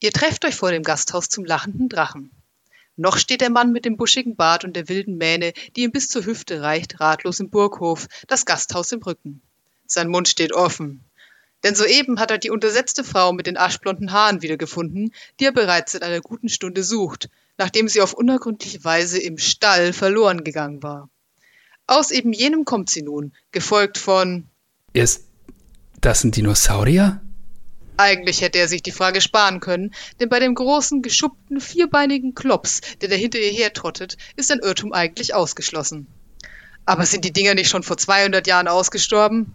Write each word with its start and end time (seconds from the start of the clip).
Ihr 0.00 0.12
trefft 0.12 0.44
euch 0.44 0.54
vor 0.54 0.70
dem 0.70 0.82
Gasthaus 0.82 1.28
zum 1.28 1.44
lachenden 1.44 1.88
Drachen. 1.88 2.30
Noch 2.96 3.18
steht 3.18 3.40
der 3.40 3.50
Mann 3.50 3.72
mit 3.72 3.84
dem 3.84 3.96
buschigen 3.96 4.36
Bart 4.36 4.64
und 4.64 4.74
der 4.74 4.88
wilden 4.88 5.18
Mähne, 5.18 5.52
die 5.74 5.82
ihm 5.82 5.92
bis 5.92 6.08
zur 6.08 6.24
Hüfte 6.24 6.62
reicht, 6.62 7.00
ratlos 7.00 7.40
im 7.40 7.50
Burghof, 7.50 8.06
das 8.26 8.44
Gasthaus 8.44 8.92
im 8.92 9.02
Rücken. 9.02 9.40
Sein 9.86 10.08
Mund 10.08 10.28
steht 10.28 10.52
offen. 10.52 11.04
Denn 11.64 11.74
soeben 11.74 12.20
hat 12.20 12.30
er 12.30 12.38
die 12.38 12.50
untersetzte 12.50 13.02
Frau 13.02 13.32
mit 13.32 13.46
den 13.46 13.56
aschblonden 13.56 14.12
Haaren 14.12 14.42
wiedergefunden, 14.42 15.12
die 15.40 15.46
er 15.46 15.52
bereits 15.52 15.92
seit 15.92 16.02
einer 16.02 16.20
guten 16.20 16.48
Stunde 16.48 16.84
sucht, 16.84 17.28
nachdem 17.56 17.88
sie 17.88 18.00
auf 18.00 18.14
unergründliche 18.14 18.84
Weise 18.84 19.20
im 19.20 19.38
Stall 19.38 19.92
verloren 19.92 20.44
gegangen 20.44 20.82
war. 20.82 21.08
Aus 21.86 22.10
eben 22.10 22.32
jenem 22.32 22.64
kommt 22.64 22.90
sie 22.90 23.02
nun, 23.02 23.32
gefolgt 23.50 23.98
von 23.98 24.46
Ist 24.92 25.24
das 26.00 26.22
ein 26.22 26.30
Dinosaurier? 26.30 27.20
Eigentlich 27.98 28.42
hätte 28.42 28.58
er 28.58 28.68
sich 28.68 28.80
die 28.80 28.92
Frage 28.92 29.20
sparen 29.20 29.58
können, 29.58 29.92
denn 30.20 30.28
bei 30.28 30.38
dem 30.38 30.54
großen, 30.54 31.02
geschuppten, 31.02 31.60
vierbeinigen 31.60 32.32
Klops, 32.32 32.80
der 33.00 33.08
da 33.08 33.16
hinter 33.16 33.40
ihr 33.40 33.50
hertrottet, 33.50 34.16
ist 34.36 34.52
ein 34.52 34.60
Irrtum 34.60 34.92
eigentlich 34.92 35.34
ausgeschlossen. 35.34 36.06
Aber 36.86 37.04
sind 37.04 37.24
die 37.24 37.32
Dinger 37.32 37.54
nicht 37.54 37.68
schon 37.68 37.82
vor 37.82 37.96
200 37.96 38.46
Jahren 38.46 38.68
ausgestorben? 38.68 39.52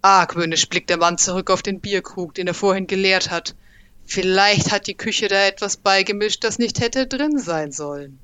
Argwöhnisch 0.00 0.68
blickt 0.68 0.90
der 0.90 0.96
Mann 0.96 1.18
zurück 1.18 1.50
auf 1.50 1.60
den 1.60 1.80
Bierkrug, 1.80 2.34
den 2.34 2.46
er 2.46 2.54
vorhin 2.54 2.86
geleert 2.86 3.32
hat. 3.32 3.56
Vielleicht 4.06 4.70
hat 4.70 4.86
die 4.86 4.94
Küche 4.96 5.26
da 5.26 5.44
etwas 5.44 5.76
beigemischt, 5.76 6.44
das 6.44 6.60
nicht 6.60 6.78
hätte 6.78 7.08
drin 7.08 7.40
sein 7.40 7.72
sollen. 7.72 8.20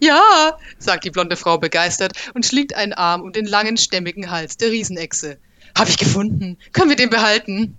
Ja, 0.00 0.56
sagt 0.78 1.04
die 1.04 1.10
blonde 1.10 1.36
Frau 1.36 1.58
begeistert 1.58 2.14
und 2.32 2.46
schlingt 2.46 2.74
einen 2.74 2.94
Arm 2.94 3.20
um 3.20 3.32
den 3.32 3.46
langen, 3.46 3.76
stämmigen 3.76 4.30
Hals 4.30 4.56
der 4.56 4.70
Riesenechse. 4.70 5.36
Hab 5.76 5.90
ich 5.90 5.98
gefunden. 5.98 6.56
Können 6.72 6.88
wir 6.88 6.96
den 6.96 7.10
behalten? 7.10 7.76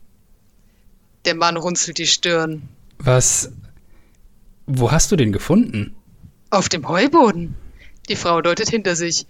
Der 1.29 1.35
Mann 1.35 1.57
runzelt 1.57 1.99
die 1.99 2.07
Stirn. 2.07 2.67
Was. 2.97 3.51
Wo 4.65 4.91
hast 4.91 5.11
du 5.11 5.15
den 5.15 5.31
gefunden? 5.31 5.95
Auf 6.49 6.69
dem 6.69 6.89
Heuboden. 6.89 7.53
Die 8.09 8.15
Frau 8.15 8.41
deutet 8.41 8.69
hinter 8.71 8.95
sich. 8.95 9.27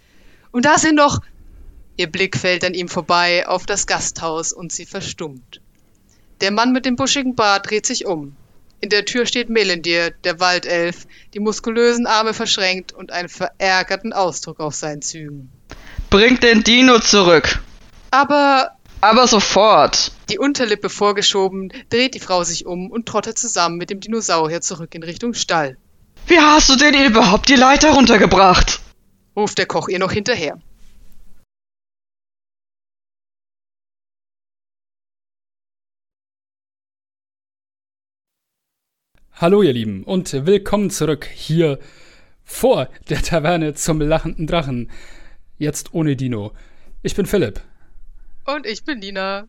Und 0.50 0.64
da 0.64 0.78
sind 0.78 0.94
noch. 0.94 1.20
Ihr 1.98 2.10
Blick 2.10 2.38
fällt 2.38 2.64
an 2.64 2.72
ihm 2.72 2.88
vorbei 2.88 3.46
auf 3.46 3.66
das 3.66 3.86
Gasthaus 3.86 4.54
und 4.54 4.72
sie 4.72 4.86
verstummt. 4.86 5.60
Der 6.40 6.50
Mann 6.50 6.72
mit 6.72 6.86
dem 6.86 6.96
buschigen 6.96 7.34
Bart 7.34 7.68
dreht 7.68 7.84
sich 7.84 8.06
um. 8.06 8.34
In 8.80 8.88
der 8.88 9.04
Tür 9.04 9.26
steht 9.26 9.50
Melendir, 9.50 10.10
der 10.24 10.40
Waldelf, 10.40 11.06
die 11.34 11.40
muskulösen 11.40 12.06
Arme 12.06 12.32
verschränkt 12.32 12.92
und 12.92 13.12
einen 13.12 13.28
verärgerten 13.28 14.14
Ausdruck 14.14 14.60
auf 14.60 14.74
seinen 14.74 15.02
Zügen. 15.02 15.52
Bringt 16.08 16.42
den 16.42 16.64
Dino 16.64 16.98
zurück. 16.98 17.60
Aber 18.10 18.70
Aber 19.02 19.26
sofort. 19.26 20.12
Die 20.28 20.38
Unterlippe 20.38 20.90
vorgeschoben, 20.90 21.72
dreht 21.88 22.14
die 22.14 22.20
Frau 22.20 22.44
sich 22.44 22.66
um 22.66 22.90
und 22.90 23.06
trottet 23.06 23.38
zusammen 23.38 23.78
mit 23.78 23.88
dem 23.88 24.00
Dinosaurier 24.00 24.60
zurück 24.60 24.94
in 24.94 25.02
Richtung 25.02 25.32
Stall. 25.32 25.78
Wie 26.26 26.38
hast 26.38 26.68
du 26.68 26.76
denn 26.76 27.06
überhaupt 27.06 27.48
die 27.48 27.56
Leiter 27.56 27.92
runtergebracht? 27.92 28.80
Ruft 29.34 29.56
der 29.56 29.64
Koch 29.64 29.88
ihr 29.88 29.98
noch 29.98 30.12
hinterher. 30.12 30.60
Hallo 39.32 39.62
ihr 39.62 39.72
Lieben 39.72 40.04
und 40.04 40.30
willkommen 40.44 40.90
zurück 40.90 41.26
hier 41.34 41.78
vor 42.44 42.90
der 43.08 43.22
Taverne 43.22 43.72
zum 43.72 44.02
lachenden 44.02 44.46
Drachen. 44.46 44.90
Jetzt 45.56 45.94
ohne 45.94 46.16
Dino. 46.16 46.52
Ich 47.02 47.14
bin 47.14 47.24
Philipp. 47.24 47.62
Und 48.54 48.66
ich 48.66 48.84
bin 48.84 48.98
Nina. 48.98 49.48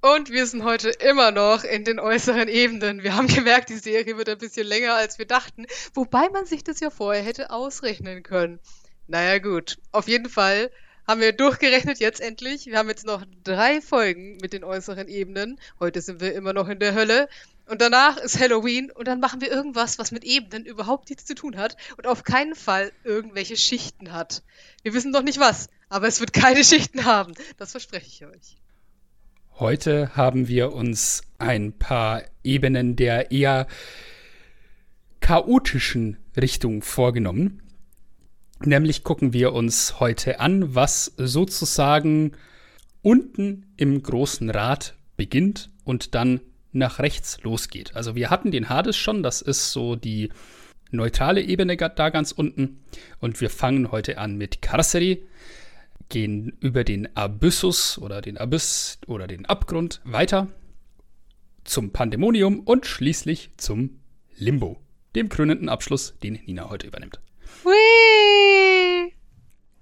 Und 0.00 0.30
wir 0.30 0.46
sind 0.46 0.62
heute 0.62 0.90
immer 0.90 1.32
noch 1.32 1.64
in 1.64 1.82
den 1.82 1.98
äußeren 1.98 2.46
Ebenen. 2.46 3.02
Wir 3.02 3.16
haben 3.16 3.26
gemerkt, 3.26 3.70
die 3.70 3.78
Serie 3.78 4.16
wird 4.16 4.28
ein 4.28 4.38
bisschen 4.38 4.68
länger, 4.68 4.94
als 4.94 5.18
wir 5.18 5.26
dachten, 5.26 5.66
wobei 5.94 6.28
man 6.28 6.46
sich 6.46 6.62
das 6.62 6.78
ja 6.78 6.90
vorher 6.90 7.24
hätte 7.24 7.50
ausrechnen 7.50 8.22
können. 8.22 8.60
Naja 9.08 9.38
gut, 9.38 9.78
auf 9.90 10.06
jeden 10.06 10.28
Fall 10.28 10.70
haben 11.08 11.20
wir 11.20 11.32
durchgerechnet 11.32 11.98
jetzt 11.98 12.20
endlich. 12.20 12.66
Wir 12.66 12.78
haben 12.78 12.88
jetzt 12.88 13.04
noch 13.04 13.24
drei 13.42 13.80
Folgen 13.80 14.36
mit 14.36 14.52
den 14.52 14.62
äußeren 14.62 15.08
Ebenen. 15.08 15.58
Heute 15.80 16.00
sind 16.00 16.20
wir 16.20 16.34
immer 16.34 16.52
noch 16.52 16.68
in 16.68 16.78
der 16.78 16.94
Hölle. 16.94 17.28
Und 17.68 17.82
danach 17.82 18.16
ist 18.16 18.40
Halloween 18.40 18.90
und 18.90 19.06
dann 19.06 19.20
machen 19.20 19.42
wir 19.42 19.50
irgendwas, 19.50 19.98
was 19.98 20.10
mit 20.10 20.24
Ebenen 20.24 20.64
überhaupt 20.64 21.10
nichts 21.10 21.26
zu 21.26 21.34
tun 21.34 21.58
hat 21.58 21.76
und 21.98 22.06
auf 22.06 22.24
keinen 22.24 22.54
Fall 22.54 22.92
irgendwelche 23.04 23.58
Schichten 23.58 24.12
hat. 24.12 24.42
Wir 24.82 24.94
wissen 24.94 25.10
noch 25.10 25.22
nicht 25.22 25.38
was, 25.38 25.68
aber 25.90 26.08
es 26.08 26.18
wird 26.18 26.32
keine 26.32 26.64
Schichten 26.64 27.04
haben. 27.04 27.34
Das 27.58 27.72
verspreche 27.72 28.06
ich 28.06 28.24
euch. 28.24 28.56
Heute 29.58 30.16
haben 30.16 30.48
wir 30.48 30.72
uns 30.72 31.22
ein 31.36 31.76
paar 31.76 32.22
Ebenen 32.42 32.96
der 32.96 33.32
eher 33.32 33.66
chaotischen 35.20 36.16
Richtung 36.40 36.80
vorgenommen. 36.80 37.62
Nämlich 38.64 39.04
gucken 39.04 39.34
wir 39.34 39.52
uns 39.52 40.00
heute 40.00 40.40
an, 40.40 40.74
was 40.74 41.12
sozusagen 41.18 42.32
unten 43.02 43.66
im 43.76 44.02
großen 44.02 44.48
Rad 44.48 44.94
beginnt 45.18 45.70
und 45.84 46.14
dann 46.14 46.40
nach 46.72 46.98
rechts 46.98 47.42
losgeht. 47.42 47.94
Also 47.94 48.14
wir 48.14 48.30
hatten 48.30 48.50
den 48.50 48.68
Hades 48.68 48.96
schon, 48.96 49.22
das 49.22 49.42
ist 49.42 49.72
so 49.72 49.96
die 49.96 50.30
neutrale 50.90 51.42
Ebene 51.42 51.76
da 51.76 52.10
ganz 52.10 52.32
unten. 52.32 52.82
Und 53.20 53.40
wir 53.40 53.50
fangen 53.50 53.90
heute 53.90 54.18
an 54.18 54.36
mit 54.36 54.62
Carceri, 54.62 55.24
gehen 56.08 56.56
über 56.60 56.84
den 56.84 57.14
Abyssus 57.16 57.98
oder 57.98 58.20
den 58.22 58.38
Abyss 58.38 58.98
oder 59.06 59.26
den 59.26 59.46
Abgrund 59.46 60.00
weiter 60.04 60.48
zum 61.64 61.92
Pandemonium 61.92 62.60
und 62.60 62.86
schließlich 62.86 63.50
zum 63.56 64.00
Limbo, 64.36 64.80
dem 65.14 65.28
krönenden 65.28 65.68
Abschluss, 65.68 66.14
den 66.22 66.34
Nina 66.46 66.70
heute 66.70 66.86
übernimmt. 66.86 67.20
Whee! 67.64 69.12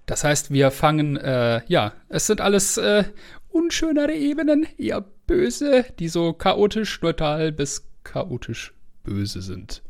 Das 0.07 0.25
heißt, 0.25 0.53
wir 0.53 0.71
fangen, 0.71 1.17
äh, 1.17 1.63
ja, 1.67 1.93
es 2.09 2.27
sind 2.27 2.41
alles 2.41 2.77
äh, 2.77 3.05
unschönere 3.49 4.15
Ebenen, 4.15 4.67
eher 4.79 5.05
böse, 5.27 5.85
die 5.99 6.09
so 6.09 6.33
chaotisch 6.33 7.01
neutral 7.03 7.53
bis 7.53 7.87
chaotisch 8.05 8.73
böse 9.05 9.43
sind. 9.43 9.83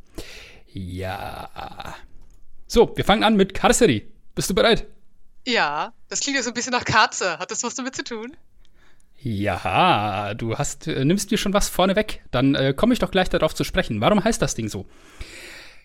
Ja. 0.73 1.95
So, 2.67 2.97
wir 2.97 3.05
fangen 3.05 3.23
an 3.23 3.37
mit 3.37 3.55
Carceri. 3.55 4.07
Bist 4.35 4.51
du 4.51 4.55
bereit? 4.55 4.87
Ja, 5.47 5.93
das 6.09 6.21
klingt 6.21 6.37
ja 6.37 6.43
so 6.43 6.51
ein 6.51 6.55
bisschen 6.55 6.73
nach 6.73 6.85
Katze. 6.85 7.39
Hat 7.39 7.51
das 7.51 7.63
was 7.63 7.75
damit 7.75 7.95
zu 7.95 8.05
tun? 8.05 8.37
Ja, 9.19 10.35
du 10.35 10.59
hast, 10.59 10.87
äh, 10.87 11.05
nimmst 11.05 11.31
dir 11.31 11.39
schon 11.39 11.55
was 11.55 11.69
vorne 11.69 11.97
weg. 11.97 12.23
Dann 12.31 12.55
äh, 12.55 12.75
komme 12.77 12.93
ich 12.93 12.99
doch 12.99 13.11
gleich 13.11 13.29
darauf 13.29 13.55
zu 13.55 13.65
sprechen. 13.65 14.01
Warum 14.01 14.23
heißt 14.23 14.43
das 14.43 14.55
Ding 14.55 14.69
so? 14.69 14.87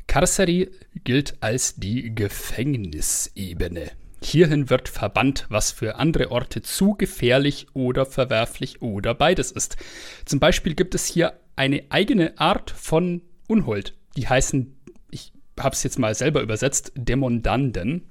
Carceri 0.07 0.69
gilt 1.03 1.35
als 1.41 1.75
die 1.75 2.13
Gefängnisebene. 2.13 3.91
Hierhin 4.23 4.69
wird 4.69 4.87
verbannt, 4.87 5.47
was 5.49 5.71
für 5.71 5.95
andere 5.95 6.29
Orte 6.31 6.61
zu 6.61 6.93
gefährlich 6.93 7.67
oder 7.73 8.05
verwerflich 8.05 8.81
oder 8.81 9.15
beides 9.15 9.51
ist. 9.51 9.77
Zum 10.25 10.39
Beispiel 10.39 10.75
gibt 10.75 10.93
es 10.93 11.05
hier 11.05 11.39
eine 11.55 11.85
eigene 11.89 12.37
Art 12.37 12.69
von 12.71 13.23
Unhold. 13.47 13.95
Die 14.15 14.27
heißen, 14.27 14.79
ich 15.09 15.33
habe 15.59 15.73
es 15.73 15.83
jetzt 15.83 15.97
mal 15.97 16.13
selber 16.13 16.41
übersetzt, 16.41 16.91
Demondanden. 16.95 18.07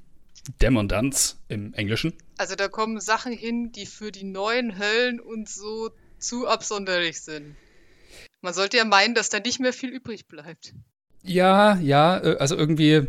Demondants 0.60 1.38
im 1.48 1.74
Englischen. 1.74 2.14
Also 2.38 2.56
da 2.56 2.68
kommen 2.68 3.00
Sachen 3.00 3.32
hin, 3.32 3.72
die 3.72 3.86
für 3.86 4.10
die 4.10 4.24
neuen 4.24 4.78
Höllen 4.78 5.20
und 5.20 5.48
so 5.48 5.90
zu 6.18 6.46
absonderlich 6.46 7.20
sind. 7.20 7.56
Man 8.40 8.54
sollte 8.54 8.78
ja 8.78 8.84
meinen, 8.84 9.14
dass 9.14 9.28
da 9.28 9.38
nicht 9.38 9.60
mehr 9.60 9.72
viel 9.72 9.90
übrig 9.90 10.26
bleibt. 10.26 10.74
Ja, 11.22 11.78
ja, 11.78 12.18
äh, 12.18 12.36
also 12.38 12.56
irgendwie, 12.56 13.06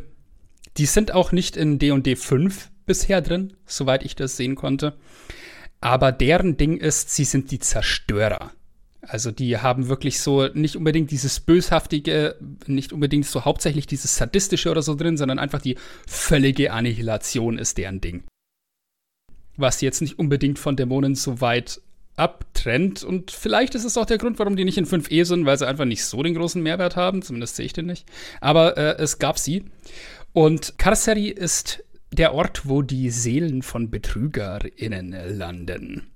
die 0.77 0.85
sind 0.85 1.13
auch 1.13 1.31
nicht 1.31 1.55
in 1.55 1.79
D&D 1.79 2.15
5 2.15 2.70
bisher 2.85 3.21
drin, 3.21 3.53
soweit 3.65 4.03
ich 4.03 4.15
das 4.15 4.37
sehen 4.37 4.55
konnte. 4.55 4.95
Aber 5.79 6.11
deren 6.11 6.57
Ding 6.57 6.77
ist, 6.77 7.09
sie 7.09 7.23
sind 7.23 7.51
die 7.51 7.59
Zerstörer. 7.59 8.51
Also 9.01 9.31
die 9.31 9.57
haben 9.57 9.87
wirklich 9.87 10.19
so 10.19 10.47
nicht 10.53 10.75
unbedingt 10.75 11.09
dieses 11.09 11.39
böshaftige, 11.39 12.35
nicht 12.67 12.93
unbedingt 12.93 13.25
so 13.25 13.45
hauptsächlich 13.45 13.87
dieses 13.87 14.15
sadistische 14.15 14.69
oder 14.69 14.83
so 14.83 14.93
drin, 14.93 15.17
sondern 15.17 15.39
einfach 15.39 15.61
die 15.61 15.77
völlige 16.05 16.71
Annihilation 16.71 17.57
ist 17.57 17.79
deren 17.79 17.99
Ding. 17.99 18.23
Was 19.57 19.81
jetzt 19.81 20.01
nicht 20.01 20.19
unbedingt 20.19 20.59
von 20.59 20.75
Dämonen 20.75 21.15
so 21.15 21.41
weit 21.41 21.81
abtrennt 22.15 23.03
und 23.03 23.31
vielleicht 23.31 23.73
ist 23.73 23.85
es 23.85 23.97
auch 23.97 24.05
der 24.05 24.19
Grund, 24.19 24.37
warum 24.37 24.55
die 24.55 24.65
nicht 24.65 24.77
in 24.77 24.85
5e 24.85 25.25
sind, 25.25 25.45
weil 25.45 25.57
sie 25.57 25.67
einfach 25.67 25.85
nicht 25.85 26.05
so 26.05 26.21
den 26.21 26.35
großen 26.35 26.61
Mehrwert 26.61 26.95
haben, 26.95 27.23
zumindest 27.23 27.55
sehe 27.55 27.65
ich 27.65 27.73
den 27.73 27.87
nicht. 27.87 28.05
Aber 28.41 28.77
äh, 28.77 29.01
es 29.01 29.17
gab 29.17 29.39
sie. 29.39 29.65
Und 30.33 30.77
Carceri 30.77 31.29
ist 31.29 31.83
der 32.11 32.33
Ort, 32.33 32.67
wo 32.67 32.81
die 32.81 33.09
Seelen 33.09 33.61
von 33.61 33.89
BetrügerInnen 33.89 35.37
landen. 35.37 36.07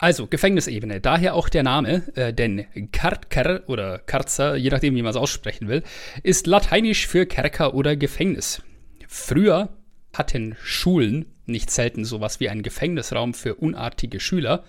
Also, 0.00 0.28
Gefängnisebene, 0.28 1.00
daher 1.00 1.34
auch 1.34 1.48
der 1.48 1.64
Name, 1.64 2.04
äh, 2.16 2.32
denn 2.32 2.66
Karker 2.92 3.62
oder 3.66 3.98
Karzer, 3.98 4.54
je 4.54 4.70
nachdem, 4.70 4.94
wie 4.94 5.02
man 5.02 5.10
es 5.10 5.16
aussprechen 5.16 5.66
will, 5.66 5.82
ist 6.22 6.46
lateinisch 6.46 7.08
für 7.08 7.26
Kerker 7.26 7.74
oder 7.74 7.96
Gefängnis. 7.96 8.62
Früher 9.08 9.70
hatten 10.12 10.56
Schulen 10.62 11.26
nicht 11.46 11.70
selten 11.70 12.04
sowas 12.04 12.38
wie 12.38 12.48
einen 12.48 12.62
Gefängnisraum 12.62 13.34
für 13.34 13.56
unartige 13.56 14.20
Schüler. 14.20 14.64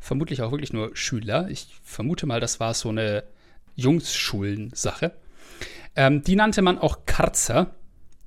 vermutlich 0.00 0.42
auch 0.42 0.52
wirklich 0.52 0.72
nur 0.72 0.96
Schüler. 0.96 1.48
Ich 1.50 1.68
vermute 1.82 2.26
mal, 2.26 2.40
das 2.40 2.60
war 2.60 2.72
so 2.72 2.88
eine 2.88 3.24
Jungsschulen-Sache. 3.74 5.12
Ähm, 5.96 6.22
die 6.22 6.36
nannte 6.36 6.62
man 6.62 6.78
auch 6.78 7.00
Karzer, 7.04 7.74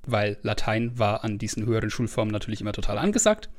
weil 0.06 0.38
Latein 0.42 0.98
war 0.98 1.24
an 1.24 1.38
diesen 1.38 1.66
höheren 1.66 1.90
Schulformen 1.90 2.32
natürlich 2.32 2.62
immer 2.62 2.74
total 2.74 2.98
angesagt. 2.98 3.50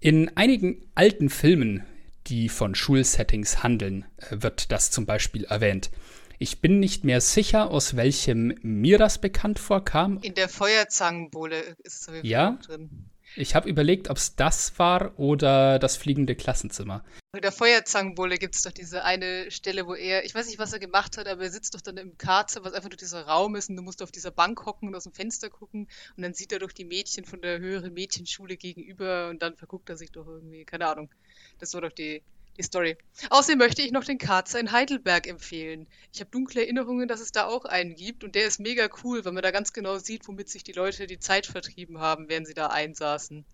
In 0.00 0.36
einigen 0.36 0.84
alten 0.94 1.30
Filmen, 1.30 1.84
die 2.26 2.48
von 2.48 2.74
Schulsettings 2.74 3.62
handeln, 3.62 4.04
äh, 4.18 4.42
wird 4.42 4.72
das 4.72 4.90
zum 4.90 5.06
Beispiel 5.06 5.44
erwähnt. 5.44 5.90
Ich 6.38 6.60
bin 6.60 6.80
nicht 6.80 7.04
mehr 7.04 7.20
sicher, 7.20 7.70
aus 7.70 7.96
welchem 7.96 8.58
mir 8.62 8.98
das 8.98 9.18
bekannt 9.18 9.58
vorkam. 9.58 10.18
In 10.22 10.34
der 10.34 10.48
Feuerzangenbowle 10.48 11.76
ist 11.82 12.08
es 12.08 12.20
ja? 12.22 12.58
drin. 12.66 13.10
Ich 13.36 13.56
habe 13.56 13.68
überlegt, 13.68 14.10
ob 14.10 14.16
es 14.16 14.36
das 14.36 14.78
war 14.78 15.18
oder 15.18 15.80
das 15.80 15.96
fliegende 15.96 16.36
Klassenzimmer. 16.36 17.04
In 17.34 17.42
der 17.42 17.50
Feuerzangenbowle 17.50 18.38
gibt 18.38 18.54
es 18.54 18.62
doch 18.62 18.70
diese 18.70 19.02
eine 19.02 19.50
Stelle, 19.50 19.88
wo 19.88 19.94
er, 19.94 20.24
ich 20.24 20.34
weiß 20.36 20.46
nicht, 20.46 20.60
was 20.60 20.72
er 20.72 20.78
gemacht 20.78 21.18
hat, 21.18 21.26
aber 21.26 21.42
er 21.42 21.50
sitzt 21.50 21.74
doch 21.74 21.80
dann 21.80 21.96
im 21.96 22.16
Karze, 22.16 22.62
was 22.62 22.74
einfach 22.74 22.90
nur 22.90 22.96
dieser 22.96 23.26
Raum 23.26 23.56
ist 23.56 23.68
und 23.68 23.76
du 23.76 23.82
musst 23.82 24.02
auf 24.02 24.12
dieser 24.12 24.30
Bank 24.30 24.64
hocken 24.64 24.88
und 24.88 24.94
aus 24.94 25.02
dem 25.02 25.12
Fenster 25.12 25.50
gucken 25.50 25.88
und 26.16 26.22
dann 26.22 26.32
sieht 26.32 26.52
er 26.52 26.60
doch 26.60 26.70
die 26.70 26.84
Mädchen 26.84 27.24
von 27.24 27.40
der 27.40 27.58
höheren 27.58 27.92
Mädchenschule 27.92 28.56
gegenüber 28.56 29.30
und 29.30 29.42
dann 29.42 29.56
verguckt 29.56 29.90
er 29.90 29.96
sich 29.96 30.12
doch 30.12 30.28
irgendwie, 30.28 30.64
keine 30.64 30.86
Ahnung. 30.86 31.10
Das 31.58 31.74
war 31.74 31.80
doch 31.80 31.92
die, 31.92 32.22
die 32.56 32.62
Story. 32.62 32.96
Außerdem 33.30 33.58
möchte 33.58 33.82
ich 33.82 33.92
noch 33.92 34.04
den 34.04 34.18
Karzer 34.18 34.60
in 34.60 34.72
Heidelberg 34.72 35.26
empfehlen. 35.26 35.86
Ich 36.12 36.20
habe 36.20 36.30
dunkle 36.30 36.62
Erinnerungen, 36.62 37.08
dass 37.08 37.20
es 37.20 37.32
da 37.32 37.46
auch 37.46 37.64
einen 37.64 37.94
gibt 37.94 38.24
und 38.24 38.34
der 38.34 38.46
ist 38.46 38.60
mega 38.60 38.88
cool, 39.02 39.24
weil 39.24 39.32
man 39.32 39.42
da 39.42 39.50
ganz 39.50 39.72
genau 39.72 39.98
sieht, 39.98 40.26
womit 40.28 40.48
sich 40.48 40.64
die 40.64 40.72
Leute 40.72 41.06
die 41.06 41.18
Zeit 41.18 41.46
vertrieben 41.46 41.98
haben, 41.98 42.28
während 42.28 42.46
sie 42.46 42.54
da 42.54 42.68
einsaßen. 42.68 43.44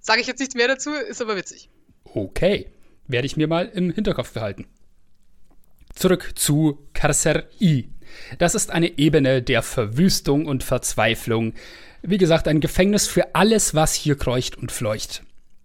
Sage 0.00 0.20
ich 0.20 0.26
jetzt 0.26 0.40
nichts 0.40 0.54
mehr 0.54 0.68
dazu, 0.68 0.92
ist 0.92 1.20
aber 1.20 1.36
witzig. 1.36 1.68
Okay, 2.04 2.70
werde 3.06 3.26
ich 3.26 3.36
mir 3.36 3.46
mal 3.46 3.66
im 3.66 3.90
Hinterkopf 3.90 4.32
behalten. 4.32 4.66
Zurück 5.94 6.32
zu 6.36 6.86
Carcer 6.94 7.44
I. 7.60 7.88
Das 8.38 8.54
ist 8.54 8.70
eine 8.70 8.98
Ebene 8.98 9.42
der 9.42 9.62
Verwüstung 9.62 10.46
und 10.46 10.64
Verzweiflung. 10.64 11.54
Wie 12.02 12.18
gesagt, 12.18 12.48
ein 12.48 12.60
Gefängnis 12.60 13.06
für 13.06 13.34
alles, 13.34 13.74
was 13.74 13.94
hier 13.94 14.16
kreucht 14.16 14.56
und 14.56 14.72
fleucht. 14.72 15.22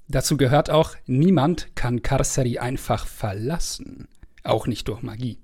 Dazu 0.08 0.38
gehört 0.38 0.70
auch, 0.70 0.96
niemand 1.06 1.76
kann 1.76 2.02
Karseri 2.02 2.60
einfach 2.60 3.08
verlassen, 3.08 4.08
auch 4.44 4.68
nicht 4.68 4.88
durch 4.88 5.02
Magie. 5.02 5.40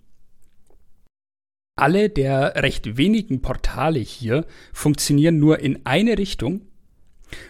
Alle 1.76 2.10
der 2.10 2.56
recht 2.58 2.98
wenigen 2.98 3.42
Portale 3.42 4.00
hier 4.00 4.46
funktionieren 4.72 5.40
nur 5.40 5.60
in 5.60 5.86
eine 5.86 6.18
Richtung 6.18 6.62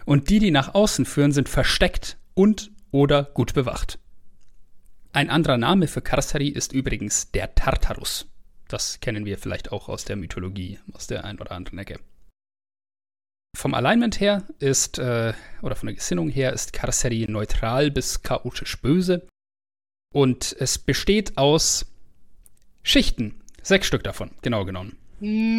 und 0.05 0.29
die, 0.29 0.39
die 0.39 0.51
nach 0.51 0.73
außen 0.73 1.05
führen, 1.05 1.33
sind 1.33 1.49
versteckt 1.49 2.17
und 2.33 2.71
oder 2.91 3.23
gut 3.23 3.53
bewacht. 3.53 3.99
Ein 5.11 5.29
anderer 5.29 5.57
Name 5.57 5.87
für 5.87 6.01
Karseri 6.01 6.47
ist 6.47 6.71
übrigens 6.71 7.31
der 7.31 7.53
Tartarus. 7.55 8.27
Das 8.69 9.01
kennen 9.01 9.25
wir 9.25 9.37
vielleicht 9.37 9.73
auch 9.73 9.89
aus 9.89 10.05
der 10.05 10.15
Mythologie, 10.15 10.79
aus 10.93 11.07
der 11.07 11.25
ein 11.25 11.39
oder 11.39 11.51
anderen 11.51 11.79
Ecke. 11.79 11.99
Vom 13.55 13.73
Alignment 13.73 14.19
her 14.19 14.43
ist, 14.59 14.97
äh, 14.97 15.33
oder 15.61 15.75
von 15.75 15.87
der 15.87 15.95
Gesinnung 15.95 16.29
her, 16.29 16.53
ist 16.53 16.73
Carceri 16.73 17.27
neutral 17.29 17.91
bis 17.91 18.23
chaotisch 18.23 18.81
böse. 18.81 19.27
Und 20.13 20.55
es 20.59 20.77
besteht 20.77 21.37
aus 21.37 21.85
Schichten. 22.83 23.41
Sechs 23.61 23.87
Stück 23.87 24.03
davon, 24.03 24.31
genau 24.41 24.65
genommen. 24.65 24.97
No! 25.19 25.53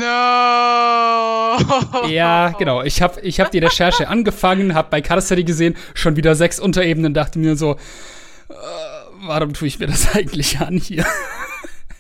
Ja, 2.09 2.53
genau. 2.59 2.83
Ich 2.83 3.01
habe 3.01 3.21
ich 3.21 3.39
hab 3.39 3.53
die 3.53 3.61
Recherche 3.61 4.09
angefangen, 4.09 4.75
habe 4.75 4.91
bei 4.91 5.01
Carceri 5.01 5.45
gesehen, 5.45 5.77
schon 5.95 6.17
wieder 6.17 6.35
sechs 6.35 6.59
Unterebenen, 6.59 7.15
dachte 7.15 7.39
mir 7.39 7.55
so, 7.57 7.75
äh, 8.49 8.55
warum 9.21 9.55
tue 9.55 9.69
ich 9.69 9.79
mir 9.79 9.87
das 9.87 10.15
eigentlich 10.17 10.59
an 10.59 10.79
hier? 10.79 11.07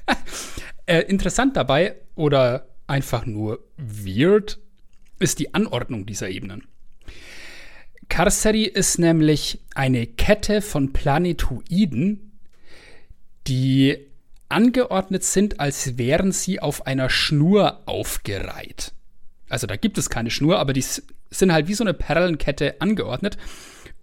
äh, 0.87 1.03
interessant 1.03 1.57
dabei, 1.57 1.95
oder 2.17 2.67
einfach 2.89 3.27
nur 3.27 3.61
weird, 3.77 4.59
ist 5.23 5.39
die 5.39 5.55
Anordnung 5.55 6.07
dieser 6.07 6.29
Ebenen. 6.29 6.65
Karseri 8.09 8.65
ist 8.65 8.99
nämlich 8.99 9.61
eine 9.75 10.07
Kette 10.07 10.61
von 10.61 10.93
Planetoiden, 10.93 12.33
die 13.47 13.97
angeordnet 14.49 15.25
sind, 15.25 15.61
als 15.61 15.97
wären 15.97 16.31
sie 16.33 16.61
auf 16.61 16.87
einer 16.87 17.09
Schnur 17.09 17.81
aufgereiht. 17.87 18.93
Also 19.49 19.67
da 19.67 19.77
gibt 19.77 19.99
es 19.99 20.11
keine 20.11 20.31
Schnur, 20.31 20.59
aber 20.59 20.73
die 20.73 20.85
sind 21.31 21.53
halt 21.53 21.69
wie 21.69 21.75
so 21.75 21.85
eine 21.85 21.95
Perlenkette 21.95 22.81
angeordnet 22.81 23.39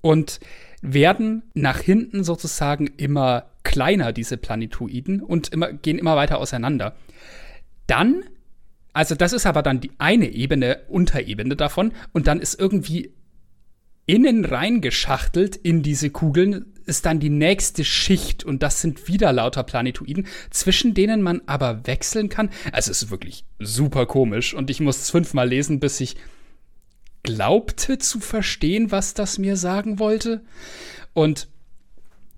und 0.02 0.40
werden 0.82 1.44
nach 1.54 1.80
hinten 1.80 2.24
sozusagen 2.24 2.88
immer 2.98 3.46
kleiner, 3.64 4.14
diese 4.14 4.38
Planetoiden, 4.38 5.22
und 5.22 5.50
immer, 5.50 5.74
gehen 5.74 6.00
immer 6.00 6.16
weiter 6.16 6.40
auseinander. 6.40 6.96
Dann 7.88 8.24
also 8.94 9.16
das 9.16 9.34
ist 9.34 9.46
aber 9.46 9.62
dann 9.62 9.82
die 9.82 9.92
eine 9.98 10.30
Ebene, 10.30 10.82
Unterebene 10.88 11.56
davon 11.56 11.94
und 12.14 12.28
dann 12.28 12.40
ist 12.40 12.60
irgendwie 12.60 13.14
innen 14.06 14.44
reingeschachtelt 14.46 15.56
in 15.56 15.84
diese 15.84 16.10
Kugeln 16.10 16.74
ist 16.90 17.06
dann 17.06 17.20
die 17.20 17.30
nächste 17.30 17.86
Schicht 17.86 18.44
und 18.44 18.64
das 18.64 18.82
sind 18.82 19.08
wieder 19.08 19.32
lauter 19.32 19.64
Planetoiden, 19.64 20.26
zwischen 20.50 20.96
denen 20.96 21.22
man 21.22 21.42
aber 21.46 21.86
wechseln 21.86 22.28
kann. 22.28 22.50
Also 22.72 22.90
es 22.90 23.04
ist 23.04 23.12
wirklich 23.12 23.46
super 23.60 24.08
komisch 24.08 24.56
und 24.56 24.72
ich 24.72 24.80
muss 24.80 24.98
es 24.98 25.12
fünfmal 25.12 25.48
lesen, 25.48 25.80
bis 25.80 26.02
ich 26.02 26.16
glaubte 27.22 28.00
zu 28.00 28.20
verstehen, 28.20 28.92
was 28.92 29.14
das 29.14 29.38
mir 29.38 29.56
sagen 29.56 30.00
wollte. 30.00 30.42
Und 31.14 31.48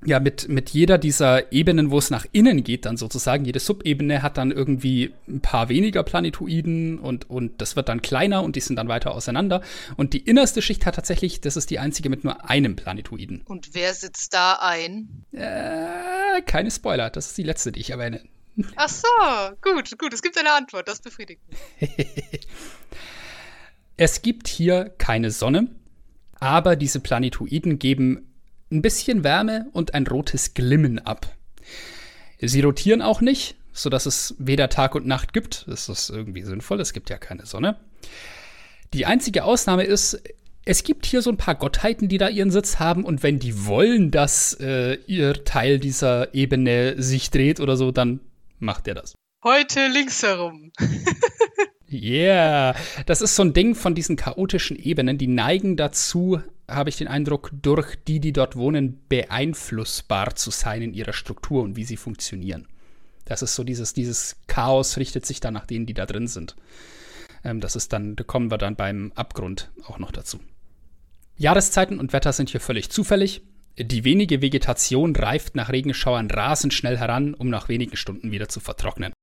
ja, 0.06 0.20
mit, 0.20 0.48
mit 0.48 0.72
jeder 0.72 0.98
dieser 0.98 1.52
Ebenen, 1.52 1.92
wo 1.92 2.00
es 2.00 2.10
nach 2.10 2.26
innen 2.32 2.64
geht, 2.64 2.86
dann 2.86 2.98
sozusagen, 2.98 3.46
jede 3.46 3.60
Subebene 3.60 4.24
hat 4.24 4.38
dann 4.38 4.52
irgendwie 4.52 5.14
ein 5.28 5.42
paar 5.42 5.70
weniger 5.70 6.04
Planetoiden 6.04 6.98
und, 6.98 7.30
und 7.30 7.62
das 7.62 7.76
wird 7.76 7.88
dann 7.88 8.02
kleiner 8.02 8.44
und 8.44 8.56
die 8.56 8.62
sind 8.62 8.78
dann 8.78 8.88
weiter 8.88 9.14
auseinander. 9.14 9.62
Und 9.98 10.14
die 10.14 10.20
innerste 10.20 10.62
Schicht 10.62 10.86
hat 10.86 10.96
tatsächlich, 10.96 11.42
das 11.42 11.56
ist 11.56 11.70
die 11.70 11.78
einzige 11.78 12.10
mit 12.10 12.24
nur 12.24 12.50
einem 12.50 12.76
Planetoiden. 12.76 13.44
Und 13.46 13.76
wer 13.76 13.94
sitzt 13.94 14.34
da 14.34 14.58
ein? 14.62 15.26
Äh, 15.34 16.42
keine 16.48 16.72
Spoiler, 16.72 17.12
das 17.12 17.28
ist 17.28 17.38
die 17.38 17.44
letzte, 17.44 17.72
die 17.72 17.80
ich 17.80 17.92
erwähne. 17.92 18.24
Ach 18.76 18.90
so, 18.90 19.08
gut, 19.62 19.98
gut, 20.00 20.14
es 20.14 20.22
gibt 20.24 20.38
eine 20.38 20.54
Antwort, 20.54 20.88
das 20.88 21.00
befriedigt 21.02 21.42
mich. 21.48 21.90
es 23.98 24.24
gibt 24.24 24.48
hier 24.48 24.90
keine 24.98 25.30
Sonne, 25.30 25.68
aber 26.40 26.76
diese 26.76 27.00
Planetoiden 27.00 27.78
geben 27.78 28.31
ein 28.72 28.82
bisschen 28.82 29.24
Wärme 29.24 29.68
und 29.74 29.94
ein 29.94 30.08
rotes 30.08 30.54
Glimmen 30.54 31.00
ab. 31.00 31.36
Sie 32.40 32.62
rotieren 32.62 33.02
auch 33.02 33.22
nicht, 33.22 33.56
sodass 33.74 34.06
es 34.06 34.36
weder 34.40 34.70
Tag 34.70 34.96
und 34.96 35.06
Nacht 35.06 35.34
gibt. 35.34 35.66
Das 35.68 35.90
ist 35.90 36.10
irgendwie 36.10 36.44
sinnvoll, 36.44 36.80
es 36.80 36.94
gibt 36.94 37.10
ja 37.10 37.18
keine 37.18 37.46
Sonne. 37.46 37.78
Die 38.94 39.06
einzige 39.06 39.44
Ausnahme 39.44 39.84
ist, 39.84 40.22
es 40.66 40.84
gibt 40.84 41.06
hier 41.06 41.22
so 41.22 41.30
ein 41.30 41.38
paar 41.38 41.56
Gottheiten, 41.56 42.08
die 42.08 42.18
da 42.18 42.30
ihren 42.30 42.52
Sitz 42.52 42.80
haben 42.80 43.04
und 43.04 43.24
wenn 43.24 43.40
die 43.40 43.66
wollen, 43.66 44.12
dass 44.12 44.54
äh, 44.60 44.98
ihr 45.08 45.44
Teil 45.44 45.80
dieser 45.80 46.34
Ebene 46.34 47.02
sich 47.02 47.32
dreht 47.32 47.60
oder 47.60 47.78
so, 47.78 47.92
dann 47.92 48.20
macht 48.60 48.88
er 48.88 48.96
das. 48.96 49.16
Heute 49.44 49.88
links 49.88 50.22
herum. 50.22 50.72
yeah, 51.92 52.76
das 53.08 53.22
ist 53.22 53.36
so 53.36 53.44
ein 53.44 53.54
Ding 53.54 53.74
von 53.74 53.96
diesen 53.96 54.18
chaotischen 54.18 54.78
Ebenen, 54.78 55.18
die 55.18 55.28
neigen 55.28 55.78
dazu, 55.78 56.42
habe 56.72 56.90
ich 56.90 56.98
den 56.98 57.08
Eindruck, 57.08 57.52
durch 57.54 57.96
die, 58.08 58.20
die 58.20 58.34
dort 58.34 58.56
wohnen, 58.56 59.02
beeinflussbar 59.08 60.36
zu 60.36 60.52
sein 60.52 60.82
in 60.82 60.94
ihrer 60.94 61.14
Struktur 61.14 61.64
und 61.64 61.76
wie 61.76 61.84
sie 61.84 61.98
funktionieren. 61.98 62.68
Das 63.26 63.42
ist 63.42 63.56
so 63.56 63.64
dieses, 63.64 63.94
dieses 63.94 64.38
Chaos 64.48 64.98
richtet 64.98 65.26
sich 65.26 65.40
dann 65.40 65.54
nach 65.54 65.66
denen, 65.66 65.86
die 65.86 65.94
da 65.94 66.06
drin 66.06 66.28
sind. 66.28 66.56
Ähm, 67.44 67.60
das 67.60 67.76
ist 67.76 67.94
dann, 67.94 68.16
da 68.16 68.24
kommen 68.24 68.52
wir 68.52 68.58
dann 68.58 68.76
beim 68.76 69.12
Abgrund 69.16 69.72
auch 69.86 70.00
noch 70.00 70.12
dazu. 70.12 70.40
Jahreszeiten 71.38 72.00
und 72.00 72.14
Wetter 72.14 72.34
sind 72.34 72.50
hier 72.50 72.60
völlig 72.60 72.90
zufällig. 72.90 73.42
Die 73.78 74.04
wenige 74.04 74.42
Vegetation 74.42 75.16
reift 75.16 75.56
nach 75.56 75.72
Regenschauern 75.72 76.30
rasend 76.30 76.74
schnell 76.74 76.98
heran, 76.98 77.34
um 77.34 77.50
nach 77.50 77.70
wenigen 77.70 77.96
Stunden 77.96 78.32
wieder 78.32 78.50
zu 78.50 78.60
vertrocknen. 78.60 79.14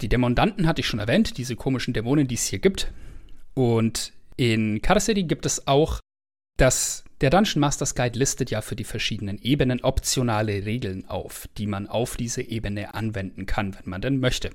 Die 0.00 0.08
Dämondanten 0.08 0.66
hatte 0.66 0.80
ich 0.80 0.86
schon 0.88 0.98
erwähnt, 0.98 1.38
diese 1.38 1.54
komischen 1.54 1.94
Dämonen, 1.94 2.26
die 2.26 2.34
es 2.34 2.46
hier 2.46 2.58
gibt. 2.58 2.92
Und 3.54 4.12
in 4.36 4.80
City 4.98 5.22
gibt 5.22 5.46
es 5.46 5.66
auch 5.68 6.00
das, 6.56 7.04
der 7.20 7.30
Dungeon 7.30 7.60
Masters 7.60 7.94
Guide 7.94 8.18
listet 8.18 8.50
ja 8.50 8.60
für 8.60 8.76
die 8.76 8.84
verschiedenen 8.84 9.38
Ebenen 9.38 9.82
optionale 9.82 10.64
Regeln 10.64 11.08
auf, 11.08 11.48
die 11.58 11.66
man 11.66 11.86
auf 11.86 12.16
diese 12.16 12.42
Ebene 12.42 12.94
anwenden 12.94 13.46
kann, 13.46 13.74
wenn 13.74 13.88
man 13.88 14.00
denn 14.00 14.18
möchte. 14.18 14.50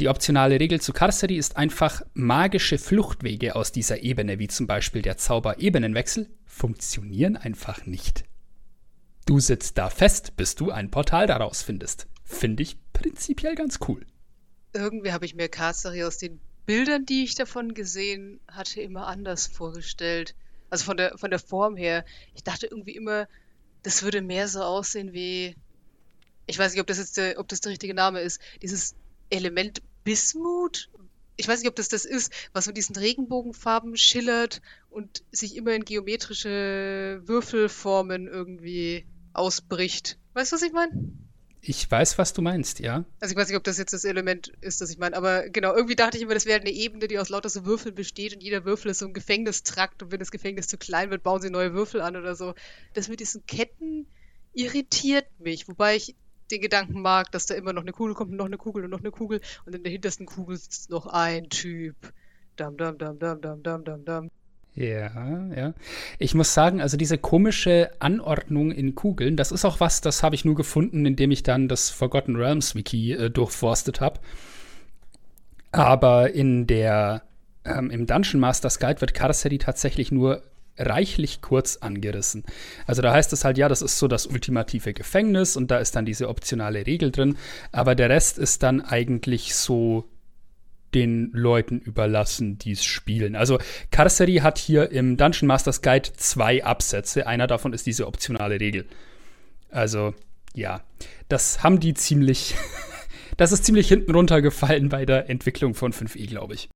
Die 0.00 0.08
optionale 0.08 0.58
Regel 0.58 0.80
zu 0.80 0.92
Carcery 0.92 1.36
ist 1.36 1.56
einfach, 1.56 2.02
magische 2.14 2.78
Fluchtwege 2.78 3.54
aus 3.54 3.70
dieser 3.70 4.02
Ebene, 4.02 4.38
wie 4.38 4.48
zum 4.48 4.66
Beispiel 4.66 5.02
der 5.02 5.18
Zauber-Ebenenwechsel, 5.18 6.28
funktionieren 6.44 7.36
einfach 7.36 7.86
nicht. 7.86 8.24
Du 9.26 9.38
sitzt 9.38 9.78
da 9.78 9.90
fest, 9.90 10.36
bis 10.36 10.56
du 10.56 10.70
ein 10.70 10.90
Portal 10.90 11.26
daraus 11.26 11.62
findest. 11.62 12.08
Finde 12.24 12.62
ich 12.64 12.76
prinzipiell 12.92 13.54
ganz 13.54 13.78
cool. 13.86 14.04
Irgendwie 14.72 15.12
habe 15.12 15.26
ich 15.26 15.34
mir 15.34 15.48
Carcery 15.48 16.02
aus 16.02 16.18
den 16.18 16.40
Bildern, 16.66 17.06
die 17.06 17.24
ich 17.24 17.34
davon 17.34 17.74
gesehen 17.74 18.40
hatte, 18.48 18.80
immer 18.80 19.06
anders 19.06 19.46
vorgestellt. 19.46 20.34
Also 20.72 20.86
von 20.86 20.96
der, 20.96 21.18
von 21.18 21.28
der 21.28 21.38
Form 21.38 21.76
her. 21.76 22.02
Ich 22.34 22.44
dachte 22.44 22.66
irgendwie 22.66 22.96
immer, 22.96 23.28
das 23.82 24.02
würde 24.02 24.22
mehr 24.22 24.48
so 24.48 24.62
aussehen 24.62 25.12
wie, 25.12 25.54
ich 26.46 26.58
weiß 26.58 26.72
nicht, 26.72 26.80
ob 26.80 26.86
das 26.86 26.96
jetzt 26.96 27.18
der, 27.18 27.38
ob 27.38 27.46
das 27.46 27.60
der 27.60 27.72
richtige 27.72 27.92
Name 27.92 28.22
ist, 28.22 28.40
dieses 28.62 28.94
Element 29.28 29.82
Bismut. 30.02 30.88
Ich 31.36 31.46
weiß 31.46 31.60
nicht, 31.60 31.68
ob 31.68 31.76
das 31.76 31.90
das 31.90 32.06
ist, 32.06 32.32
was 32.54 32.68
mit 32.68 32.78
diesen 32.78 32.96
Regenbogenfarben 32.96 33.98
schillert 33.98 34.62
und 34.88 35.22
sich 35.30 35.56
immer 35.56 35.74
in 35.74 35.84
geometrische 35.84 37.20
Würfelformen 37.26 38.26
irgendwie 38.26 39.04
ausbricht. 39.34 40.18
Weißt 40.32 40.52
du, 40.52 40.56
was 40.56 40.62
ich 40.62 40.72
meine? 40.72 41.12
Ich 41.64 41.88
weiß, 41.88 42.18
was 42.18 42.32
du 42.32 42.42
meinst, 42.42 42.80
ja. 42.80 43.04
Also 43.20 43.32
ich 43.32 43.38
weiß 43.38 43.46
nicht, 43.46 43.56
ob 43.56 43.62
das 43.62 43.78
jetzt 43.78 43.92
das 43.92 44.04
Element 44.04 44.48
ist, 44.60 44.80
das 44.80 44.90
ich 44.90 44.98
meine, 44.98 45.16
aber 45.16 45.48
genau, 45.48 45.72
irgendwie 45.72 45.94
dachte 45.94 46.16
ich 46.16 46.24
immer, 46.24 46.34
das 46.34 46.44
wäre 46.44 46.60
eine 46.60 46.70
Ebene, 46.70 47.06
die 47.06 47.20
aus 47.20 47.28
lauter 47.28 47.48
so 47.48 47.64
Würfeln 47.64 47.94
besteht 47.94 48.34
und 48.34 48.42
jeder 48.42 48.64
Würfel 48.64 48.90
ist 48.90 48.98
so 48.98 49.06
ein 49.06 49.12
Gefängnistrakt 49.12 50.02
und 50.02 50.10
wenn 50.10 50.18
das 50.18 50.32
Gefängnis 50.32 50.66
zu 50.66 50.76
klein 50.76 51.10
wird, 51.10 51.22
bauen 51.22 51.40
sie 51.40 51.50
neue 51.50 51.72
Würfel 51.72 52.00
an 52.00 52.16
oder 52.16 52.34
so. 52.34 52.54
Das 52.94 53.06
mit 53.06 53.20
diesen 53.20 53.46
Ketten 53.46 54.08
irritiert 54.52 55.26
mich, 55.38 55.68
wobei 55.68 55.94
ich 55.94 56.16
den 56.50 56.60
Gedanken 56.60 57.00
mag, 57.00 57.30
dass 57.30 57.46
da 57.46 57.54
immer 57.54 57.72
noch 57.72 57.82
eine 57.82 57.92
Kugel 57.92 58.14
kommt 58.14 58.32
und 58.32 58.38
noch 58.38 58.46
eine 58.46 58.58
Kugel 58.58 58.84
und 58.84 58.90
noch 58.90 58.98
eine 58.98 59.12
Kugel 59.12 59.40
und 59.64 59.72
in 59.72 59.84
der 59.84 59.92
hintersten 59.92 60.26
Kugel 60.26 60.56
sitzt 60.56 60.90
noch 60.90 61.06
ein 61.06 61.48
Typ. 61.48 61.94
Dam, 62.56 62.76
dam, 62.76 62.98
dam, 62.98 63.20
dam, 63.20 63.40
dam, 63.40 63.62
dam, 63.62 63.84
dam, 63.84 64.04
dam. 64.04 64.30
Ja, 64.74 65.46
ja. 65.54 65.74
Ich 66.18 66.34
muss 66.34 66.54
sagen, 66.54 66.80
also 66.80 66.96
diese 66.96 67.18
komische 67.18 67.90
Anordnung 67.98 68.70
in 68.72 68.94
Kugeln, 68.94 69.36
das 69.36 69.52
ist 69.52 69.66
auch 69.66 69.80
was, 69.80 70.00
das 70.00 70.22
habe 70.22 70.34
ich 70.34 70.46
nur 70.46 70.54
gefunden, 70.54 71.04
indem 71.04 71.30
ich 71.30 71.42
dann 71.42 71.68
das 71.68 71.90
Forgotten 71.90 72.36
Realms 72.36 72.74
Wiki 72.74 73.12
äh, 73.12 73.30
durchforstet 73.30 74.00
habe. 74.00 74.20
Aber 75.72 76.32
in 76.32 76.66
der 76.66 77.22
ähm, 77.64 77.90
im 77.90 78.06
Dungeon 78.06 78.40
Masters 78.40 78.78
Guide 78.78 79.00
wird 79.00 79.14
Carcery 79.14 79.58
tatsächlich 79.58 80.10
nur 80.10 80.42
reichlich 80.78 81.42
kurz 81.42 81.76
angerissen. 81.76 82.44
Also 82.86 83.02
da 83.02 83.12
heißt 83.12 83.32
es 83.34 83.44
halt, 83.44 83.58
ja, 83.58 83.68
das 83.68 83.82
ist 83.82 83.98
so 83.98 84.08
das 84.08 84.26
ultimative 84.26 84.94
Gefängnis 84.94 85.56
und 85.56 85.70
da 85.70 85.78
ist 85.78 85.94
dann 85.94 86.06
diese 86.06 86.28
optionale 86.28 86.86
Regel 86.86 87.10
drin, 87.10 87.36
aber 87.72 87.94
der 87.94 88.08
Rest 88.08 88.38
ist 88.38 88.62
dann 88.62 88.80
eigentlich 88.80 89.54
so 89.54 90.04
den 90.94 91.30
Leuten 91.32 91.78
überlassen, 91.78 92.58
die 92.58 92.72
es 92.72 92.84
spielen. 92.84 93.36
Also 93.36 93.58
Carcery 93.90 94.36
hat 94.36 94.58
hier 94.58 94.90
im 94.90 95.16
Dungeon 95.16 95.46
Masters 95.46 95.82
Guide 95.82 96.12
zwei 96.16 96.64
Absätze. 96.64 97.26
Einer 97.26 97.46
davon 97.46 97.72
ist 97.72 97.86
diese 97.86 98.06
optionale 98.06 98.60
Regel. 98.60 98.86
Also 99.70 100.14
ja, 100.54 100.82
das 101.28 101.62
haben 101.62 101.80
die 101.80 101.94
ziemlich, 101.94 102.54
das 103.36 103.52
ist 103.52 103.64
ziemlich 103.64 103.88
hinten 103.88 104.14
runtergefallen 104.14 104.88
bei 104.88 105.06
der 105.06 105.30
Entwicklung 105.30 105.74
von 105.74 105.92
5e, 105.92 106.28
glaube 106.28 106.54
ich. 106.54 106.68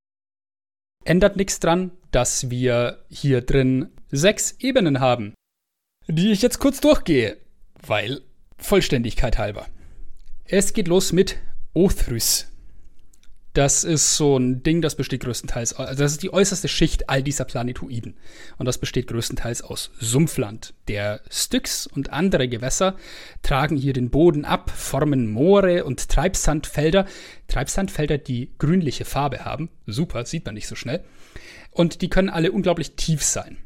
Ändert 1.05 1.37
nichts 1.37 1.61
dran, 1.61 1.93
dass 2.11 2.51
wir 2.51 3.05
hier 3.09 3.41
drin 3.41 3.91
sechs 4.11 4.57
Ebenen 4.59 5.01
haben, 5.01 5.35
die 6.09 6.33
ich 6.33 6.43
jetzt 6.43 6.59
kurz 6.59 6.81
durchgehe, 6.81 7.37
weil 7.87 8.23
Vollständigkeit 8.59 9.39
halber. 9.39 9.67
Es 10.45 10.73
geht 10.73 10.89
los 10.89 11.13
mit 11.13 11.39
Othrys. 11.75 12.53
Das 13.57 13.85
ist 13.85 14.19
so 14.19 14.37
ein 14.37 14.63
Ding, 14.63 14.83
das 14.83 14.97
besteht 14.97 15.23
größtenteils, 15.23 15.73
also 15.73 16.03
das 16.03 16.13
ist 16.13 16.23
die 16.23 16.31
äußerste 16.31 16.69
Schicht 16.69 17.09
all 17.09 17.23
dieser 17.23 17.47
Planetoiden. 17.47 18.15
Und 18.59 18.67
das 18.67 18.77
besteht 18.77 19.07
größtenteils 19.07 19.63
aus 19.63 19.93
Sumpfland. 19.99 20.75
Der 20.89 21.23
Styx 21.31 21.87
und 21.87 22.13
andere 22.13 22.49
Gewässer 22.49 22.97
tragen 23.41 23.79
hier 23.79 23.95
den 23.95 24.11
Boden 24.11 24.45
ab, 24.45 24.71
formen 24.71 25.31
Moore 25.31 25.87
und 25.87 26.07
Treibsandfelder. 26.11 27.07
Treibsandfelder, 27.49 28.19
die 28.19 28.51
grünliche 28.59 29.07
Farbe 29.07 29.47
haben. 29.47 29.71
Super, 29.87 30.27
sieht 30.27 30.45
man 30.45 30.55
nicht 30.55 30.69
so 30.69 30.75
schnell. 30.75 31.03
Und 31.71 32.03
die 32.03 32.11
können 32.11 32.29
alle 32.29 32.53
unglaublich 32.53 32.95
tief 32.97 33.25
sein 33.25 33.57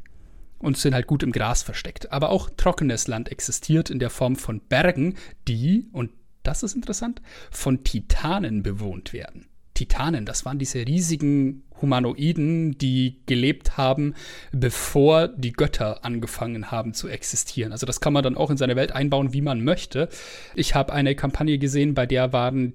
und 0.59 0.77
sind 0.77 0.93
halt 0.93 1.07
gut 1.07 1.21
im 1.21 1.33
Gras 1.33 1.63
versteckt. 1.63 2.13
Aber 2.13 2.29
auch 2.29 2.49
trockenes 2.49 3.09
Land 3.09 3.29
existiert 3.29 3.89
in 3.89 3.99
der 3.99 4.09
Form 4.09 4.37
von 4.37 4.61
Bergen, 4.61 5.17
die, 5.49 5.89
und 5.91 6.11
das 6.43 6.63
ist 6.63 6.75
interessant, 6.75 7.21
von 7.51 7.83
Titanen 7.83 8.63
bewohnt 8.63 9.11
werden. 9.11 9.50
Titanen. 9.73 10.25
Das 10.25 10.45
waren 10.45 10.59
diese 10.59 10.85
riesigen 10.85 11.63
Humanoiden, 11.81 12.77
die 12.77 13.21
gelebt 13.25 13.77
haben, 13.77 14.13
bevor 14.51 15.27
die 15.27 15.51
Götter 15.51 16.05
angefangen 16.05 16.71
haben 16.71 16.93
zu 16.93 17.07
existieren. 17.07 17.71
Also 17.71 17.85
das 17.85 17.99
kann 17.99 18.13
man 18.13 18.23
dann 18.23 18.37
auch 18.37 18.49
in 18.49 18.57
seine 18.57 18.75
Welt 18.75 18.91
einbauen, 18.91 19.33
wie 19.33 19.41
man 19.41 19.63
möchte. 19.63 20.09
Ich 20.55 20.75
habe 20.75 20.93
eine 20.93 21.15
Kampagne 21.15 21.57
gesehen, 21.57 21.93
bei 21.93 22.05
der 22.05 22.33
waren 22.33 22.73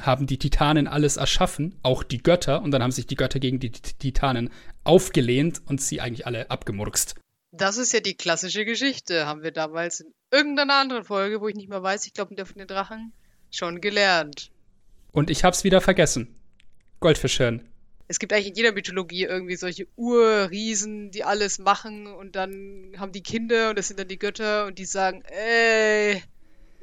haben 0.00 0.26
die 0.26 0.38
Titanen 0.38 0.86
alles 0.86 1.16
erschaffen, 1.16 1.74
auch 1.82 2.02
die 2.02 2.22
Götter, 2.22 2.62
und 2.62 2.70
dann 2.70 2.82
haben 2.82 2.92
sich 2.92 3.06
die 3.06 3.14
Götter 3.14 3.40
gegen 3.40 3.58
die 3.58 3.70
Titanen 3.72 4.50
aufgelehnt 4.84 5.62
und 5.66 5.80
sie 5.80 6.00
eigentlich 6.00 6.26
alle 6.26 6.50
abgemurkst. 6.50 7.16
Das 7.50 7.78
ist 7.78 7.92
ja 7.92 8.00
die 8.00 8.14
klassische 8.14 8.64
Geschichte, 8.64 9.26
haben 9.26 9.42
wir 9.42 9.50
damals 9.50 10.00
in 10.00 10.12
irgendeiner 10.30 10.74
anderen 10.74 11.04
Folge, 11.04 11.40
wo 11.40 11.48
ich 11.48 11.56
nicht 11.56 11.68
mehr 11.68 11.82
weiß, 11.82 12.06
ich 12.06 12.12
glaube 12.12 12.30
in 12.30 12.36
der 12.36 12.46
von 12.46 12.58
den 12.58 12.68
Drachen, 12.68 13.12
schon 13.50 13.80
gelernt. 13.80 14.50
Und 15.10 15.30
ich 15.30 15.42
hab's 15.42 15.64
wieder 15.64 15.80
vergessen. 15.80 16.37
Goldfischhirn. 17.00 17.62
Es 18.10 18.18
gibt 18.18 18.32
eigentlich 18.32 18.48
in 18.48 18.54
jeder 18.54 18.72
Mythologie 18.72 19.24
irgendwie 19.24 19.56
solche 19.56 19.86
Urriesen, 19.96 21.10
die 21.10 21.24
alles 21.24 21.58
machen 21.58 22.06
und 22.06 22.36
dann 22.36 22.94
haben 22.96 23.12
die 23.12 23.22
Kinder 23.22 23.70
und 23.70 23.78
das 23.78 23.88
sind 23.88 24.00
dann 24.00 24.08
die 24.08 24.18
Götter 24.18 24.66
und 24.66 24.78
die 24.78 24.86
sagen, 24.86 25.22
ey, 25.26 26.22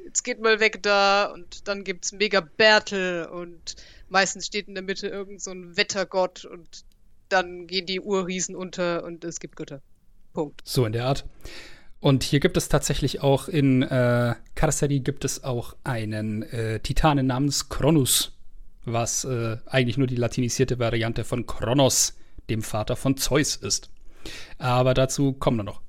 jetzt 0.04 0.22
geht 0.22 0.40
mal 0.40 0.60
weg 0.60 0.82
da 0.82 1.24
und 1.24 1.66
dann 1.66 1.82
gibt's 1.82 2.12
mega 2.12 2.40
Bertel 2.40 3.26
und 3.26 3.74
meistens 4.08 4.46
steht 4.46 4.68
in 4.68 4.74
der 4.74 4.84
Mitte 4.84 5.08
irgend 5.08 5.42
so 5.42 5.50
ein 5.50 5.76
Wettergott 5.76 6.44
und 6.44 6.84
dann 7.28 7.66
gehen 7.66 7.86
die 7.86 8.00
Urriesen 8.00 8.54
unter 8.54 9.02
und 9.02 9.24
es 9.24 9.40
gibt 9.40 9.56
Götter. 9.56 9.82
Punkt. 10.32 10.62
So 10.64 10.86
in 10.86 10.92
der 10.92 11.06
Art. 11.06 11.24
Und 11.98 12.22
hier 12.22 12.38
gibt 12.38 12.56
es 12.56 12.68
tatsächlich 12.68 13.20
auch 13.20 13.48
in 13.48 13.82
äh, 13.82 14.36
Karsari 14.54 15.00
gibt 15.00 15.24
es 15.24 15.42
auch 15.42 15.74
einen 15.82 16.42
äh, 16.44 16.78
Titanen 16.78 17.26
namens 17.26 17.68
Kronus 17.68 18.35
was 18.86 19.24
äh, 19.24 19.58
eigentlich 19.66 19.98
nur 19.98 20.06
die 20.06 20.16
latinisierte 20.16 20.78
Variante 20.78 21.24
von 21.24 21.46
Kronos, 21.46 22.16
dem 22.48 22.62
Vater 22.62 22.96
von 22.96 23.16
Zeus, 23.16 23.56
ist. 23.56 23.90
Aber 24.58 24.94
dazu 24.94 25.32
kommen 25.32 25.58
wir 25.58 25.64
noch. 25.64 25.82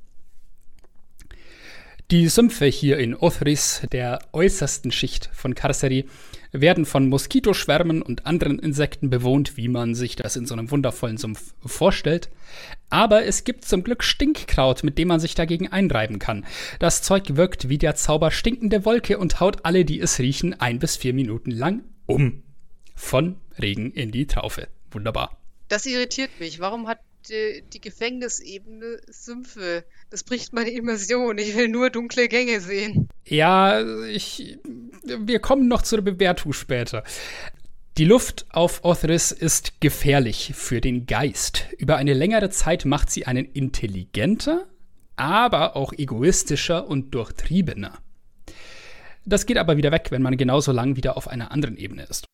Die 2.10 2.30
Sümpfe 2.30 2.66
hier 2.66 2.98
in 3.00 3.16
Othris, 3.16 3.82
der 3.92 4.20
äußersten 4.32 4.92
Schicht 4.92 5.30
von 5.34 5.56
Karseri, 5.56 6.06
werden 6.54 6.86
von 6.86 7.10
Moskitoschwärmen 7.10 8.02
und 8.02 8.26
anderen 8.26 8.60
Insekten 8.60 9.10
bewohnt, 9.10 9.58
wie 9.58 9.68
man 9.68 9.94
sich 9.94 10.16
das 10.16 10.38
in 10.38 10.46
so 10.46 10.54
einem 10.54 10.72
wundervollen 10.72 11.18
Sumpf 11.18 11.54
vorstellt. 11.66 12.30
Aber 12.90 13.26
es 13.26 13.44
gibt 13.44 13.66
zum 13.66 13.84
Glück 13.84 14.06
Stinkkraut, 14.06 14.86
mit 14.86 14.98
dem 14.98 15.10
man 15.10 15.20
sich 15.20 15.36
dagegen 15.36 15.68
einreiben 15.68 16.18
kann. 16.18 16.46
Das 16.80 17.02
Zeug 17.02 17.36
wirkt 17.36 17.68
wie 17.68 17.78
der 17.78 17.96
Zauber 17.96 18.32
stinkende 18.32 18.86
Wolke 18.86 19.18
und 19.18 19.42
haut 19.42 19.66
alle, 19.66 19.84
die 19.84 20.00
es 20.00 20.20
riechen, 20.20 20.58
ein 20.60 20.80
bis 20.80 20.96
vier 20.96 21.14
Minuten 21.14 21.52
lang 21.52 21.84
um 22.06 22.42
von 22.98 23.38
Regen 23.62 23.92
in 23.92 24.12
die 24.12 24.28
Traufe. 24.28 24.68
Wunderbar. 24.92 25.40
Das 25.70 25.86
irritiert 25.86 26.32
mich. 26.40 26.60
Warum 26.60 26.88
hat 26.88 27.00
die, 27.30 27.64
die 27.72 27.80
Gefängnisebene 27.80 29.02
Sümpfe? 29.08 29.86
Das 30.10 30.24
bricht 30.24 30.52
meine 30.52 30.72
Immersion. 30.72 31.38
Ich 31.38 31.56
will 31.56 31.70
nur 31.70 31.90
dunkle 31.90 32.28
Gänge 32.28 32.60
sehen. 32.60 33.08
Ja, 33.26 33.82
ich. 34.08 34.58
Wir 35.04 35.40
kommen 35.40 35.68
noch 35.68 35.84
zur 35.84 36.02
Bewertung 36.02 36.54
später. 36.54 37.04
Die 37.98 38.06
Luft 38.06 38.46
auf 38.50 38.84
Othris 38.84 39.32
ist 39.32 39.80
gefährlich 39.82 40.54
für 40.56 40.82
den 40.82 41.06
Geist. 41.06 41.66
Über 41.78 41.98
eine 41.98 42.14
längere 42.14 42.50
Zeit 42.50 42.86
macht 42.86 43.10
sie 43.10 43.26
einen 43.26 43.46
intelligenter, 43.46 44.68
aber 45.16 45.76
auch 45.76 45.94
egoistischer 45.94 46.88
und 46.88 47.14
durchtriebener. 47.14 47.98
Das 49.26 49.46
geht 49.46 49.58
aber 49.58 49.78
wieder 49.78 49.92
weg, 49.92 50.08
wenn 50.10 50.22
man 50.22 50.38
genauso 50.38 50.72
lang 50.72 50.96
wieder 50.96 51.18
auf 51.18 51.28
einer 51.28 51.52
anderen 51.52 51.76
Ebene 51.76 52.04
ist. 52.04 52.26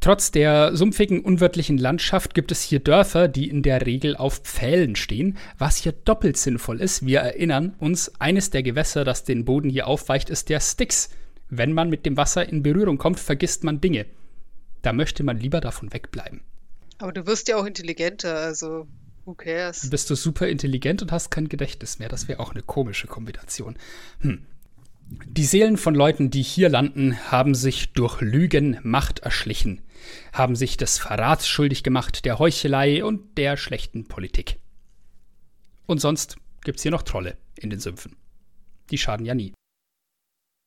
Trotz 0.00 0.30
der 0.30 0.76
sumpfigen, 0.76 1.20
unwirtlichen 1.20 1.76
Landschaft 1.76 2.34
gibt 2.34 2.52
es 2.52 2.62
hier 2.62 2.78
Dörfer, 2.78 3.26
die 3.26 3.48
in 3.48 3.62
der 3.62 3.84
Regel 3.84 4.16
auf 4.16 4.38
Pfählen 4.38 4.94
stehen, 4.94 5.36
was 5.58 5.76
hier 5.76 5.92
doppelt 5.92 6.36
sinnvoll 6.36 6.80
ist. 6.80 7.04
Wir 7.04 7.20
erinnern 7.20 7.74
uns, 7.78 8.12
eines 8.20 8.50
der 8.50 8.62
Gewässer, 8.62 9.04
das 9.04 9.24
den 9.24 9.44
Boden 9.44 9.70
hier 9.70 9.88
aufweicht, 9.88 10.30
ist 10.30 10.48
der 10.48 10.60
Styx. 10.60 11.10
Wenn 11.50 11.72
man 11.72 11.90
mit 11.90 12.06
dem 12.06 12.16
Wasser 12.16 12.48
in 12.48 12.62
Berührung 12.62 12.98
kommt, 12.98 13.18
vergisst 13.18 13.64
man 13.64 13.80
Dinge. 13.80 14.06
Da 14.82 14.92
möchte 14.92 15.24
man 15.24 15.38
lieber 15.38 15.60
davon 15.60 15.92
wegbleiben. 15.92 16.42
Aber 16.98 17.12
du 17.12 17.26
wirst 17.26 17.48
ja 17.48 17.56
auch 17.56 17.66
intelligenter, 17.66 18.36
also 18.36 18.86
who 19.24 19.34
cares? 19.34 19.90
Bist 19.90 20.10
du 20.10 20.14
super 20.14 20.48
intelligent 20.48 21.02
und 21.02 21.10
hast 21.10 21.30
kein 21.30 21.48
Gedächtnis 21.48 21.98
mehr. 21.98 22.08
Das 22.08 22.28
wäre 22.28 22.40
auch 22.40 22.52
eine 22.52 22.62
komische 22.62 23.06
Kombination. 23.06 23.76
Hm. 24.20 24.46
Die 25.26 25.44
Seelen 25.44 25.76
von 25.78 25.94
Leuten, 25.94 26.30
die 26.30 26.42
hier 26.42 26.68
landen, 26.68 27.16
haben 27.30 27.54
sich 27.54 27.92
durch 27.92 28.20
Lügen 28.20 28.78
Macht 28.82 29.20
erschlichen, 29.20 29.80
haben 30.32 30.56
sich 30.56 30.76
des 30.76 30.98
Verrats 30.98 31.48
schuldig 31.48 31.82
gemacht, 31.82 32.24
der 32.24 32.38
Heuchelei 32.38 33.04
und 33.04 33.36
der 33.38 33.56
schlechten 33.56 34.06
Politik. 34.08 34.58
Und 35.86 36.00
sonst 36.00 36.36
gibt's 36.64 36.82
hier 36.82 36.90
noch 36.90 37.02
Trolle 37.02 37.36
in 37.56 37.70
den 37.70 37.80
Sümpfen. 37.80 38.16
Die 38.90 38.98
schaden 38.98 39.26
ja 39.26 39.34
nie. 39.34 39.52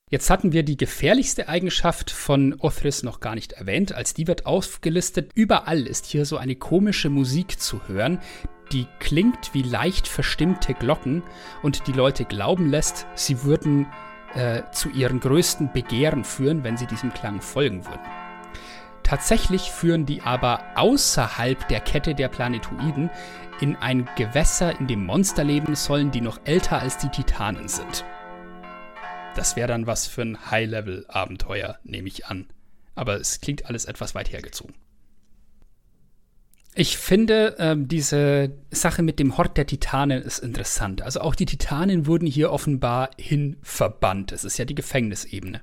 Jetzt 0.10 0.30
hatten 0.30 0.52
wir 0.52 0.64
die 0.64 0.76
gefährlichste 0.76 1.48
Eigenschaft 1.48 2.12
von 2.12 2.54
Othris 2.60 3.02
noch 3.02 3.22
gar 3.22 3.34
nicht 3.34 3.54
erwähnt, 3.54 3.94
als 3.94 4.14
die 4.14 4.28
wird 4.28 4.46
aufgelistet. 4.46 5.32
Überall 5.36 5.88
ist 5.88 6.06
hier 6.06 6.26
so 6.26 6.36
eine 6.36 6.58
komische 6.58 7.10
Musik 7.10 7.62
zu 7.62 7.88
hören, 7.88 8.20
die 8.74 8.88
klingt 9.00 9.54
wie 9.54 9.62
leicht 9.62 10.10
verstimmte 10.10 10.74
Glocken 10.74 11.24
und 11.64 11.88
die 11.88 11.94
Leute 11.94 12.26
glauben 12.26 12.70
lässt, 12.70 13.08
sie 13.16 13.44
würden 13.44 13.88
äh, 14.34 14.64
zu 14.74 14.90
ihren 14.90 15.22
größten 15.22 15.72
Begehren 15.72 16.26
führen, 16.26 16.66
wenn 16.66 16.76
sie 16.76 16.88
diesem 16.88 17.14
Klang 17.14 17.42
folgen 17.42 17.86
würden. 17.86 18.21
Tatsächlich 19.04 19.72
führen 19.72 20.06
die 20.06 20.22
aber 20.22 20.64
außerhalb 20.76 21.68
der 21.68 21.80
Kette 21.80 22.16
der 22.16 22.30
Planetoiden 22.30 23.10
in 23.60 23.76
ein 23.76 24.10
Gewässer, 24.16 24.80
in 24.80 24.88
dem 24.88 25.06
Monster 25.06 25.44
leben 25.44 25.76
sollen, 25.76 26.12
die 26.12 26.22
noch 26.22 26.40
älter 26.46 26.80
als 26.80 26.98
die 26.98 27.10
Titanen 27.10 27.68
sind. 27.68 28.06
Das 29.36 29.56
wäre 29.56 29.68
dann 29.68 29.88
was 29.88 30.08
für 30.08 30.24
ein 30.24 30.52
High-Level-Abenteuer, 30.52 31.78
nehme 31.84 32.08
ich 32.08 32.26
an. 32.26 32.48
Aber 32.96 33.20
es 33.20 33.40
klingt 33.40 33.66
alles 33.66 33.86
etwas 33.86 34.16
weit 34.16 34.32
hergezogen. 34.32 34.76
Ich 36.74 36.98
finde, 36.98 37.56
ähm, 37.60 37.88
diese 37.88 38.52
Sache 38.72 39.04
mit 39.04 39.20
dem 39.20 39.38
Hort 39.38 39.58
der 39.58 39.68
Titanen 39.68 40.22
ist 40.22 40.40
interessant. 40.40 41.02
Also 41.02 41.20
auch 41.20 41.36
die 41.36 41.46
Titanen 41.46 42.08
wurden 42.08 42.26
hier 42.26 42.52
offenbar 42.52 43.12
hin 43.18 43.58
verbannt. 43.62 44.32
Es 44.32 44.46
ist 44.46 44.58
ja 44.58 44.64
die 44.64 44.76
Gefängnisebene. 44.76 45.62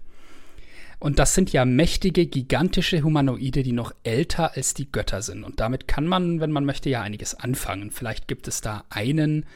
Und 1.00 1.20
das 1.20 1.34
sind 1.34 1.52
ja 1.52 1.64
mächtige, 1.64 2.26
gigantische 2.26 3.02
Humanoide, 3.02 3.62
die 3.62 3.72
noch 3.72 3.92
älter 4.02 4.56
als 4.56 4.74
die 4.74 4.90
Götter 4.90 5.22
sind. 5.22 5.44
Und 5.44 5.60
damit 5.60 5.86
kann 5.86 6.06
man, 6.06 6.40
wenn 6.40 6.50
man 6.50 6.64
möchte, 6.64 6.90
ja 6.90 7.02
einiges 7.02 7.36
anfangen. 7.36 7.92
Vielleicht 7.92 8.26
gibt 8.26 8.48
es 8.48 8.60
da 8.60 8.84
einen, 8.90 9.46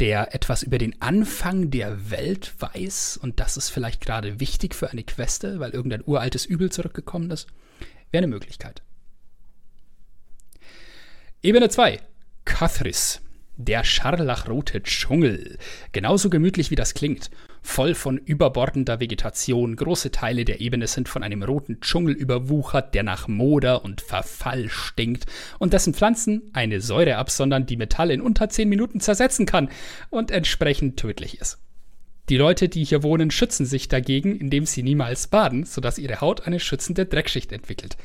der 0.00 0.34
etwas 0.34 0.62
über 0.62 0.78
den 0.78 1.00
Anfang 1.02 1.70
der 1.70 2.10
Welt 2.10 2.54
weiß. 2.58 3.18
Und 3.22 3.40
das 3.40 3.58
ist 3.58 3.68
vielleicht 3.68 4.00
gerade 4.00 4.40
wichtig 4.40 4.74
für 4.74 4.90
eine 4.90 5.02
Queste, 5.02 5.60
weil 5.60 5.72
irgendein 5.72 6.02
uraltes 6.04 6.46
Übel 6.46 6.70
zurückgekommen 6.70 7.30
ist. 7.30 7.46
Wäre 8.10 8.24
eine 8.24 8.32
Möglichkeit. 8.32 8.82
Ebene 11.42 11.68
2. 11.68 12.00
Kathris. 12.46 13.20
Der 13.58 13.84
scharlachrote 13.84 14.82
Dschungel. 14.82 15.58
Genauso 15.92 16.28
gemütlich 16.28 16.70
wie 16.70 16.74
das 16.74 16.92
klingt. 16.92 17.30
Voll 17.66 17.94
von 17.96 18.16
überbordender 18.16 19.00
Vegetation. 19.00 19.74
Große 19.74 20.12
Teile 20.12 20.44
der 20.44 20.60
Ebene 20.60 20.86
sind 20.86 21.08
von 21.10 21.24
einem 21.24 21.42
roten 21.42 21.80
Dschungel 21.80 22.14
überwuchert, 22.14 22.94
der 22.94 23.02
nach 23.02 23.26
Moder 23.26 23.84
und 23.84 24.00
Verfall 24.00 24.70
stinkt 24.70 25.26
und 25.58 25.72
dessen 25.72 25.92
Pflanzen 25.92 26.48
eine 26.54 26.80
Säure 26.80 27.16
absondern, 27.16 27.66
die 27.66 27.76
Metall 27.76 28.12
in 28.12 28.22
unter 28.22 28.48
10 28.48 28.68
Minuten 28.68 29.00
zersetzen 29.00 29.46
kann 29.46 29.68
und 30.10 30.30
entsprechend 30.30 30.96
tödlich 30.96 31.40
ist. 31.40 31.58
Die 32.28 32.38
Leute, 32.38 32.68
die 32.68 32.84
hier 32.84 33.02
wohnen, 33.02 33.32
schützen 33.32 33.66
sich 33.66 33.88
dagegen, 33.88 34.36
indem 34.36 34.64
sie 34.64 34.84
niemals 34.84 35.26
baden, 35.26 35.64
sodass 35.64 35.98
ihre 35.98 36.20
Haut 36.20 36.46
eine 36.46 36.60
schützende 36.60 37.04
Dreckschicht 37.04 37.50
entwickelt. 37.52 37.98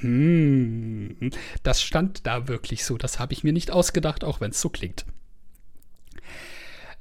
Hm, 0.00 1.30
das 1.62 1.82
stand 1.82 2.26
da 2.26 2.48
wirklich 2.48 2.84
so. 2.84 2.98
Das 2.98 3.18
habe 3.18 3.32
ich 3.32 3.42
mir 3.42 3.54
nicht 3.54 3.70
ausgedacht, 3.72 4.24
auch 4.24 4.40
wenn 4.42 4.50
es 4.50 4.60
so 4.60 4.68
klingt. 4.68 5.06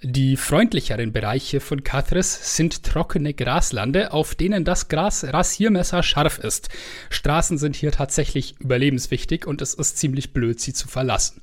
Die 0.07 0.37
freundlicheren 0.37 1.11
Bereiche 1.11 1.59
von 1.59 1.83
Cathris 1.83 2.55
sind 2.55 2.83
trockene 2.83 3.33
Graslande, 3.33 4.13
auf 4.13 4.35
denen 4.35 4.63
das 4.63 4.87
Gras 4.87 5.23
Rasiermesser 5.23 6.03
scharf 6.03 6.37
ist. 6.37 6.69
Straßen 7.09 7.57
sind 7.57 7.75
hier 7.75 7.91
tatsächlich 7.91 8.53
überlebenswichtig 8.59 9.47
und 9.47 9.63
es 9.63 9.73
ist 9.73 9.97
ziemlich 9.97 10.31
blöd, 10.31 10.59
sie 10.59 10.73
zu 10.73 10.87
verlassen. 10.87 11.41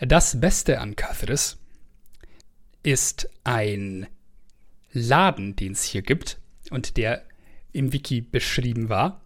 Das 0.00 0.40
Beste 0.40 0.78
an 0.78 0.94
Cathris 0.94 1.58
ist 2.84 3.28
ein 3.42 4.06
Laden, 4.92 5.56
den 5.56 5.72
es 5.72 5.82
hier 5.82 6.02
gibt 6.02 6.38
und 6.70 6.96
der 6.96 7.24
im 7.72 7.92
Wiki 7.92 8.20
beschrieben 8.20 8.88
war. 8.88 9.20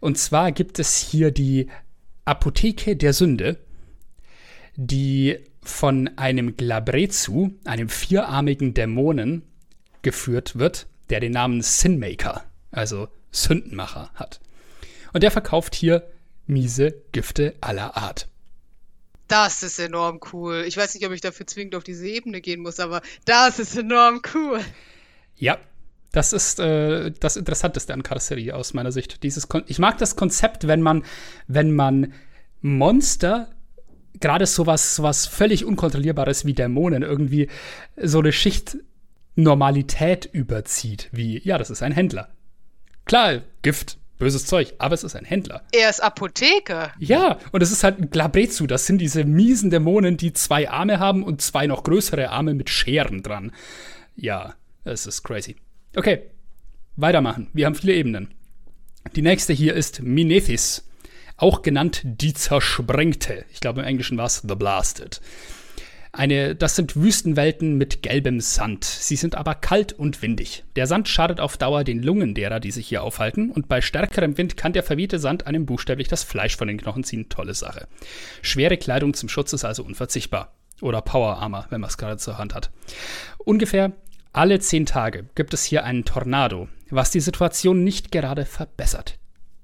Und 0.00 0.18
zwar 0.18 0.50
gibt 0.50 0.80
es 0.80 0.96
hier 0.96 1.30
die 1.30 1.68
Apotheke 2.24 2.96
der 2.96 3.12
Sünde, 3.12 3.56
die 4.74 5.38
von 5.62 6.10
einem 6.16 6.56
Glabrezu, 6.56 7.54
einem 7.64 7.88
vierarmigen 7.88 8.74
Dämonen, 8.74 9.42
geführt 10.02 10.58
wird, 10.58 10.86
der 11.10 11.20
den 11.20 11.32
Namen 11.32 11.60
Sinmaker, 11.62 12.44
also 12.70 13.08
Sündenmacher, 13.30 14.10
hat. 14.14 14.40
Und 15.12 15.22
der 15.22 15.30
verkauft 15.30 15.74
hier 15.74 16.08
miese 16.46 16.94
Gifte 17.12 17.54
aller 17.60 17.96
Art. 17.96 18.28
Das 19.28 19.62
ist 19.62 19.78
enorm 19.78 20.20
cool. 20.32 20.64
Ich 20.66 20.76
weiß 20.76 20.94
nicht, 20.94 21.06
ob 21.06 21.12
ich 21.12 21.20
dafür 21.20 21.46
zwingend 21.46 21.76
auf 21.76 21.84
diese 21.84 22.08
Ebene 22.08 22.40
gehen 22.40 22.60
muss, 22.60 22.80
aber 22.80 23.00
das 23.24 23.58
ist 23.58 23.76
enorm 23.76 24.22
cool. 24.34 24.60
Ja, 25.36 25.58
das 26.10 26.32
ist 26.32 26.58
äh, 26.58 27.12
das 27.12 27.36
Interessanteste 27.36 27.94
an 27.94 28.02
Karosserie 28.02 28.54
aus 28.54 28.74
meiner 28.74 28.90
Sicht. 28.90 29.22
Dieses 29.22 29.48
Kon 29.48 29.62
ich 29.66 29.78
mag 29.78 29.98
das 29.98 30.16
Konzept, 30.16 30.66
wenn 30.66 30.82
man, 30.82 31.04
wenn 31.46 31.72
man 31.72 32.12
Monster, 32.60 33.48
gerade 34.20 34.46
sowas, 34.46 34.96
sowas 34.96 35.26
völlig 35.26 35.64
Unkontrollierbares 35.64 36.44
wie 36.44 36.54
Dämonen, 36.54 37.02
irgendwie 37.02 37.48
so 37.96 38.20
eine 38.20 38.32
Schicht 38.32 38.78
Normalität 39.36 40.28
überzieht, 40.32 41.08
wie, 41.12 41.40
ja, 41.42 41.58
das 41.58 41.70
ist 41.70 41.82
ein 41.82 41.92
Händler. 41.92 42.28
Klar, 43.04 43.42
Gift, 43.62 43.98
böses 44.18 44.46
Zeug, 44.46 44.74
aber 44.78 44.94
es 44.94 45.02
ist 45.02 45.16
ein 45.16 45.24
Händler. 45.24 45.62
Er 45.72 45.90
ist 45.90 46.02
Apotheker. 46.02 46.92
Ja, 46.98 47.38
und 47.52 47.62
es 47.62 47.72
ist 47.72 47.82
halt 47.82 47.98
ein 47.98 48.10
Glabrezu. 48.10 48.66
Das 48.66 48.86
sind 48.86 48.98
diese 48.98 49.24
miesen 49.24 49.70
Dämonen, 49.70 50.16
die 50.16 50.32
zwei 50.32 50.70
Arme 50.70 50.98
haben 50.98 51.22
und 51.24 51.42
zwei 51.42 51.66
noch 51.66 51.82
größere 51.84 52.30
Arme 52.30 52.54
mit 52.54 52.70
Scheren 52.70 53.22
dran. 53.22 53.52
Ja, 54.14 54.54
es 54.84 55.06
ist 55.06 55.22
crazy. 55.22 55.56
Okay, 55.96 56.22
weitermachen. 56.96 57.48
Wir 57.52 57.66
haben 57.66 57.74
viele 57.74 57.94
Ebenen. 57.94 58.34
Die 59.16 59.22
nächste 59.22 59.52
hier 59.52 59.74
ist 59.74 60.02
Minethis, 60.02 60.86
auch 61.40 61.62
genannt 61.62 62.02
die 62.04 62.34
Zersprengte. 62.34 63.44
Ich 63.52 63.60
glaube, 63.60 63.80
im 63.80 63.86
Englischen 63.86 64.18
war 64.18 64.26
es 64.26 64.42
The 64.46 64.54
Blasted. 64.54 65.20
Eine, 66.12 66.56
das 66.56 66.74
sind 66.74 66.96
Wüstenwelten 66.96 67.78
mit 67.78 68.02
gelbem 68.02 68.40
Sand. 68.40 68.84
Sie 68.84 69.14
sind 69.14 69.36
aber 69.36 69.54
kalt 69.54 69.92
und 69.92 70.22
windig. 70.22 70.64
Der 70.74 70.88
Sand 70.88 71.08
schadet 71.08 71.38
auf 71.38 71.56
Dauer 71.56 71.84
den 71.84 72.02
Lungen 72.02 72.34
derer, 72.34 72.58
die 72.58 72.72
sich 72.72 72.88
hier 72.88 73.04
aufhalten, 73.04 73.50
und 73.50 73.68
bei 73.68 73.80
stärkerem 73.80 74.36
Wind 74.36 74.56
kann 74.56 74.72
der 74.72 74.82
verwehte 74.82 75.20
Sand 75.20 75.46
einem 75.46 75.66
buchstäblich 75.66 76.08
das 76.08 76.24
Fleisch 76.24 76.56
von 76.56 76.66
den 76.66 76.78
Knochen 76.78 77.04
ziehen. 77.04 77.28
Tolle 77.28 77.54
Sache. 77.54 77.86
Schwere 78.42 78.76
Kleidung 78.76 79.14
zum 79.14 79.28
Schutz 79.28 79.52
ist 79.52 79.64
also 79.64 79.84
unverzichtbar. 79.84 80.52
Oder 80.80 81.00
Power 81.00 81.38
Armor, 81.38 81.66
wenn 81.70 81.80
man 81.80 81.90
es 81.90 81.98
gerade 81.98 82.16
zur 82.16 82.38
Hand 82.38 82.54
hat. 82.54 82.70
Ungefähr 83.38 83.92
alle 84.32 84.58
zehn 84.58 84.86
Tage 84.86 85.26
gibt 85.36 85.54
es 85.54 85.62
hier 85.62 85.84
einen 85.84 86.04
Tornado, 86.04 86.68
was 86.90 87.12
die 87.12 87.20
Situation 87.20 87.84
nicht 87.84 88.10
gerade 88.10 88.46
verbessert. 88.46 89.19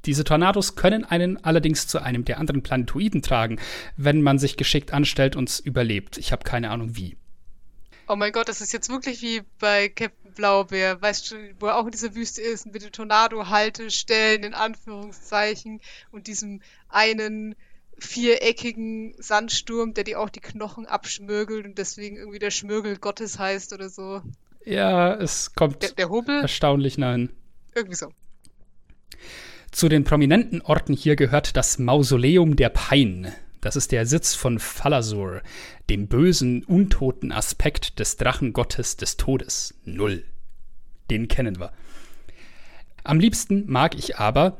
Diese 0.06 0.24
Tornados 0.24 0.76
können 0.76 1.04
einen 1.04 1.42
allerdings 1.44 1.86
zu 1.86 2.00
einem 2.00 2.24
der 2.24 2.38
anderen 2.38 2.62
Planetoiden 2.62 3.22
tragen, 3.22 3.58
wenn 3.96 4.22
man 4.22 4.38
sich 4.38 4.56
geschickt 4.56 4.92
anstellt 4.92 5.36
und 5.36 5.48
es 5.48 5.60
überlebt. 5.60 6.16
Ich 6.18 6.32
habe 6.32 6.44
keine 6.44 6.70
Ahnung 6.70 6.96
wie. 6.96 7.16
Oh 8.08 8.14
mein 8.14 8.32
Gott, 8.32 8.48
das 8.48 8.60
ist 8.60 8.72
jetzt 8.72 8.88
wirklich 8.88 9.20
wie 9.20 9.42
bei 9.58 9.88
Captain 9.88 10.32
Blaubeer. 10.34 11.02
Weißt 11.02 11.32
du, 11.32 11.36
wo 11.58 11.66
er 11.66 11.76
auch 11.76 11.86
in 11.86 11.90
dieser 11.90 12.14
Wüste 12.14 12.40
ist, 12.40 12.66
mit 12.66 12.82
den 12.82 12.92
Tornado-Haltestellen, 12.92 14.44
in 14.44 14.54
Anführungszeichen, 14.54 15.80
und 16.12 16.28
diesem 16.28 16.62
einen 16.88 17.56
viereckigen 17.98 19.14
Sandsturm, 19.18 19.94
der 19.94 20.04
dir 20.04 20.20
auch 20.20 20.28
die 20.28 20.40
Knochen 20.40 20.86
abschmürgelt 20.86 21.64
und 21.64 21.78
deswegen 21.78 22.16
irgendwie 22.16 22.38
der 22.38 22.50
Schmürgel 22.50 22.96
Gottes 22.98 23.38
heißt 23.38 23.72
oder 23.72 23.88
so. 23.88 24.22
Ja, 24.64 25.14
es 25.14 25.54
kommt 25.54 25.82
Der, 25.82 25.92
der 25.92 26.10
erstaunlich 26.42 26.98
nein. 26.98 27.30
Irgendwie 27.74 27.96
so. 27.96 28.12
Zu 29.76 29.90
den 29.90 30.04
prominenten 30.04 30.62
Orten 30.62 30.94
hier 30.94 31.16
gehört 31.16 31.54
das 31.54 31.78
Mausoleum 31.78 32.56
der 32.56 32.70
Pein. 32.70 33.30
Das 33.60 33.76
ist 33.76 33.92
der 33.92 34.06
Sitz 34.06 34.34
von 34.34 34.58
Phalasur, 34.58 35.42
dem 35.90 36.08
bösen, 36.08 36.64
untoten 36.64 37.30
Aspekt 37.30 37.98
des 37.98 38.16
Drachengottes 38.16 38.96
des 38.96 39.18
Todes. 39.18 39.74
Null. 39.84 40.24
Den 41.10 41.28
kennen 41.28 41.60
wir. 41.60 41.74
Am 43.04 43.20
liebsten 43.20 43.70
mag 43.70 43.94
ich 43.94 44.16
aber 44.16 44.56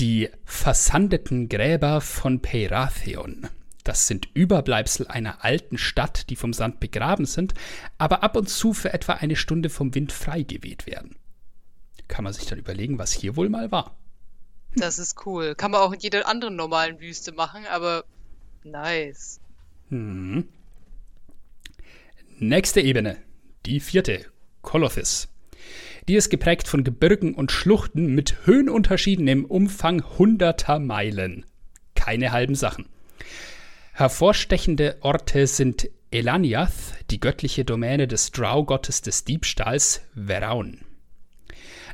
die 0.00 0.28
versandeten 0.44 1.48
Gräber 1.48 2.00
von 2.00 2.42
Peiratheon. 2.42 3.46
Das 3.84 4.08
sind 4.08 4.26
Überbleibsel 4.34 5.06
einer 5.06 5.44
alten 5.44 5.78
Stadt, 5.78 6.30
die 6.30 6.36
vom 6.36 6.52
Sand 6.52 6.80
begraben 6.80 7.26
sind, 7.26 7.54
aber 7.96 8.24
ab 8.24 8.36
und 8.36 8.48
zu 8.48 8.72
für 8.72 8.92
etwa 8.92 9.12
eine 9.12 9.36
Stunde 9.36 9.70
vom 9.70 9.94
Wind 9.94 10.10
freigeweht 10.10 10.88
werden. 10.88 11.14
Kann 12.08 12.24
man 12.24 12.32
sich 12.32 12.46
dann 12.46 12.58
überlegen, 12.58 12.98
was 12.98 13.12
hier 13.12 13.36
wohl 13.36 13.50
mal 13.50 13.70
war. 13.70 13.94
Das 14.76 14.98
ist 14.98 15.26
cool. 15.26 15.54
Kann 15.54 15.70
man 15.70 15.80
auch 15.80 15.92
in 15.92 16.00
jeder 16.00 16.28
anderen 16.28 16.56
normalen 16.56 17.00
Wüste 17.00 17.32
machen, 17.32 17.66
aber 17.66 18.04
nice. 18.64 19.40
Hm. 19.88 20.48
Nächste 22.38 22.80
Ebene. 22.80 23.16
Die 23.66 23.80
vierte. 23.80 24.26
Kolothis. 24.62 25.28
Die 26.08 26.14
ist 26.14 26.30
geprägt 26.30 26.68
von 26.68 26.84
Gebirgen 26.84 27.34
und 27.34 27.52
Schluchten 27.52 28.14
mit 28.14 28.46
Höhenunterschieden 28.46 29.28
im 29.28 29.44
Umfang 29.44 30.02
hunderter 30.18 30.78
Meilen. 30.78 31.44
Keine 31.94 32.32
halben 32.32 32.54
Sachen. 32.54 32.88
Hervorstechende 33.92 34.96
Orte 35.00 35.46
sind 35.46 35.90
Elaniath, 36.10 36.94
die 37.10 37.20
göttliche 37.20 37.64
Domäne 37.64 38.08
des 38.08 38.30
Drow-Gottes 38.30 39.02
des 39.02 39.24
Diebstahls, 39.24 40.02
Veraun. 40.14 40.80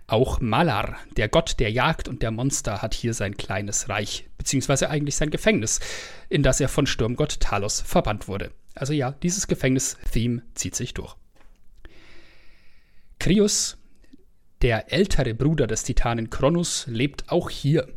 Auch 0.06 0.40
Malar, 0.40 0.98
der 1.16 1.28
Gott 1.28 1.58
der 1.60 1.70
Jagd 1.70 2.08
und 2.08 2.22
der 2.22 2.30
Monster, 2.30 2.82
hat 2.82 2.92
hier 2.92 3.14
sein 3.14 3.36
kleines 3.36 3.88
Reich, 3.88 4.28
beziehungsweise 4.36 4.90
eigentlich 4.90 5.16
sein 5.16 5.30
Gefängnis, 5.30 5.80
in 6.28 6.42
das 6.42 6.60
er 6.60 6.68
von 6.68 6.86
Sturmgott 6.86 7.40
Talos 7.40 7.80
verbannt 7.80 8.28
wurde. 8.28 8.52
Also 8.74 8.92
ja, 8.92 9.12
dieses 9.12 9.46
Gefängnis-Theme 9.46 10.42
zieht 10.54 10.74
sich 10.74 10.92
durch. 10.92 11.16
Krios, 13.18 13.78
der 14.60 14.92
ältere 14.92 15.34
Bruder 15.34 15.66
des 15.66 15.84
Titanen 15.84 16.28
Kronos, 16.28 16.84
lebt 16.86 17.30
auch 17.30 17.48
hier. 17.48 17.88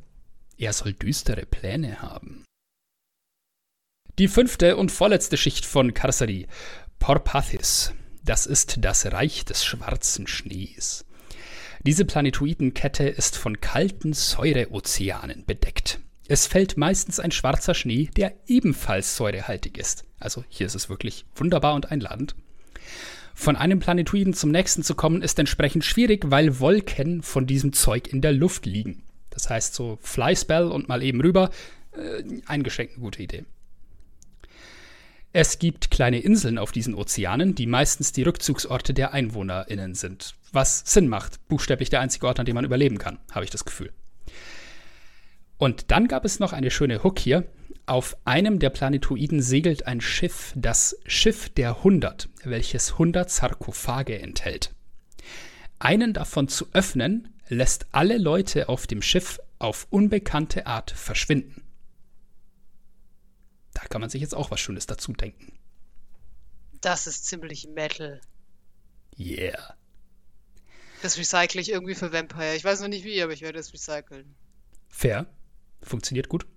Er 0.57 0.71
soll 0.73 0.93
düstere 0.93 1.45
Pläne 1.45 2.01
haben. 2.01 2.45
Die 4.17 4.27
fünfte 4.27 4.77
und 4.77 4.91
vorletzte 4.91 5.37
Schicht 5.37 5.65
von 5.65 5.93
Karsari, 5.93 6.47
Porpathis. 6.99 7.93
Das 8.23 8.45
ist 8.45 8.77
das 8.81 9.11
Reich 9.11 9.45
des 9.45 9.63
schwarzen 9.63 10.27
Schnees. 10.27 11.06
Diese 11.87 12.03
Planetoidenkette 12.03 13.07
ist 13.07 13.37
von 13.37 13.61
kalten 13.61 14.11
Säureozeanen 14.11 15.45
bedeckt. 15.45 16.01
Es 16.27 16.45
fällt 16.45 16.75
meistens 16.75 17.17
ein 17.17 17.31
schwarzer 17.31 17.73
Schnee, 17.73 18.09
der 18.17 18.33
ebenfalls 18.45 19.15
säurehaltig 19.15 19.77
ist. 19.77 20.03
Also 20.19 20.43
hier 20.49 20.67
ist 20.67 20.75
es 20.75 20.89
wirklich 20.89 21.23
wunderbar 21.33 21.75
und 21.75 21.89
einladend. 21.89 22.35
Von 23.33 23.55
einem 23.55 23.79
Planetoiden 23.79 24.33
zum 24.33 24.51
nächsten 24.51 24.83
zu 24.83 24.95
kommen, 24.95 25.21
ist 25.21 25.39
entsprechend 25.39 25.85
schwierig, 25.85 26.29
weil 26.29 26.59
Wolken 26.59 27.23
von 27.23 27.47
diesem 27.47 27.71
Zeug 27.71 28.11
in 28.11 28.19
der 28.19 28.33
Luft 28.33 28.65
liegen. 28.65 29.03
Das 29.29 29.49
heißt, 29.49 29.73
so 29.73 29.97
Flyspell 30.01 30.65
und 30.65 30.89
mal 30.89 31.01
eben 31.01 31.21
rüber, 31.21 31.51
äh, 31.93 32.21
eingeschränkt 32.47 32.95
eine 32.95 33.03
gute 33.03 33.23
Idee. 33.23 33.45
Es 35.39 35.59
gibt 35.59 35.91
kleine 35.91 36.17
Inseln 36.17 36.57
auf 36.57 36.71
diesen 36.71 36.95
Ozeanen, 36.95 37.53
die 37.53 37.67
meistens 37.67 38.11
die 38.11 38.23
Rückzugsorte 38.23 38.91
der 38.95 39.13
EinwohnerInnen 39.13 39.93
sind. 39.93 40.33
Was 40.51 40.81
Sinn 40.83 41.07
macht. 41.07 41.47
Buchstäblich 41.47 41.91
der 41.91 41.99
einzige 41.99 42.25
Ort, 42.25 42.39
an 42.39 42.47
dem 42.47 42.55
man 42.55 42.65
überleben 42.65 42.97
kann, 42.97 43.19
habe 43.31 43.45
ich 43.45 43.51
das 43.51 43.63
Gefühl. 43.63 43.91
Und 45.59 45.91
dann 45.91 46.07
gab 46.07 46.25
es 46.25 46.39
noch 46.39 46.53
eine 46.53 46.71
schöne 46.71 47.03
Hook 47.03 47.19
hier. 47.19 47.45
Auf 47.85 48.17
einem 48.25 48.57
der 48.57 48.71
Planetoiden 48.71 49.43
segelt 49.43 49.85
ein 49.85 50.01
Schiff, 50.01 50.53
das 50.55 50.97
Schiff 51.05 51.49
der 51.49 51.77
100, 51.77 52.29
welches 52.43 52.93
100 52.93 53.29
Sarkophage 53.29 54.19
enthält. 54.19 54.73
Einen 55.77 56.13
davon 56.13 56.47
zu 56.47 56.65
öffnen, 56.73 57.27
lässt 57.47 57.85
alle 57.91 58.17
Leute 58.17 58.69
auf 58.69 58.87
dem 58.87 59.03
Schiff 59.03 59.39
auf 59.59 59.85
unbekannte 59.91 60.65
Art 60.65 60.89
verschwinden. 60.89 61.61
Da 63.77 63.85
kann 63.85 64.01
man 64.01 64.09
sich 64.09 64.21
jetzt 64.21 64.33
auch 64.33 64.49
was 64.49 64.59
Schönes 64.59 64.87
dazu 64.87 65.13
denken. 65.13 65.53
Das 66.81 67.05
ist 67.05 67.25
ziemlich 67.25 67.67
Metal. 67.67 68.21
Yeah. 69.19 69.75
Das 71.03 71.19
recycle 71.19 71.61
ich 71.61 71.69
irgendwie 71.69 71.93
für 71.93 72.11
Vampire. 72.11 72.55
Ich 72.55 72.63
weiß 72.63 72.81
noch 72.81 72.87
nicht 72.87 73.05
wie, 73.05 73.21
aber 73.21 73.33
ich 73.33 73.41
werde 73.41 73.59
es 73.59 73.71
recyceln. 73.71 74.33
Fair. 74.89 75.27
Funktioniert 75.83 76.27
gut. 76.27 76.47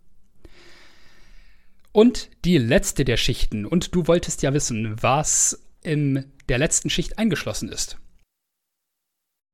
Und 1.92 2.30
die 2.46 2.56
letzte 2.56 3.04
der 3.04 3.18
Schichten. 3.18 3.66
Und 3.66 3.94
du 3.94 4.06
wolltest 4.06 4.40
ja 4.40 4.54
wissen, 4.54 5.02
was 5.02 5.62
in 5.82 6.32
der 6.48 6.56
letzten 6.56 6.88
Schicht 6.88 7.18
eingeschlossen 7.18 7.68
ist. 7.68 7.98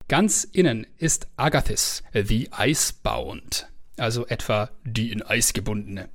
Ganz 0.07 0.45
innen 0.45 0.87
ist 0.99 1.27
Agathis, 1.37 2.05
the 2.13 2.49
Icebound, 2.57 3.69
also 3.97 4.25
etwa 4.29 4.71
die 4.85 5.11
in 5.11 5.23
Eis 5.23 5.53
gebundene. 5.53 6.09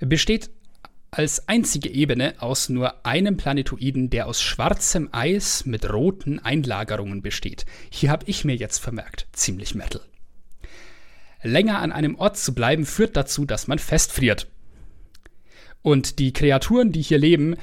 Besteht 0.00 0.50
als 1.10 1.48
einzige 1.48 1.88
Ebene 1.88 2.34
aus 2.38 2.68
nur 2.68 3.06
einem 3.06 3.36
Planetoiden, 3.36 4.10
der 4.10 4.26
aus 4.26 4.42
schwarzem 4.42 5.08
Eis 5.12 5.64
mit 5.64 5.90
roten 5.90 6.38
Einlagerungen 6.38 7.22
besteht. 7.22 7.64
Hier 7.90 8.10
habe 8.10 8.26
ich 8.28 8.44
mir 8.44 8.56
jetzt 8.56 8.78
vermerkt, 8.78 9.26
ziemlich 9.32 9.74
Metal. 9.74 10.02
Länger 11.42 11.80
an 11.80 11.92
einem 11.92 12.16
Ort 12.16 12.36
zu 12.36 12.54
bleiben 12.54 12.84
führt 12.84 13.16
dazu, 13.16 13.44
dass 13.44 13.68
man 13.68 13.78
festfriert. 13.78 14.48
Und 15.82 16.18
die 16.18 16.32
Kreaturen, 16.32 16.92
die 16.92 17.02
hier 17.02 17.18
leben, 17.18 17.56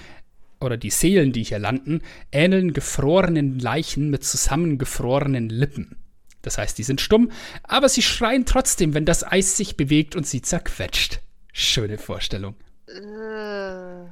oder 0.61 0.77
die 0.77 0.89
Seelen, 0.89 1.33
die 1.33 1.43
hier 1.43 1.59
landen, 1.59 2.01
ähneln 2.31 2.73
gefrorenen 2.73 3.59
Leichen 3.59 4.09
mit 4.09 4.23
zusammengefrorenen 4.23 5.49
Lippen. 5.49 5.97
Das 6.41 6.57
heißt, 6.57 6.77
die 6.77 6.83
sind 6.83 7.01
stumm, 7.01 7.31
aber 7.63 7.89
sie 7.89 8.01
schreien 8.01 8.45
trotzdem, 8.45 8.93
wenn 8.93 9.05
das 9.05 9.23
Eis 9.23 9.57
sich 9.57 9.77
bewegt 9.77 10.15
und 10.15 10.25
sie 10.25 10.41
zerquetscht. 10.41 11.21
Schöne 11.57 11.97
Vorstellung. 11.97 12.55
Äh. 12.85 14.09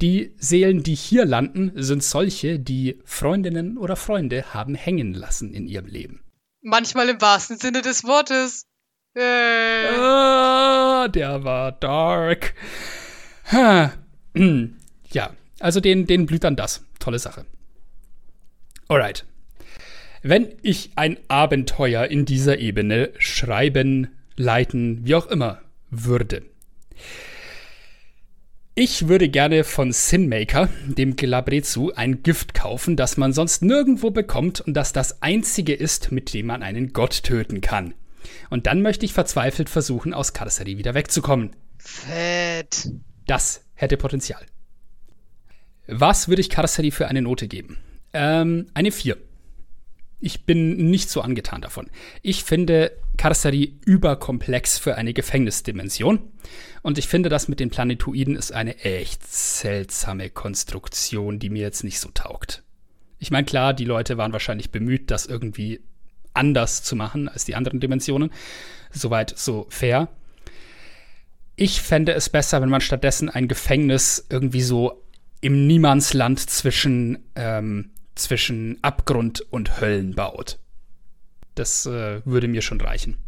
Die 0.00 0.34
Seelen, 0.36 0.82
die 0.82 0.96
hier 0.96 1.24
landen, 1.24 1.70
sind 1.76 2.02
solche, 2.02 2.58
die 2.58 2.98
Freundinnen 3.04 3.78
oder 3.78 3.94
Freunde 3.94 4.52
haben 4.52 4.74
hängen 4.74 5.14
lassen 5.14 5.54
in 5.54 5.68
ihrem 5.68 5.86
Leben. 5.86 6.24
Manchmal 6.60 7.08
im 7.08 7.20
wahrsten 7.20 7.56
Sinne 7.56 7.82
des 7.82 8.02
Wortes. 8.02 8.66
Äh. 9.14 9.86
Ah, 9.96 11.06
der 11.06 11.44
war 11.44 11.70
dark. 11.70 12.54
Ha. 13.52 13.92
Hm. 14.34 14.76
Ja, 15.12 15.36
also 15.60 15.78
den, 15.78 16.08
den 16.08 16.26
blüht 16.26 16.42
dann 16.42 16.56
das. 16.56 16.84
Tolle 16.98 17.20
Sache. 17.20 17.46
Alright. 18.88 19.24
Wenn 20.22 20.48
ich 20.62 20.90
ein 20.96 21.16
Abenteuer 21.28 22.06
in 22.06 22.24
dieser 22.24 22.58
Ebene 22.58 23.12
schreiben, 23.18 24.08
leiten, 24.34 25.06
wie 25.06 25.14
auch 25.14 25.28
immer 25.28 25.60
würde. 25.90 26.42
Ich 28.74 29.06
würde 29.06 29.28
gerne 29.28 29.64
von 29.64 29.92
Sinmaker, 29.92 30.70
dem 30.86 31.14
Glabrezu, 31.14 31.92
ein 31.94 32.22
Gift 32.22 32.54
kaufen, 32.54 32.96
das 32.96 33.18
man 33.18 33.34
sonst 33.34 33.60
nirgendwo 33.62 34.10
bekommt 34.10 34.62
und 34.62 34.72
das 34.72 34.94
das 34.94 35.20
einzige 35.20 35.74
ist, 35.74 36.10
mit 36.10 36.32
dem 36.32 36.46
man 36.46 36.62
einen 36.62 36.94
Gott 36.94 37.22
töten 37.22 37.60
kann. 37.60 37.92
Und 38.48 38.66
dann 38.66 38.80
möchte 38.80 39.04
ich 39.04 39.12
verzweifelt 39.12 39.68
versuchen, 39.68 40.14
aus 40.14 40.32
Karsari 40.32 40.78
wieder 40.78 40.94
wegzukommen. 40.94 41.50
Fett. 41.76 42.90
Das 43.26 43.62
hätte 43.74 43.98
Potenzial. 43.98 44.46
Was 45.86 46.28
würde 46.28 46.40
ich 46.40 46.48
Karsari 46.48 46.92
für 46.92 47.08
eine 47.08 47.20
Note 47.20 47.48
geben? 47.48 47.76
Ähm, 48.14 48.66
eine 48.72 48.90
4. 48.90 49.18
Ich 50.18 50.46
bin 50.46 50.90
nicht 50.90 51.10
so 51.10 51.20
angetan 51.20 51.60
davon. 51.60 51.90
Ich 52.22 52.44
finde 52.44 52.92
Karsari 53.16 53.78
überkomplex 53.84 54.78
für 54.78 54.96
eine 54.96 55.12
Gefängnisdimension. 55.12 56.20
Und 56.82 56.98
ich 56.98 57.08
finde, 57.08 57.28
das 57.28 57.48
mit 57.48 57.60
den 57.60 57.70
Planetoiden 57.70 58.36
ist 58.36 58.52
eine 58.52 58.78
echt 58.80 59.26
seltsame 59.26 60.30
Konstruktion, 60.30 61.38
die 61.38 61.50
mir 61.50 61.62
jetzt 61.62 61.84
nicht 61.84 62.00
so 62.00 62.10
taugt. 62.12 62.62
Ich 63.18 63.30
meine, 63.30 63.44
klar, 63.44 63.72
die 63.74 63.84
Leute 63.84 64.18
waren 64.18 64.32
wahrscheinlich 64.32 64.72
bemüht, 64.72 65.10
das 65.10 65.26
irgendwie 65.26 65.80
anders 66.34 66.82
zu 66.82 66.96
machen 66.96 67.28
als 67.28 67.44
die 67.44 67.54
anderen 67.54 67.78
Dimensionen. 67.78 68.32
Soweit 68.90 69.38
so 69.38 69.66
fair. 69.70 70.08
Ich 71.54 71.80
fände 71.80 72.14
es 72.14 72.28
besser, 72.28 72.60
wenn 72.62 72.68
man 72.68 72.80
stattdessen 72.80 73.28
ein 73.28 73.46
Gefängnis 73.46 74.26
irgendwie 74.30 74.62
so 74.62 75.04
im 75.40 75.66
Niemandsland 75.66 76.40
zwischen, 76.40 77.18
ähm, 77.36 77.90
zwischen 78.14 78.78
Abgrund 78.82 79.40
und 79.50 79.80
Höllen 79.80 80.14
baut. 80.14 80.58
Das 81.54 81.86
äh, 81.86 82.24
würde 82.24 82.48
mir 82.48 82.62
schon 82.62 82.80
reichen. 82.80 83.18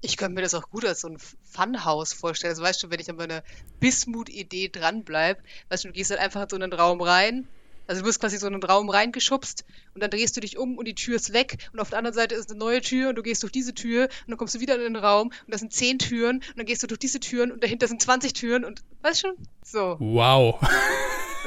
Ich 0.00 0.16
könnte 0.16 0.34
mir 0.34 0.42
das 0.42 0.54
auch 0.54 0.68
gut 0.68 0.84
als 0.84 1.02
so 1.02 1.08
ein 1.08 1.18
Funhaus 1.44 2.12
vorstellen. 2.12 2.50
Also 2.50 2.62
weißt 2.62 2.82
du, 2.82 2.90
wenn 2.90 2.98
ich 3.00 3.08
an 3.08 3.16
meiner 3.16 3.42
Bismut-Idee 3.78 4.68
dranbleibe, 4.68 5.40
weißt 5.68 5.84
du, 5.84 5.88
du 5.88 5.94
gehst 5.94 6.10
halt 6.10 6.20
einfach 6.20 6.42
in 6.42 6.48
so 6.50 6.56
einen 6.56 6.72
Raum 6.72 7.00
rein, 7.00 7.46
also 7.86 8.02
du 8.02 8.08
wirst 8.08 8.20
quasi 8.20 8.38
so 8.38 8.46
in 8.46 8.54
einen 8.54 8.62
Raum 8.62 8.88
reingeschubst 8.88 9.64
und 9.94 10.02
dann 10.02 10.10
drehst 10.10 10.36
du 10.36 10.40
dich 10.40 10.56
um 10.56 10.78
und 10.78 10.86
die 10.86 10.94
Tür 10.94 11.16
ist 11.16 11.32
weg 11.32 11.58
und 11.72 11.80
auf 11.80 11.90
der 11.90 11.98
anderen 11.98 12.14
Seite 12.14 12.34
ist 12.34 12.50
eine 12.50 12.58
neue 12.58 12.80
Tür 12.80 13.10
und 13.10 13.16
du 13.16 13.22
gehst 13.22 13.42
durch 13.42 13.52
diese 13.52 13.74
Tür 13.74 14.04
und 14.04 14.30
dann 14.30 14.38
kommst 14.38 14.54
du 14.54 14.60
wieder 14.60 14.76
in 14.76 14.80
den 14.80 14.96
Raum 14.96 15.28
und 15.28 15.54
da 15.54 15.58
sind 15.58 15.72
zehn 15.72 15.98
Türen 15.98 16.36
und 16.36 16.58
dann 16.58 16.66
gehst 16.66 16.82
du 16.82 16.86
durch 16.86 17.00
diese 17.00 17.20
Türen 17.20 17.52
und 17.52 17.62
dahinter 17.62 17.88
sind 17.88 18.00
20 18.00 18.32
Türen 18.32 18.64
und 18.64 18.82
weißt 19.02 19.20
schon? 19.20 19.34
So. 19.64 19.96
Wow. 19.98 20.60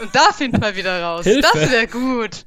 Und 0.02 0.13
da 0.13 0.34
finden 0.34 0.62
wir 0.62 0.76
wieder 0.76 1.02
raus. 1.02 1.24
Hilfe. 1.24 1.48
Das 1.54 1.71
wäre 1.71 1.88
gut. 1.88 2.45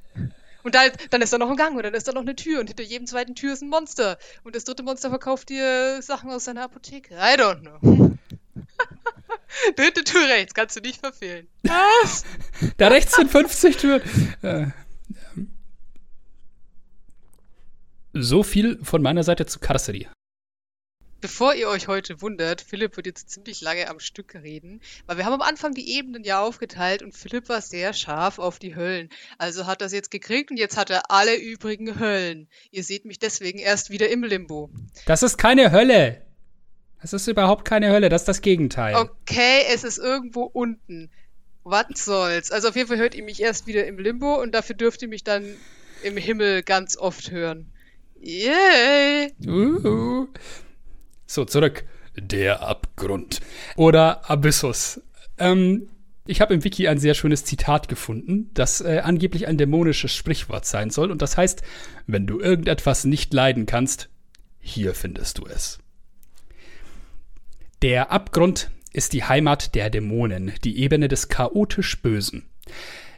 Und 0.68 0.74
da, 0.74 0.80
dann 1.08 1.22
ist 1.22 1.32
da 1.32 1.38
noch 1.38 1.48
ein 1.48 1.56
Gang 1.56 1.78
und 1.78 1.82
dann 1.82 1.94
ist 1.94 2.08
da 2.08 2.12
noch 2.12 2.20
eine 2.20 2.36
Tür 2.36 2.60
und 2.60 2.66
hinter 2.66 2.82
jedem 2.82 3.06
zweiten 3.06 3.34
Tür 3.34 3.54
ist 3.54 3.62
ein 3.62 3.70
Monster. 3.70 4.18
Und 4.44 4.54
das 4.54 4.64
dritte 4.64 4.82
Monster 4.82 5.08
verkauft 5.08 5.48
dir 5.48 6.02
Sachen 6.02 6.28
aus 6.28 6.44
seiner 6.44 6.64
Apotheke. 6.64 7.14
I 7.14 7.40
don't 7.40 7.60
know. 7.60 8.18
Dritte 9.76 10.04
Tür 10.04 10.28
rechts, 10.28 10.52
kannst 10.52 10.76
du 10.76 10.82
nicht 10.82 11.00
verfehlen. 11.00 11.48
Was? 11.62 12.24
Da 12.76 12.88
rechts 12.88 13.16
sind 13.16 13.30
50 13.30 13.78
Türen. 13.78 14.02
Äh, 14.42 14.66
ähm. 15.36 15.56
So 18.12 18.42
viel 18.42 18.78
von 18.82 19.00
meiner 19.00 19.22
Seite 19.22 19.46
zu 19.46 19.60
Karseri. 19.60 20.06
Bevor 21.20 21.54
ihr 21.54 21.68
euch 21.68 21.88
heute 21.88 22.22
wundert, 22.22 22.60
Philipp 22.60 22.96
wird 22.96 23.06
jetzt 23.06 23.28
ziemlich 23.28 23.60
lange 23.60 23.90
am 23.90 23.98
Stück 23.98 24.36
reden, 24.36 24.80
weil 25.06 25.16
wir 25.16 25.24
haben 25.24 25.32
am 25.32 25.42
Anfang 25.42 25.74
die 25.74 25.96
Ebenen 25.96 26.22
ja 26.22 26.40
aufgeteilt 26.40 27.02
und 27.02 27.12
Philipp 27.12 27.48
war 27.48 27.60
sehr 27.60 27.92
scharf 27.92 28.38
auf 28.38 28.60
die 28.60 28.76
Höllen. 28.76 29.08
Also 29.36 29.66
hat 29.66 29.80
das 29.80 29.92
jetzt 29.92 30.12
gekriegt 30.12 30.52
und 30.52 30.58
jetzt 30.58 30.76
hat 30.76 30.90
er 30.90 31.10
alle 31.10 31.34
übrigen 31.34 31.98
Höllen. 31.98 32.46
Ihr 32.70 32.84
seht 32.84 33.04
mich 33.04 33.18
deswegen 33.18 33.58
erst 33.58 33.90
wieder 33.90 34.08
im 34.08 34.22
Limbo. 34.22 34.70
Das 35.06 35.24
ist 35.24 35.38
keine 35.38 35.72
Hölle. 35.72 36.22
Das 37.02 37.12
ist 37.12 37.26
überhaupt 37.26 37.64
keine 37.64 37.90
Hölle, 37.90 38.10
das 38.10 38.22
ist 38.22 38.28
das 38.28 38.40
Gegenteil. 38.40 38.94
Okay, 38.94 39.64
es 39.72 39.82
ist 39.82 39.98
irgendwo 39.98 40.42
unten. 40.42 41.10
Was 41.64 41.86
soll's? 41.96 42.52
Also 42.52 42.68
auf 42.68 42.76
jeden 42.76 42.88
Fall 42.88 42.98
hört 42.98 43.16
ihr 43.16 43.24
mich 43.24 43.42
erst 43.42 43.66
wieder 43.66 43.86
im 43.88 43.98
Limbo 43.98 44.40
und 44.40 44.54
dafür 44.54 44.76
dürft 44.76 45.02
ihr 45.02 45.08
mich 45.08 45.24
dann 45.24 45.44
im 46.04 46.16
Himmel 46.16 46.62
ganz 46.62 46.96
oft 46.96 47.32
hören. 47.32 47.72
Yay! 48.20 49.32
Uh. 49.46 50.28
So, 51.28 51.44
zurück. 51.44 51.84
Der 52.16 52.62
Abgrund. 52.62 53.40
Oder 53.76 54.28
Abyssus. 54.30 55.02
Ähm, 55.36 55.90
ich 56.26 56.40
habe 56.40 56.54
im 56.54 56.64
Wiki 56.64 56.88
ein 56.88 56.98
sehr 56.98 57.12
schönes 57.12 57.44
Zitat 57.44 57.86
gefunden, 57.88 58.50
das 58.54 58.80
äh, 58.80 59.02
angeblich 59.04 59.46
ein 59.46 59.58
dämonisches 59.58 60.12
Sprichwort 60.14 60.64
sein 60.64 60.88
soll. 60.88 61.10
Und 61.10 61.20
das 61.20 61.36
heißt, 61.36 61.62
wenn 62.06 62.26
du 62.26 62.40
irgendetwas 62.40 63.04
nicht 63.04 63.32
leiden 63.34 63.66
kannst, 63.66 64.08
hier 64.58 64.94
findest 64.94 65.38
du 65.38 65.44
es. 65.44 65.78
Der 67.82 68.10
Abgrund 68.10 68.70
ist 68.94 69.12
die 69.12 69.22
Heimat 69.22 69.74
der 69.74 69.90
Dämonen, 69.90 70.52
die 70.64 70.78
Ebene 70.78 71.08
des 71.08 71.28
chaotisch 71.28 72.00
Bösen. 72.00 72.46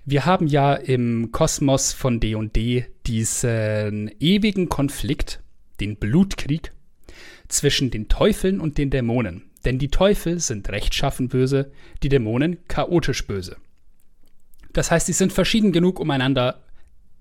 Wir 0.05 0.27
haben 0.27 0.49
ja 0.49 0.75
im 0.75 1.31
Kosmos 1.31 1.93
von 1.93 2.19
D&D 2.19 2.87
diesen 3.07 4.11
ewigen 4.19 4.69
Konflikt, 4.69 5.41
den 5.79 5.95
Blutkrieg 5.97 6.73
zwischen 7.53 7.91
den 7.91 8.09
Teufeln 8.09 8.61
und 8.61 8.79
den 8.79 8.91
Dämonen. 8.91 9.51
Denn 9.65 9.79
die 9.79 9.89
Teufel 9.89 10.41
sind 10.41 10.69
rechtschaffen 10.71 11.29
böse, 11.29 11.73
die 12.03 12.09
Dämonen 12.09 12.59
chaotisch 12.69 13.27
böse. 13.27 13.57
Das 14.73 14.91
heißt, 14.91 15.07
sie 15.07 15.13
sind 15.13 15.33
verschieden 15.33 15.73
genug, 15.73 16.01
um 16.01 16.11
einander 16.11 16.63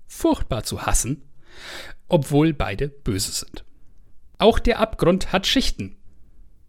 furchtbar 0.06 0.62
zu 0.64 0.82
hassen, 0.82 1.22
obwohl 2.08 2.52
beide 2.52 2.88
böse 2.88 3.32
sind. 3.32 3.64
Auch 4.38 4.58
der 4.58 4.80
Abgrund 4.80 5.32
hat 5.32 5.46
Schichten. 5.46 5.96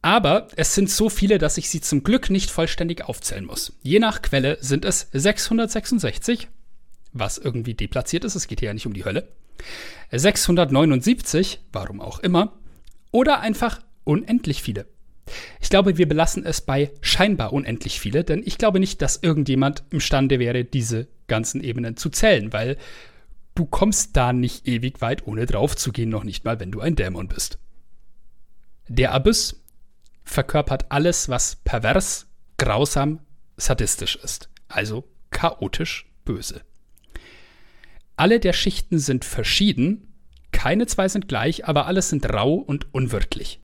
Aber 0.02 0.48
es 0.56 0.74
sind 0.74 0.90
so 0.90 1.10
viele, 1.10 1.38
dass 1.38 1.58
ich 1.58 1.70
sie 1.70 1.80
zum 1.80 2.04
Glück 2.04 2.30
nicht 2.30 2.50
vollständig 2.50 3.06
aufzählen 3.06 3.46
muss. 3.46 3.78
Je 3.84 4.00
nach 4.00 4.22
Quelle 4.22 4.58
sind 4.60 4.84
es 4.84 5.08
666, 5.14 6.48
was 7.14 7.38
irgendwie 7.38 7.76
deplatziert 7.76 8.24
ist, 8.24 8.36
es 8.36 8.48
geht 8.48 8.60
hier 8.60 8.68
ja 8.68 8.74
nicht 8.74 8.88
um 8.88 8.94
die 8.94 9.06
Hölle. 9.06 9.28
679, 10.12 11.60
warum 11.72 12.02
auch 12.02 12.20
immer, 12.20 12.54
oder 13.12 13.40
einfach 13.42 13.82
unendlich 14.04 14.62
viele. 14.62 14.88
Ich 15.60 15.70
glaube, 15.70 15.98
wir 15.98 16.08
belassen 16.08 16.46
es 16.46 16.62
bei 16.62 16.92
scheinbar 17.02 17.54
unendlich 17.54 18.00
viele, 18.00 18.24
denn 18.24 18.42
ich 18.46 18.58
glaube 18.58 18.80
nicht, 18.80 19.02
dass 19.02 19.18
irgendjemand 19.18 19.84
imstande 19.90 20.40
wäre, 20.40 20.66
diese 20.66 21.08
ganzen 21.28 21.62
Ebenen 21.64 21.96
zu 21.96 22.10
zählen, 22.10 22.52
weil 22.52 22.78
du 23.56 23.66
kommst 23.66 24.18
da 24.18 24.34
nicht 24.34 24.68
ewig 24.68 25.02
weit, 25.02 25.28
ohne 25.28 25.46
drauf 25.46 25.76
zu 25.76 25.92
gehen, 25.92 26.10
noch 26.10 26.24
nicht 26.24 26.44
mal, 26.44 26.60
wenn 26.60 26.72
du 26.72 26.82
ein 26.82 26.96
Dämon 26.96 27.28
bist. 27.28 27.60
Der 28.88 29.14
Abyss 29.14 29.62
verkörpert 30.24 30.86
alles, 30.90 31.30
was 31.30 31.56
pervers, 31.58 32.28
grausam, 32.58 33.20
sadistisch 33.58 34.18
ist, 34.18 34.50
also 34.68 35.08
chaotisch 35.30 36.12
böse. 36.26 36.62
Alle 38.16 38.40
der 38.40 38.54
Schichten 38.54 39.00
sind 39.00 39.26
verschieden, 39.26 40.11
keine 40.52 40.88
zwei 40.88 41.08
sind 41.08 41.28
gleich, 41.28 41.68
aber 41.68 41.86
alles 41.88 42.10
sind 42.10 42.32
rau 42.32 42.54
und 42.54 42.94
unwirtlich. 42.94 43.60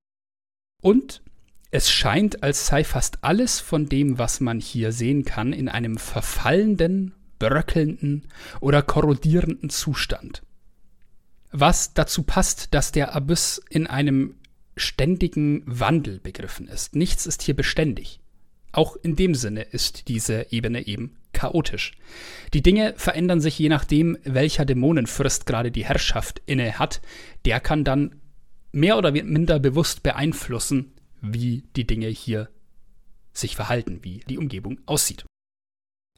Und 0.81 1.21
es 1.69 1.91
scheint, 1.91 2.43
als 2.43 2.67
sei 2.67 2.83
fast 2.83 3.23
alles 3.23 3.59
von 3.59 3.87
dem, 3.87 4.17
was 4.17 4.39
man 4.39 4.59
hier 4.59 4.91
sehen 4.91 5.25
kann, 5.25 5.53
in 5.53 5.67
einem 5.69 5.97
verfallenden, 5.97 7.13
bröckelnden 7.39 8.27
oder 8.61 8.81
korrodierenden 8.81 9.69
Zustand. 9.69 10.43
Was 11.51 11.93
dazu 11.93 12.23
passt, 12.23 12.73
dass 12.73 12.91
der 12.91 13.15
Abyss 13.15 13.61
in 13.69 13.87
einem 13.87 14.35
ständigen 14.75 15.63
Wandel 15.65 16.19
begriffen 16.19 16.67
ist. 16.67 16.95
Nichts 16.95 17.25
ist 17.25 17.41
hier 17.41 17.55
beständig. 17.55 18.21
Auch 18.71 18.95
in 18.95 19.15
dem 19.15 19.33
Sinne 19.33 19.63
ist 19.63 20.07
diese 20.07 20.47
Ebene 20.51 20.87
eben 20.87 21.17
chaotisch. 21.37 21.91
Die 22.53 22.63
Dinge 22.63 22.95
verändern 22.97 23.39
sich 23.39 23.59
je 23.59 23.69
nachdem, 23.69 24.17
welcher 24.23 24.65
Dämonenfürst 24.65 25.45
gerade 25.45 25.71
die 25.71 25.85
Herrschaft 25.85 26.41
inne 26.47 26.79
hat. 26.79 26.99
Der 27.45 27.59
kann 27.59 27.83
dann 27.83 28.15
mehr 28.71 28.97
oder 28.97 29.11
minder 29.11 29.59
bewusst 29.59 30.01
beeinflussen, 30.01 30.93
wie 31.21 31.63
die 31.75 31.85
Dinge 31.85 32.07
hier 32.07 32.49
sich 33.33 33.55
verhalten, 33.55 33.99
wie 34.01 34.21
die 34.27 34.39
Umgebung 34.39 34.79
aussieht. 34.87 35.25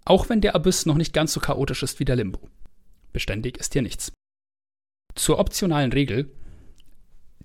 Auch 0.06 0.30
wenn 0.30 0.40
der 0.40 0.56
Abyss 0.56 0.86
noch 0.86 0.96
nicht 0.96 1.14
ganz 1.14 1.34
so 1.34 1.42
chaotisch 1.42 1.84
ist 1.84 2.00
wie 2.00 2.06
der 2.06 2.16
Limbo. 2.16 2.48
Beständig 3.12 3.58
ist 3.58 3.74
hier 3.74 3.82
nichts. 3.82 4.14
Zur 5.16 5.38
optionalen 5.38 5.92
Regel, 5.92 6.32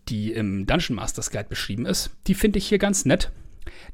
die 0.09 0.33
im 0.33 0.67
Dungeon 0.67 0.95
Masters 0.95 1.33
Guide 1.33 1.49
beschrieben 1.49 1.87
ist, 1.87 2.11
die 2.29 2.35
finde 2.35 2.59
ich 2.59 2.69
hier 2.69 2.79
ganz 2.79 3.05
nett. 3.05 3.33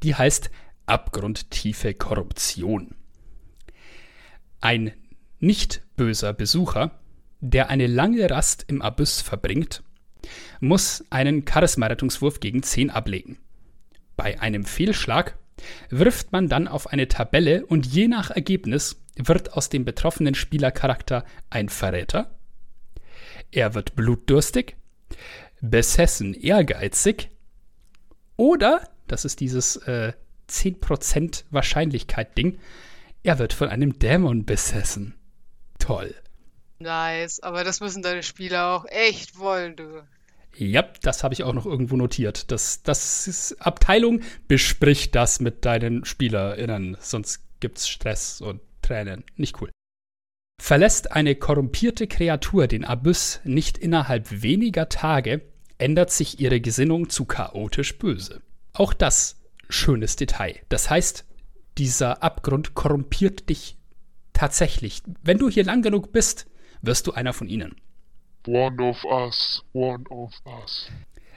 Die 0.03 0.15
heißt 0.15 0.51
abgrundtiefe 0.85 1.95
Korruption. 1.95 2.95
Ein 4.61 4.93
nicht 5.39 5.83
böser 5.97 6.33
Besucher, 6.33 6.93
der 7.41 7.71
eine 7.71 7.87
lange 7.87 8.29
Rast 8.29 8.65
im 8.69 8.83
Abyss 8.83 9.21
verbringt, 9.21 9.83
muss 10.61 11.05
einen 11.11 11.47
Charisma-Rettungswurf 11.47 12.41
gegen 12.41 12.63
10 12.63 12.91
ablegen. 12.91 13.39
Bei 14.17 14.41
einem 14.41 14.65
Fehlschlag 14.65 15.39
wirft 15.89 16.33
man 16.33 16.49
dann 16.49 16.69
auf 16.69 16.87
eine 16.89 17.09
Tabelle 17.09 17.65
und 17.65 17.87
je 17.87 18.09
nach 18.09 18.31
Ergebnis 18.31 19.03
wird 19.17 19.55
aus 19.55 19.69
dem 19.69 19.85
betroffenen 19.85 20.35
Spielercharakter 20.35 21.25
ein 21.49 21.69
Verräter, 21.69 22.31
er 23.53 23.75
wird 23.75 23.97
blutdurstig, 23.97 24.77
besessen 25.61 26.35
ehrgeizig 26.35 27.31
oder, 28.37 28.89
das 29.09 29.25
ist 29.25 29.41
dieses 29.41 29.77
äh, 29.77 30.13
10% 30.49 31.45
Wahrscheinlichkeit-Ding, 31.51 32.59
er 33.23 33.39
wird 33.39 33.53
von 33.53 33.69
einem 33.69 33.99
Dämon 33.99 34.45
besessen. 34.45 35.15
Toll. 35.79 36.15
Nice, 36.79 37.41
aber 37.41 37.65
das 37.65 37.81
müssen 37.81 38.03
deine 38.03 38.23
Spieler 38.23 38.75
auch 38.75 38.87
echt 38.87 39.39
wollen, 39.39 39.77
du. 39.77 40.03
Ja, 40.57 40.83
das 41.03 41.23
habe 41.23 41.35
ich 41.35 41.45
auch 41.45 41.53
noch 41.53 41.67
irgendwo 41.67 41.97
notiert. 41.97 42.51
Das, 42.51 42.83
das 42.83 43.29
ist 43.29 43.61
Abteilung, 43.61 44.21
besprich 44.49 45.11
das 45.11 45.41
mit 45.41 45.65
deinen 45.65 46.05
SpielerInnen, 46.05 46.97
sonst 47.01 47.43
gibt's 47.61 47.89
Stress 47.89 48.41
und 48.41 48.61
Tränen. 48.83 49.25
Nicht 49.37 49.61
cool. 49.61 49.71
Verlässt 50.61 51.13
eine 51.13 51.37
korrumpierte 51.37 52.07
Kreatur 52.07 52.67
den 52.67 52.85
Abyss 52.85 53.41
nicht 53.45 53.79
innerhalb 53.79 54.43
weniger 54.43 54.89
Tage, 54.89 55.43
ändert 55.79 56.11
sich 56.11 56.41
ihre 56.41 56.61
Gesinnung 56.61 57.09
zu 57.09 57.25
chaotisch 57.25 57.97
böse. 57.99 58.43
Auch 58.73 58.93
das 58.93 59.41
schönes 59.69 60.17
Detail. 60.17 60.61
Das 60.69 60.91
heißt, 60.91 61.25
dieser 61.79 62.23
Abgrund 62.23 62.75
korrumpiert 62.75 63.49
dich 63.49 63.77
tatsächlich. 64.33 65.03
Wenn 65.23 65.39
du 65.39 65.49
hier 65.49 65.65
lang 65.65 65.83
genug 65.83 66.13
bist, 66.13 66.47
wirst 66.83 67.07
du 67.07 67.13
einer 67.13 67.33
von 67.33 67.49
ihnen. 67.49 67.77
One 68.47 68.83
of 68.83 69.05
us, 69.05 69.63
one 69.73 70.05
of 70.09 70.33
us. 70.47 70.91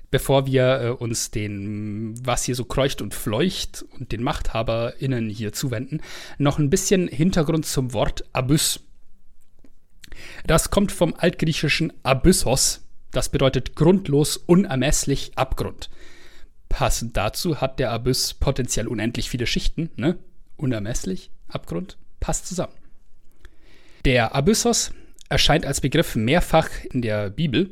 Bevor 0.10 0.46
wir 0.46 0.82
äh, 0.82 0.90
uns 0.90 1.32
den, 1.32 2.14
was 2.26 2.44
hier 2.44 2.56
so 2.56 2.66
kreucht 2.66 3.02
und 3.02 3.14
fleucht 3.14 3.84
und 4.00 4.12
den 4.12 4.24
MachthaberInnen 4.24 5.30
hier 5.30 5.54
zuwenden, 5.54 6.02
noch 6.38 6.60
ein 6.60 6.70
bisschen 6.70 7.08
Hintergrund 7.08 7.66
zum 7.66 7.94
Wort 7.94 8.24
Abyss. 8.32 8.80
Das 10.46 10.70
kommt 10.70 10.92
vom 10.92 11.14
altgriechischen 11.18 11.92
Abyssos. 12.04 12.88
Das 13.12 13.30
bedeutet 13.30 13.76
grundlos, 13.76 14.38
unermesslich, 14.38 15.32
Abgrund. 15.36 15.90
Passend 16.74 17.16
dazu 17.16 17.62
hat 17.62 17.78
der 17.78 17.92
Abyss 17.92 18.34
potenziell 18.34 18.88
unendlich 18.88 19.30
viele 19.30 19.46
Schichten, 19.46 19.92
ne? 19.96 20.18
Unermesslich, 20.58 21.30
Abgrund, 21.48 22.00
passt 22.20 22.48
zusammen. 22.48 22.74
Der 24.06 24.34
Abyssos 24.34 24.92
erscheint 25.30 25.68
als 25.68 25.82
Begriff 25.82 26.16
mehrfach 26.16 26.68
in 26.92 27.04
der 27.04 27.30
Bibel. 27.30 27.70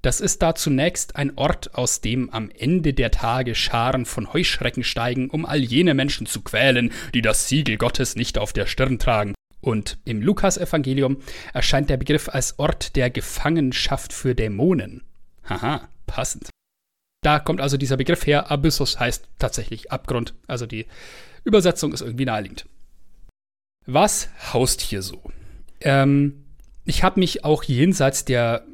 Das 0.00 0.22
ist 0.22 0.40
da 0.40 0.54
zunächst 0.54 1.16
ein 1.16 1.36
Ort, 1.36 1.74
aus 1.74 2.00
dem 2.00 2.30
am 2.30 2.48
Ende 2.48 2.94
der 2.94 3.10
Tage 3.10 3.54
Scharen 3.54 4.06
von 4.06 4.32
Heuschrecken 4.32 4.84
steigen, 4.84 5.28
um 5.28 5.44
all 5.44 5.60
jene 5.60 5.92
Menschen 5.92 6.26
zu 6.26 6.40
quälen, 6.40 6.92
die 7.12 7.20
das 7.20 7.46
Siegel 7.46 7.76
Gottes 7.76 8.16
nicht 8.16 8.38
auf 8.38 8.54
der 8.54 8.64
Stirn 8.64 8.98
tragen. 8.98 9.34
Und 9.60 9.98
im 10.06 10.22
Lukasevangelium 10.22 11.18
erscheint 11.52 11.90
der 11.90 11.98
Begriff 11.98 12.30
als 12.30 12.58
Ort 12.58 12.96
der 12.96 13.10
Gefangenschaft 13.10 14.14
für 14.14 14.34
Dämonen. 14.34 15.02
Haha, 15.44 15.90
passend. 16.06 16.48
Da 17.22 17.38
kommt 17.38 17.60
also 17.60 17.76
dieser 17.76 17.96
Begriff 17.96 18.26
her. 18.26 18.50
Abyssus 18.50 18.98
heißt 18.98 19.28
tatsächlich 19.38 19.92
Abgrund. 19.92 20.34
Also 20.46 20.66
die 20.66 20.86
Übersetzung 21.44 21.92
ist 21.92 22.00
irgendwie 22.00 22.24
naheliegend. 22.24 22.66
Was 23.86 24.28
haust 24.52 24.80
hier 24.80 25.02
so? 25.02 25.22
Ähm, 25.80 26.44
ich 26.84 27.02
habe 27.02 27.20
mich 27.20 27.44
auch 27.44 27.62
jenseits 27.62 28.24
der 28.24 28.64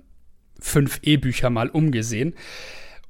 5 0.61 1.00
E-Bücher 1.02 1.50
mal 1.50 1.68
umgesehen 1.68 2.35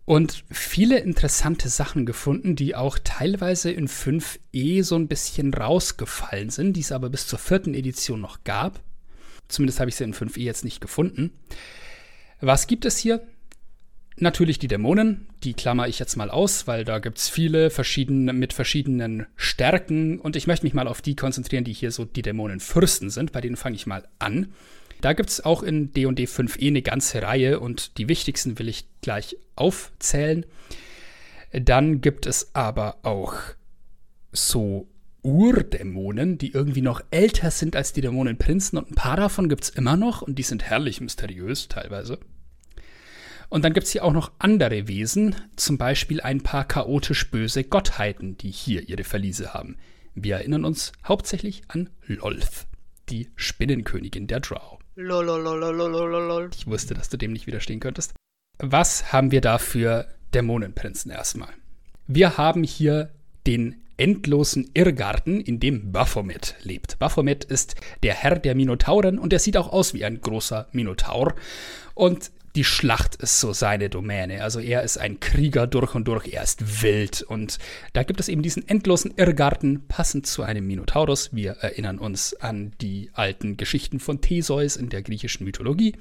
und 0.04 0.44
viele 0.50 0.98
interessante 0.98 1.68
Sachen 1.68 2.06
gefunden, 2.06 2.54
die 2.54 2.74
auch 2.74 2.98
teilweise 3.02 3.70
in 3.70 3.88
5e 3.88 4.84
so 4.84 4.94
ein 4.94 5.08
bisschen 5.08 5.52
rausgefallen 5.52 6.50
sind, 6.50 6.74
die 6.74 6.80
es 6.80 6.92
aber 6.92 7.10
bis 7.10 7.26
zur 7.26 7.38
vierten 7.38 7.74
Edition 7.74 8.20
noch 8.20 8.44
gab. 8.44 8.80
Zumindest 9.48 9.80
habe 9.80 9.90
ich 9.90 9.96
sie 9.96 10.04
in 10.04 10.14
5e 10.14 10.40
jetzt 10.40 10.64
nicht 10.64 10.80
gefunden. 10.80 11.32
Was 12.40 12.66
gibt 12.66 12.84
es 12.84 12.98
hier? 12.98 13.26
Natürlich 14.18 14.58
die 14.58 14.68
Dämonen, 14.68 15.26
die 15.44 15.52
klammer 15.52 15.88
ich 15.88 15.98
jetzt 15.98 16.16
mal 16.16 16.30
aus, 16.30 16.66
weil 16.66 16.86
da 16.86 17.00
gibt 17.00 17.18
es 17.18 17.28
viele 17.28 17.68
verschiedene 17.68 18.32
mit 18.32 18.54
verschiedenen 18.54 19.26
Stärken 19.36 20.18
und 20.20 20.36
ich 20.36 20.46
möchte 20.46 20.64
mich 20.64 20.72
mal 20.72 20.88
auf 20.88 21.02
die 21.02 21.16
konzentrieren, 21.16 21.64
die 21.64 21.74
hier 21.74 21.90
so 21.90 22.06
die 22.06 22.22
Dämonenfürsten 22.22 23.10
sind, 23.10 23.32
bei 23.32 23.42
denen 23.42 23.56
fange 23.56 23.76
ich 23.76 23.86
mal 23.86 24.08
an. 24.18 24.54
Da 25.02 25.12
gibt 25.12 25.28
es 25.28 25.44
auch 25.44 25.62
in 25.62 25.92
D&D 25.92 26.24
5e 26.24 26.68
eine 26.68 26.80
ganze 26.80 27.20
Reihe 27.20 27.60
und 27.60 27.98
die 27.98 28.08
wichtigsten 28.08 28.58
will 28.58 28.68
ich 28.68 28.86
gleich 29.02 29.36
aufzählen. 29.54 30.46
Dann 31.52 32.00
gibt 32.00 32.24
es 32.24 32.54
aber 32.54 32.96
auch 33.02 33.34
so 34.32 34.88
Urdämonen, 35.20 36.38
die 36.38 36.52
irgendwie 36.52 36.80
noch 36.80 37.02
älter 37.10 37.50
sind 37.50 37.76
als 37.76 37.92
die 37.92 38.00
Dämonenprinzen 38.00 38.78
und 38.78 38.92
ein 38.92 38.94
paar 38.94 39.18
davon 39.18 39.50
gibt 39.50 39.64
es 39.64 39.70
immer 39.70 39.98
noch 39.98 40.22
und 40.22 40.38
die 40.38 40.42
sind 40.42 40.62
herrlich 40.62 41.02
mysteriös 41.02 41.68
teilweise. 41.68 42.18
Und 43.48 43.64
dann 43.64 43.72
gibt 43.72 43.86
es 43.86 43.92
hier 43.92 44.04
auch 44.04 44.12
noch 44.12 44.32
andere 44.38 44.88
Wesen, 44.88 45.34
zum 45.56 45.78
Beispiel 45.78 46.20
ein 46.20 46.42
paar 46.42 46.66
chaotisch 46.66 47.30
böse 47.30 47.64
Gottheiten, 47.64 48.36
die 48.36 48.50
hier 48.50 48.88
ihre 48.88 49.04
Verliese 49.04 49.54
haben. 49.54 49.76
Wir 50.14 50.36
erinnern 50.36 50.64
uns 50.64 50.92
hauptsächlich 51.06 51.62
an 51.68 51.90
Lolth, 52.06 52.66
die 53.08 53.28
Spinnenkönigin 53.36 54.26
der 54.26 54.40
Drow. 54.40 54.78
Lololololololol. 54.96 56.50
Ich 56.56 56.66
wusste, 56.66 56.94
dass 56.94 57.10
du 57.10 57.18
dem 57.18 57.32
nicht 57.32 57.46
widerstehen 57.46 57.80
könntest. 57.80 58.14
Was 58.58 59.12
haben 59.12 59.30
wir 59.30 59.42
da 59.42 59.58
für 59.58 60.08
Dämonenprinzen 60.32 61.10
erstmal? 61.10 61.50
Wir 62.06 62.38
haben 62.38 62.62
hier 62.62 63.10
den 63.46 63.82
endlosen 63.98 64.70
Irrgarten, 64.74 65.40
in 65.40 65.60
dem 65.60 65.92
Baphomet 65.92 66.54
lebt. 66.62 66.98
Baphomet 66.98 67.44
ist 67.44 67.76
der 68.02 68.14
Herr 68.14 68.38
der 68.38 68.54
Minotauren 68.54 69.18
und 69.18 69.32
er 69.32 69.38
sieht 69.38 69.56
auch 69.56 69.72
aus 69.72 69.94
wie 69.94 70.04
ein 70.04 70.20
großer 70.20 70.68
Minotaur. 70.72 71.34
Und 71.94 72.30
die 72.56 72.64
Schlacht 72.64 73.16
ist 73.16 73.38
so 73.38 73.52
seine 73.52 73.90
Domäne. 73.90 74.42
Also 74.42 74.60
er 74.60 74.82
ist 74.82 74.96
ein 74.96 75.20
Krieger 75.20 75.66
durch 75.66 75.94
und 75.94 76.08
durch, 76.08 76.28
er 76.28 76.42
ist 76.42 76.82
wild. 76.82 77.22
Und 77.22 77.58
da 77.92 78.02
gibt 78.02 78.18
es 78.18 78.28
eben 78.28 78.42
diesen 78.42 78.66
endlosen 78.66 79.12
Irrgarten, 79.16 79.86
passend 79.86 80.26
zu 80.26 80.42
einem 80.42 80.66
Minotaurus. 80.66 81.34
Wir 81.34 81.52
erinnern 81.52 81.98
uns 81.98 82.34
an 82.34 82.72
die 82.80 83.10
alten 83.12 83.58
Geschichten 83.58 84.00
von 84.00 84.22
Theseus 84.22 84.76
in 84.76 84.88
der 84.88 85.02
griechischen 85.02 85.44
Mythologie. 85.44 85.94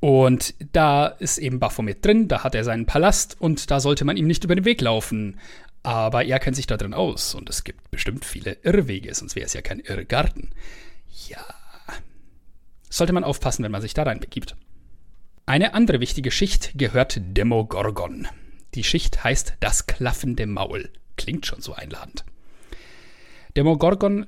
Und 0.00 0.54
da 0.72 1.06
ist 1.06 1.38
eben 1.38 1.60
Baphomet 1.60 2.04
drin, 2.04 2.26
da 2.26 2.42
hat 2.42 2.54
er 2.54 2.64
seinen 2.64 2.86
Palast 2.86 3.36
und 3.38 3.70
da 3.70 3.78
sollte 3.78 4.04
man 4.04 4.16
ihm 4.16 4.26
nicht 4.26 4.42
über 4.42 4.56
den 4.56 4.64
Weg 4.64 4.80
laufen. 4.80 5.38
Aber 5.84 6.24
er 6.24 6.38
kennt 6.38 6.56
sich 6.56 6.66
da 6.66 6.76
drin 6.76 6.94
aus 6.94 7.34
und 7.34 7.50
es 7.50 7.64
gibt 7.64 7.90
bestimmt 7.90 8.24
viele 8.24 8.56
Irrwege, 8.62 9.14
sonst 9.14 9.36
wäre 9.36 9.46
es 9.46 9.52
ja 9.52 9.60
kein 9.60 9.80
Irrgarten. 9.80 10.50
Ja. 11.28 11.44
Sollte 12.88 13.12
man 13.12 13.24
aufpassen, 13.24 13.62
wenn 13.62 13.72
man 13.72 13.82
sich 13.82 13.94
da 13.94 14.04
reinbegibt. 14.04 14.56
Eine 15.44 15.74
andere 15.74 15.98
wichtige 15.98 16.30
Schicht 16.30 16.72
gehört 16.76 17.20
Demogorgon. 17.20 18.28
Die 18.74 18.84
Schicht 18.84 19.24
heißt 19.24 19.54
das 19.58 19.86
klaffende 19.86 20.46
Maul. 20.46 20.90
Klingt 21.16 21.46
schon 21.46 21.60
so 21.60 21.74
einladend. 21.74 22.24
Demogorgon 23.56 24.26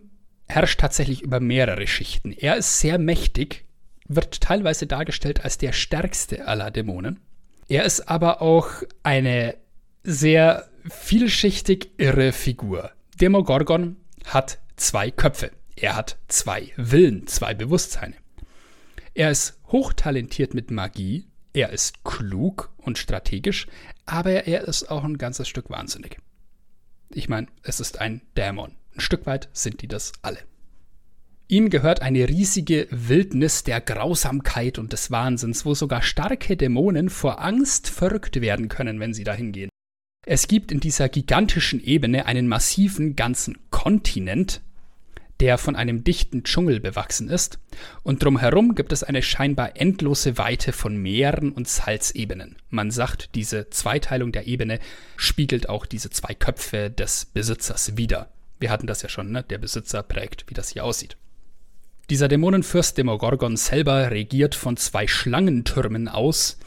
herrscht 0.49 0.81
tatsächlich 0.81 1.23
über 1.23 1.39
mehrere 1.39 1.87
Schichten. 1.87 2.33
Er 2.33 2.57
ist 2.57 2.81
sehr 2.81 2.99
mächtig, 2.99 3.65
wird 4.09 4.41
teilweise 4.41 4.87
dargestellt 4.89 5.45
als 5.45 5.57
der 5.57 5.73
stärkste 5.73 6.49
aller 6.49 6.73
Dämonen. 6.73 7.21
Er 7.69 7.85
ist 7.85 8.09
aber 8.09 8.43
auch 8.43 8.69
eine 9.05 9.57
sehr 10.03 10.69
vielschichtig 10.91 11.91
irre 11.97 12.33
Figur. 12.33 12.91
Demogorgon 13.21 13.97
hat 14.27 14.59
zwei 14.77 15.13
Köpfe. 15.13 15.53
Er 15.77 15.95
hat 15.97 16.19
zwei 16.27 16.73
Willen, 16.77 17.29
zwei 17.29 17.55
Bewusstseine. 17.55 18.17
Er 19.15 19.31
ist 19.31 19.61
hochtalentiert 19.69 20.55
mit 20.55 20.73
Magie, 20.73 21.29
er 21.53 21.71
ist 21.71 22.03
klug 22.03 22.75
und 22.79 22.99
strategisch, 22.99 23.69
aber 24.07 24.47
er 24.47 24.67
ist 24.67 24.91
auch 24.91 25.05
ein 25.05 25.19
ganzes 25.19 25.47
Stück 25.47 25.71
wahnsinnig. 25.71 26.19
Ich 27.11 27.29
meine, 27.29 27.47
es 27.63 27.79
ist 27.79 28.01
ein 28.01 28.23
Dämon. 28.37 28.73
Ein 28.97 29.01
Stück 29.01 29.25
weit 29.27 29.49
sind 29.53 29.83
die 29.83 29.89
das 29.89 30.13
alle. 30.23 30.41
Ihm 31.47 31.71
gehört 31.71 32.03
eine 32.03 32.29
riesige 32.29 32.89
Wildnis 32.91 33.63
der 33.63 33.81
Grausamkeit 33.81 34.79
und 34.79 34.93
des 34.93 35.13
Wahnsinns, 35.13 35.65
wo 35.65 35.75
sogar 35.75 36.03
starke 36.03 36.57
Dämonen 36.57 37.09
vor 37.09 37.41
Angst 37.41 37.89
verrückt 37.89 38.41
werden 38.41 38.69
können, 38.69 38.99
wenn 38.99 39.15
sie 39.15 39.25
dahin 39.25 39.53
gehen. 39.53 39.71
Es 40.27 40.49
gibt 40.49 40.73
in 40.73 40.81
dieser 40.81 41.09
gigantischen 41.09 41.85
Ebene 41.85 42.27
einen 42.27 42.49
massiven 42.49 43.15
ganzen 43.15 43.59
Kontinent, 43.71 44.63
der 45.45 45.59
von 45.59 45.77
einem 45.77 46.05
dichten 46.05 46.43
Dschungel 46.43 46.81
bewachsen 46.81 47.29
ist, 47.29 47.59
und 48.03 48.25
drumherum 48.25 48.75
gibt 48.75 48.95
es 48.95 49.03
eine 49.03 49.21
scheinbar 49.21 49.79
endlose 49.79 50.39
Weite 50.39 50.73
von 50.73 50.97
Meeren 50.97 51.53
und 51.53 51.69
Salzebenen. 51.69 52.57
Man 52.71 52.91
sagt, 52.91 53.35
diese 53.35 53.69
Zweiteilung 53.69 54.33
der 54.33 54.47
Ebene 54.47 54.79
spiegelt 55.19 55.69
auch 55.69 55.85
diese 55.85 56.09
zwei 56.09 56.33
Köpfe 56.33 56.89
des 56.89 57.27
Besitzers 57.27 57.99
wider. 57.99 58.31
Wir 58.59 58.71
hatten 58.71 58.87
das 58.87 59.03
ja 59.03 59.11
schon, 59.11 59.33
ne? 59.33 59.43
Der 59.43 59.59
Besitzer 59.59 60.03
prägt, 60.03 60.47
wie 60.49 60.55
das 60.55 60.71
hier 60.71 60.83
aussieht. 60.83 61.19
Dieser 62.09 62.29
Dämonenfürst 62.29 62.97
Demogorgon 62.97 63.59
selber 63.59 64.11
regiert 64.11 64.55
von 64.55 64.79
zwei 64.79 65.07
Schlangentürmen 65.07 66.09
aus, 66.09 66.59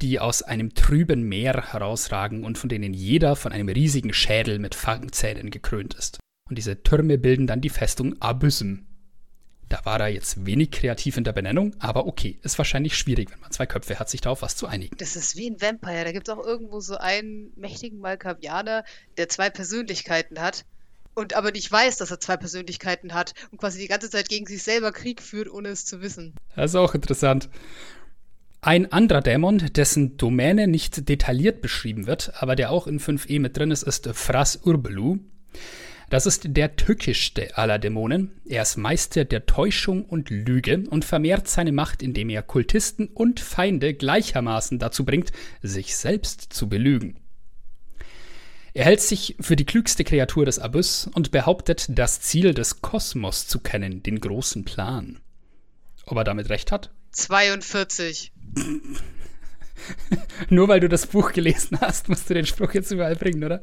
die 0.00 0.20
aus 0.20 0.40
einem 0.40 0.72
trüben 0.72 1.24
Meer 1.24 1.70
herausragen 1.70 2.44
und 2.44 2.56
von 2.56 2.70
denen 2.70 2.94
jeder 2.94 3.36
von 3.36 3.52
einem 3.52 3.68
riesigen 3.68 4.14
Schädel 4.14 4.58
mit 4.58 4.74
Fangzähnen 4.74 5.50
gekrönt 5.50 5.92
ist. 5.92 6.21
Und 6.48 6.56
diese 6.58 6.82
Türme 6.82 7.18
bilden 7.18 7.46
dann 7.46 7.60
die 7.60 7.70
Festung 7.70 8.20
Abysm. 8.20 8.80
Da 9.68 9.84
war 9.84 10.00
er 10.00 10.08
jetzt 10.08 10.44
wenig 10.44 10.70
kreativ 10.70 11.16
in 11.16 11.24
der 11.24 11.32
Benennung, 11.32 11.74
aber 11.78 12.06
okay, 12.06 12.38
ist 12.42 12.58
wahrscheinlich 12.58 12.94
schwierig, 12.94 13.30
wenn 13.30 13.40
man 13.40 13.52
zwei 13.52 13.64
Köpfe 13.64 13.98
hat, 13.98 14.10
sich 14.10 14.20
da 14.20 14.28
auf 14.28 14.42
was 14.42 14.54
zu 14.54 14.66
einigen. 14.66 14.94
Das 14.98 15.16
ist 15.16 15.34
wie 15.36 15.48
ein 15.48 15.62
Vampire. 15.62 16.04
Da 16.04 16.12
gibt 16.12 16.28
es 16.28 16.34
auch 16.34 16.44
irgendwo 16.44 16.80
so 16.80 16.98
einen 16.98 17.52
mächtigen 17.56 17.98
Malkavianer, 17.98 18.84
der 19.16 19.30
zwei 19.30 19.48
Persönlichkeiten 19.48 20.40
hat 20.40 20.66
und 21.14 21.34
aber 21.34 21.52
nicht 21.52 21.70
weiß, 21.70 21.96
dass 21.96 22.10
er 22.10 22.20
zwei 22.20 22.36
Persönlichkeiten 22.36 23.14
hat 23.14 23.32
und 23.50 23.58
quasi 23.58 23.80
die 23.80 23.88
ganze 23.88 24.10
Zeit 24.10 24.28
gegen 24.28 24.46
sich 24.46 24.62
selber 24.62 24.92
Krieg 24.92 25.22
führt, 25.22 25.50
ohne 25.50 25.68
es 25.68 25.86
zu 25.86 26.02
wissen. 26.02 26.34
Das 26.54 26.72
ist 26.72 26.76
auch 26.76 26.94
interessant. 26.94 27.48
Ein 28.60 28.92
anderer 28.92 29.22
Dämon, 29.22 29.58
dessen 29.58 30.16
Domäne 30.16 30.68
nicht 30.68 31.08
detailliert 31.08 31.62
beschrieben 31.62 32.06
wird, 32.06 32.32
aber 32.42 32.56
der 32.56 32.70
auch 32.70 32.86
in 32.86 33.00
5e 33.00 33.40
mit 33.40 33.56
drin 33.56 33.70
ist, 33.70 33.82
ist 33.82 34.06
Fras 34.12 34.60
Urbelu. 34.64 35.18
Das 36.12 36.26
ist 36.26 36.42
der 36.44 36.76
tückischste 36.76 37.56
aller 37.56 37.78
Dämonen. 37.78 38.32
Er 38.44 38.60
ist 38.60 38.76
Meister 38.76 39.24
der 39.24 39.46
Täuschung 39.46 40.04
und 40.04 40.28
Lüge 40.28 40.84
und 40.90 41.06
vermehrt 41.06 41.48
seine 41.48 41.72
Macht, 41.72 42.02
indem 42.02 42.28
er 42.28 42.42
Kultisten 42.42 43.06
und 43.06 43.40
Feinde 43.40 43.94
gleichermaßen 43.94 44.78
dazu 44.78 45.06
bringt, 45.06 45.32
sich 45.62 45.96
selbst 45.96 46.52
zu 46.52 46.68
belügen. 46.68 47.16
Er 48.74 48.84
hält 48.84 49.00
sich 49.00 49.36
für 49.40 49.56
die 49.56 49.64
klügste 49.64 50.04
Kreatur 50.04 50.44
des 50.44 50.58
Abyss 50.58 51.08
und 51.14 51.30
behauptet, 51.30 51.86
das 51.88 52.20
Ziel 52.20 52.52
des 52.52 52.82
Kosmos 52.82 53.48
zu 53.48 53.60
kennen, 53.60 54.02
den 54.02 54.20
großen 54.20 54.66
Plan. 54.66 55.18
Ob 56.04 56.18
er 56.18 56.24
damit 56.24 56.50
recht 56.50 56.72
hat? 56.72 56.90
42. 57.12 58.32
Nur 60.48 60.68
weil 60.68 60.80
du 60.80 60.88
das 60.88 61.06
Buch 61.06 61.32
gelesen 61.32 61.78
hast, 61.80 62.08
musst 62.08 62.28
du 62.28 62.34
den 62.34 62.46
Spruch 62.46 62.72
jetzt 62.74 62.90
überall 62.90 63.16
bringen, 63.16 63.42
oder? 63.44 63.62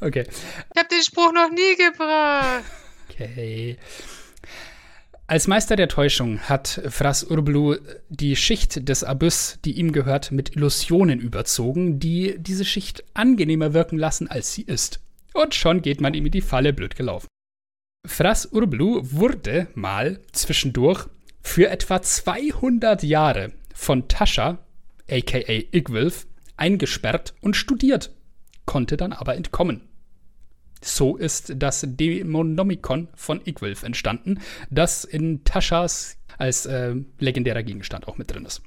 Okay. 0.00 0.26
Ich 0.28 0.78
habe 0.78 0.88
den 0.88 1.02
Spruch 1.02 1.32
noch 1.32 1.50
nie 1.50 1.76
gebracht. 1.76 2.64
Okay. 3.08 3.76
Als 5.26 5.46
Meister 5.46 5.74
der 5.76 5.88
Täuschung 5.88 6.38
hat 6.40 6.82
Fras 6.90 7.24
Urblu 7.24 7.76
die 8.10 8.36
Schicht 8.36 8.88
des 8.88 9.04
Abyss, 9.04 9.58
die 9.64 9.72
ihm 9.72 9.92
gehört, 9.92 10.32
mit 10.32 10.54
Illusionen 10.54 11.18
überzogen, 11.18 11.98
die 11.98 12.34
diese 12.38 12.66
Schicht 12.66 13.04
angenehmer 13.14 13.72
wirken 13.72 13.98
lassen, 13.98 14.28
als 14.28 14.52
sie 14.52 14.62
ist. 14.62 15.00
Und 15.32 15.54
schon 15.54 15.80
geht 15.80 16.02
man 16.02 16.12
ihm 16.12 16.26
in 16.26 16.32
die 16.32 16.42
Falle 16.42 16.74
blöd 16.74 16.94
gelaufen. 16.94 17.28
Fras 18.06 18.52
Urblu 18.52 19.00
wurde 19.02 19.68
mal 19.74 20.20
zwischendurch 20.32 21.06
für 21.40 21.68
etwa 21.70 22.02
200 22.02 23.02
Jahre 23.02 23.52
von 23.74 24.08
Tascha, 24.08 24.58
aka 25.10 25.52
Igwilf, 25.72 26.26
eingesperrt 26.56 27.34
und 27.40 27.56
studiert, 27.56 28.14
konnte 28.64 28.96
dann 28.96 29.12
aber 29.12 29.36
entkommen. 29.36 29.88
So 30.82 31.16
ist 31.16 31.54
das 31.56 31.84
Dämonomikon 31.86 33.08
von 33.14 33.40
Igwilf 33.44 33.82
entstanden, 33.82 34.40
das 34.70 35.04
in 35.04 35.42
Taschas 35.44 36.18
als 36.36 36.66
äh, 36.66 36.94
legendärer 37.18 37.62
Gegenstand 37.62 38.06
auch 38.06 38.18
mit 38.18 38.30
drin 38.30 38.44
ist. 38.44 38.62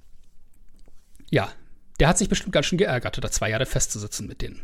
Ja, 1.30 1.52
der 2.00 2.08
hat 2.08 2.18
sich 2.18 2.30
bestimmt 2.30 2.54
ganz 2.54 2.66
schön 2.66 2.78
geärgert, 2.78 3.24
da 3.24 3.32
zwei 3.32 3.50
Jahre 3.50 3.66
festzusitzen 3.66 4.28
mit 4.28 4.42
denen. 4.42 4.62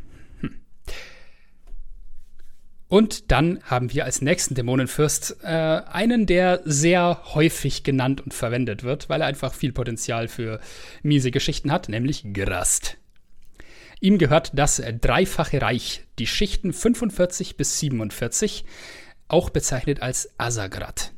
Und 2.87 3.31
dann 3.31 3.59
haben 3.63 3.91
wir 3.91 4.05
als 4.05 4.21
nächsten 4.21 4.55
Dämonenfürst 4.55 5.37
äh, 5.43 5.47
einen, 5.47 6.25
der 6.25 6.61
sehr 6.63 7.21
häufig 7.33 7.83
genannt 7.83 8.21
und 8.21 8.33
verwendet 8.33 8.83
wird, 8.83 9.09
weil 9.09 9.21
er 9.21 9.27
einfach 9.27 9.53
viel 9.53 9.71
Potenzial 9.71 10.27
für 10.27 10.59
miese 11.01 11.31
Geschichten 11.31 11.71
hat, 11.71 11.89
nämlich 11.89 12.33
Grast. 12.33 12.97
Ihm 13.99 14.17
gehört 14.17 14.51
das 14.53 14.81
dreifache 15.01 15.61
Reich, 15.61 16.03
die 16.19 16.27
Schichten 16.27 16.73
45 16.73 17.55
bis 17.55 17.79
47, 17.79 18.65
auch 19.29 19.49
bezeichnet 19.49 20.01
als 20.01 20.29
Asagrat. 20.37 21.13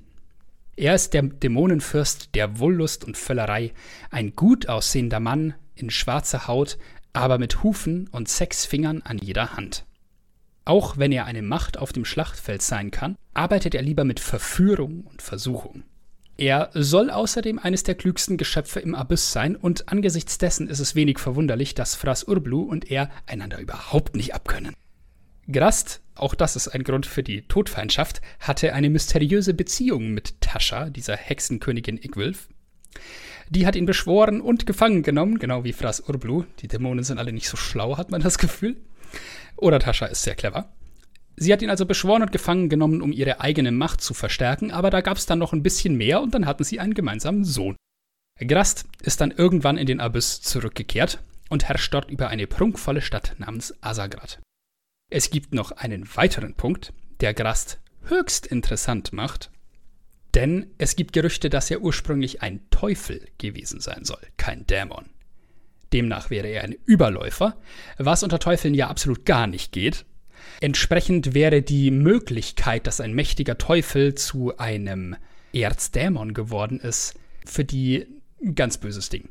Er 0.78 0.93
ist 0.93 1.13
der 1.13 1.24
Dämonenfürst 1.24 2.36
der 2.36 2.59
Wollust 2.59 3.05
und 3.05 3.18
Völlerei, 3.18 3.74
ein 4.11 4.36
gut 4.36 4.70
aussehender 4.70 5.20
Mann 5.20 5.55
in 5.74 5.89
schwarzer 5.89 6.47
Haut, 6.47 6.78
aber 7.11 7.38
mit 7.38 7.63
Hufen 7.63 8.07
und 8.11 8.30
sechs 8.30 8.66
Fingern 8.66 9.01
an 9.01 9.18
jeder 9.18 9.55
Hand. 9.57 9.86
Auch 10.66 10.97
wenn 10.97 11.11
er 11.11 11.26
eine 11.26 11.43
Macht 11.43 11.78
auf 11.78 11.93
dem 11.93 12.05
Schlachtfeld 12.05 12.63
sein 12.63 12.89
kann, 12.89 13.16
arbeitet 13.36 13.76
er 13.76 13.84
lieber 13.84 14.03
mit 14.03 14.20
Verführung 14.20 15.01
und 15.01 15.22
Versuchung. 15.22 15.84
Er 16.38 16.70
soll 16.74 17.11
außerdem 17.11 17.59
eines 17.59 17.84
der 17.84 17.95
klügsten 17.95 18.36
Geschöpfe 18.36 18.80
im 18.80 18.93
Abyss 18.93 19.32
sein 19.32 19.55
und 19.55 19.88
angesichts 19.88 20.38
dessen 20.38 20.68
ist 20.68 20.80
es 20.80 20.95
wenig 20.95 21.20
verwunderlich, 21.20 21.76
dass 21.76 21.95
Fras 21.95 22.28
Urblu 22.28 22.61
und 22.61 22.91
er 22.91 23.09
einander 23.26 23.59
überhaupt 23.59 24.16
nicht 24.16 24.34
abkönnen. 24.34 24.74
Grast, 25.49 26.01
auch 26.16 26.34
das 26.34 26.55
ist 26.55 26.70
ein 26.70 26.84
Grund 26.84 27.05
für 27.05 27.24
die 27.24 27.43
Todfeindschaft, 27.43 28.22
hatte 28.39 28.74
eine 28.74 28.89
mysteriöse 28.89 29.53
Beziehung 29.53 30.09
mit 30.09 30.41
Tascha, 30.41 30.89
dieser 30.89 31.16
Hexenkönigin 31.16 31.97
Igwilf. 31.97 32.49
Die 33.49 33.68
hat 33.68 33.76
ihn 33.76 33.86
beschworen 33.86 34.41
und 34.41 34.66
gefangen 34.66 35.03
genommen, 35.03 35.38
genau 35.38 35.63
wie 35.63 35.74
Fras 35.74 36.01
Urblu. 36.01 36.45
Die 36.59 36.68
Dämonen 36.68 37.03
sind 37.03 37.20
alle 37.20 37.32
nicht 37.32 37.47
so 37.47 37.57
schlau, 37.57 37.97
hat 37.97 38.09
man 38.09 38.22
das 38.22 38.39
Gefühl. 38.39 38.76
Oder 39.58 39.80
Tascha 39.80 40.06
ist 40.06 40.24
sehr 40.24 40.36
clever. 40.36 40.74
Sie 41.38 41.51
hat 41.51 41.62
ihn 41.62 41.70
also 41.70 41.86
beschworen 41.86 42.22
und 42.22 42.32
gefangen 42.32 42.70
genommen, 42.70 43.01
um 43.01 43.12
ihre 43.12 43.41
eigene 43.41 43.72
Macht 43.72 44.01
zu 44.01 44.14
verstärken, 44.14 44.72
aber 44.72 44.89
da 44.89 45.01
gab 45.01 45.18
es 45.18 45.26
dann 45.26 45.39
noch 45.39 45.53
ein 45.53 45.64
bisschen 45.64 45.95
mehr 45.95 46.22
und 46.22 46.34
dann 46.34 46.45
hatten 46.45 46.64
sie 46.64 46.80
einen 46.80 46.93
gemeinsamen 46.93 47.43
Sohn. 47.43 47.76
Grast 48.39 48.86
ist 49.01 49.22
dann 49.22 49.32
irgendwann 49.32 49.78
in 49.78 49.86
den 49.86 49.99
Abyss 49.99 50.41
zurückgekehrt 50.41 51.20
und 51.49 51.66
herrscht 51.66 51.93
dort 51.93 52.10
über 52.10 52.30
eine 52.30 52.47
prunkvolle 52.47 53.01
Stadt 53.01 53.36
namens 53.38 53.74
Asagrad. 53.82 54.39
Es 55.10 55.30
gibt 55.30 55.53
noch 55.53 55.72
einen 55.72 56.08
weiteren 56.16 56.56
Punkt, 56.56 56.93
der 57.22 57.34
Grast 57.34 57.80
höchst 58.06 58.47
interessant 58.47 59.14
macht, 59.14 59.51
denn 60.34 60.74
es 60.78 60.95
gibt 60.95 61.14
Gerüchte, 61.14 61.49
dass 61.49 61.72
er 61.72 61.82
ursprünglich 61.82 62.41
ein 62.41 62.70
Teufel 62.70 63.26
gewesen 63.38 63.80
sein 63.80 64.03
soll, 64.03 64.22
kein 64.38 64.68
Dämon. 64.68 65.06
Demnach 65.93 66.29
wäre 66.29 66.47
er 66.47 66.63
ein 66.63 66.75
Überläufer, 66.86 67.57
was 67.97 68.23
unter 68.23 68.39
Teufeln 68.39 68.73
ja 68.73 68.88
absolut 68.88 69.25
gar 69.25 69.47
nicht 69.47 69.71
geht. 69.71 70.05
Entsprechend 70.61 71.33
wäre 71.33 71.61
die 71.61 71.91
Möglichkeit, 71.91 72.88
dass 72.88 73.01
ein 73.01 73.13
mächtiger 73.13 73.57
Teufel 73.57 74.15
zu 74.15 74.57
einem 74.57 75.15
Erzdämon 75.53 76.33
geworden 76.33 76.79
ist, 76.79 77.15
für 77.45 77.63
die 77.63 78.05
ein 78.41 78.55
ganz 78.55 78.77
böses 78.77 79.09
Ding. 79.09 79.29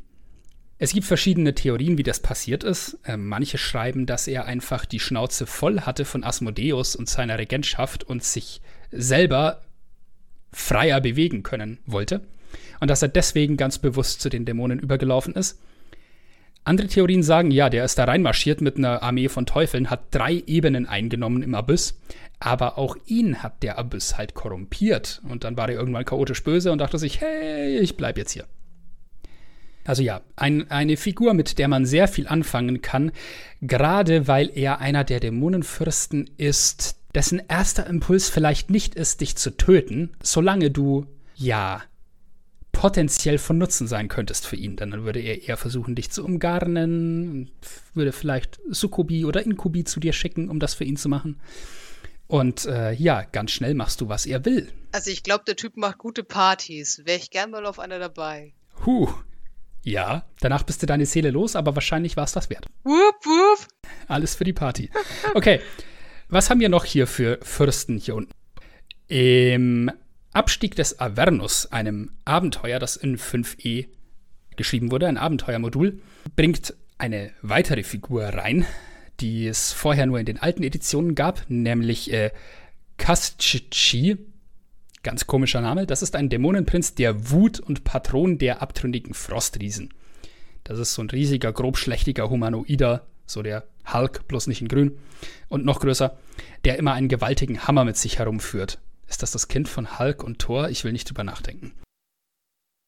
Es 0.78 0.92
gibt 0.92 1.07
verschiedene 1.07 1.55
Theorien, 1.55 1.98
wie 1.98 2.02
das 2.02 2.20
passiert 2.20 2.64
ist. 2.64 2.98
Äh, 3.05 3.16
manche 3.16 3.59
schreiben, 3.59 4.07
dass 4.07 4.26
er 4.26 4.44
einfach 4.46 4.84
die 4.84 5.00
Schnauze 5.00 5.46
voll 5.46 5.80
hatte 5.82 6.05
von 6.05 6.24
Asmodeus 6.24 6.96
und 6.96 7.09
seiner 7.09 7.38
Regentschaft 7.38 8.05
und 8.05 8.24
sich 8.24 8.61
selber 8.90 9.62
freier 10.52 11.00
bewegen 11.00 11.42
können 11.42 11.78
wollte. 11.86 12.22
Und 12.80 12.88
dass 12.90 13.02
er 13.02 13.09
deswegen 13.09 13.57
ganz 13.57 13.78
bewusst 13.78 14.20
zu 14.20 14.28
den 14.28 14.44
Dämonen 14.44 14.78
übergelaufen 14.78 15.34
ist. 15.34 15.61
Andere 16.65 16.87
Theorien 16.87 17.23
sagen, 17.23 17.51
ja, 17.51 17.69
der 17.69 17.85
ist 17.85 17.99
da 17.99 18.05
reinmarschiert 18.05 18.62
mit 18.62 18.79
einer 18.79 19.03
Armee 19.03 19.29
von 19.29 19.45
Teufeln, 19.45 19.91
hat 19.91 20.07
drei 20.11 20.43
Ebenen 20.47 20.87
eingenommen 20.87 21.43
im 21.43 21.55
Abyss, 21.55 22.01
aber 22.41 22.79
auch 22.79 22.97
ihn 23.07 23.43
hat 23.43 23.62
der 23.62 23.79
Abyss 23.79 24.17
halt 24.17 24.35
korrumpiert. 24.35 25.21
Und 25.29 25.45
dann 25.45 25.59
war 25.59 25.69
er 25.69 25.77
irgendwann 25.77 26.07
chaotisch 26.07 26.43
böse 26.43 26.73
und 26.73 26.79
dachte 26.79 26.99
sich, 26.99 27.21
hey, 27.21 27.79
ich 27.79 27.97
bleib 27.99 28.17
jetzt 28.17 28.33
hier. 28.33 28.47
Also 29.85 30.03
ja, 30.03 30.23
ein, 30.37 30.71
eine 30.71 30.97
Figur, 30.97 31.35
mit 31.35 31.59
der 31.59 31.69
man 31.69 31.85
sehr 31.85 32.09
viel 32.09 32.27
anfangen 32.27 32.81
kann, 32.81 33.12
gerade 33.61 34.27
weil 34.27 34.51
er 34.55 34.81
einer 34.81 35.05
der 35.05 35.21
Dämonenfürsten 35.21 36.31
ist, 36.39 36.97
dessen 37.15 37.43
erster 37.47 37.87
Impuls 37.87 38.31
vielleicht 38.31 38.71
nicht 38.71 38.95
ist, 38.95 39.21
dich 39.21 39.37
zu 39.37 39.57
töten, 39.57 40.12
solange 40.23 40.71
du, 40.71 41.07
ja, 41.35 41.83
potenziell 42.75 43.39
von 43.39 43.57
Nutzen 43.57 43.87
sein 43.87 44.09
könntest 44.09 44.47
für 44.47 44.57
ihn. 44.57 44.77
Dann 44.77 45.05
würde 45.05 45.20
er 45.20 45.49
eher 45.49 45.57
versuchen, 45.57 45.95
dich 45.95 46.11
zu 46.11 46.22
umgarnen, 46.22 47.51
würde 47.95 48.12
vielleicht 48.12 48.61
Sukubi 48.68 49.25
oder 49.25 49.43
Inkubi 49.43 49.85
zu 49.85 50.01
dir 50.01 50.12
schicken, 50.12 50.51
um 50.51 50.61
das 50.61 50.75
für 50.75 50.85
ihn 50.85 50.97
zu 50.97 51.09
machen. 51.09 51.41
Und 52.27 52.66
äh, 52.66 52.93
ja, 52.93 53.22
ganz 53.22 53.53
schnell 53.53 53.75
machst 53.75 54.01
du, 54.01 54.09
was 54.09 54.27
er 54.27 54.45
will. 54.45 54.70
Also 54.93 55.11
ich 55.11 55.22
glaube, 55.22 55.45
der 55.47 55.57
Typ 55.57 55.77
macht 55.77 55.99
gute 55.99 56.25
Partys. 56.25 57.03
Wäre 57.05 57.18
ich 57.18 57.31
gern 57.31 57.51
mal 57.51 57.64
auf 57.64 57.79
einer 57.79 57.99
dabei. 57.99 58.53
Huh, 58.85 59.09
ja, 59.85 60.25
danach 60.41 60.62
bist 60.62 60.83
du 60.83 60.87
deine 60.87 61.05
Seele 61.05 61.31
los, 61.31 61.57
aber 61.57 61.77
wahrscheinlich 61.77 62.16
war 62.16 62.25
es 62.25 62.33
das 62.33 62.49
wert. 62.49 62.66
Wupp, 62.85 63.25
wupp. 63.25 63.68
Alles 64.09 64.35
für 64.35 64.45
die 64.45 64.55
Party. 64.55 64.91
Okay, 65.35 65.61
was 66.29 66.49
haben 66.49 66.61
wir 66.61 66.70
noch 66.70 66.87
hier 66.87 67.07
für 67.07 67.39
Fürsten 67.43 67.99
hier 67.99 68.14
unten? 68.14 68.33
Im 69.09 69.91
Abstieg 70.35 70.74
des 70.76 71.01
Avernus, 71.01 71.66
einem 71.72 72.11
Abenteuer, 72.24 72.78
das 72.78 72.97
in 72.97 73.16
5e 73.16 73.87
geschrieben 74.57 74.91
wurde, 74.91 75.09
ein 75.09 75.16
Abenteuermodul, 75.16 76.01
bringt 76.37 76.74
eine 76.99 77.30
weitere 77.43 77.82
Figur 77.82 78.24
rein, 78.24 78.66
die 79.20 79.47
es 79.47 79.72
vorher 79.72 80.07
nur 80.07 80.18
in 80.18 80.26
den 80.26 80.39
alten 80.39 80.62
Editionen 80.62 81.14
gab, 81.14 81.45
nämlich 81.49 82.12
äh, 82.12 82.30
Kastchichi, 82.99 84.18
Ganz 85.05 85.26
komischer 85.26 85.61
Name. 85.61 85.87
Das 85.87 86.01
ist 86.01 86.16
ein 86.16 86.30
Dämonenprinz 86.30 86.95
der 86.95 87.30
Wut 87.30 87.61
und 87.61 87.85
Patron 87.85 88.39
der 88.39 88.62
abtrünnigen 88.62 89.12
Frostriesen. 89.12 89.93
Das 90.64 90.78
ist 90.78 90.95
so 90.95 91.03
ein 91.03 91.11
riesiger, 91.11 91.53
grobschlächtiger 91.53 92.30
Humanoider, 92.30 93.07
so 93.26 93.43
der 93.43 93.64
Hulk, 93.93 94.26
bloß 94.28 94.47
nicht 94.47 94.62
in 94.62 94.68
grün. 94.68 94.99
Und 95.49 95.66
noch 95.66 95.80
größer, 95.80 96.16
der 96.64 96.78
immer 96.78 96.95
einen 96.95 97.09
gewaltigen 97.09 97.66
Hammer 97.66 97.85
mit 97.85 97.99
sich 97.99 98.18
herumführt. 98.18 98.78
Ist 99.07 99.22
das 99.22 99.32
das 99.32 99.48
Kind 99.48 99.68
von 99.68 99.98
Hulk 99.98 100.22
und 100.22 100.38
Thor? 100.38 100.68
Ich 100.68 100.84
will 100.84 100.92
nicht 100.92 101.09
drüber 101.09 101.24
nachdenken. 101.24 101.72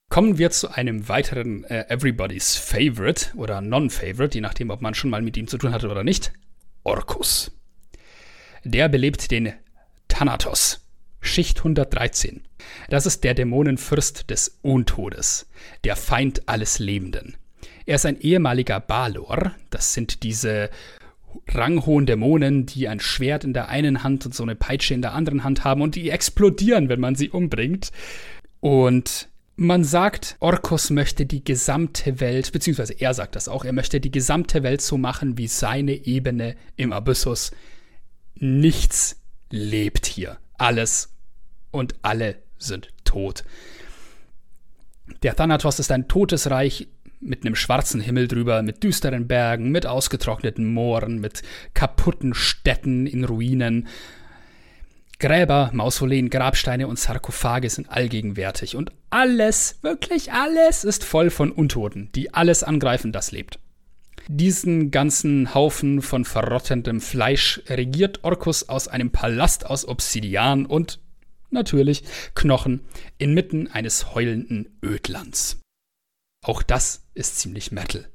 Kommen 0.08 0.38
wir 0.38 0.50
zu 0.50 0.70
einem 0.70 1.08
weiteren 1.08 1.64
äh, 1.64 1.84
Everybody's 1.88 2.56
Favorite 2.56 3.36
oder 3.36 3.60
Non-Favorite, 3.60 4.36
je 4.36 4.40
nachdem, 4.40 4.70
ob 4.70 4.80
man 4.80 4.94
schon 4.94 5.10
mal 5.10 5.22
mit 5.22 5.36
ihm 5.36 5.48
zu 5.48 5.58
tun 5.58 5.72
hatte 5.72 5.88
oder 5.88 6.04
nicht. 6.04 6.32
Orkus. 6.84 7.50
Der 8.64 8.88
belebt 8.88 9.30
den 9.30 9.52
Thanatos. 10.08 10.86
Schicht 11.20 11.58
113. 11.58 12.42
Das 12.88 13.04
ist 13.04 13.24
der 13.24 13.34
Dämonenfürst 13.34 14.30
des 14.30 14.58
Untodes, 14.62 15.48
der 15.84 15.96
Feind 15.96 16.48
alles 16.48 16.78
Lebenden. 16.78 17.36
Er 17.84 17.96
ist 17.96 18.06
ein 18.06 18.20
ehemaliger 18.20 18.80
Balor, 18.80 19.54
das 19.70 19.92
sind 19.92 20.22
diese 20.22 20.70
ranghohen 21.48 22.06
Dämonen, 22.06 22.66
die 22.66 22.88
ein 22.88 23.00
Schwert 23.00 23.44
in 23.44 23.52
der 23.52 23.68
einen 23.68 24.02
Hand 24.02 24.26
und 24.26 24.34
so 24.34 24.42
eine 24.42 24.54
Peitsche 24.54 24.94
in 24.94 25.02
der 25.02 25.14
anderen 25.14 25.44
Hand 25.44 25.64
haben 25.64 25.82
und 25.82 25.94
die 25.94 26.10
explodieren, 26.10 26.88
wenn 26.88 27.00
man 27.00 27.14
sie 27.14 27.30
umbringt. 27.30 27.90
Und 28.60 29.28
man 29.56 29.84
sagt, 29.84 30.36
Orkus 30.40 30.90
möchte 30.90 31.24
die 31.24 31.42
gesamte 31.42 32.20
Welt, 32.20 32.52
beziehungsweise 32.52 32.92
er 32.92 33.14
sagt 33.14 33.36
das 33.36 33.48
auch, 33.48 33.64
er 33.64 33.72
möchte 33.72 34.00
die 34.00 34.10
gesamte 34.10 34.62
Welt 34.62 34.82
so 34.82 34.98
machen 34.98 35.38
wie 35.38 35.46
seine 35.46 35.92
Ebene 35.92 36.56
im 36.76 36.92
Abyssus. 36.92 37.52
Nichts 38.34 39.20
lebt 39.50 40.06
hier. 40.06 40.38
Alles 40.58 41.14
und 41.70 41.94
alle 42.02 42.36
sind 42.58 42.88
tot. 43.04 43.44
Der 45.22 45.34
Thanatos 45.34 45.78
ist 45.78 45.90
ein 45.90 46.08
totes 46.08 46.50
Reich 46.50 46.88
mit 47.20 47.44
einem 47.44 47.54
schwarzen 47.54 48.00
Himmel 48.00 48.28
drüber, 48.28 48.62
mit 48.62 48.82
düsteren 48.82 49.26
Bergen, 49.26 49.70
mit 49.70 49.86
ausgetrockneten 49.86 50.72
Mooren, 50.72 51.18
mit 51.18 51.42
kaputten 51.74 52.34
Städten 52.34 53.06
in 53.06 53.24
Ruinen. 53.24 53.88
Gräber, 55.18 55.70
Mausoleen, 55.72 56.28
Grabsteine 56.28 56.88
und 56.88 56.98
Sarkophage 56.98 57.70
sind 57.70 57.90
allgegenwärtig. 57.90 58.76
Und 58.76 58.92
alles, 59.08 59.78
wirklich 59.80 60.32
alles, 60.32 60.84
ist 60.84 61.04
voll 61.04 61.30
von 61.30 61.50
Untoten, 61.50 62.10
die 62.14 62.34
alles 62.34 62.62
angreifen, 62.62 63.12
das 63.12 63.32
lebt. 63.32 63.58
Diesen 64.28 64.90
ganzen 64.90 65.54
Haufen 65.54 66.02
von 66.02 66.24
verrottendem 66.24 67.00
Fleisch 67.00 67.62
regiert 67.68 68.24
Orkus 68.24 68.68
aus 68.68 68.88
einem 68.88 69.10
Palast 69.10 69.64
aus 69.66 69.86
Obsidian 69.86 70.66
und 70.66 70.98
natürlich 71.50 72.02
Knochen 72.34 72.80
inmitten 73.18 73.68
eines 73.68 74.14
heulenden 74.14 74.78
Ödlands. 74.82 75.60
Auch 76.46 76.62
das 76.62 77.02
ist 77.14 77.40
ziemlich 77.40 77.72
Metal, 77.72 78.08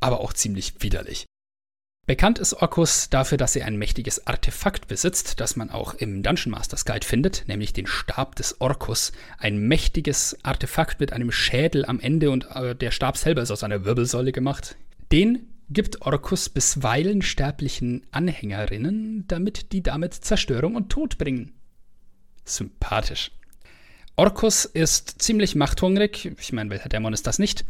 aber 0.00 0.18
auch 0.18 0.32
ziemlich 0.32 0.74
widerlich. 0.80 1.24
Bekannt 2.04 2.40
ist 2.40 2.54
Orkus 2.54 3.08
dafür, 3.10 3.38
dass 3.38 3.54
er 3.54 3.64
ein 3.64 3.78
mächtiges 3.78 4.26
Artefakt 4.26 4.88
besitzt, 4.88 5.38
das 5.38 5.54
man 5.54 5.70
auch 5.70 5.94
im 5.94 6.24
Dungeon 6.24 6.50
Masters 6.50 6.84
Guide 6.84 7.06
findet, 7.06 7.44
nämlich 7.46 7.72
den 7.72 7.86
Stab 7.86 8.34
des 8.34 8.60
Orkus. 8.60 9.12
Ein 9.38 9.58
mächtiges 9.58 10.36
Artefakt 10.42 10.98
mit 10.98 11.12
einem 11.12 11.30
Schädel 11.30 11.86
am 11.86 12.00
Ende 12.00 12.32
und 12.32 12.48
äh, 12.50 12.74
der 12.74 12.90
Stab 12.90 13.16
selber 13.16 13.42
ist 13.42 13.52
aus 13.52 13.62
einer 13.62 13.84
Wirbelsäule 13.84 14.32
gemacht. 14.32 14.76
Den 15.12 15.48
gibt 15.70 16.02
Orkus 16.02 16.48
bisweilen 16.48 17.22
sterblichen 17.22 18.04
Anhängerinnen, 18.10 19.26
damit 19.28 19.70
die 19.72 19.82
damit 19.82 20.12
Zerstörung 20.12 20.74
und 20.74 20.90
Tod 20.90 21.18
bringen 21.18 21.52
sympathisch. 22.44 23.30
Orkus 24.16 24.64
ist 24.64 25.22
ziemlich 25.22 25.56
machthungrig. 25.56 26.32
Ich 26.38 26.52
meine, 26.52 26.70
welcher 26.70 26.88
Dämon 26.88 27.12
ist 27.12 27.26
das 27.26 27.40
nicht? 27.40 27.64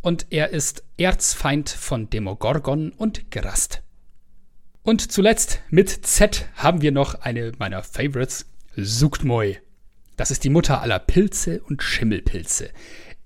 Und 0.00 0.26
er 0.30 0.50
ist 0.50 0.84
Erzfeind 0.96 1.70
von 1.70 2.08
Demogorgon 2.08 2.92
und 2.92 3.32
Gerast. 3.32 3.82
Und 4.84 5.10
zuletzt 5.10 5.60
mit 5.70 5.90
Z 5.90 6.46
haben 6.54 6.82
wir 6.82 6.92
noch 6.92 7.22
eine 7.22 7.52
meiner 7.58 7.82
Favorites, 7.82 8.46
Suktmoi. 8.76 9.58
Das 10.16 10.30
ist 10.30 10.44
die 10.44 10.50
Mutter 10.50 10.82
aller 10.82 11.00
Pilze 11.00 11.60
und 11.62 11.82
Schimmelpilze. 11.82 12.70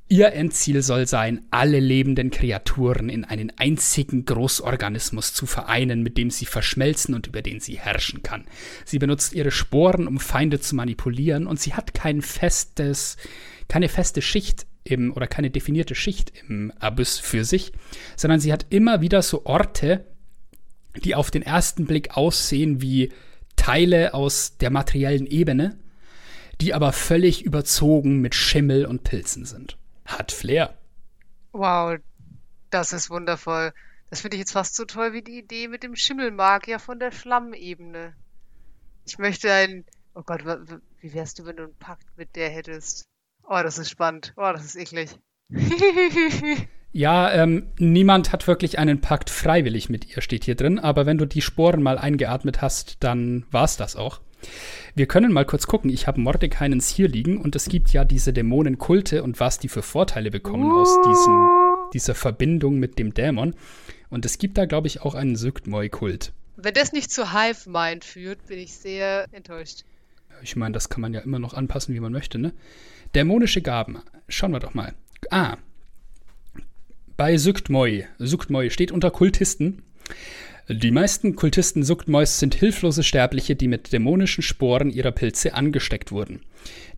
Ihr 0.08 0.32
Endziel 0.34 0.82
soll 0.82 1.08
sein, 1.08 1.44
alle 1.50 1.80
lebenden 1.80 2.30
Kreaturen 2.30 3.08
in 3.08 3.24
einen 3.24 3.50
einzigen 3.56 4.24
Großorganismus 4.24 5.34
zu 5.34 5.46
vereinen, 5.46 6.04
mit 6.04 6.16
dem 6.16 6.30
sie 6.30 6.46
verschmelzen 6.46 7.12
und 7.12 7.26
über 7.26 7.42
den 7.42 7.58
sie 7.58 7.80
herrschen 7.80 8.22
kann. 8.22 8.44
Sie 8.84 9.00
benutzt 9.00 9.32
ihre 9.32 9.50
Sporen, 9.50 10.06
um 10.06 10.20
Feinde 10.20 10.60
zu 10.60 10.76
manipulieren, 10.76 11.48
und 11.48 11.58
sie 11.58 11.74
hat 11.74 11.92
kein 11.92 12.22
festes, 12.22 13.16
keine 13.66 13.88
feste 13.88 14.22
Schicht 14.22 14.66
im, 14.84 15.12
oder 15.12 15.26
keine 15.26 15.50
definierte 15.50 15.96
Schicht 15.96 16.32
im 16.48 16.70
Abyss 16.78 17.18
für 17.18 17.44
sich, 17.44 17.72
sondern 18.14 18.38
sie 18.38 18.52
hat 18.52 18.66
immer 18.70 19.00
wieder 19.00 19.22
so 19.22 19.44
Orte, 19.44 20.06
die 21.02 21.16
auf 21.16 21.32
den 21.32 21.42
ersten 21.42 21.84
Blick 21.84 22.16
aussehen 22.16 22.80
wie 22.80 23.10
Teile 23.56 24.14
aus 24.14 24.56
der 24.58 24.70
materiellen 24.70 25.26
Ebene, 25.26 25.76
die 26.60 26.74
aber 26.74 26.92
völlig 26.92 27.44
überzogen 27.44 28.20
mit 28.20 28.36
Schimmel 28.36 28.86
und 28.86 29.02
Pilzen 29.02 29.44
sind. 29.44 29.76
Hat 30.06 30.32
Flair. 30.32 30.74
Wow, 31.52 31.98
das 32.70 32.92
ist 32.92 33.10
wundervoll. 33.10 33.72
Das 34.10 34.20
finde 34.20 34.36
ich 34.36 34.40
jetzt 34.40 34.52
fast 34.52 34.76
so 34.76 34.84
toll 34.84 35.12
wie 35.12 35.22
die 35.22 35.38
Idee 35.38 35.68
mit 35.68 35.82
dem 35.82 35.96
Schimmelmagier 35.96 36.78
von 36.78 36.98
der 36.98 37.10
Schlammebene. 37.10 38.14
Ich 39.04 39.18
möchte 39.18 39.52
ein. 39.52 39.84
Oh 40.14 40.22
Gott, 40.22 40.42
wie 41.00 41.14
wärst 41.14 41.38
du, 41.38 41.44
wenn 41.44 41.56
du 41.56 41.64
einen 41.64 41.78
Pakt 41.78 42.06
mit 42.16 42.36
der 42.36 42.48
hättest? 42.50 43.04
Oh, 43.42 43.60
das 43.62 43.78
ist 43.78 43.90
spannend. 43.90 44.32
Oh, 44.36 44.50
das 44.52 44.64
ist 44.64 44.76
eklig. 44.76 45.18
Ja, 46.92 47.30
ähm, 47.30 47.74
niemand 47.78 48.32
hat 48.32 48.46
wirklich 48.46 48.78
einen 48.78 49.02
Pakt 49.02 49.28
freiwillig 49.28 49.90
mit 49.90 50.16
ihr, 50.16 50.22
steht 50.22 50.44
hier 50.44 50.54
drin. 50.54 50.78
Aber 50.78 51.04
wenn 51.04 51.18
du 51.18 51.26
die 51.26 51.42
Sporen 51.42 51.82
mal 51.82 51.98
eingeatmet 51.98 52.62
hast, 52.62 53.04
dann 53.04 53.44
war's 53.50 53.76
das 53.76 53.96
auch. 53.96 54.22
Wir 54.94 55.06
können 55.06 55.32
mal 55.32 55.44
kurz 55.44 55.66
gucken. 55.66 55.90
Ich 55.90 56.06
habe 56.06 56.20
Mordekainens 56.20 56.88
hier 56.88 57.08
liegen 57.08 57.38
und 57.38 57.56
es 57.56 57.66
gibt 57.66 57.92
ja 57.92 58.04
diese 58.04 58.32
Dämonenkulte 58.32 59.22
und 59.22 59.40
was 59.40 59.58
die 59.58 59.68
für 59.68 59.82
Vorteile 59.82 60.30
bekommen 60.30 60.70
aus 60.72 60.96
diesem, 61.02 61.48
dieser 61.92 62.14
Verbindung 62.14 62.78
mit 62.78 62.98
dem 62.98 63.12
Dämon. 63.12 63.54
Und 64.08 64.24
es 64.24 64.38
gibt 64.38 64.56
da, 64.56 64.64
glaube 64.64 64.86
ich, 64.86 65.02
auch 65.02 65.14
einen 65.14 65.36
Sygtmoi-Kult. 65.36 66.32
Wenn 66.56 66.74
das 66.74 66.92
nicht 66.92 67.10
zu 67.10 67.32
Hive-Mind 67.32 68.04
führt, 68.04 68.46
bin 68.46 68.58
ich 68.58 68.74
sehr 68.74 69.26
enttäuscht. 69.32 69.84
Ich 70.42 70.56
meine, 70.56 70.72
das 70.72 70.88
kann 70.88 71.00
man 71.00 71.12
ja 71.12 71.20
immer 71.20 71.38
noch 71.38 71.54
anpassen, 71.54 71.94
wie 71.94 72.00
man 72.00 72.12
möchte, 72.12 72.38
ne? 72.38 72.52
Dämonische 73.14 73.62
Gaben. 73.62 73.98
Schauen 74.28 74.52
wir 74.52 74.60
doch 74.60 74.74
mal. 74.74 74.94
Ah, 75.30 75.56
bei 77.16 77.38
Syktmoi. 77.38 78.06
Syktmoi 78.18 78.68
steht 78.68 78.92
unter 78.92 79.10
Kultisten. 79.10 79.82
Die 80.68 80.90
meisten 80.90 81.36
Kultisten 81.36 81.84
Suktmois 81.84 82.26
sind 82.26 82.56
hilflose 82.56 83.04
Sterbliche, 83.04 83.54
die 83.54 83.68
mit 83.68 83.92
dämonischen 83.92 84.42
Sporen 84.42 84.90
ihrer 84.90 85.12
Pilze 85.12 85.54
angesteckt 85.54 86.10
wurden. 86.10 86.40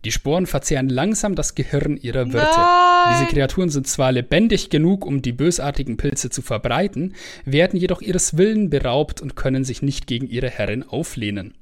Die 0.03 0.11
Sporen 0.11 0.47
verzehren 0.47 0.89
langsam 0.89 1.35
das 1.35 1.53
Gehirn 1.53 1.95
ihrer 1.95 2.33
Wirte. 2.33 2.47
Nein! 2.47 3.13
Diese 3.13 3.31
Kreaturen 3.31 3.69
sind 3.69 3.85
zwar 3.85 4.11
lebendig 4.11 4.71
genug, 4.71 5.05
um 5.05 5.21
die 5.21 5.33
bösartigen 5.33 5.97
Pilze 5.97 6.31
zu 6.31 6.41
verbreiten, 6.41 7.13
werden 7.45 7.79
jedoch 7.79 8.01
ihres 8.01 8.37
Willen 8.37 8.71
beraubt 8.71 9.21
und 9.21 9.35
können 9.35 9.63
sich 9.63 9.83
nicht 9.83 10.07
gegen 10.07 10.27
ihre 10.27 10.49
Herrin 10.49 10.81
auflehnen. 10.81 11.53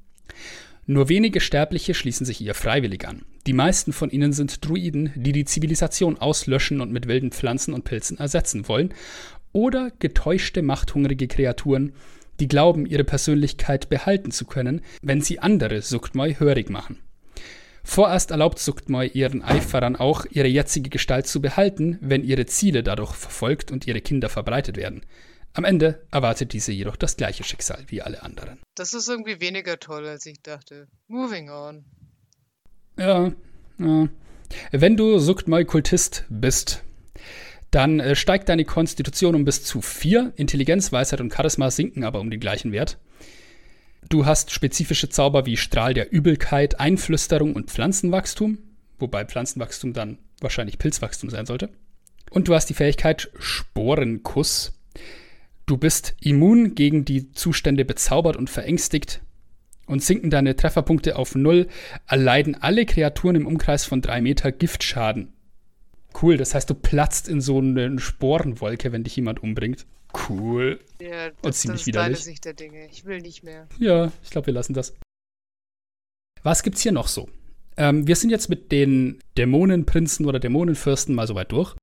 Nur 0.85 1.09
wenige 1.09 1.41
Sterbliche 1.41 1.93
schließen 1.93 2.25
sich 2.25 2.39
ihr 2.39 2.53
freiwillig 2.53 3.05
an. 3.05 3.23
Die 3.45 3.53
meisten 3.53 3.91
von 3.91 4.09
ihnen 4.09 4.31
sind 4.31 4.65
Druiden, 4.65 5.11
die 5.15 5.33
die 5.33 5.43
Zivilisation 5.43 6.17
auslöschen 6.17 6.79
und 6.79 6.93
mit 6.93 7.07
wilden 7.09 7.31
Pflanzen 7.31 7.73
und 7.73 7.83
Pilzen 7.83 8.17
ersetzen 8.17 8.69
wollen, 8.69 8.93
oder 9.57 9.91
getäuschte 9.97 10.61
machthungrige 10.61 11.27
Kreaturen, 11.27 11.93
die 12.39 12.47
glauben, 12.47 12.85
ihre 12.85 13.03
Persönlichkeit 13.03 13.89
behalten 13.89 14.29
zu 14.29 14.45
können, 14.45 14.81
wenn 15.01 15.21
sie 15.21 15.39
andere 15.39 15.81
Suktmoi 15.81 16.35
hörig 16.35 16.69
machen. 16.69 16.99
Vorerst 17.83 18.29
erlaubt 18.29 18.59
Suktmoi 18.59 19.07
ihren 19.07 19.41
Eiferern 19.41 19.95
auch, 19.95 20.27
ihre 20.29 20.47
jetzige 20.47 20.91
Gestalt 20.91 21.25
zu 21.25 21.41
behalten, 21.41 21.97
wenn 22.01 22.23
ihre 22.23 22.45
Ziele 22.45 22.83
dadurch 22.83 23.15
verfolgt 23.15 23.71
und 23.71 23.87
ihre 23.87 24.01
Kinder 24.01 24.29
verbreitet 24.29 24.77
werden. 24.77 25.01
Am 25.53 25.63
Ende 25.63 26.05
erwartet 26.11 26.53
diese 26.53 26.71
jedoch 26.71 26.95
das 26.95 27.17
gleiche 27.17 27.43
Schicksal 27.43 27.83
wie 27.87 28.03
alle 28.03 28.21
anderen. 28.21 28.59
Das 28.75 28.93
ist 28.93 29.09
irgendwie 29.09 29.41
weniger 29.41 29.79
toll, 29.79 30.05
als 30.05 30.27
ich 30.27 30.39
dachte. 30.43 30.87
Moving 31.07 31.49
on. 31.49 31.83
Ja, 32.99 33.31
ja. 33.79 34.07
Wenn 34.71 34.95
du 34.97 35.17
Suktmoi-Kultist 35.17 36.25
bist, 36.29 36.83
dann 37.77 37.99
äh, 37.99 38.15
steigt 38.15 38.49
deine 38.49 38.65
Konstitution 38.65 39.35
um 39.35 39.45
bis 39.45 39.63
zu 39.63 39.81
4. 39.81 40.33
Intelligenz, 40.35 40.91
Weisheit 40.91 41.21
und 41.21 41.31
Charisma 41.31 41.69
sinken 41.69 42.03
aber 42.03 42.19
um 42.19 42.31
den 42.31 42.39
gleichen 42.39 42.71
Wert. 42.71 42.97
Du 44.09 44.25
hast 44.25 44.49
spezifische 44.49 45.09
Zauber 45.09 45.45
wie 45.45 45.57
Strahl 45.57 45.93
der 45.93 46.11
Übelkeit, 46.11 46.79
Einflüsterung 46.79 47.53
und 47.53 47.69
Pflanzenwachstum, 47.69 48.57
wobei 48.97 49.25
Pflanzenwachstum 49.25 49.93
dann 49.93 50.17
wahrscheinlich 50.41 50.79
Pilzwachstum 50.79 51.29
sein 51.29 51.45
sollte. 51.45 51.69
Und 52.31 52.47
du 52.47 52.55
hast 52.55 52.65
die 52.65 52.73
Fähigkeit 52.73 53.29
Sporenkuss. 53.37 54.73
Du 55.67 55.77
bist 55.77 56.15
immun 56.19 56.73
gegen 56.73 57.05
die 57.05 57.31
Zustände 57.31 57.85
bezaubert 57.85 58.37
und 58.37 58.49
verängstigt 58.49 59.21
und 59.85 60.03
sinken 60.03 60.31
deine 60.31 60.55
Trefferpunkte 60.55 61.15
auf 61.15 61.35
null, 61.35 61.67
erleiden 62.07 62.55
alle 62.59 62.87
Kreaturen 62.87 63.35
im 63.35 63.45
Umkreis 63.45 63.85
von 63.85 64.01
drei 64.01 64.19
Meter 64.19 64.51
Giftschaden. 64.51 65.36
Cool, 66.21 66.37
das 66.37 66.55
heißt, 66.55 66.69
du 66.69 66.73
platzt 66.73 67.27
in 67.27 67.41
so 67.41 67.59
eine 67.59 67.99
Sporenwolke, 67.99 68.91
wenn 68.91 69.03
dich 69.03 69.15
jemand 69.15 69.43
umbringt. 69.43 69.85
Cool. 70.29 70.79
Ja, 70.99 71.27
Und 71.27 71.35
das, 71.43 71.59
ziemlich 71.59 71.79
das 71.79 71.81
ist 71.81 71.87
widerlich. 71.87 72.23
Sicht 72.23 72.45
der 72.45 72.53
Dinge. 72.53 72.87
Ich 72.91 73.05
will 73.05 73.21
nicht 73.21 73.43
mehr. 73.43 73.67
Ja, 73.77 74.11
ich 74.23 74.29
glaube, 74.29 74.47
wir 74.47 74.53
lassen 74.53 74.73
das. 74.73 74.95
Was 76.43 76.63
gibt's 76.63 76.81
hier 76.81 76.91
noch 76.91 77.07
so? 77.07 77.27
Ähm, 77.75 78.07
wir 78.07 78.15
sind 78.15 78.29
jetzt 78.29 78.49
mit 78.49 78.71
den 78.71 79.19
Dämonenprinzen 79.37 80.25
oder 80.25 80.39
Dämonenfürsten 80.39 81.13
mal 81.13 81.27
soweit 81.27 81.51
durch. 81.51 81.75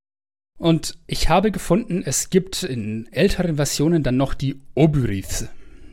Und 0.59 0.99
ich 1.07 1.29
habe 1.29 1.51
gefunden, 1.51 2.03
es 2.05 2.31
gibt 2.31 2.63
in 2.63 3.13
älteren 3.13 3.57
Versionen 3.57 4.03
dann 4.03 4.17
noch 4.17 4.35
die 4.35 4.61
Obyrids. 4.75 5.47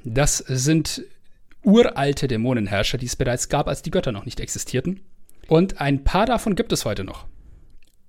Das 0.04 0.38
sind 0.38 1.04
uralte 1.64 2.28
Dämonenherrscher, 2.28 2.98
die 2.98 3.06
es 3.06 3.16
bereits 3.16 3.50
gab, 3.50 3.68
als 3.68 3.82
die 3.82 3.92
Götter 3.92 4.12
noch 4.12 4.26
nicht 4.26 4.40
existierten. 4.40 5.02
Und 5.48 5.82
ein 5.82 6.04
paar 6.04 6.26
davon 6.26 6.56
gibt 6.56 6.72
es 6.72 6.86
heute 6.86 7.04
noch. 7.04 7.28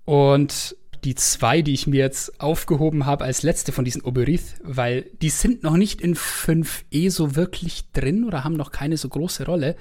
Und 0.04 0.76
die 1.04 1.14
zwei, 1.14 1.62
die 1.62 1.74
ich 1.74 1.86
mir 1.86 1.98
jetzt 1.98 2.40
aufgehoben 2.40 3.06
habe 3.06 3.24
als 3.24 3.42
letzte 3.42 3.72
von 3.72 3.84
diesen 3.84 4.02
Oberith, 4.02 4.54
weil 4.62 5.10
die 5.20 5.30
sind 5.30 5.62
noch 5.62 5.76
nicht 5.76 6.00
in 6.00 6.14
5e 6.14 7.10
so 7.10 7.34
wirklich 7.34 7.90
drin 7.92 8.24
oder 8.24 8.44
haben 8.44 8.54
noch 8.54 8.70
keine 8.70 8.96
so 8.96 9.08
große 9.08 9.44
Rolle. 9.46 9.76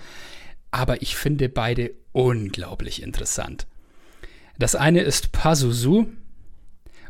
Aber 0.71 1.01
ich 1.01 1.15
finde 1.15 1.49
beide 1.49 1.91
unglaublich 2.11 3.03
interessant. 3.03 3.67
Das 4.57 4.75
eine 4.75 5.01
ist 5.01 5.31
Pazuzu 5.31 6.07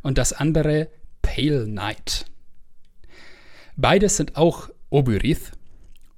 und 0.02 0.18
das 0.18 0.34
andere 0.34 0.90
Pale 1.22 1.66
Knight. 1.66 2.26
Beide 3.78 4.10
sind 4.10 4.36
auch 4.36 4.70
Oberith 4.90 5.52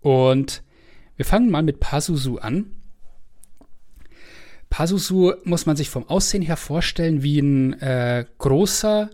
und 0.01 0.63
wir 1.15 1.25
fangen 1.25 1.51
mal 1.51 1.63
mit 1.63 1.79
Pazuzu 1.79 2.39
an. 2.39 2.71
Pazuzu 4.73 5.35
muss 5.43 5.67
man 5.67 5.75
sich 5.75 5.91
vom 5.91 6.09
Aussehen 6.09 6.41
her 6.41 6.57
vorstellen 6.57 7.21
wie 7.21 7.37
ein 7.37 7.79
äh, 7.79 8.25
großer 8.39 9.11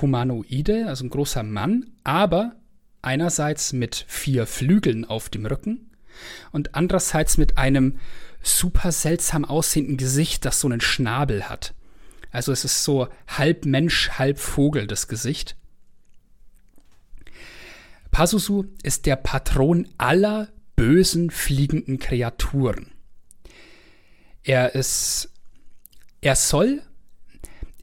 Humanoide, 0.00 0.86
also 0.86 1.04
ein 1.04 1.10
großer 1.10 1.42
Mann, 1.42 1.90
aber 2.04 2.56
einerseits 3.02 3.74
mit 3.74 4.06
vier 4.08 4.46
Flügeln 4.46 5.04
auf 5.04 5.28
dem 5.28 5.44
Rücken 5.44 5.90
und 6.52 6.74
andererseits 6.74 7.36
mit 7.36 7.58
einem 7.58 7.98
super 8.42 8.92
seltsam 8.92 9.44
aussehenden 9.44 9.98
Gesicht, 9.98 10.46
das 10.46 10.58
so 10.58 10.68
einen 10.68 10.80
Schnabel 10.80 11.50
hat. 11.50 11.74
Also 12.30 12.50
es 12.50 12.64
ist 12.64 12.82
so 12.82 13.08
halb 13.28 13.66
Mensch, 13.66 14.08
halb 14.12 14.38
Vogel 14.38 14.86
das 14.86 15.06
Gesicht. 15.06 15.54
Pazuzu 18.10 18.72
ist 18.82 19.04
der 19.04 19.16
Patron 19.16 19.86
aller 19.98 20.48
bösen 20.76 21.28
fliegenden 21.28 21.98
Kreaturen. 21.98 22.93
Er 24.44 24.74
ist. 24.74 25.30
Er 26.20 26.36
soll. 26.36 26.82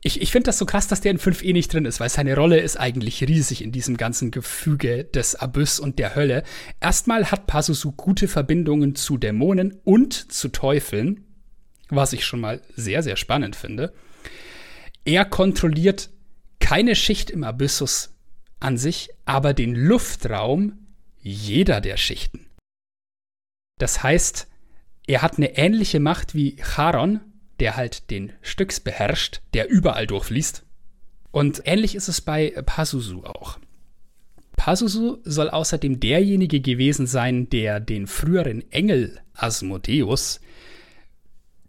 Ich, 0.03 0.19
ich 0.19 0.31
finde 0.31 0.45
das 0.45 0.57
so 0.57 0.65
krass, 0.65 0.87
dass 0.87 1.01
der 1.01 1.11
in 1.11 1.19
5e 1.19 1.53
nicht 1.53 1.71
drin 1.71 1.85
ist, 1.85 1.99
weil 1.99 2.09
seine 2.09 2.35
Rolle 2.35 2.59
ist 2.59 2.75
eigentlich 2.75 3.23
riesig 3.23 3.63
in 3.63 3.71
diesem 3.71 3.97
ganzen 3.97 4.31
Gefüge 4.31 5.03
des 5.03 5.35
Abyss 5.35 5.79
und 5.79 5.99
der 5.99 6.15
Hölle. 6.15 6.43
Erstmal 6.79 7.29
hat 7.29 7.45
Pazuzu 7.45 7.91
gute 7.91 8.27
Verbindungen 8.27 8.95
zu 8.95 9.17
Dämonen 9.17 9.79
und 9.83 10.31
zu 10.31 10.47
Teufeln, 10.47 11.23
was 11.89 12.13
ich 12.13 12.25
schon 12.25 12.39
mal 12.39 12.61
sehr, 12.75 13.03
sehr 13.03 13.15
spannend 13.15 13.55
finde. 13.55 13.93
Er 15.05 15.23
kontrolliert 15.25 16.09
keine 16.59 16.95
Schicht 16.95 17.29
im 17.29 17.43
Abyssus 17.43 18.15
an 18.59 18.77
sich, 18.77 19.09
aber 19.25 19.53
den 19.53 19.75
Luftraum 19.75 20.87
jeder 21.19 21.79
der 21.79 21.97
Schichten. 21.97 22.47
Das 23.77 24.01
heißt, 24.01 24.47
er 25.11 25.21
hat 25.21 25.35
eine 25.35 25.57
ähnliche 25.57 25.99
Macht 25.99 26.35
wie 26.35 26.55
Charon, 26.55 27.19
der 27.59 27.75
halt 27.75 28.09
den 28.11 28.31
Styx 28.41 28.79
beherrscht, 28.79 29.41
der 29.53 29.69
überall 29.69 30.07
durchfließt. 30.07 30.63
Und 31.31 31.61
ähnlich 31.65 31.95
ist 31.95 32.07
es 32.07 32.21
bei 32.21 32.51
Pazuzu 32.65 33.25
auch. 33.25 33.59
Pazuzu 34.55 35.19
soll 35.25 35.49
außerdem 35.49 35.99
derjenige 35.99 36.61
gewesen 36.61 37.07
sein, 37.07 37.49
der 37.49 37.81
den 37.81 38.07
früheren 38.07 38.71
Engel 38.71 39.19
Asmodeus 39.33 40.39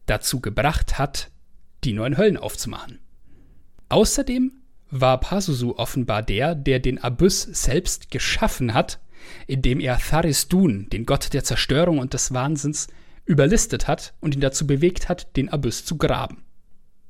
dazu 0.07 0.41
gebracht 0.41 1.01
hat, 1.01 1.33
die 1.83 1.95
neuen 1.95 2.17
Höllen 2.17 2.37
aufzumachen. 2.37 3.01
Außerdem 3.89 4.53
war 4.91 5.19
Pazuzu 5.19 5.79
offenbar 5.79 6.23
der, 6.23 6.55
der 6.55 6.79
den 6.79 7.03
Abyss 7.03 7.43
selbst 7.43 8.13
geschaffen 8.13 8.73
hat, 8.73 9.01
indem 9.49 9.81
er 9.81 9.99
Tharistun, 9.99 10.89
den 10.91 11.07
Gott 11.07 11.33
der 11.33 11.43
Zerstörung 11.43 11.99
und 11.99 12.15
des 12.15 12.33
Wahnsinns, 12.33 12.87
überlistet 13.33 13.89
hat 13.89 14.15
und 14.21 14.35
ihn 14.35 14.41
dazu 14.41 14.67
bewegt 14.67 15.09
hat, 15.09 15.37
den 15.37 15.49
Abyss 15.49 15.85
zu 15.85 15.97
graben. 15.97 16.45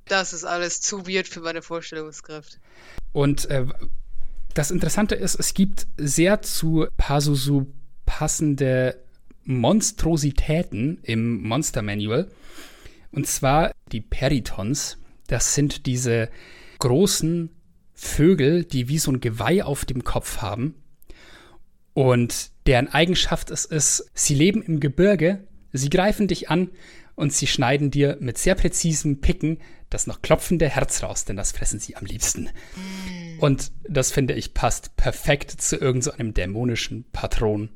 Das 0.06 0.32
ist 0.32 0.44
alles 0.44 0.80
zu 0.80 1.06
weird 1.06 1.28
für 1.28 1.40
meine 1.40 1.62
Vorstellungskraft. 1.62 2.58
Und 3.12 3.46
äh, 3.50 3.66
das 4.54 4.70
Interessante 4.70 5.14
ist, 5.14 5.34
es 5.34 5.54
gibt 5.54 5.86
sehr 5.96 6.42
zu 6.42 6.86
Pazuzu 6.96 7.72
passende 8.06 9.02
Monstrositäten 9.44 10.98
im 11.02 11.42
Monster 11.42 11.82
Manual. 11.82 12.30
Und 13.10 13.26
zwar 13.26 13.72
die 13.90 14.00
Peritons. 14.00 14.98
Das 15.26 15.54
sind 15.54 15.86
diese 15.86 16.28
großen 16.78 17.50
Vögel, 17.94 18.64
die 18.64 18.88
wie 18.88 18.98
so 18.98 19.12
ein 19.12 19.20
Geweih 19.20 19.64
auf 19.64 19.84
dem 19.84 20.04
Kopf 20.04 20.38
haben. 20.38 20.74
Und 21.94 22.50
deren 22.66 22.88
Eigenschaft 22.88 23.50
es 23.50 23.64
ist, 23.64 24.10
sie 24.14 24.34
leben 24.34 24.62
im 24.62 24.80
Gebirge, 24.80 25.46
sie 25.72 25.90
greifen 25.90 26.28
dich 26.28 26.50
an 26.50 26.70
und 27.14 27.32
sie 27.32 27.46
schneiden 27.46 27.90
dir 27.90 28.16
mit 28.20 28.38
sehr 28.38 28.54
präzisen 28.54 29.20
Picken 29.20 29.58
das 29.92 30.06
noch 30.06 30.22
klopfende 30.22 30.68
Herz 30.68 31.02
raus, 31.02 31.24
denn 31.24 31.36
das 31.36 31.52
fressen 31.52 31.78
sie 31.78 31.96
am 31.96 32.06
liebsten. 32.06 32.48
Und 33.38 33.72
das 33.88 34.10
finde 34.10 34.34
ich 34.34 34.54
passt 34.54 34.96
perfekt 34.96 35.50
zu 35.50 35.76
irgendeinem 35.76 36.28
so 36.28 36.32
dämonischen 36.32 37.04
Patron. 37.12 37.70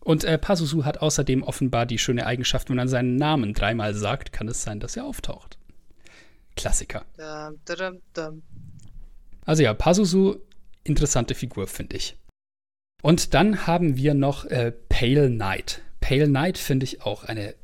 Und 0.00 0.24
äh, 0.24 0.38
Pazuzu 0.38 0.84
hat 0.84 0.98
außerdem 0.98 1.42
offenbar 1.42 1.84
die 1.84 1.98
schöne 1.98 2.24
Eigenschaft, 2.24 2.70
wenn 2.70 2.78
er 2.78 2.88
seinen 2.88 3.16
Namen 3.16 3.52
dreimal 3.52 3.94
sagt, 3.94 4.32
kann 4.32 4.48
es 4.48 4.62
sein, 4.62 4.80
dass 4.80 4.96
er 4.96 5.04
auftaucht. 5.04 5.58
Klassiker. 6.56 7.04
Dum, 7.16 7.58
dum, 7.66 8.00
dum. 8.14 8.42
Also 9.44 9.62
ja, 9.62 9.74
Pazuzu, 9.74 10.40
interessante 10.84 11.34
Figur, 11.34 11.66
finde 11.66 11.96
ich. 11.96 12.16
Und 13.02 13.34
dann 13.34 13.66
haben 13.66 13.96
wir 13.96 14.14
noch 14.14 14.46
äh, 14.46 14.72
Pale 14.88 15.28
Knight. 15.28 15.82
Pale 16.08 16.26
Knight 16.26 16.56
finde 16.56 16.84
ich 16.84 17.02
auch 17.02 17.24
eine. 17.24 17.54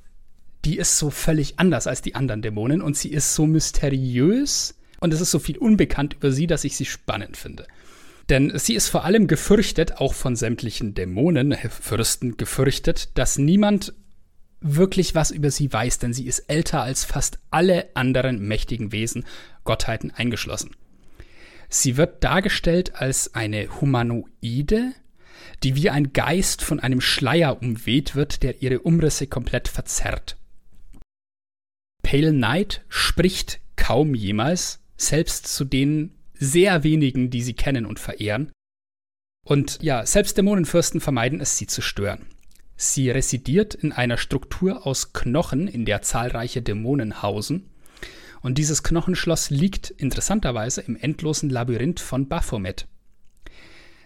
Die 0.66 0.76
ist 0.76 0.98
so 0.98 1.08
völlig 1.08 1.58
anders 1.58 1.86
als 1.86 2.02
die 2.02 2.14
anderen 2.14 2.42
Dämonen 2.42 2.82
und 2.82 2.94
sie 2.94 3.08
ist 3.08 3.34
so 3.34 3.46
mysteriös 3.46 4.74
und 5.00 5.14
es 5.14 5.22
ist 5.22 5.30
so 5.30 5.38
viel 5.38 5.56
unbekannt 5.56 6.12
über 6.12 6.30
sie, 6.30 6.46
dass 6.46 6.64
ich 6.64 6.76
sie 6.76 6.84
spannend 6.84 7.38
finde. 7.38 7.66
Denn 8.28 8.52
sie 8.58 8.74
ist 8.74 8.88
vor 8.88 9.04
allem 9.04 9.28
gefürchtet, 9.28 9.96
auch 9.96 10.12
von 10.12 10.36
sämtlichen 10.36 10.92
Dämonen, 10.92 11.54
Fürsten 11.54 12.36
gefürchtet, 12.36 13.16
dass 13.16 13.38
niemand 13.38 13.94
wirklich 14.60 15.14
was 15.14 15.30
über 15.30 15.50
sie 15.50 15.72
weiß, 15.72 15.98
denn 16.00 16.12
sie 16.12 16.26
ist 16.26 16.40
älter 16.40 16.82
als 16.82 17.06
fast 17.06 17.38
alle 17.50 17.88
anderen 17.94 18.46
mächtigen 18.46 18.92
Wesen, 18.92 19.24
Gottheiten 19.64 20.10
eingeschlossen. 20.10 20.76
Sie 21.70 21.96
wird 21.96 22.22
dargestellt 22.22 22.94
als 22.96 23.34
eine 23.34 23.80
Humanoide, 23.80 24.92
die 25.62 25.76
wie 25.76 25.90
ein 25.90 26.12
Geist 26.12 26.62
von 26.62 26.80
einem 26.80 27.00
Schleier 27.00 27.60
umweht 27.62 28.14
wird, 28.14 28.42
der 28.42 28.62
ihre 28.62 28.80
Umrisse 28.80 29.26
komplett 29.26 29.68
verzerrt. 29.68 30.36
Pale 32.02 32.32
Knight 32.32 32.84
spricht 32.88 33.60
kaum 33.76 34.14
jemals, 34.14 34.80
selbst 34.96 35.48
zu 35.48 35.64
den 35.64 36.12
sehr 36.34 36.84
wenigen, 36.84 37.30
die 37.30 37.42
sie 37.42 37.54
kennen 37.54 37.86
und 37.86 37.98
verehren. 37.98 38.52
Und 39.44 39.82
ja, 39.82 40.06
selbst 40.06 40.36
Dämonenfürsten 40.38 41.00
vermeiden 41.00 41.40
es, 41.40 41.56
sie 41.58 41.66
zu 41.66 41.82
stören. 41.82 42.26
Sie 42.76 43.10
residiert 43.10 43.74
in 43.74 43.92
einer 43.92 44.16
Struktur 44.16 44.86
aus 44.86 45.12
Knochen, 45.12 45.68
in 45.68 45.84
der 45.84 46.02
zahlreiche 46.02 46.62
Dämonen 46.62 47.22
hausen. 47.22 47.70
Und 48.40 48.58
dieses 48.58 48.82
Knochenschloss 48.82 49.50
liegt 49.50 49.90
interessanterweise 49.90 50.82
im 50.82 50.96
endlosen 50.96 51.50
Labyrinth 51.50 52.00
von 52.00 52.28
Baphomet. 52.28 52.86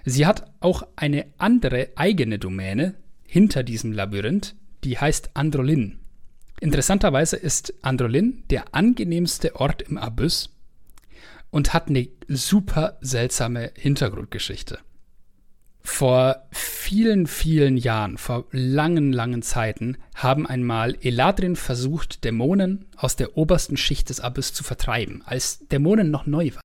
Sie 0.09 0.25
hat 0.25 0.51
auch 0.61 0.87
eine 0.97 1.27
andere 1.37 1.89
eigene 1.97 2.39
Domäne 2.39 2.95
hinter 3.25 3.63
diesem 3.63 3.93
Labyrinth, 3.93 4.55
die 4.83 4.99
heißt 4.99 5.33
Androlin. 5.35 5.99
Interessanterweise 6.61 7.37
ist 7.37 7.75
Androlin 7.83 8.43
der 8.49 8.75
angenehmste 8.75 9.57
Ort 9.57 9.83
im 9.83 9.99
Abyss 9.99 10.49
und 11.51 11.75
hat 11.75 11.89
eine 11.89 12.09
super 12.27 12.97
seltsame 13.03 13.71
Hintergrundgeschichte. 13.77 14.79
Vor 15.83 16.43
vielen, 16.53 17.27
vielen 17.27 17.77
Jahren, 17.77 18.17
vor 18.17 18.47
langen, 18.51 19.13
langen 19.13 19.43
Zeiten, 19.43 19.99
haben 20.15 20.47
einmal 20.47 20.97
Eladrin 21.03 21.55
versucht, 21.55 22.25
Dämonen 22.25 22.87
aus 22.97 23.17
der 23.17 23.37
obersten 23.37 23.77
Schicht 23.77 24.09
des 24.09 24.21
Abyss 24.21 24.55
zu 24.55 24.65
vertreiben, 24.65 25.23
als 25.27 25.67
Dämonen 25.69 26.11
noch 26.11 26.25
neu 26.25 26.53
waren. 26.55 26.63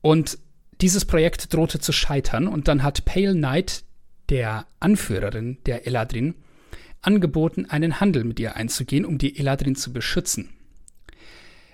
Und 0.00 0.38
dieses 0.80 1.04
Projekt 1.04 1.52
drohte 1.52 1.80
zu 1.80 1.92
scheitern 1.92 2.46
und 2.46 2.68
dann 2.68 2.82
hat 2.82 3.04
Pale 3.04 3.34
Knight, 3.34 3.84
der 4.28 4.66
Anführerin 4.80 5.58
der 5.66 5.86
Eladrin, 5.86 6.34
angeboten, 7.00 7.66
einen 7.66 8.00
Handel 8.00 8.24
mit 8.24 8.40
ihr 8.40 8.56
einzugehen, 8.56 9.04
um 9.04 9.18
die 9.18 9.38
Eladrin 9.38 9.76
zu 9.76 9.92
beschützen. 9.92 10.50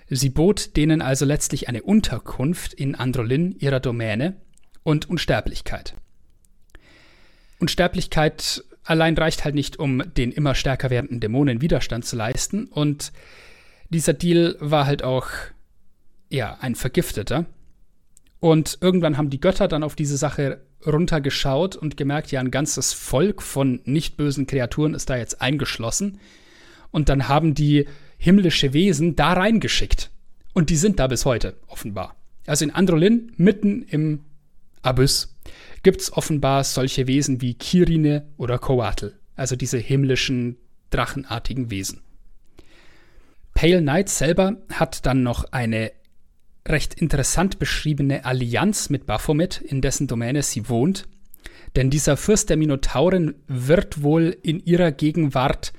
Sie 0.07 0.29
bot 0.29 0.77
denen 0.77 1.01
also 1.01 1.25
letztlich 1.25 1.67
eine 1.67 1.81
Unterkunft 1.81 2.73
in 2.73 2.95
Androlin, 2.95 3.55
ihrer 3.57 3.79
Domäne, 3.79 4.35
und 4.83 5.09
Unsterblichkeit. 5.09 5.95
Unsterblichkeit 7.59 8.63
allein 8.83 9.17
reicht 9.17 9.43
halt 9.43 9.55
nicht, 9.55 9.79
um 9.79 10.03
den 10.15 10.31
immer 10.31 10.53
stärker 10.53 10.91
werdenden 10.91 11.19
Dämonen 11.19 11.59
Widerstand 11.59 12.05
zu 12.05 12.15
leisten. 12.15 12.65
Und 12.65 13.11
dieser 13.89 14.13
Deal 14.13 14.55
war 14.59 14.85
halt 14.85 15.03
auch, 15.03 15.27
ja, 16.29 16.57
ein 16.61 16.75
vergifteter. 16.75 17.45
Und 18.45 18.77
irgendwann 18.79 19.17
haben 19.17 19.31
die 19.31 19.39
Götter 19.39 19.67
dann 19.67 19.81
auf 19.81 19.95
diese 19.95 20.17
Sache 20.17 20.61
runtergeschaut 20.85 21.75
und 21.75 21.97
gemerkt, 21.97 22.31
ja, 22.31 22.39
ein 22.41 22.51
ganzes 22.51 22.93
Volk 22.93 23.41
von 23.41 23.81
nicht 23.85 24.17
bösen 24.17 24.45
Kreaturen 24.45 24.93
ist 24.93 25.09
da 25.09 25.17
jetzt 25.17 25.41
eingeschlossen. 25.41 26.19
Und 26.91 27.09
dann 27.09 27.27
haben 27.27 27.55
die 27.55 27.87
himmlische 28.19 28.71
Wesen 28.71 29.15
da 29.15 29.33
reingeschickt. 29.33 30.11
Und 30.53 30.69
die 30.69 30.75
sind 30.75 30.99
da 30.99 31.07
bis 31.07 31.25
heute, 31.25 31.55
offenbar. 31.65 32.15
Also 32.45 32.65
in 32.65 32.69
Androlin, 32.69 33.31
mitten 33.35 33.81
im 33.81 34.25
Abyss, 34.83 35.35
gibt 35.81 36.01
es 36.01 36.13
offenbar 36.13 36.63
solche 36.63 37.07
Wesen 37.07 37.41
wie 37.41 37.55
Kirine 37.55 38.27
oder 38.37 38.59
Coatl, 38.59 39.15
also 39.35 39.55
diese 39.55 39.79
himmlischen, 39.79 40.57
drachenartigen 40.91 41.71
Wesen. 41.71 42.01
Pale 43.55 43.81
Knight 43.81 44.09
selber 44.09 44.57
hat 44.71 45.07
dann 45.07 45.23
noch 45.23 45.45
eine 45.45 45.93
recht 46.67 46.95
interessant 46.95 47.59
beschriebene 47.59 48.25
Allianz 48.25 48.89
mit 48.89 49.05
Baphomet, 49.05 49.61
in 49.61 49.81
dessen 49.81 50.07
Domäne 50.07 50.43
sie 50.43 50.67
wohnt. 50.69 51.07
Denn 51.75 51.89
dieser 51.89 52.17
Fürst 52.17 52.49
der 52.49 52.57
Minotauren 52.57 53.35
wird 53.47 54.01
wohl 54.01 54.35
in 54.41 54.59
ihrer 54.59 54.91
Gegenwart 54.91 55.73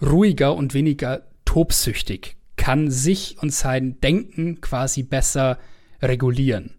ruhiger 0.00 0.54
und 0.54 0.74
weniger 0.74 1.22
tobsüchtig, 1.44 2.36
kann 2.56 2.90
sich 2.90 3.38
und 3.40 3.52
sein 3.52 4.00
Denken 4.00 4.60
quasi 4.60 5.02
besser 5.02 5.58
regulieren. 6.00 6.74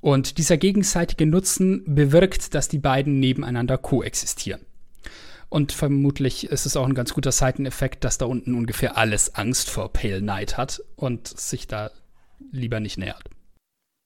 Und 0.00 0.38
dieser 0.38 0.56
gegenseitige 0.56 1.26
Nutzen 1.26 1.84
bewirkt, 1.86 2.54
dass 2.54 2.68
die 2.68 2.78
beiden 2.78 3.20
nebeneinander 3.20 3.76
koexistieren. 3.78 4.64
Und 5.50 5.72
vermutlich 5.72 6.46
ist 6.46 6.64
es 6.64 6.76
auch 6.76 6.86
ein 6.86 6.94
ganz 6.94 7.12
guter 7.12 7.32
Seiteneffekt, 7.32 8.04
dass 8.04 8.18
da 8.18 8.26
unten 8.26 8.54
ungefähr 8.54 8.96
alles 8.96 9.34
Angst 9.34 9.68
vor 9.68 9.92
Pale 9.92 10.20
Knight 10.20 10.56
hat 10.56 10.82
und 10.96 11.26
sich 11.26 11.66
da 11.66 11.90
lieber 12.50 12.80
nicht 12.80 12.98
nähert. 12.98 13.28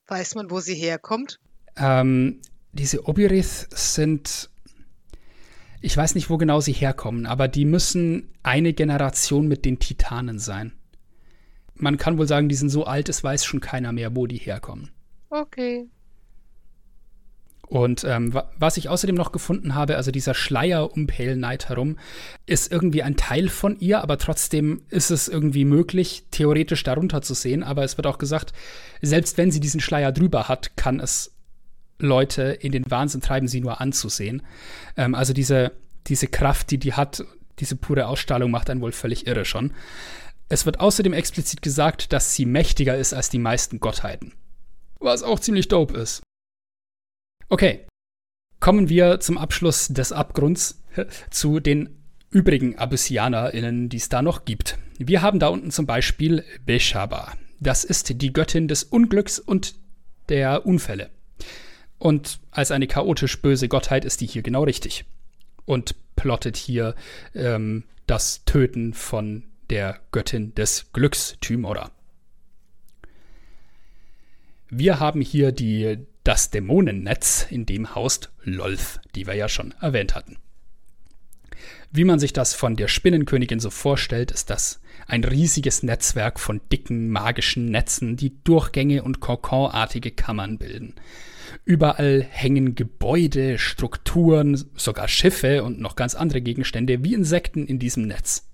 Weiß 0.06 0.34
man, 0.34 0.50
wo 0.50 0.60
sie 0.60 0.74
herkommt? 0.74 1.38
Ähm, 1.76 2.40
diese 2.72 3.08
Obirith 3.08 3.68
sind 3.70 4.50
ich 5.84 5.94
weiß 5.94 6.14
nicht, 6.14 6.30
wo 6.30 6.38
genau 6.38 6.62
sie 6.62 6.72
herkommen, 6.72 7.26
aber 7.26 7.46
die 7.46 7.66
müssen 7.66 8.30
eine 8.42 8.72
Generation 8.72 9.48
mit 9.48 9.66
den 9.66 9.78
Titanen 9.78 10.38
sein. 10.38 10.72
Man 11.74 11.98
kann 11.98 12.16
wohl 12.16 12.26
sagen, 12.26 12.48
die 12.48 12.54
sind 12.54 12.70
so 12.70 12.84
alt, 12.84 13.10
es 13.10 13.22
weiß 13.22 13.44
schon 13.44 13.60
keiner 13.60 13.92
mehr, 13.92 14.16
wo 14.16 14.26
die 14.26 14.38
herkommen. 14.38 14.92
Okay. 15.28 15.86
Und 17.66 18.04
ähm, 18.04 18.38
was 18.58 18.76
ich 18.76 18.88
außerdem 18.88 19.16
noch 19.16 19.32
gefunden 19.32 19.74
habe, 19.74 19.96
also 19.96 20.10
dieser 20.10 20.34
Schleier 20.34 20.92
um 20.92 21.06
Pale 21.06 21.34
Knight 21.34 21.68
herum, 21.68 21.98
ist 22.46 22.70
irgendwie 22.70 23.02
ein 23.02 23.16
Teil 23.16 23.48
von 23.48 23.78
ihr, 23.80 24.02
aber 24.02 24.18
trotzdem 24.18 24.82
ist 24.90 25.10
es 25.10 25.28
irgendwie 25.28 25.64
möglich, 25.64 26.24
theoretisch 26.30 26.82
darunter 26.82 27.22
zu 27.22 27.34
sehen. 27.34 27.62
Aber 27.62 27.84
es 27.84 27.96
wird 27.96 28.06
auch 28.06 28.18
gesagt, 28.18 28.52
selbst 29.00 29.38
wenn 29.38 29.50
sie 29.50 29.60
diesen 29.60 29.80
Schleier 29.80 30.12
drüber 30.12 30.48
hat, 30.48 30.76
kann 30.76 31.00
es 31.00 31.32
Leute 31.98 32.42
in 32.42 32.72
den 32.72 32.90
Wahnsinn 32.90 33.20
treiben, 33.20 33.48
sie 33.48 33.60
nur 33.60 33.80
anzusehen. 33.80 34.42
Ähm, 34.96 35.14
also 35.14 35.32
diese, 35.32 35.72
diese 36.06 36.26
Kraft, 36.26 36.70
die 36.70 36.78
die 36.78 36.92
hat, 36.92 37.24
diese 37.60 37.76
pure 37.76 38.06
Ausstrahlung 38.08 38.50
macht 38.50 38.68
einen 38.68 38.80
wohl 38.80 38.92
völlig 38.92 39.26
irre 39.26 39.44
schon. 39.44 39.72
Es 40.48 40.66
wird 40.66 40.80
außerdem 40.80 41.12
explizit 41.12 41.62
gesagt, 41.62 42.12
dass 42.12 42.34
sie 42.34 42.44
mächtiger 42.44 42.96
ist 42.96 43.14
als 43.14 43.30
die 43.30 43.38
meisten 43.38 43.80
Gottheiten. 43.80 44.34
Was 45.00 45.22
auch 45.22 45.40
ziemlich 45.40 45.68
dope 45.68 45.96
ist. 45.96 46.22
Okay, 47.48 47.86
kommen 48.58 48.88
wir 48.88 49.20
zum 49.20 49.36
Abschluss 49.36 49.88
des 49.88 50.12
Abgrunds 50.12 50.82
zu 51.30 51.60
den 51.60 51.90
übrigen 52.30 52.78
AbyssianerInnen, 52.78 53.88
die 53.88 53.98
es 53.98 54.08
da 54.08 54.22
noch 54.22 54.44
gibt. 54.44 54.78
Wir 54.98 55.22
haben 55.22 55.38
da 55.38 55.48
unten 55.48 55.70
zum 55.70 55.86
Beispiel 55.86 56.44
Beshaba. 56.64 57.34
Das 57.60 57.84
ist 57.84 58.20
die 58.20 58.32
Göttin 58.32 58.66
des 58.66 58.82
Unglücks 58.82 59.38
und 59.38 59.74
der 60.28 60.66
Unfälle. 60.66 61.10
Und 61.98 62.40
als 62.50 62.70
eine 62.70 62.86
chaotisch 62.86 63.40
böse 63.40 63.68
Gottheit 63.68 64.04
ist 64.04 64.20
die 64.20 64.26
hier 64.26 64.42
genau 64.42 64.64
richtig. 64.64 65.04
Und 65.64 65.94
plottet 66.16 66.56
hier 66.56 66.94
ähm, 67.34 67.84
das 68.06 68.44
Töten 68.44 68.94
von 68.94 69.44
der 69.70 70.00
Göttin 70.12 70.54
des 70.54 70.92
Glücks, 70.92 71.36
Tymora. 71.40 71.90
Wir 74.70 74.98
haben 74.98 75.20
hier 75.20 75.52
die 75.52 75.98
das 76.24 76.50
Dämonennetz, 76.50 77.46
in 77.50 77.66
dem 77.66 77.94
haust 77.94 78.32
Lolth, 78.42 79.00
die 79.14 79.26
wir 79.26 79.34
ja 79.34 79.48
schon 79.48 79.74
erwähnt 79.80 80.14
hatten. 80.14 80.38
Wie 81.92 82.04
man 82.04 82.18
sich 82.18 82.32
das 82.32 82.54
von 82.54 82.74
der 82.74 82.88
Spinnenkönigin 82.88 83.60
so 83.60 83.70
vorstellt, 83.70 84.32
ist 84.32 84.50
das 84.50 84.80
ein 85.06 85.22
riesiges 85.22 85.82
Netzwerk 85.82 86.40
von 86.40 86.60
dicken 86.72 87.10
magischen 87.10 87.70
Netzen, 87.70 88.16
die 88.16 88.42
Durchgänge 88.42 89.04
und 89.04 89.20
Kokonartige 89.20 90.10
Kammern 90.10 90.58
bilden. 90.58 90.94
Überall 91.64 92.26
hängen 92.28 92.74
Gebäude, 92.74 93.58
Strukturen, 93.58 94.56
sogar 94.74 95.08
Schiffe 95.08 95.62
und 95.62 95.78
noch 95.78 95.94
ganz 95.94 96.14
andere 96.14 96.40
Gegenstände 96.40 97.04
wie 97.04 97.14
Insekten 97.14 97.66
in 97.66 97.78
diesem 97.78 98.08
Netz. 98.08 98.50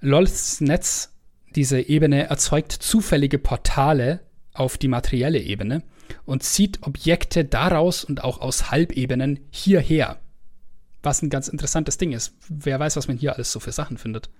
Lolths 0.00 0.60
Netz, 0.60 1.14
diese 1.54 1.80
Ebene, 1.80 2.24
erzeugt 2.24 2.72
zufällige 2.72 3.38
Portale 3.38 4.20
auf 4.52 4.78
die 4.78 4.88
materielle 4.88 5.40
Ebene 5.40 5.84
und 6.24 6.42
zieht 6.42 6.82
Objekte 6.82 7.44
daraus 7.44 8.04
und 8.04 8.24
auch 8.24 8.40
aus 8.40 8.70
Halbebenen 8.70 9.40
hierher. 9.50 10.20
Was 11.02 11.22
ein 11.22 11.30
ganz 11.30 11.48
interessantes 11.48 11.98
Ding 11.98 12.12
ist. 12.12 12.34
Wer 12.48 12.80
weiß, 12.80 12.96
was 12.96 13.08
man 13.08 13.16
hier 13.16 13.34
alles 13.34 13.52
so 13.52 13.60
für 13.60 13.72
Sachen 13.72 13.98
findet. 13.98 14.30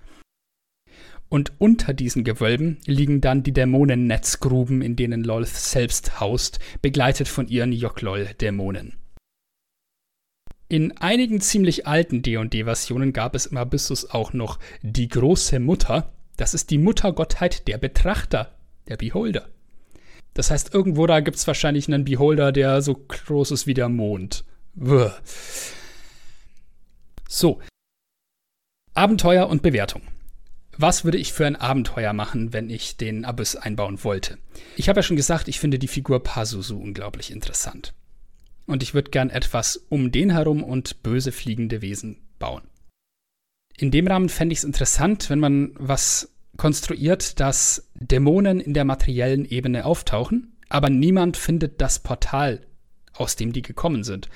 Und 1.28 1.52
unter 1.58 1.92
diesen 1.92 2.24
Gewölben 2.24 2.78
liegen 2.86 3.20
dann 3.20 3.42
die 3.42 3.52
Dämonennetzgruben, 3.52 4.80
in 4.80 4.96
denen 4.96 5.24
Lolth 5.24 5.48
selbst 5.48 6.20
haust, 6.20 6.58
begleitet 6.80 7.28
von 7.28 7.48
ihren 7.48 7.72
Joklol-Dämonen. 7.72 8.96
In 10.70 10.96
einigen 10.98 11.40
ziemlich 11.40 11.86
alten 11.86 12.22
D&D-Versionen 12.22 13.12
gab 13.12 13.34
es 13.34 13.46
im 13.46 13.56
Abyssus 13.56 14.10
auch 14.10 14.32
noch 14.32 14.58
die 14.82 15.08
große 15.08 15.60
Mutter. 15.60 16.12
Das 16.36 16.54
ist 16.54 16.70
die 16.70 16.78
Muttergottheit 16.78 17.68
der 17.68 17.78
Betrachter, 17.78 18.54
der 18.86 18.96
Beholder. 18.96 19.48
Das 20.38 20.52
heißt, 20.52 20.72
irgendwo 20.72 21.08
da 21.08 21.18
gibt 21.18 21.36
es 21.36 21.48
wahrscheinlich 21.48 21.88
einen 21.88 22.04
Beholder, 22.04 22.52
der 22.52 22.80
so 22.80 22.94
groß 22.94 23.50
ist 23.50 23.66
wie 23.66 23.74
der 23.74 23.88
Mond. 23.88 24.44
Wuh. 24.74 25.10
So. 27.28 27.60
Abenteuer 28.94 29.48
und 29.48 29.62
Bewertung. 29.62 30.02
Was 30.76 31.04
würde 31.04 31.18
ich 31.18 31.32
für 31.32 31.44
ein 31.44 31.56
Abenteuer 31.56 32.12
machen, 32.12 32.52
wenn 32.52 32.70
ich 32.70 32.96
den 32.96 33.24
Abyss 33.24 33.56
einbauen 33.56 34.04
wollte? 34.04 34.38
Ich 34.76 34.88
habe 34.88 35.00
ja 35.00 35.02
schon 35.02 35.16
gesagt, 35.16 35.48
ich 35.48 35.58
finde 35.58 35.80
die 35.80 35.88
Figur 35.88 36.22
Pazuzu 36.22 36.78
unglaublich 36.78 37.32
interessant. 37.32 37.92
Und 38.64 38.84
ich 38.84 38.94
würde 38.94 39.10
gern 39.10 39.30
etwas 39.30 39.76
um 39.88 40.12
den 40.12 40.30
herum 40.30 40.62
und 40.62 41.02
böse 41.02 41.32
fliegende 41.32 41.82
Wesen 41.82 42.28
bauen. 42.38 42.62
In 43.76 43.90
dem 43.90 44.06
Rahmen 44.06 44.28
fände 44.28 44.52
ich 44.52 44.60
es 44.60 44.64
interessant, 44.64 45.30
wenn 45.30 45.40
man 45.40 45.72
was 45.80 46.32
konstruiert, 46.58 47.40
dass 47.40 47.88
Dämonen 47.94 48.60
in 48.60 48.74
der 48.74 48.84
materiellen 48.84 49.46
Ebene 49.46 49.86
auftauchen, 49.86 50.52
aber 50.68 50.90
niemand 50.90 51.38
findet 51.38 51.80
das 51.80 52.00
Portal, 52.00 52.60
aus 53.14 53.36
dem 53.36 53.54
die 53.54 53.62
gekommen 53.62 54.04
sind. 54.04 54.28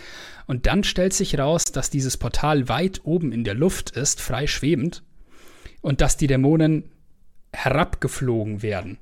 Und 0.47 0.67
dann 0.67 0.85
stellt 0.85 1.13
sich 1.13 1.39
raus, 1.39 1.67
dass 1.67 1.91
dieses 1.91 2.17
Portal 2.17 2.69
weit 2.69 3.03
oben 3.05 3.33
in 3.33 3.45
der 3.45 3.55
Luft 3.55 3.91
ist, 3.91 4.21
frei 4.21 4.47
schwebend, 4.47 5.03
und 5.83 6.01
dass 6.01 6.17
die 6.17 6.29
Dämonen 6.29 6.85
herabgeflogen 7.53 8.63
werden. 8.63 8.99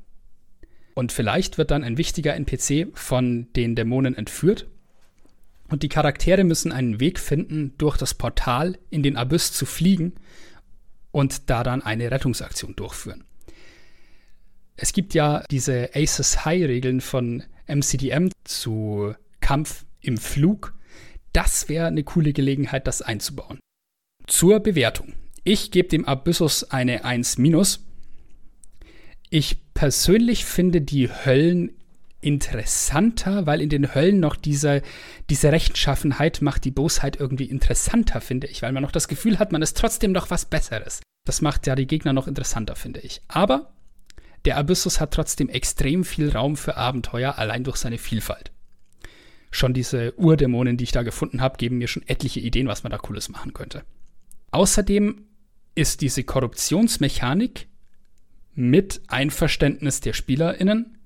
Und 0.95 1.13
vielleicht 1.13 1.59
wird 1.59 1.71
dann 1.71 1.85
ein 1.85 1.99
wichtiger 1.99 2.35
NPC 2.35 2.89
von 2.95 3.53
den 3.55 3.77
Dämonen 3.77 4.17
entführt. 4.17 4.67
Und 5.69 5.83
die 5.83 5.89
Charaktere 5.89 6.43
müssen 6.43 6.73
einen 6.73 7.01
Weg 7.01 7.21
finden, 7.21 7.75
durch 7.79 7.97
das 7.97 8.15
Portal 8.15 8.79
in 8.89 9.03
den 9.03 9.17
Abyss 9.17 9.53
zu 9.53 9.67
fliegen 9.67 10.15
und 11.13 11.51
da 11.51 11.63
dann 11.63 11.83
eine 11.83 12.11
Rettungsaktion 12.11 12.77
durchführen. 12.77 13.25
Es 14.77 14.93
gibt 14.93 15.15
ja 15.15 15.45
diese 15.51 15.91
Aces 15.95 16.45
High-Regeln 16.45 17.01
von 17.01 17.43
MCDM 17.67 18.31
zu 18.45 19.15
Kampf 19.41 19.85
im 20.01 20.17
Flug. 20.17 20.75
Das 21.33 21.69
wäre 21.69 21.87
eine 21.87 22.03
coole 22.03 22.33
Gelegenheit, 22.33 22.87
das 22.87 23.03
einzubauen. 23.03 23.61
Zur 24.27 24.61
Bewertung. 24.61 25.15
Ich 25.45 25.71
gebe 25.71 25.89
dem 25.89 26.05
Abyssus 26.05 26.65
eine 26.65 27.05
1 27.05 27.39
minus. 27.39 27.85
Ich 29.29 29.59
persönlich 29.75 30.45
finde 30.45 30.81
die 30.81 31.09
Höllen 31.09 31.73
interessanter, 32.21 33.47
weil 33.47 33.61
in 33.61 33.69
den 33.69 33.95
Höllen 33.95 34.21
noch 34.21 34.37
diese, 34.37 34.83
diese 35.31 35.53
Rechtschaffenheit 35.53 36.43
macht 36.43 36.65
die 36.65 36.71
Bosheit 36.71 37.19
irgendwie 37.19 37.45
interessanter, 37.47 38.21
finde 38.21 38.47
ich, 38.47 38.63
weil 38.63 38.73
man 38.73 38.83
noch 38.83 38.93
das 38.93 39.09
Gefühl 39.09 39.39
hat, 39.39 39.53
man 39.53 39.63
ist 39.63 39.77
trotzdem 39.77 40.13
noch 40.13 40.31
was 40.31 40.45
Besseres. 40.45 41.01
Das 41.27 41.41
macht 41.41 41.67
ja 41.67 41.75
die 41.75 41.87
Gegner 41.87 42.13
noch 42.13 42.29
interessanter, 42.29 42.77
finde 42.77 43.01
ich. 43.01 43.23
Aber 43.29 43.73
der 44.45 44.57
Abyssus 44.57 45.01
hat 45.01 45.13
trotzdem 45.13 45.49
extrem 45.49 46.05
viel 46.05 46.31
Raum 46.31 46.57
für 46.57 46.77
Abenteuer, 46.77 47.39
allein 47.39 47.65
durch 47.65 47.77
seine 47.77 47.99
Vielfalt. 47.99 48.51
Schon 49.51 49.75
diese 49.75 50.15
Urdämonen, 50.19 50.77
die 50.77 50.85
ich 50.85 50.93
da 50.93 51.03
gefunden 51.03 51.41
habe, 51.41 51.57
geben 51.57 51.79
mir 51.79 51.89
schon 51.89 52.07
etliche 52.07 52.41
Ideen, 52.41 52.69
was 52.69 52.83
man 52.83 52.93
da 52.93 52.99
Cooles 52.99 53.29
machen 53.29 53.53
könnte. 53.53 53.83
Außerdem 54.53 55.27
ist 55.75 56.01
diese 56.01 56.25
Korruptionsmechanik 56.25 57.67
mit 58.55 59.03
Einverständnis 59.09 60.01
der 60.01 60.13
SpielerInnen 60.13 60.99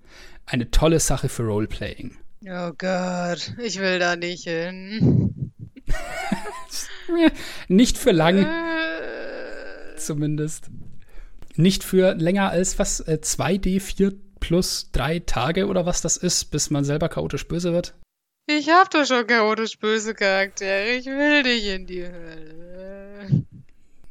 eine 0.47 0.71
tolle 0.71 1.01
Sache 1.01 1.29
für 1.29 1.45
Roleplaying. 1.45 2.17
Oh 2.47 2.73
Gott, 2.77 3.55
ich 3.59 3.79
will 3.79 3.99
da 3.99 4.17
nicht 4.17 4.45
hin. 4.45 5.53
nicht 7.69 7.97
für 7.99 8.13
lang. 8.13 8.45
Äh. 8.45 9.97
Zumindest. 9.97 10.71
Nicht 11.57 11.85
für 11.85 12.15
länger 12.15 12.51
als 12.51 12.79
was? 12.79 13.01
Äh, 13.01 13.21
2D4 13.23 14.15
plus 14.41 14.91
drei 14.93 15.21
Tage 15.21 15.67
oder 15.69 15.87
was 15.87 16.03
das 16.03 16.17
ist, 16.17 16.51
bis 16.51 16.69
man 16.71 16.85
selber 16.85 17.09
chaotisch 17.09 17.49
böse 17.49 17.73
wird? 17.73 17.95
Ich 18.47 18.69
hab 18.69 18.91
doch 18.91 19.07
schon 19.07 19.27
chaotisch 19.27 19.79
böse 19.79 20.15
Charaktere. 20.15 20.97
Ich 20.97 21.07
will 21.07 21.43
nicht 21.43 21.67
in 21.67 21.87
die 21.87 22.05
Hölle. 22.05 23.47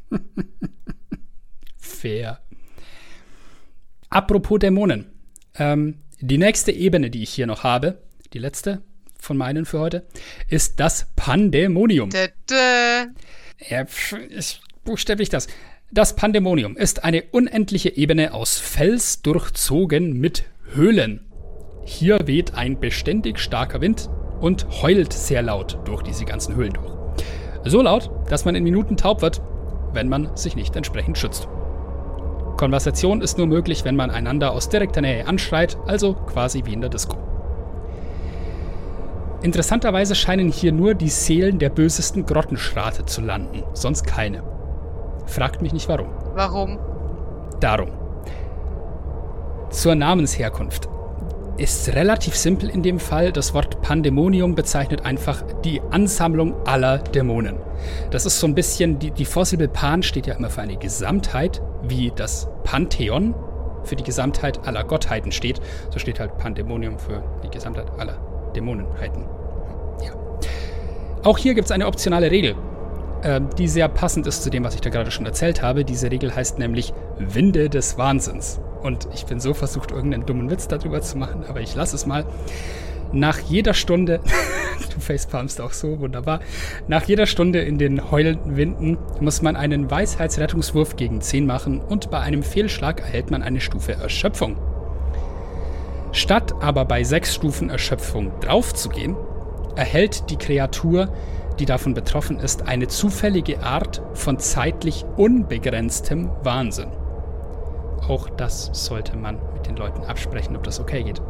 Fair. 1.78 2.40
Apropos 4.10 4.60
Dämonen. 4.60 5.12
Ähm, 5.56 6.03
die 6.26 6.38
nächste 6.38 6.72
Ebene, 6.72 7.10
die 7.10 7.22
ich 7.22 7.32
hier 7.32 7.48
noch 7.48 7.64
habe, 7.64 7.98
die 8.32 8.40
letzte 8.40 8.82
von 9.20 9.36
meinen 9.36 9.66
für 9.66 9.80
heute, 9.80 10.06
ist 10.48 10.80
das 10.80 11.08
Pandemonium. 11.18 12.12
Dä, 12.12 12.30
dä. 12.50 13.08
Ja, 13.70 13.86
ich 14.30 14.62
buchstäblich 14.86 15.28
das. 15.28 15.48
Das 15.92 16.16
Pandemonium 16.16 16.78
ist 16.78 17.04
eine 17.04 17.24
unendliche 17.32 17.96
Ebene 17.96 18.34
aus 18.34 18.58
Fels 18.58 19.22
durchzogen 19.22 20.18
mit 20.18 20.46
Höhlen. 20.74 21.26
Hier 21.86 22.26
weht 22.26 22.54
ein 22.54 22.80
beständig 22.80 23.38
starker 23.38 23.82
Wind 23.82 24.10
und 24.40 24.82
heult 24.82 25.12
sehr 25.12 25.42
laut 25.42 25.78
durch 25.86 26.04
diese 26.04 26.24
ganzen 26.24 26.56
Höhlen 26.56 26.74
durch. 26.74 26.94
So 27.66 27.82
laut, 27.82 28.10
dass 28.30 28.46
man 28.46 28.56
in 28.56 28.64
Minuten 28.64 28.96
taub 28.96 29.22
wird, 29.22 29.42
wenn 29.92 30.08
man 30.08 30.36
sich 30.38 30.56
nicht 30.56 30.76
entsprechend 30.76 31.18
schützt. 31.18 31.50
Konversation 32.64 33.20
ist 33.20 33.38
nur 33.38 33.48
möglich, 33.48 33.84
wenn 33.84 33.98
man 33.98 34.10
einander 34.10 34.54
aus 34.54 34.70
direkter 34.70 35.02
Nähe 35.02 35.28
anschreit, 35.28 35.78
also 35.86 36.14
quasi 36.14 36.64
wie 36.64 36.72
in 36.72 36.80
der 36.80 36.90
Disco. 36.90 37.18
Interessanterweise 39.42 40.16
scheinen 40.16 40.50
hier 40.50 40.72
nur 40.72 40.94
die 40.94 41.10
Seelen 41.10 41.60
der 41.60 41.68
bösesten 41.68 42.26
Grottenschrate 42.26 43.06
zu 43.06 43.20
landen, 43.20 43.64
sonst 43.74 44.08
keine. 44.08 44.44
Fragt 45.26 45.62
mich 45.62 45.74
nicht 45.74 45.90
warum. 45.90 46.08
Warum? 46.36 46.80
Darum. 47.60 47.92
Zur 49.70 49.96
Namensherkunft. 49.96 50.88
Ist 51.58 51.94
relativ 51.94 52.36
simpel 52.36 52.70
in 52.70 52.82
dem 52.82 53.00
Fall. 53.00 53.32
Das 53.32 53.54
Wort 53.54 53.82
Pandemonium 53.82 54.56
bezeichnet 54.56 55.06
einfach 55.06 55.44
die 55.64 55.82
Ansammlung 55.92 56.56
aller 56.66 56.98
Dämonen. 56.98 57.58
Das 58.10 58.26
ist 58.26 58.40
so 58.40 58.48
ein 58.48 58.56
bisschen, 58.56 58.98
die, 58.98 59.12
die 59.12 59.26
Vorsilbe 59.26 59.68
Pan 59.68 60.02
steht 60.02 60.26
ja 60.26 60.34
immer 60.34 60.50
für 60.50 60.62
eine 60.62 60.78
Gesamtheit, 60.78 61.62
wie 61.84 62.12
das 62.16 62.48
Pantheon 62.64 63.36
für 63.84 63.96
die 63.96 64.04
Gesamtheit 64.04 64.66
aller 64.68 64.84
Gottheiten 64.84 65.32
steht. 65.32 65.62
So 65.92 66.00
steht 66.00 66.20
halt 66.20 66.38
Pandemonium 66.38 66.98
für 66.98 67.24
die 67.44 67.50
Gesamtheit 67.50 67.88
aller 68.00 68.18
Dämonenheiten. 68.56 69.26
Ja. 70.04 70.14
Auch 71.24 71.38
hier 71.38 71.54
gibt 71.54 71.66
es 71.66 71.72
eine 71.72 71.86
optionale 71.86 72.32
Regel, 72.32 72.56
die 73.58 73.68
sehr 73.68 73.88
passend 73.88 74.28
ist 74.28 74.44
zu 74.44 74.50
dem, 74.50 74.64
was 74.64 74.76
ich 74.76 74.82
da 74.82 74.90
gerade 74.90 75.12
schon 75.12 75.26
erzählt 75.26 75.62
habe. 75.62 75.86
Diese 75.86 76.12
Regel 76.12 76.36
heißt 76.36 76.60
nämlich 76.60 76.94
Winde 77.18 77.70
des 77.70 77.98
Wahnsinns. 77.98 78.60
Und 78.82 79.08
ich 79.14 79.26
bin 79.26 79.40
so 79.40 79.54
versucht, 79.54 79.92
irgendeinen 79.92 80.26
dummen 80.26 80.50
Witz 80.50 80.68
darüber 80.68 81.02
zu 81.02 81.18
machen, 81.18 81.46
aber 81.48 81.62
ich 81.62 81.74
lasse 81.74 81.96
es 81.96 82.06
mal. 82.06 82.26
Nach 83.14 83.40
jeder 83.40 83.74
Stunde, 83.74 84.20
du 84.94 85.00
facepalmst 85.00 85.62
auch 85.62 85.72
so 85.72 86.00
wunderbar, 86.00 86.42
nach 86.88 87.04
jeder 87.04 87.26
Stunde 87.26 87.62
in 87.62 87.78
den 87.78 88.12
heulenden 88.12 88.58
Winden 88.58 88.98
muss 89.22 89.42
man 89.42 89.56
einen 89.56 89.90
Weisheitsrettungswurf 89.90 90.96
gegen 90.96 91.22
10 91.22 91.46
machen 91.46 91.80
und 91.80 92.12
bei 92.12 92.20
einem 92.20 92.44
Fehlschlag 92.44 93.00
erhält 93.00 93.32
man 93.32 93.44
eine 93.44 93.62
Stufe 93.62 93.94
Erschöpfung. 93.94 94.58
Statt 96.12 96.54
aber 96.60 96.86
bei 96.86 97.04
6 97.04 97.36
Stufen 97.36 97.70
Erschöpfung 97.70 98.32
draufzugehen, 98.42 99.16
erhält 99.76 100.30
die 100.30 100.38
Kreatur, 100.38 101.14
die 101.60 101.66
davon 101.66 101.94
betroffen 101.94 102.40
ist, 102.40 102.68
eine 102.68 102.88
zufällige 102.88 103.62
Art 103.62 104.02
von 104.14 104.40
zeitlich 104.40 105.06
unbegrenztem 105.18 106.30
Wahnsinn. 106.44 106.92
Auch 108.08 108.30
das 108.30 108.70
sollte 108.74 109.16
man 109.16 109.38
mit 109.54 109.68
den 109.68 109.76
Leuten 109.76 110.04
absprechen, 110.04 110.56
ob 110.56 110.64
das 110.64 110.80
okay 110.80 111.04
geht. 111.04 111.22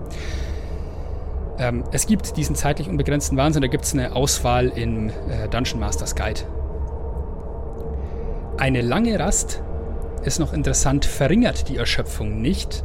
Ähm, 1.60 1.84
es 1.92 2.08
gibt 2.08 2.36
diesen 2.38 2.56
zeitlich 2.56 2.90
unbegrenzten 2.90 3.38
Wahnsinn, 3.38 3.62
da 3.62 3.68
gibt 3.68 3.86
es 3.86 3.94
eine 3.94 4.16
Auswahl 4.16 4.70
im 4.70 5.10
äh, 5.10 5.48
Dungeon 5.50 5.80
Masters 5.80 6.16
Guide. 6.16 6.42
Eine 8.58 8.82
lange 8.82 9.20
Rast 9.20 9.62
ist 10.24 10.40
noch 10.40 10.54
interessant, 10.54 11.06
verringert 11.06 11.70
die 11.70 11.78
Erschöpfung 11.78 12.42
nicht, 12.42 12.84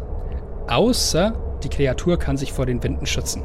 außer 0.67 1.33
die 1.63 1.69
Kreatur 1.69 2.19
kann 2.19 2.37
sich 2.37 2.53
vor 2.53 2.67
den 2.67 2.83
Winden 2.83 3.07
schützen. 3.07 3.43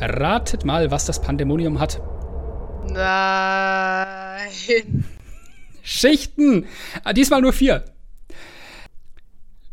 Ratet 0.00 0.64
mal, 0.64 0.90
was 0.90 1.06
das 1.06 1.20
Pandemonium 1.20 1.78
hat. 1.78 2.00
Nein. 2.88 5.04
Schichten! 5.82 6.66
Ah, 7.02 7.12
diesmal 7.12 7.40
nur 7.40 7.52
vier. 7.52 7.84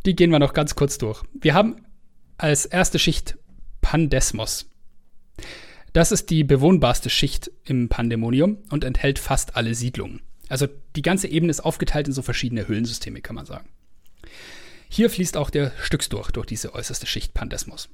Die 0.06 0.16
gehen 0.16 0.32
wir 0.32 0.40
noch 0.40 0.54
ganz 0.54 0.76
kurz 0.76 0.98
durch. 0.98 1.24
Wir 1.34 1.54
haben 1.54 1.86
als 2.38 2.66
erste 2.66 3.00
Schicht 3.00 3.38
Pandesmos. 3.82 4.68
Das 5.94 6.12
ist 6.12 6.30
die 6.30 6.44
bewohnbarste 6.44 7.10
Schicht 7.10 7.52
im 7.66 7.90
Pandemonium 7.90 8.58
und 8.70 8.84
enthält 8.84 9.20
fast 9.20 9.56
alle 9.56 9.76
Siedlungen. 9.76 10.22
Also 10.48 10.68
die 10.96 11.02
ganze 11.02 11.28
Ebene 11.28 11.50
ist 11.50 11.62
aufgeteilt 11.62 12.08
in 12.08 12.14
so 12.14 12.22
verschiedene 12.22 12.68
Höhlensysteme, 12.68 13.22
kann 13.22 13.36
man 13.36 13.46
sagen. 13.46 13.68
Hier 14.90 15.10
fließt 15.10 15.38
auch 15.38 15.50
der 15.50 15.72
Stücksdurch 15.82 16.32
durch 16.32 16.46
diese 16.46 16.74
äußerste 16.74 17.08
Schicht 17.08 17.34
Pandesmos. 17.34 17.90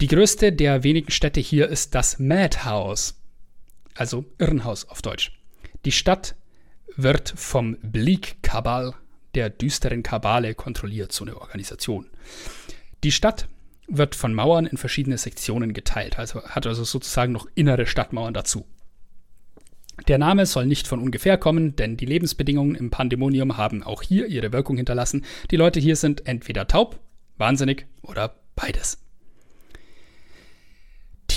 Die 0.00 0.06
größte 0.06 0.50
der 0.50 0.82
wenigen 0.82 1.10
Städte 1.10 1.40
hier 1.40 1.68
ist 1.68 1.94
das 1.94 2.18
Madhouse, 2.18 3.20
also 3.94 4.24
Irrenhaus 4.38 4.88
auf 4.88 5.02
Deutsch. 5.02 5.30
Die 5.84 5.92
Stadt 5.92 6.36
wird 6.96 7.34
vom 7.36 7.76
Bleak 7.82 8.42
Kabal, 8.42 8.94
der 9.34 9.50
düsteren 9.50 10.02
Kabale, 10.02 10.54
kontrolliert, 10.54 11.12
so 11.12 11.24
eine 11.24 11.38
Organisation. 11.38 12.06
Die 13.04 13.12
Stadt 13.12 13.46
wird 13.88 14.14
von 14.14 14.32
Mauern 14.32 14.64
in 14.64 14.78
verschiedene 14.78 15.18
Sektionen 15.18 15.74
geteilt, 15.74 16.18
also 16.18 16.42
hat 16.44 16.66
also 16.66 16.84
sozusagen 16.84 17.32
noch 17.32 17.46
innere 17.54 17.84
Stadtmauern 17.84 18.32
dazu. 18.32 18.64
Der 20.08 20.16
Name 20.16 20.46
soll 20.46 20.64
nicht 20.64 20.88
von 20.88 21.00
ungefähr 21.00 21.36
kommen, 21.36 21.76
denn 21.76 21.98
die 21.98 22.06
Lebensbedingungen 22.06 22.74
im 22.74 22.88
Pandemonium 22.88 23.58
haben 23.58 23.82
auch 23.82 24.00
hier 24.00 24.28
ihre 24.28 24.50
Wirkung 24.50 24.78
hinterlassen. 24.78 25.26
Die 25.50 25.56
Leute 25.56 25.78
hier 25.78 25.96
sind 25.96 26.26
entweder 26.26 26.66
taub, 26.66 26.98
wahnsinnig 27.36 27.84
oder 28.00 28.36
beides. 28.56 28.96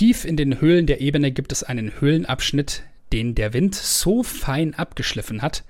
Tief 0.04 0.26
in 0.26 0.36
den 0.36 0.60
Höhlen 0.60 0.86
der 0.86 1.00
Ebene 1.00 1.32
gibt 1.32 1.54
es 1.54 1.64
einen 1.64 2.02
Höhlenabschnitt, 2.02 2.84
den 3.14 3.36
der 3.36 3.54
Wind 3.54 3.74
so 3.74 4.22
fein 4.22 4.74
abgeschliffen 4.74 5.42
hat, 5.42 5.64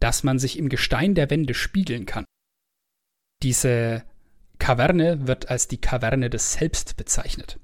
dass 0.00 0.24
man 0.24 0.40
sich 0.40 0.58
im 0.58 0.68
Gestein 0.68 1.14
der 1.14 1.30
Wände 1.30 1.54
spiegeln 1.54 2.04
kann. 2.04 2.24
Diese 3.44 4.02
Kaverne 4.58 5.28
wird 5.28 5.50
als 5.50 5.68
die 5.68 5.76
Kaverne 5.80 6.30
des 6.30 6.54
Selbst 6.54 6.96
bezeichnet. 6.96 7.60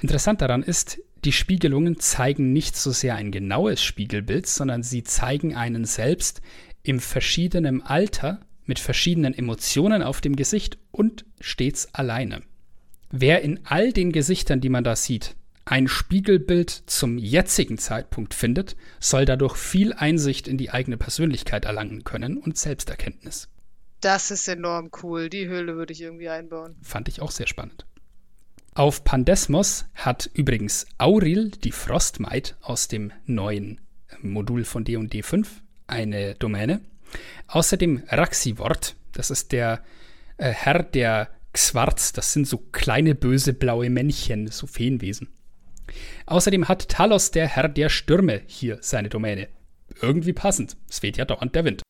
Interessant 0.00 0.40
daran 0.40 0.64
ist, 0.64 0.98
die 1.24 1.30
Spiegelungen 1.30 2.00
zeigen 2.00 2.52
nicht 2.52 2.74
so 2.74 2.90
sehr 2.90 3.14
ein 3.14 3.30
genaues 3.30 3.84
Spiegelbild, 3.84 4.48
sondern 4.48 4.82
sie 4.82 5.04
zeigen 5.04 5.54
einen 5.54 5.84
selbst 5.84 6.42
im 6.82 6.98
verschiedenen 6.98 7.82
Alter, 7.82 8.40
mit 8.66 8.80
verschiedenen 8.80 9.32
Emotionen 9.32 10.02
auf 10.02 10.20
dem 10.20 10.34
Gesicht 10.34 10.78
und 10.90 11.24
stets 11.40 11.94
alleine. 11.94 12.42
Wer 13.12 13.42
in 13.42 13.60
all 13.62 13.92
den 13.92 14.10
Gesichtern, 14.10 14.60
die 14.60 14.68
man 14.68 14.82
da 14.82 14.96
sieht, 14.96 15.36
ein 15.64 15.88
Spiegelbild 15.88 16.70
zum 16.70 17.18
jetzigen 17.18 17.78
Zeitpunkt 17.78 18.34
findet, 18.34 18.76
soll 18.98 19.24
dadurch 19.24 19.56
viel 19.56 19.92
Einsicht 19.92 20.48
in 20.48 20.58
die 20.58 20.70
eigene 20.70 20.96
Persönlichkeit 20.96 21.64
erlangen 21.64 22.04
können 22.04 22.36
und 22.36 22.58
Selbsterkenntnis. 22.58 23.48
Das 24.00 24.32
ist 24.32 24.48
enorm 24.48 24.90
cool. 25.02 25.28
Die 25.28 25.46
Höhle 25.46 25.76
würde 25.76 25.92
ich 25.92 26.00
irgendwie 26.00 26.28
einbauen. 26.28 26.76
Fand 26.82 27.08
ich 27.08 27.20
auch 27.20 27.30
sehr 27.30 27.46
spannend. 27.46 27.86
Auf 28.74 29.04
Pandesmos 29.04 29.84
hat 29.94 30.30
übrigens 30.34 30.86
Auril, 30.98 31.50
die 31.50 31.72
Frostmaid 31.72 32.56
aus 32.62 32.88
dem 32.88 33.12
neuen 33.26 33.80
Modul 34.20 34.64
von 34.64 34.84
D&D 34.84 35.22
5, 35.22 35.62
eine 35.86 36.34
Domäne. 36.34 36.80
Außerdem 37.46 38.02
Raxivort, 38.08 38.96
das 39.12 39.30
ist 39.30 39.52
der 39.52 39.84
äh, 40.38 40.50
Herr 40.50 40.82
der 40.82 41.28
Xwarz, 41.52 42.12
das 42.12 42.32
sind 42.32 42.48
so 42.48 42.58
kleine 42.58 43.14
böse 43.14 43.52
blaue 43.52 43.90
Männchen, 43.90 44.48
so 44.48 44.66
Feenwesen. 44.66 45.28
Außerdem 46.32 46.66
hat 46.66 46.88
Talos, 46.88 47.30
der 47.30 47.46
Herr 47.46 47.68
der 47.68 47.90
Stürme, 47.90 48.40
hier 48.46 48.78
seine 48.80 49.10
Domäne. 49.10 49.48
Irgendwie 50.00 50.32
passend, 50.32 50.78
es 50.88 51.02
weht 51.02 51.18
ja 51.18 51.26
dauernd 51.26 51.54
der 51.54 51.66
Wind. 51.66 51.82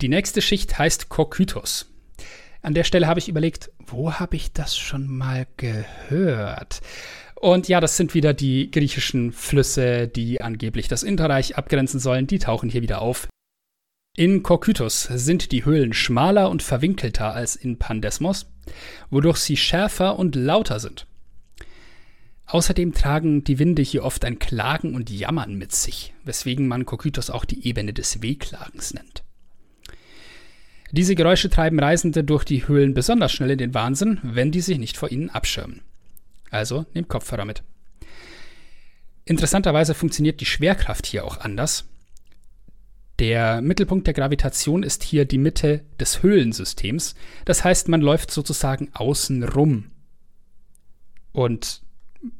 Die 0.00 0.08
nächste 0.08 0.42
Schicht 0.42 0.76
heißt 0.76 1.08
Kokytos. 1.08 1.86
An 2.62 2.74
der 2.74 2.82
Stelle 2.82 3.06
habe 3.06 3.20
ich 3.20 3.28
überlegt, 3.28 3.70
wo 3.78 4.14
habe 4.14 4.34
ich 4.34 4.52
das 4.52 4.76
schon 4.76 5.06
mal 5.06 5.46
gehört? 5.56 6.80
Und 7.36 7.68
ja, 7.68 7.78
das 7.78 7.96
sind 7.96 8.12
wieder 8.14 8.34
die 8.34 8.72
griechischen 8.72 9.30
Flüsse, 9.30 10.08
die 10.08 10.40
angeblich 10.40 10.88
das 10.88 11.04
Interreich 11.04 11.56
abgrenzen 11.56 12.00
sollen, 12.00 12.26
die 12.26 12.40
tauchen 12.40 12.68
hier 12.68 12.82
wieder 12.82 13.02
auf. 13.02 13.28
In 14.16 14.42
Kokytos 14.42 15.04
sind 15.04 15.52
die 15.52 15.64
Höhlen 15.64 15.92
schmaler 15.92 16.50
und 16.50 16.64
verwinkelter 16.64 17.34
als 17.34 17.54
in 17.54 17.78
Pandesmos, 17.78 18.50
wodurch 19.10 19.36
sie 19.36 19.56
schärfer 19.56 20.18
und 20.18 20.34
lauter 20.34 20.80
sind. 20.80 21.06
Außerdem 22.50 22.92
tragen 22.94 23.44
die 23.44 23.60
Winde 23.60 23.80
hier 23.80 24.02
oft 24.02 24.24
ein 24.24 24.40
Klagen 24.40 24.96
und 24.96 25.08
Jammern 25.08 25.54
mit 25.54 25.72
sich, 25.72 26.12
weswegen 26.24 26.66
man 26.66 26.84
Kokytos 26.84 27.30
auch 27.30 27.44
die 27.44 27.64
Ebene 27.64 27.92
des 27.92 28.22
Wehklagens 28.22 28.92
nennt. 28.92 29.22
Diese 30.90 31.14
Geräusche 31.14 31.48
treiben 31.48 31.78
Reisende 31.78 32.24
durch 32.24 32.42
die 32.42 32.66
Höhlen 32.66 32.92
besonders 32.92 33.30
schnell 33.30 33.52
in 33.52 33.58
den 33.58 33.74
Wahnsinn, 33.74 34.18
wenn 34.24 34.50
die 34.50 34.62
sich 34.62 34.78
nicht 34.78 34.96
vor 34.96 35.12
ihnen 35.12 35.30
abschirmen. 35.30 35.82
Also 36.50 36.86
nehmt 36.92 37.08
Kopfhörer 37.08 37.44
mit. 37.44 37.62
Interessanterweise 39.24 39.94
funktioniert 39.94 40.40
die 40.40 40.46
Schwerkraft 40.46 41.06
hier 41.06 41.24
auch 41.24 41.38
anders. 41.38 41.84
Der 43.20 43.60
Mittelpunkt 43.60 44.08
der 44.08 44.14
Gravitation 44.14 44.82
ist 44.82 45.04
hier 45.04 45.24
die 45.24 45.38
Mitte 45.38 45.84
des 46.00 46.24
Höhlensystems. 46.24 47.14
Das 47.44 47.62
heißt, 47.62 47.86
man 47.88 48.00
läuft 48.00 48.32
sozusagen 48.32 48.88
außen 48.92 49.44
rum. 49.44 49.92
Und 51.30 51.82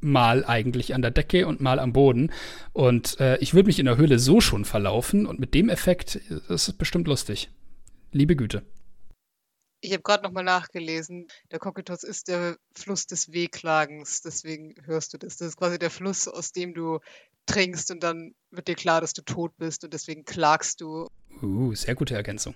mal 0.01 0.45
eigentlich 0.45 0.95
an 0.95 1.03
der 1.03 1.11
Decke 1.11 1.47
und 1.47 1.61
mal 1.61 1.79
am 1.79 1.93
Boden. 1.93 2.33
Und 2.73 3.19
äh, 3.21 3.39
ich 3.39 3.55
würde 3.55 3.67
mich 3.67 3.79
in 3.79 3.87
der 3.87 3.97
Höhle 3.97 4.19
so 4.19 4.41
schon 4.41 4.65
verlaufen 4.65 5.27
und 5.27 5.39
mit 5.39 5.55
dem 5.55 5.69
Effekt, 5.69 6.21
das 6.49 6.69
ist 6.69 6.79
bestimmt 6.79 7.09
lustig. 7.09 7.51
Liebe 8.13 8.37
Güte. 8.37 8.63
Ich 9.83 9.93
habe 9.93 10.03
gerade 10.03 10.23
nochmal 10.23 10.45
nachgelesen. 10.45 11.29
Der 11.51 11.59
Koketos 11.59 12.03
ist 12.03 12.29
der 12.29 12.59
Fluss 12.75 13.07
des 13.07 13.33
Wehklagens, 13.33 14.21
deswegen 14.21 14.75
hörst 14.85 15.15
du 15.15 15.19
das. 15.19 15.39
Das 15.39 15.49
ist 15.49 15.57
quasi 15.57 15.79
der 15.79 15.91
Fluss, 15.91 16.29
aus 16.29 16.53
dem 16.53 16.75
du 16.75 16.99
trinkst 17.47 17.91
und 17.91 18.03
dann 18.03 18.35
wird 18.51 18.69
dir 18.69 18.75
klar, 18.75 19.01
dass 19.01 19.15
du 19.15 19.23
tot 19.23 19.57
bist 19.57 19.83
und 19.85 19.95
deswegen 19.95 20.25
klagst 20.25 20.83
du. 20.83 21.09
Uh, 21.43 21.75
sehr 21.75 21.95
gute 21.95 22.15
Ergänzung. 22.15 22.55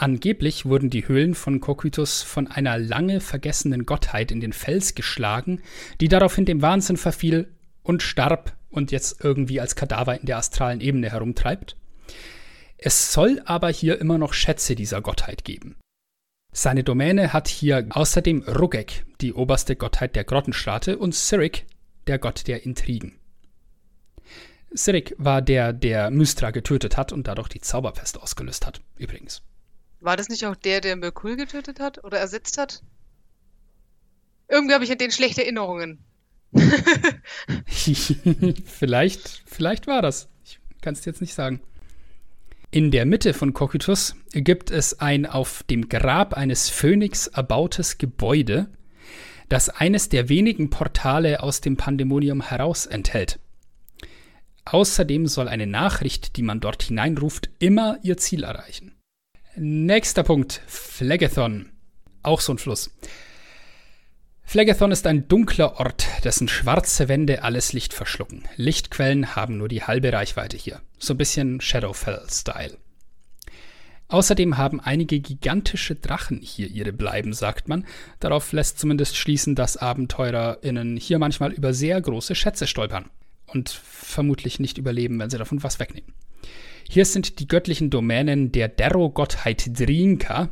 Angeblich 0.00 0.64
wurden 0.64 0.90
die 0.90 1.08
Höhlen 1.08 1.34
von 1.34 1.60
Kokytos 1.60 2.22
von 2.22 2.46
einer 2.46 2.78
lange 2.78 3.20
vergessenen 3.20 3.84
Gottheit 3.84 4.30
in 4.30 4.38
den 4.38 4.52
Fels 4.52 4.94
geschlagen, 4.94 5.60
die 6.00 6.06
daraufhin 6.06 6.44
dem 6.44 6.62
Wahnsinn 6.62 6.96
verfiel 6.96 7.48
und 7.82 8.04
starb 8.04 8.56
und 8.70 8.92
jetzt 8.92 9.24
irgendwie 9.24 9.60
als 9.60 9.74
Kadaver 9.74 10.20
in 10.20 10.26
der 10.26 10.36
astralen 10.36 10.80
Ebene 10.80 11.10
herumtreibt. 11.10 11.74
Es 12.76 13.12
soll 13.12 13.42
aber 13.44 13.70
hier 13.70 14.00
immer 14.00 14.18
noch 14.18 14.34
Schätze 14.34 14.76
dieser 14.76 15.02
Gottheit 15.02 15.44
geben. 15.44 15.74
Seine 16.52 16.84
Domäne 16.84 17.32
hat 17.32 17.48
hier 17.48 17.88
außerdem 17.90 18.42
Rugek, 18.42 19.04
die 19.20 19.32
oberste 19.32 19.74
Gottheit 19.74 20.14
der 20.14 20.22
Grottenstraße, 20.22 20.96
und 20.96 21.12
Sirik, 21.12 21.66
der 22.06 22.20
Gott 22.20 22.46
der 22.46 22.64
Intrigen. 22.64 23.18
Sirik 24.70 25.16
war 25.18 25.42
der, 25.42 25.72
der 25.72 26.12
Mystra 26.12 26.52
getötet 26.52 26.96
hat 26.96 27.12
und 27.12 27.26
dadurch 27.26 27.48
die 27.48 27.60
Zauberpest 27.60 28.22
ausgelöst 28.22 28.64
hat, 28.64 28.80
übrigens. 28.96 29.42
War 30.00 30.16
das 30.16 30.28
nicht 30.28 30.46
auch 30.46 30.56
der, 30.56 30.80
der 30.80 30.96
Merkul 30.96 31.36
getötet 31.36 31.80
hat 31.80 32.04
oder 32.04 32.18
ersetzt 32.18 32.58
hat? 32.58 32.82
Irgendwie 34.48 34.74
habe 34.74 34.84
ich 34.84 34.92
an 34.92 34.98
den 34.98 35.10
schlechte 35.10 35.42
Erinnerungen. 35.42 36.04
vielleicht, 37.66 39.42
vielleicht 39.46 39.86
war 39.86 40.00
das. 40.00 40.28
Ich 40.44 40.58
kann 40.80 40.94
es 40.94 41.04
jetzt 41.04 41.20
nicht 41.20 41.34
sagen. 41.34 41.60
In 42.70 42.90
der 42.90 43.06
Mitte 43.06 43.34
von 43.34 43.54
Cocytus 43.54 44.14
gibt 44.32 44.70
es 44.70 45.00
ein 45.00 45.26
auf 45.26 45.62
dem 45.64 45.88
Grab 45.88 46.34
eines 46.34 46.68
Phönix 46.68 47.26
erbautes 47.26 47.98
Gebäude, 47.98 48.68
das 49.48 49.70
eines 49.70 50.10
der 50.10 50.28
wenigen 50.28 50.70
Portale 50.70 51.42
aus 51.42 51.60
dem 51.60 51.76
Pandemonium 51.76 52.42
heraus 52.42 52.86
enthält. 52.86 53.40
Außerdem 54.66 55.26
soll 55.26 55.48
eine 55.48 55.66
Nachricht, 55.66 56.36
die 56.36 56.42
man 56.42 56.60
dort 56.60 56.82
hineinruft, 56.82 57.48
immer 57.58 57.98
ihr 58.02 58.18
Ziel 58.18 58.44
erreichen. 58.44 58.97
Nächster 59.60 60.22
Punkt, 60.22 60.62
Phlegethon. 60.68 61.70
Auch 62.22 62.40
so 62.40 62.52
ein 62.52 62.58
Fluss. 62.58 62.90
Phlegethon 64.44 64.92
ist 64.92 65.04
ein 65.06 65.26
dunkler 65.26 65.80
Ort, 65.80 66.06
dessen 66.22 66.46
schwarze 66.46 67.08
Wände 67.08 67.42
alles 67.42 67.72
Licht 67.72 67.92
verschlucken. 67.92 68.44
Lichtquellen 68.54 69.34
haben 69.34 69.58
nur 69.58 69.66
die 69.66 69.82
halbe 69.82 70.12
Reichweite 70.12 70.56
hier. 70.56 70.80
So 70.98 71.14
ein 71.14 71.16
bisschen 71.16 71.60
Shadowfell-Style. 71.60 72.78
Außerdem 74.06 74.58
haben 74.58 74.80
einige 74.80 75.18
gigantische 75.18 75.96
Drachen 75.96 76.40
hier 76.40 76.68
ihre 76.68 76.92
Bleiben, 76.92 77.32
sagt 77.32 77.68
man. 77.68 77.84
Darauf 78.20 78.52
lässt 78.52 78.78
zumindest 78.78 79.16
schließen, 79.16 79.56
dass 79.56 79.76
AbenteurerInnen 79.76 80.96
hier 80.96 81.18
manchmal 81.18 81.52
über 81.52 81.74
sehr 81.74 82.00
große 82.00 82.36
Schätze 82.36 82.68
stolpern 82.68 83.10
und 83.46 83.70
vermutlich 83.70 84.60
nicht 84.60 84.78
überleben, 84.78 85.18
wenn 85.18 85.30
sie 85.30 85.38
davon 85.38 85.64
was 85.64 85.80
wegnehmen. 85.80 86.14
Hier 86.90 87.04
sind 87.04 87.38
die 87.38 87.46
göttlichen 87.46 87.90
Domänen 87.90 88.50
der 88.50 88.68
Derro-Gottheit 88.68 89.78
Drinka. 89.78 90.48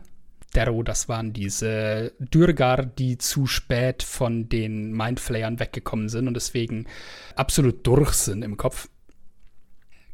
Derro, 0.54 0.82
das 0.82 1.08
waren 1.08 1.32
diese 1.32 2.12
Dürgar, 2.18 2.84
die 2.84 3.16
zu 3.16 3.46
spät 3.46 4.02
von 4.02 4.50
den 4.50 4.92
Mindflayern 4.92 5.58
weggekommen 5.60 6.10
sind 6.10 6.28
und 6.28 6.34
deswegen 6.34 6.86
absolut 7.36 7.86
durch 7.86 8.12
sind 8.12 8.42
im 8.42 8.58
Kopf. 8.58 8.88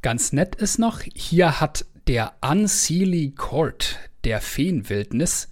Ganz 0.00 0.32
nett 0.32 0.54
ist 0.54 0.78
noch, 0.78 1.00
hier 1.14 1.60
hat 1.60 1.86
der 2.06 2.34
Unseelie 2.40 3.32
Court 3.32 3.98
der 4.22 4.40
Feenwildnis 4.40 5.48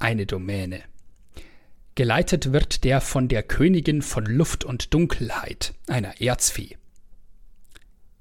eine 0.00 0.26
Domäne. 0.26 0.82
Geleitet 1.94 2.52
wird 2.52 2.82
der 2.82 3.00
von 3.00 3.28
der 3.28 3.44
Königin 3.44 4.02
von 4.02 4.26
Luft 4.26 4.64
und 4.64 4.92
Dunkelheit, 4.94 5.74
einer 5.86 6.20
Erzfee. 6.20 6.76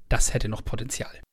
Das 0.09 0.33
hätte 0.33 0.47
noch 0.47 0.63
Potenzial. 0.63 1.24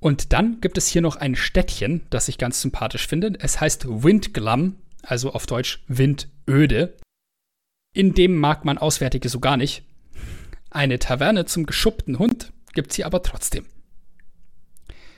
Und 0.00 0.32
dann 0.32 0.60
gibt 0.60 0.78
es 0.78 0.86
hier 0.86 1.02
noch 1.02 1.16
ein 1.16 1.34
Städtchen, 1.34 2.02
das 2.10 2.28
ich 2.28 2.38
ganz 2.38 2.60
sympathisch 2.60 3.06
finde. 3.06 3.32
Es 3.40 3.60
heißt 3.60 3.86
Windglam, 3.88 4.76
also 5.02 5.32
auf 5.32 5.46
Deutsch 5.46 5.82
Windöde. 5.88 6.96
In 7.94 8.14
dem 8.14 8.36
mag 8.36 8.64
man 8.64 8.78
Auswärtige 8.78 9.28
so 9.28 9.40
gar 9.40 9.56
nicht. 9.56 9.82
Eine 10.70 10.98
Taverne 10.98 11.46
zum 11.46 11.66
geschuppten 11.66 12.18
Hund 12.18 12.52
gibt 12.74 12.92
sie 12.92 13.04
aber 13.04 13.22
trotzdem. 13.22 13.66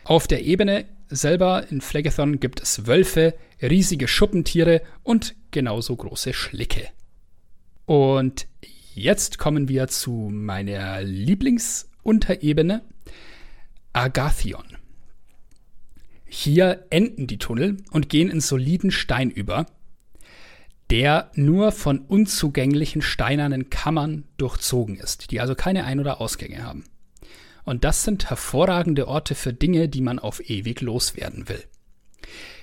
Auf 0.04 0.26
der 0.26 0.42
Ebene 0.44 0.86
selber 1.08 1.66
in 1.70 1.80
Phlegethon 1.80 2.40
gibt 2.40 2.62
es 2.62 2.86
Wölfe, 2.86 3.34
riesige 3.60 4.08
Schuppentiere 4.08 4.82
und 5.02 5.34
genauso 5.50 5.94
große 5.96 6.32
Schlicke. 6.32 6.88
Und 7.84 8.46
jetzt 8.94 9.38
kommen 9.38 9.68
wir 9.68 9.88
zu 9.88 10.30
meiner 10.32 11.02
Lieblingsunterebene, 11.02 12.82
Agathion. 13.92 14.76
Hier 16.24 16.86
enden 16.90 17.26
die 17.26 17.38
Tunnel 17.38 17.78
und 17.90 18.08
gehen 18.08 18.30
in 18.30 18.40
soliden 18.40 18.92
Stein 18.92 19.30
über, 19.30 19.66
der 20.90 21.30
nur 21.34 21.72
von 21.72 21.98
unzugänglichen 21.98 23.02
steinernen 23.02 23.68
Kammern 23.68 24.24
durchzogen 24.36 24.96
ist, 24.96 25.32
die 25.32 25.40
also 25.40 25.56
keine 25.56 25.84
Ein- 25.84 25.98
oder 25.98 26.20
Ausgänge 26.20 26.62
haben. 26.62 26.84
Und 27.64 27.84
das 27.84 28.04
sind 28.04 28.30
hervorragende 28.30 29.08
Orte 29.08 29.34
für 29.34 29.52
Dinge, 29.52 29.88
die 29.88 30.00
man 30.00 30.18
auf 30.18 30.48
ewig 30.48 30.80
loswerden 30.80 31.48
will. 31.48 31.62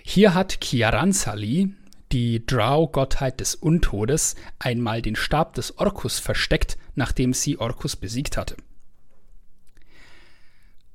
Hier 0.04 0.34
hat 0.34 0.62
Kiaransali, 0.62 1.74
die 2.14 2.46
Drow-Gottheit 2.46 3.42
des 3.42 3.54
Untodes, 3.56 4.36
einmal 4.60 5.02
den 5.02 5.18
Stab 5.18 5.56
des 5.56 5.78
Orkus 5.78 6.20
versteckt, 6.20 6.78
nachdem 6.96 7.34
sie 7.34 7.58
Orkus 7.58 7.98
besiegt 7.98 8.38
hatte. 8.38 8.56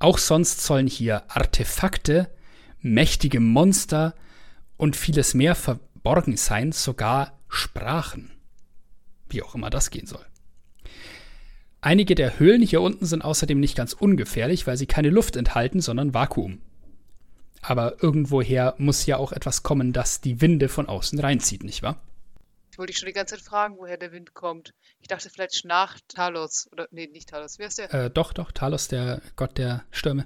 Auch 0.03 0.19
sonst 0.19 0.63
sollen 0.63 0.89
hier 0.89 1.23
Artefakte, 1.31 2.29
mächtige 2.81 3.39
Monster 3.39 4.17
und 4.77 4.97
vieles 4.97 5.33
mehr 5.33 5.55
verborgen 5.55 6.37
sein, 6.37 6.73
sogar 6.73 7.39
Sprachen. 7.47 8.33
Wie 9.29 9.45
auch 9.45 9.55
immer 9.55 9.71
das 9.71 9.91
gehen 9.91 10.09
soll. 10.09 10.27
Einige 11.81 12.17
der 12.17 12.41
Höhlen 12.41 12.63
hier 12.63 12.81
unten 12.81 13.07
sind 13.07 13.23
außerdem 13.25 13.61
nicht 13.61 13.77
ganz 13.77 13.93
ungefährlich, 13.93 14.67
weil 14.67 14.77
sie 14.77 14.87
keine 14.87 15.09
Luft 15.09 15.37
enthalten, 15.37 15.81
sondern 15.81 16.15
Vakuum. 16.15 16.61
Aber 17.61 18.03
irgendwoher 18.03 18.75
muss 18.79 19.07
ja 19.07 19.19
auch 19.19 19.31
etwas 19.31 19.63
kommen, 19.63 19.93
das 19.93 20.21
die 20.21 20.41
Winde 20.41 20.69
von 20.69 20.87
außen 20.87 21.21
reinzieht, 21.21 21.63
nicht 21.63 21.85
wahr? 21.85 22.03
Ich 22.73 22.79
wollte 22.79 22.91
dich 22.93 22.99
schon 22.99 23.07
die 23.07 23.13
ganze 23.13 23.35
Zeit 23.35 23.45
fragen, 23.45 23.77
woher 23.77 23.99
der 23.99 24.13
Wind 24.13 24.33
kommt. 24.33 24.73
Ich 25.03 25.09
dachte 25.09 25.29
vielleicht 25.29 25.67
nach 25.67 25.99
Talos. 26.09 26.71
Oder, 26.73 26.89
nee, 26.91 27.07
nicht 27.07 27.29
Talos. 27.29 27.59
Wer 27.59 27.69
ist 27.69 27.77
der? 27.77 27.93
Äh, 27.93 28.11
doch, 28.11 28.33
doch, 28.33 28.51
Talos, 28.51 28.89
der 28.89 29.21
Gott 29.37 29.59
der 29.59 29.85
Stürme. 29.91 30.25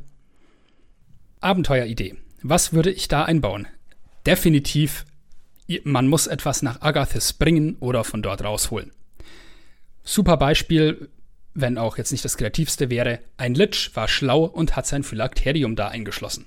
Abenteueridee. 1.40 2.14
Was 2.42 2.72
würde 2.72 2.92
ich 2.92 3.08
da 3.08 3.24
einbauen? 3.24 3.66
Definitiv, 4.26 5.06
man 5.82 6.06
muss 6.06 6.28
etwas 6.28 6.62
nach 6.62 6.82
Agathis 6.82 7.32
bringen 7.32 7.76
oder 7.80 8.04
von 8.04 8.22
dort 8.22 8.44
rausholen. 8.44 8.92
Super 10.04 10.36
Beispiel, 10.36 11.08
wenn 11.52 11.78
auch 11.78 11.98
jetzt 11.98 12.12
nicht 12.12 12.24
das 12.24 12.36
kreativste 12.36 12.90
wäre, 12.90 13.18
ein 13.38 13.56
Lich 13.56 13.90
war 13.96 14.06
schlau 14.06 14.44
und 14.44 14.76
hat 14.76 14.86
sein 14.86 15.02
Phylakterium 15.02 15.74
da 15.74 15.88
eingeschlossen. 15.88 16.46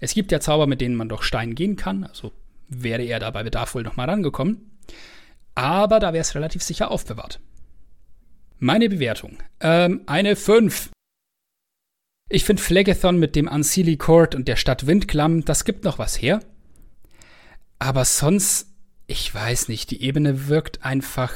Es 0.00 0.12
gibt 0.12 0.32
ja 0.32 0.40
Zauber, 0.40 0.66
mit 0.66 0.82
denen 0.82 0.96
man 0.96 1.08
durch 1.08 1.22
Stein 1.22 1.54
gehen 1.54 1.76
kann, 1.76 2.04
also 2.04 2.32
wäre 2.68 3.04
er 3.04 3.20
da 3.20 3.30
bei 3.30 3.42
Bedarf 3.42 3.74
wohl 3.74 3.82
nochmal 3.82 4.10
rangekommen. 4.10 4.68
Aber 5.58 5.98
da 5.98 6.12
wäre 6.12 6.20
es 6.20 6.36
relativ 6.36 6.62
sicher 6.62 6.92
aufbewahrt. 6.92 7.40
Meine 8.60 8.88
Bewertung. 8.88 9.38
Ähm, 9.58 10.02
eine 10.06 10.36
5. 10.36 10.90
Ich 12.30 12.44
finde 12.44 12.62
Phlegethon 12.62 13.18
mit 13.18 13.34
dem 13.34 13.48
Unseelie 13.48 13.96
Court 13.96 14.36
und 14.36 14.46
der 14.46 14.54
Stadt 14.54 14.86
Windklamm, 14.86 15.44
das 15.44 15.64
gibt 15.64 15.82
noch 15.82 15.98
was 15.98 16.22
her. 16.22 16.38
Aber 17.80 18.04
sonst, 18.04 18.68
ich 19.08 19.34
weiß 19.34 19.66
nicht, 19.66 19.90
die 19.90 20.00
Ebene 20.00 20.46
wirkt 20.46 20.84
einfach 20.84 21.34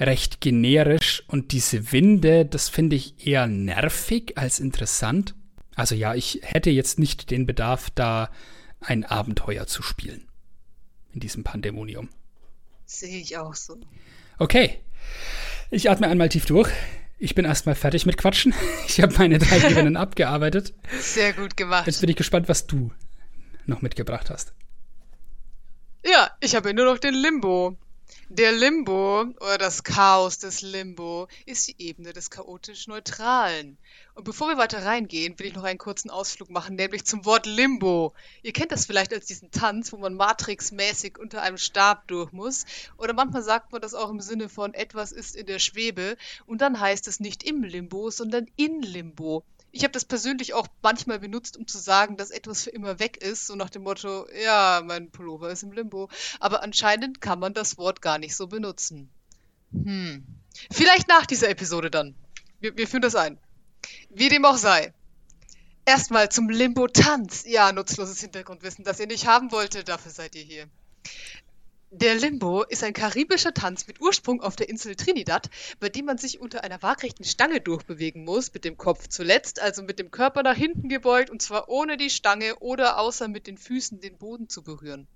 recht 0.00 0.40
generisch 0.40 1.22
und 1.28 1.52
diese 1.52 1.92
Winde, 1.92 2.44
das 2.44 2.68
finde 2.68 2.96
ich 2.96 3.24
eher 3.24 3.46
nervig 3.46 4.36
als 4.36 4.58
interessant. 4.58 5.36
Also 5.76 5.94
ja, 5.94 6.16
ich 6.16 6.40
hätte 6.42 6.70
jetzt 6.70 6.98
nicht 6.98 7.30
den 7.30 7.46
Bedarf, 7.46 7.88
da 7.90 8.30
ein 8.80 9.04
Abenteuer 9.04 9.68
zu 9.68 9.84
spielen. 9.84 10.26
In 11.12 11.20
diesem 11.20 11.44
Pandemonium. 11.44 12.08
Sehe 12.86 13.18
ich 13.18 13.36
auch 13.36 13.54
so. 13.54 13.78
Okay. 14.38 14.78
Ich 15.70 15.90
atme 15.90 16.08
einmal 16.08 16.28
tief 16.28 16.46
durch. 16.46 16.70
Ich 17.18 17.34
bin 17.34 17.44
erstmal 17.44 17.74
fertig 17.74 18.06
mit 18.06 18.16
Quatschen. 18.16 18.54
Ich 18.88 19.00
habe 19.02 19.14
meine 19.18 19.38
drei 19.38 19.68
Ebenen 19.68 19.96
abgearbeitet. 19.96 20.72
Sehr 21.00 21.32
gut 21.32 21.56
gemacht. 21.56 21.86
Jetzt 21.86 22.00
bin 22.00 22.08
ich 22.08 22.16
gespannt, 22.16 22.48
was 22.48 22.66
du 22.66 22.92
noch 23.66 23.82
mitgebracht 23.82 24.30
hast. 24.30 24.54
Ja, 26.04 26.30
ich 26.40 26.54
habe 26.54 26.72
nur 26.72 26.84
noch 26.86 26.98
den 26.98 27.14
Limbo. 27.14 27.76
Der 28.28 28.50
Limbo 28.50 29.20
oder 29.20 29.56
das 29.56 29.84
Chaos 29.84 30.38
des 30.38 30.60
Limbo 30.60 31.28
ist 31.44 31.68
die 31.68 31.76
Ebene 31.78 32.12
des 32.12 32.30
chaotisch 32.30 32.88
Neutralen. 32.88 33.78
Und 34.14 34.24
bevor 34.24 34.48
wir 34.48 34.58
weiter 34.58 34.84
reingehen, 34.84 35.38
will 35.38 35.46
ich 35.46 35.54
noch 35.54 35.64
einen 35.64 35.78
kurzen 35.78 36.10
Ausflug 36.10 36.50
machen, 36.50 36.74
nämlich 36.74 37.04
zum 37.04 37.24
Wort 37.24 37.46
Limbo. 37.46 38.14
Ihr 38.42 38.52
kennt 38.52 38.72
das 38.72 38.86
vielleicht 38.86 39.12
als 39.12 39.26
diesen 39.26 39.50
Tanz, 39.50 39.92
wo 39.92 39.96
man 39.96 40.14
Matrix-mäßig 40.14 41.18
unter 41.18 41.42
einem 41.42 41.58
Stab 41.58 42.08
durch 42.08 42.32
muss. 42.32 42.64
Oder 42.96 43.12
manchmal 43.12 43.42
sagt 43.42 43.72
man 43.72 43.80
das 43.80 43.94
auch 43.94 44.10
im 44.10 44.20
Sinne 44.20 44.48
von 44.48 44.74
etwas 44.74 45.12
ist 45.12 45.36
in 45.36 45.46
der 45.46 45.58
Schwebe. 45.58 46.16
Und 46.46 46.60
dann 46.60 46.80
heißt 46.80 47.06
es 47.08 47.20
nicht 47.20 47.42
im 47.44 47.62
Limbo, 47.62 48.10
sondern 48.10 48.46
in 48.56 48.82
Limbo. 48.82 49.44
Ich 49.76 49.82
habe 49.82 49.92
das 49.92 50.06
persönlich 50.06 50.54
auch 50.54 50.68
manchmal 50.80 51.18
benutzt, 51.18 51.58
um 51.58 51.66
zu 51.66 51.76
sagen, 51.76 52.16
dass 52.16 52.30
etwas 52.30 52.62
für 52.62 52.70
immer 52.70 52.98
weg 52.98 53.18
ist, 53.18 53.46
so 53.46 53.56
nach 53.56 53.68
dem 53.68 53.82
Motto, 53.82 54.26
ja, 54.42 54.80
mein 54.82 55.10
Pullover 55.10 55.50
ist 55.50 55.64
im 55.64 55.72
Limbo. 55.72 56.08
Aber 56.40 56.62
anscheinend 56.62 57.20
kann 57.20 57.38
man 57.38 57.52
das 57.52 57.76
Wort 57.76 58.00
gar 58.00 58.16
nicht 58.16 58.34
so 58.34 58.46
benutzen. 58.46 59.10
Hm. 59.72 60.24
Vielleicht 60.70 61.08
nach 61.08 61.26
dieser 61.26 61.50
Episode 61.50 61.90
dann. 61.90 62.14
Wir, 62.58 62.74
wir 62.74 62.88
führen 62.88 63.02
das 63.02 63.16
ein. 63.16 63.38
Wie 64.08 64.30
dem 64.30 64.46
auch 64.46 64.56
sei. 64.56 64.94
Erstmal 65.84 66.30
zum 66.30 66.48
Limbo-Tanz. 66.48 67.44
Ja, 67.46 67.70
nutzloses 67.70 68.18
Hintergrundwissen, 68.18 68.82
das 68.82 68.98
ihr 68.98 69.06
nicht 69.06 69.26
haben 69.26 69.52
wolltet, 69.52 69.90
dafür 69.90 70.10
seid 70.10 70.34
ihr 70.36 70.42
hier. 70.42 70.70
Der 71.98 72.14
Limbo 72.14 72.62
ist 72.62 72.84
ein 72.84 72.92
karibischer 72.92 73.54
Tanz 73.54 73.86
mit 73.86 74.02
Ursprung 74.02 74.42
auf 74.42 74.54
der 74.54 74.68
Insel 74.68 74.96
Trinidad, 74.96 75.48
bei 75.80 75.88
dem 75.88 76.04
man 76.04 76.18
sich 76.18 76.42
unter 76.42 76.62
einer 76.62 76.82
waagrechten 76.82 77.24
Stange 77.24 77.62
durchbewegen 77.62 78.22
muss, 78.22 78.52
mit 78.52 78.66
dem 78.66 78.76
Kopf 78.76 79.08
zuletzt, 79.08 79.62
also 79.62 79.82
mit 79.82 79.98
dem 79.98 80.10
Körper 80.10 80.42
nach 80.42 80.58
hinten 80.58 80.90
gebeugt 80.90 81.30
und 81.30 81.40
zwar 81.40 81.70
ohne 81.70 81.96
die 81.96 82.10
Stange 82.10 82.56
oder 82.56 82.98
außer 82.98 83.28
mit 83.28 83.46
den 83.46 83.56
Füßen 83.56 83.98
den 84.02 84.18
Boden 84.18 84.50
zu 84.50 84.62
berühren. 84.62 85.08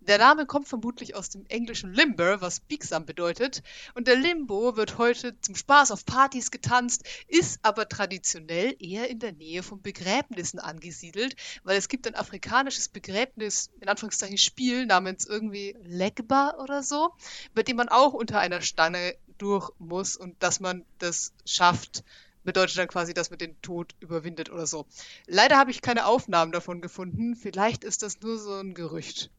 Der 0.00 0.18
Name 0.18 0.46
kommt 0.46 0.68
vermutlich 0.68 1.14
aus 1.14 1.30
dem 1.30 1.46
englischen 1.46 1.92
Limber, 1.92 2.40
was 2.40 2.60
biegsam 2.60 3.06
bedeutet. 3.06 3.62
Und 3.94 4.08
der 4.08 4.16
Limbo 4.16 4.76
wird 4.76 4.98
heute 4.98 5.40
zum 5.40 5.54
Spaß 5.54 5.90
auf 5.90 6.04
Partys 6.04 6.50
getanzt, 6.50 7.04
ist 7.28 7.60
aber 7.62 7.88
traditionell 7.88 8.76
eher 8.78 9.08
in 9.10 9.18
der 9.18 9.32
Nähe 9.32 9.62
von 9.62 9.82
Begräbnissen 9.82 10.58
angesiedelt, 10.58 11.36
weil 11.62 11.76
es 11.76 11.88
gibt 11.88 12.06
ein 12.06 12.14
afrikanisches 12.14 12.88
Begräbnis, 12.88 13.70
in 13.80 13.88
Anführungszeichen 13.88 14.38
Spiel, 14.38 14.86
namens 14.86 15.26
irgendwie 15.26 15.76
Legba 15.82 16.56
oder 16.62 16.82
so, 16.82 17.12
bei 17.54 17.62
dem 17.62 17.76
man 17.76 17.88
auch 17.88 18.12
unter 18.12 18.40
einer 18.40 18.60
Stange 18.60 19.16
durch 19.38 19.70
muss 19.78 20.16
und 20.16 20.42
dass 20.42 20.60
man 20.60 20.84
das 20.98 21.32
schafft, 21.44 22.04
bedeutet 22.44 22.78
dann 22.78 22.88
quasi, 22.88 23.14
dass 23.14 23.30
man 23.30 23.38
den 23.38 23.60
Tod 23.62 23.94
überwindet 24.00 24.50
oder 24.50 24.66
so. 24.66 24.86
Leider 25.26 25.56
habe 25.56 25.70
ich 25.70 25.82
keine 25.82 26.06
Aufnahmen 26.06 26.52
davon 26.52 26.80
gefunden. 26.80 27.34
Vielleicht 27.36 27.84
ist 27.84 28.02
das 28.02 28.20
nur 28.20 28.38
so 28.38 28.54
ein 28.54 28.74
Gerücht. 28.74 29.30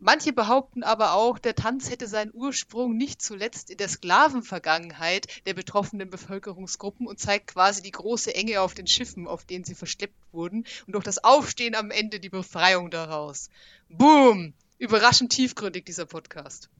Manche 0.00 0.32
behaupten 0.32 0.84
aber 0.84 1.14
auch, 1.14 1.40
der 1.40 1.56
Tanz 1.56 1.90
hätte 1.90 2.06
seinen 2.06 2.32
Ursprung 2.32 2.96
nicht 2.96 3.20
zuletzt 3.20 3.68
in 3.68 3.78
der 3.78 3.88
Sklavenvergangenheit 3.88 5.26
der 5.44 5.54
betroffenen 5.54 6.08
Bevölkerungsgruppen 6.08 7.06
und 7.06 7.18
zeigt 7.18 7.48
quasi 7.48 7.82
die 7.82 7.90
große 7.90 8.32
Enge 8.32 8.60
auf 8.60 8.74
den 8.74 8.86
Schiffen, 8.86 9.26
auf 9.26 9.44
denen 9.44 9.64
sie 9.64 9.74
verschleppt 9.74 10.14
wurden 10.32 10.66
und 10.86 10.92
durch 10.92 11.04
das 11.04 11.24
Aufstehen 11.24 11.74
am 11.74 11.90
Ende 11.90 12.20
die 12.20 12.28
Befreiung 12.28 12.90
daraus. 12.90 13.50
Boom! 13.88 14.54
Überraschend 14.78 15.32
tiefgründig 15.32 15.84
dieser 15.84 16.06
Podcast. 16.06 16.70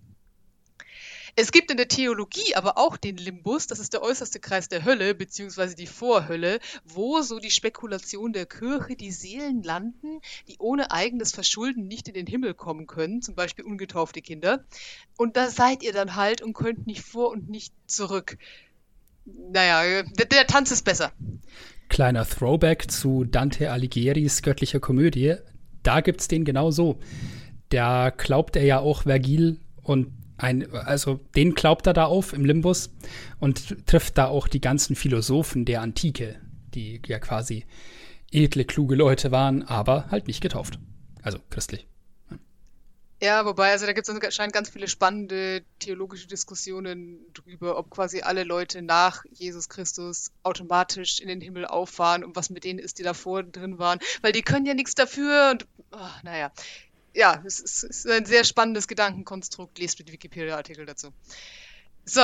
Es 1.41 1.53
gibt 1.53 1.71
in 1.71 1.77
der 1.77 1.87
Theologie 1.87 2.57
aber 2.57 2.79
auch 2.79 2.97
den 2.97 3.17
Limbus, 3.17 3.69
das 3.69 3.79
ist 3.79 3.93
der 3.93 4.03
äußerste 4.03 4.41
Kreis 4.41 4.69
der 4.69 4.85
Hölle, 4.85 5.15
beziehungsweise 5.15 5.77
die 5.77 5.87
Vorhölle, 5.87 6.59
wo 6.85 7.23
so 7.23 7.39
die 7.39 7.53
Spekulation 7.53 8.33
der 8.33 8.45
Kirche 8.45 8.97
die 8.97 9.13
Seelen 9.13 9.63
landen, 9.63 10.21
die 10.49 10.57
ohne 10.59 10.91
eigenes 10.91 11.31
Verschulden 11.31 11.87
nicht 11.87 12.09
in 12.09 12.15
den 12.15 12.27
Himmel 12.27 12.55
kommen 12.55 12.89
können, 12.89 13.23
zum 13.23 13.37
Beispiel 13.37 13.65
ungetaufte 13.65 14.21
Kinder. 14.21 14.65
Und 15.17 15.37
da 15.37 15.49
seid 15.49 15.85
ihr 15.85 15.93
dann 15.93 16.17
halt 16.17 16.43
und 16.43 16.55
könnt 16.55 16.89
nicht 16.89 17.03
vor 17.03 17.31
und 17.31 17.49
nicht 17.49 17.73
zurück. 17.87 18.37
Naja, 19.25 20.03
der, 20.03 20.27
der 20.27 20.47
Tanz 20.49 20.73
ist 20.73 20.85
besser. 20.85 21.13
Kleiner 21.89 22.27
Throwback 22.27 22.91
zu 22.91 23.23
Dante 23.23 23.71
Alighieri's 23.71 24.43
göttlicher 24.43 24.81
Komödie. 24.81 25.37
Da 25.85 26.01
gibt's 26.01 26.27
den 26.27 26.45
genau 26.45 26.73
so. 26.73 26.99
Da 27.69 28.11
glaubt 28.11 28.57
er 28.57 28.65
ja 28.65 28.81
auch 28.81 29.03
Vergil 29.03 29.61
und 29.85 30.19
ein, 30.39 30.73
also 30.73 31.21
den 31.37 31.55
glaubt 31.55 31.87
er 31.87 31.93
da 31.93 32.07
auf 32.07 32.33
im 32.33 32.45
Limbus 32.45 32.91
und 33.41 33.87
trifft 33.87 34.17
da 34.19 34.29
auch 34.29 34.49
die 34.49 34.61
ganzen 34.61 34.97
Philosophen 34.97 35.65
der 35.65 35.83
Antike, 35.83 36.41
die 36.75 37.03
ja 37.07 37.19
quasi 37.19 37.67
edle, 38.31 38.65
kluge 38.65 38.95
Leute 38.95 39.31
waren, 39.33 39.63
aber 39.63 40.11
halt 40.11 40.27
nicht 40.27 40.41
getauft. 40.41 40.79
Also 41.23 41.39
christlich. 41.51 41.87
Ja, 43.21 43.45
wobei, 43.45 43.73
also 43.73 43.85
da 43.85 43.93
gibt 43.93 44.09
es 44.09 44.15
anscheinend 44.15 44.55
ganz 44.55 44.71
viele 44.71 44.87
spannende 44.87 45.65
theologische 45.81 46.29
Diskussionen 46.29 47.19
drüber, 47.35 47.77
ob 47.77 47.91
quasi 47.91 48.21
alle 48.21 48.45
Leute 48.45 48.81
nach 48.81 49.25
Jesus 49.33 49.69
Christus 49.69 50.31
automatisch 50.45 51.19
in 51.19 51.27
den 51.27 51.41
Himmel 51.41 51.67
auffahren 51.67 52.23
und 52.23 52.37
was 52.37 52.49
mit 52.49 52.63
denen 52.63 52.79
ist, 52.79 53.01
die 53.01 53.03
davor 53.03 53.43
drin 53.43 53.79
waren, 53.81 53.99
weil 54.23 54.31
die 54.31 54.43
können 54.43 54.67
ja 54.67 54.75
nichts 54.75 54.95
dafür 54.95 55.51
und 55.51 55.67
oh, 55.91 55.99
naja, 56.23 56.53
ja, 57.15 57.43
es 57.45 57.61
ist, 57.61 57.85
es 57.85 58.05
ist 58.05 58.11
ein 58.11 58.27
sehr 58.27 58.45
spannendes 58.45 58.89
Gedankenkonstrukt. 58.89 59.79
Lest 59.79 59.99
bitte 59.99 60.13
Wikipedia-Artikel 60.13 60.87
dazu. 60.87 61.13
So. 62.05 62.23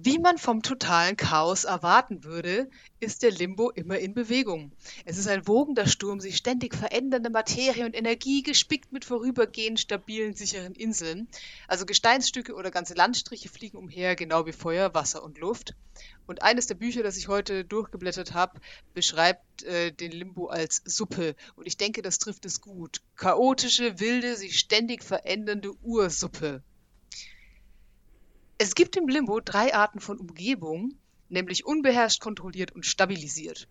Wie 0.00 0.20
man 0.20 0.38
vom 0.38 0.62
totalen 0.62 1.16
Chaos 1.16 1.64
erwarten 1.64 2.22
würde, 2.22 2.70
ist 3.00 3.24
der 3.24 3.32
Limbo 3.32 3.70
immer 3.70 3.98
in 3.98 4.14
Bewegung. 4.14 4.70
Es 5.04 5.18
ist 5.18 5.26
ein 5.26 5.48
wogender 5.48 5.88
Sturm, 5.88 6.20
sich 6.20 6.36
ständig 6.36 6.76
verändernde 6.76 7.30
Materie 7.30 7.84
und 7.84 7.96
Energie, 7.96 8.44
gespickt 8.44 8.92
mit 8.92 9.04
vorübergehend 9.04 9.80
stabilen, 9.80 10.36
sicheren 10.36 10.76
Inseln. 10.76 11.26
Also 11.66 11.84
Gesteinsstücke 11.84 12.54
oder 12.54 12.70
ganze 12.70 12.94
Landstriche 12.94 13.48
fliegen 13.48 13.76
umher, 13.76 14.14
genau 14.14 14.46
wie 14.46 14.52
Feuer, 14.52 14.94
Wasser 14.94 15.24
und 15.24 15.38
Luft. 15.38 15.74
Und 16.28 16.42
eines 16.42 16.68
der 16.68 16.76
Bücher, 16.76 17.02
das 17.02 17.16
ich 17.16 17.26
heute 17.26 17.64
durchgeblättert 17.64 18.34
habe, 18.34 18.60
beschreibt 18.94 19.64
äh, 19.64 19.90
den 19.90 20.12
Limbo 20.12 20.46
als 20.46 20.80
Suppe. 20.84 21.34
Und 21.56 21.66
ich 21.66 21.76
denke, 21.76 22.02
das 22.02 22.20
trifft 22.20 22.44
es 22.44 22.60
gut. 22.60 23.02
Chaotische, 23.16 23.98
wilde, 23.98 24.36
sich 24.36 24.60
ständig 24.60 25.02
verändernde 25.02 25.72
Ursuppe. 25.82 26.62
Es 28.60 28.74
gibt 28.74 28.96
im 28.96 29.06
Limbo 29.06 29.38
drei 29.38 29.72
Arten 29.72 30.00
von 30.00 30.18
Umgebung, 30.18 30.94
nämlich 31.28 31.64
unbeherrscht, 31.64 32.20
kontrolliert 32.20 32.72
und 32.72 32.84
stabilisiert. 32.84 33.68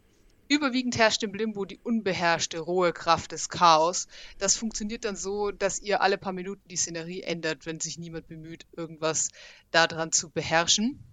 Überwiegend 0.47 0.97
herrscht 0.97 1.23
im 1.23 1.33
Limbo 1.33 1.65
die 1.65 1.81
unbeherrschte, 1.83 2.59
rohe 2.59 2.93
Kraft 2.93 3.33
des 3.33 3.49
Chaos. 3.49 4.07
Das 4.38 4.55
funktioniert 4.55 5.03
dann 5.03 5.17
so, 5.17 5.51
dass 5.51 5.81
ihr 5.81 5.99
alle 5.99 6.17
paar 6.17 6.31
Minuten 6.31 6.65
die 6.69 6.77
Szenerie 6.77 7.21
ändert, 7.21 7.65
wenn 7.65 7.81
sich 7.81 7.97
niemand 7.97 8.29
bemüht, 8.29 8.65
irgendwas 8.77 9.27
daran 9.71 10.13
zu 10.13 10.29
beherrschen. 10.29 11.03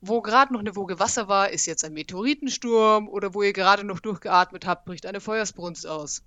Wo 0.00 0.20
gerade 0.20 0.52
noch 0.52 0.58
eine 0.58 0.74
Woge 0.74 0.98
Wasser 0.98 1.28
war, 1.28 1.50
ist 1.50 1.66
jetzt 1.66 1.84
ein 1.84 1.92
Meteoritensturm 1.92 3.08
oder 3.08 3.34
wo 3.34 3.42
ihr 3.44 3.52
gerade 3.52 3.84
noch 3.84 4.00
durchgeatmet 4.00 4.66
habt, 4.66 4.86
bricht 4.86 5.06
eine 5.06 5.20
Feuersbrunst 5.20 5.86
aus. 5.86 6.24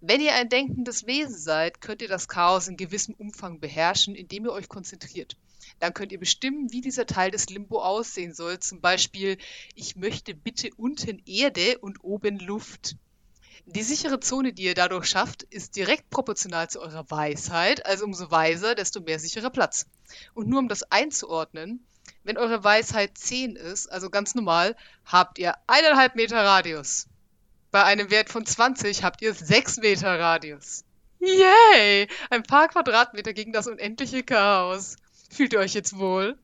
Wenn 0.00 0.20
ihr 0.20 0.34
ein 0.34 0.48
denkendes 0.48 1.06
Wesen 1.06 1.38
seid, 1.38 1.80
könnt 1.80 2.02
ihr 2.02 2.08
das 2.08 2.26
Chaos 2.26 2.66
in 2.66 2.76
gewissem 2.76 3.14
Umfang 3.14 3.60
beherrschen, 3.60 4.16
indem 4.16 4.46
ihr 4.46 4.52
euch 4.52 4.68
konzentriert. 4.68 5.36
Dann 5.80 5.94
könnt 5.94 6.12
ihr 6.12 6.18
bestimmen, 6.18 6.72
wie 6.72 6.80
dieser 6.80 7.06
Teil 7.06 7.30
des 7.30 7.48
Limbo 7.50 7.82
aussehen 7.82 8.34
soll. 8.34 8.58
Zum 8.58 8.80
Beispiel, 8.80 9.38
ich 9.74 9.96
möchte 9.96 10.34
bitte 10.34 10.70
unten 10.76 11.22
Erde 11.26 11.78
und 11.78 12.02
oben 12.02 12.38
Luft. 12.38 12.96
Die 13.66 13.82
sichere 13.82 14.20
Zone, 14.20 14.52
die 14.52 14.62
ihr 14.62 14.74
dadurch 14.74 15.06
schafft, 15.06 15.42
ist 15.42 15.74
direkt 15.74 16.08
proportional 16.08 16.70
zu 16.70 16.80
eurer 16.80 17.10
Weisheit, 17.10 17.84
also 17.84 18.04
umso 18.04 18.30
weiser, 18.30 18.76
desto 18.76 19.00
mehr 19.00 19.18
sicherer 19.18 19.50
Platz. 19.50 19.86
Und 20.34 20.48
nur 20.48 20.60
um 20.60 20.68
das 20.68 20.84
einzuordnen, 20.84 21.84
wenn 22.22 22.38
eure 22.38 22.62
Weisheit 22.62 23.18
10 23.18 23.56
ist, 23.56 23.88
also 23.88 24.08
ganz 24.08 24.36
normal, 24.36 24.76
habt 25.04 25.38
ihr 25.38 25.54
eineinhalb 25.66 26.14
Meter 26.14 26.44
Radius. 26.44 27.08
Bei 27.72 27.82
einem 27.82 28.10
Wert 28.10 28.30
von 28.30 28.46
20 28.46 29.02
habt 29.02 29.20
ihr 29.22 29.34
6 29.34 29.78
Meter 29.78 30.18
Radius. 30.18 30.84
Yay! 31.18 32.08
Ein 32.30 32.44
paar 32.44 32.68
Quadratmeter 32.68 33.32
gegen 33.32 33.52
das 33.52 33.66
unendliche 33.66 34.22
Chaos. 34.22 34.96
Fühlt 35.30 35.52
ihr 35.52 35.58
euch 35.58 35.74
jetzt 35.74 35.98
wohl? 35.98 36.38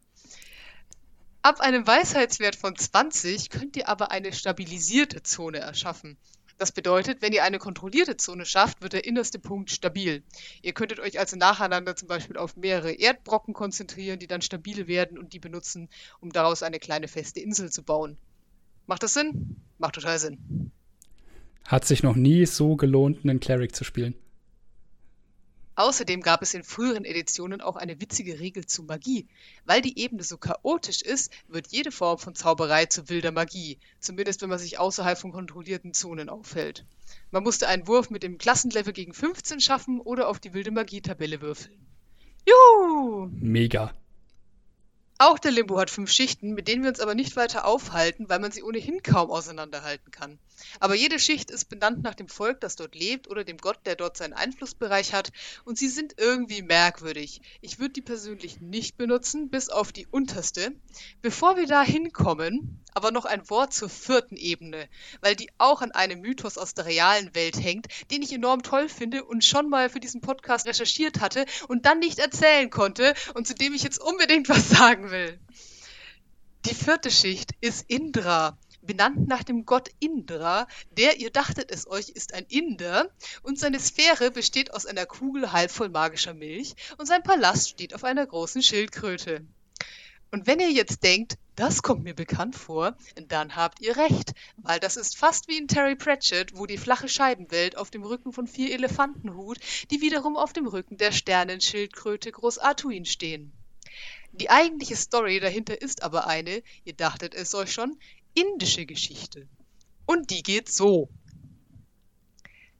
Ab 1.42 1.60
einem 1.60 1.86
Weisheitswert 1.86 2.54
von 2.54 2.76
20 2.76 3.50
könnt 3.50 3.76
ihr 3.76 3.88
aber 3.88 4.12
eine 4.12 4.32
stabilisierte 4.32 5.22
Zone 5.22 5.58
erschaffen. 5.58 6.16
Das 6.58 6.70
bedeutet, 6.70 7.22
wenn 7.22 7.32
ihr 7.32 7.42
eine 7.42 7.58
kontrollierte 7.58 8.16
Zone 8.16 8.44
schafft, 8.44 8.82
wird 8.82 8.92
der 8.92 9.04
innerste 9.04 9.40
Punkt 9.40 9.72
stabil. 9.72 10.22
Ihr 10.62 10.72
könntet 10.72 11.00
euch 11.00 11.18
also 11.18 11.36
nacheinander 11.36 11.96
zum 11.96 12.06
Beispiel 12.06 12.36
auf 12.36 12.56
mehrere 12.56 12.92
Erdbrocken 12.92 13.54
konzentrieren, 13.54 14.20
die 14.20 14.28
dann 14.28 14.42
stabil 14.42 14.86
werden 14.86 15.18
und 15.18 15.32
die 15.32 15.40
benutzen, 15.40 15.88
um 16.20 16.30
daraus 16.30 16.62
eine 16.62 16.78
kleine 16.78 17.08
feste 17.08 17.40
Insel 17.40 17.72
zu 17.72 17.82
bauen. 17.82 18.16
Macht 18.86 19.02
das 19.02 19.14
Sinn? 19.14 19.56
Macht 19.78 19.96
total 19.96 20.20
Sinn. 20.20 20.70
Hat 21.66 21.84
sich 21.84 22.04
noch 22.04 22.14
nie 22.14 22.46
so 22.46 22.76
gelohnt, 22.76 23.24
einen 23.24 23.40
Cleric 23.40 23.74
zu 23.74 23.82
spielen. 23.82 24.14
Außerdem 25.82 26.20
gab 26.20 26.42
es 26.42 26.54
in 26.54 26.62
früheren 26.62 27.04
Editionen 27.04 27.60
auch 27.60 27.74
eine 27.74 28.00
witzige 28.00 28.38
Regel 28.38 28.64
zu 28.66 28.84
Magie. 28.84 29.26
Weil 29.64 29.82
die 29.82 29.98
Ebene 29.98 30.22
so 30.22 30.38
chaotisch 30.38 31.02
ist, 31.02 31.32
wird 31.48 31.72
jede 31.72 31.90
Form 31.90 32.18
von 32.18 32.36
Zauberei 32.36 32.86
zu 32.86 33.08
wilder 33.08 33.32
Magie, 33.32 33.80
zumindest 33.98 34.42
wenn 34.42 34.48
man 34.48 34.60
sich 34.60 34.78
außerhalb 34.78 35.18
von 35.18 35.32
kontrollierten 35.32 35.92
Zonen 35.92 36.28
aufhält. 36.28 36.86
Man 37.32 37.42
musste 37.42 37.66
einen 37.66 37.88
Wurf 37.88 38.10
mit 38.10 38.22
dem 38.22 38.38
Klassenlevel 38.38 38.92
gegen 38.92 39.12
15 39.12 39.58
schaffen 39.58 40.00
oder 40.00 40.28
auf 40.28 40.38
die 40.38 40.54
wilde 40.54 40.70
Magie-Tabelle 40.70 41.40
würfeln. 41.40 41.84
Juhu! 42.46 43.28
Mega. 43.32 43.92
Auch 45.18 45.40
der 45.40 45.50
Limbo 45.50 45.80
hat 45.80 45.90
fünf 45.90 46.12
Schichten, 46.12 46.54
mit 46.54 46.68
denen 46.68 46.84
wir 46.84 46.90
uns 46.90 47.00
aber 47.00 47.16
nicht 47.16 47.34
weiter 47.34 47.66
aufhalten, 47.66 48.28
weil 48.28 48.38
man 48.38 48.52
sie 48.52 48.62
ohnehin 48.62 49.02
kaum 49.02 49.32
auseinanderhalten 49.32 50.12
kann. 50.12 50.38
Aber 50.80 50.94
jede 50.94 51.18
Schicht 51.18 51.50
ist 51.50 51.68
benannt 51.68 52.02
nach 52.02 52.14
dem 52.14 52.28
Volk, 52.28 52.60
das 52.60 52.76
dort 52.76 52.94
lebt 52.94 53.28
oder 53.28 53.44
dem 53.44 53.58
Gott, 53.58 53.78
der 53.86 53.96
dort 53.96 54.16
seinen 54.16 54.32
Einflussbereich 54.32 55.12
hat 55.12 55.30
und 55.64 55.78
sie 55.78 55.88
sind 55.88 56.14
irgendwie 56.18 56.62
merkwürdig. 56.62 57.40
Ich 57.60 57.78
würde 57.78 57.92
die 57.92 58.02
persönlich 58.02 58.60
nicht 58.60 58.96
benutzen, 58.96 59.50
bis 59.50 59.68
auf 59.68 59.92
die 59.92 60.06
unterste. 60.06 60.72
Bevor 61.20 61.56
wir 61.56 61.66
da 61.66 61.82
hinkommen, 61.82 62.82
aber 62.94 63.10
noch 63.10 63.24
ein 63.24 63.48
Wort 63.48 63.72
zur 63.72 63.88
vierten 63.88 64.36
Ebene, 64.36 64.88
weil 65.20 65.36
die 65.36 65.50
auch 65.58 65.82
an 65.82 65.92
einem 65.92 66.20
Mythos 66.20 66.58
aus 66.58 66.74
der 66.74 66.86
realen 66.86 67.34
Welt 67.34 67.62
hängt, 67.62 67.86
den 68.10 68.22
ich 68.22 68.32
enorm 68.32 68.62
toll 68.62 68.88
finde 68.88 69.24
und 69.24 69.44
schon 69.44 69.68
mal 69.68 69.88
für 69.90 70.00
diesen 70.00 70.20
Podcast 70.20 70.66
recherchiert 70.66 71.20
hatte 71.20 71.46
und 71.68 71.86
dann 71.86 71.98
nicht 71.98 72.18
erzählen 72.18 72.70
konnte 72.70 73.14
und 73.34 73.46
zu 73.46 73.54
dem 73.54 73.74
ich 73.74 73.82
jetzt 73.82 74.00
unbedingt 74.00 74.48
was 74.48 74.68
sagen 74.68 75.10
will. 75.10 75.38
Die 76.66 76.74
vierte 76.74 77.10
Schicht 77.10 77.50
ist 77.60 77.84
Indra, 77.88 78.56
benannt 78.82 79.28
nach 79.28 79.42
dem 79.42 79.64
Gott 79.64 79.90
Indra, 80.00 80.66
der, 80.90 81.18
ihr 81.18 81.30
dachtet 81.30 81.70
es 81.70 81.86
euch, 81.86 82.08
ist 82.10 82.34
ein 82.34 82.46
Inder 82.48 83.10
und 83.42 83.58
seine 83.58 83.80
Sphäre 83.80 84.30
besteht 84.30 84.74
aus 84.74 84.86
einer 84.86 85.06
Kugel 85.06 85.52
halb 85.52 85.70
voll 85.70 85.88
magischer 85.88 86.34
Milch 86.34 86.74
und 86.98 87.06
sein 87.06 87.22
Palast 87.22 87.70
steht 87.70 87.94
auf 87.94 88.04
einer 88.04 88.26
großen 88.26 88.62
Schildkröte. 88.62 89.46
Und 90.30 90.46
wenn 90.46 90.60
ihr 90.60 90.70
jetzt 90.70 91.04
denkt, 91.04 91.36
das 91.56 91.82
kommt 91.82 92.04
mir 92.04 92.14
bekannt 92.14 92.56
vor, 92.56 92.96
dann 93.28 93.54
habt 93.54 93.80
ihr 93.82 93.98
recht, 93.98 94.32
weil 94.56 94.80
das 94.80 94.96
ist 94.96 95.18
fast 95.18 95.46
wie 95.48 95.58
in 95.58 95.68
Terry 95.68 95.94
Pratchett, 95.94 96.56
wo 96.56 96.64
die 96.64 96.78
flache 96.78 97.08
Scheibenwelt 97.08 97.76
auf 97.76 97.90
dem 97.90 98.02
Rücken 98.02 98.32
von 98.32 98.46
vier 98.46 98.72
Elefanten 98.72 99.28
ruht, 99.28 99.58
die 99.90 100.00
wiederum 100.00 100.38
auf 100.38 100.54
dem 100.54 100.66
Rücken 100.66 100.96
der 100.96 101.12
Sternenschildkröte 101.12 102.32
Groß 102.32 102.58
Artuin 102.58 103.04
stehen. 103.04 103.52
Die 104.32 104.48
eigentliche 104.48 104.96
Story 104.96 105.40
dahinter 105.40 105.82
ist 105.82 106.02
aber 106.02 106.26
eine, 106.26 106.62
ihr 106.84 106.94
dachtet 106.94 107.34
es 107.34 107.54
euch 107.54 107.70
schon, 107.70 107.98
indische 108.34 108.86
Geschichte. 108.86 109.48
Und 110.06 110.30
die 110.30 110.42
geht 110.42 110.70
so. 110.70 111.08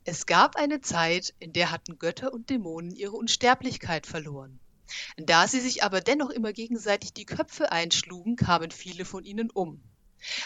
Es 0.05 0.27
gab 0.27 0.57
eine 0.57 0.81
Zeit, 0.81 1.35
in 1.39 1.53
der 1.53 1.71
hatten 1.71 1.99
Götter 1.99 2.33
und 2.33 2.51
Dämonen 2.51 2.95
ihre 2.95 3.13
Unsterblichkeit 3.13 4.07
verloren. 4.07 4.59
Da 5.17 5.47
sie 5.47 5.61
sich 5.61 5.85
aber 5.85 6.01
dennoch 6.01 6.31
immer 6.31 6.53
gegenseitig 6.53 7.13
die 7.13 7.25
Köpfe 7.25 7.71
einschlugen, 7.71 8.37
kamen 8.37 8.71
viele 8.71 9.05
von 9.05 9.25
ihnen 9.25 9.51
um. 9.51 9.83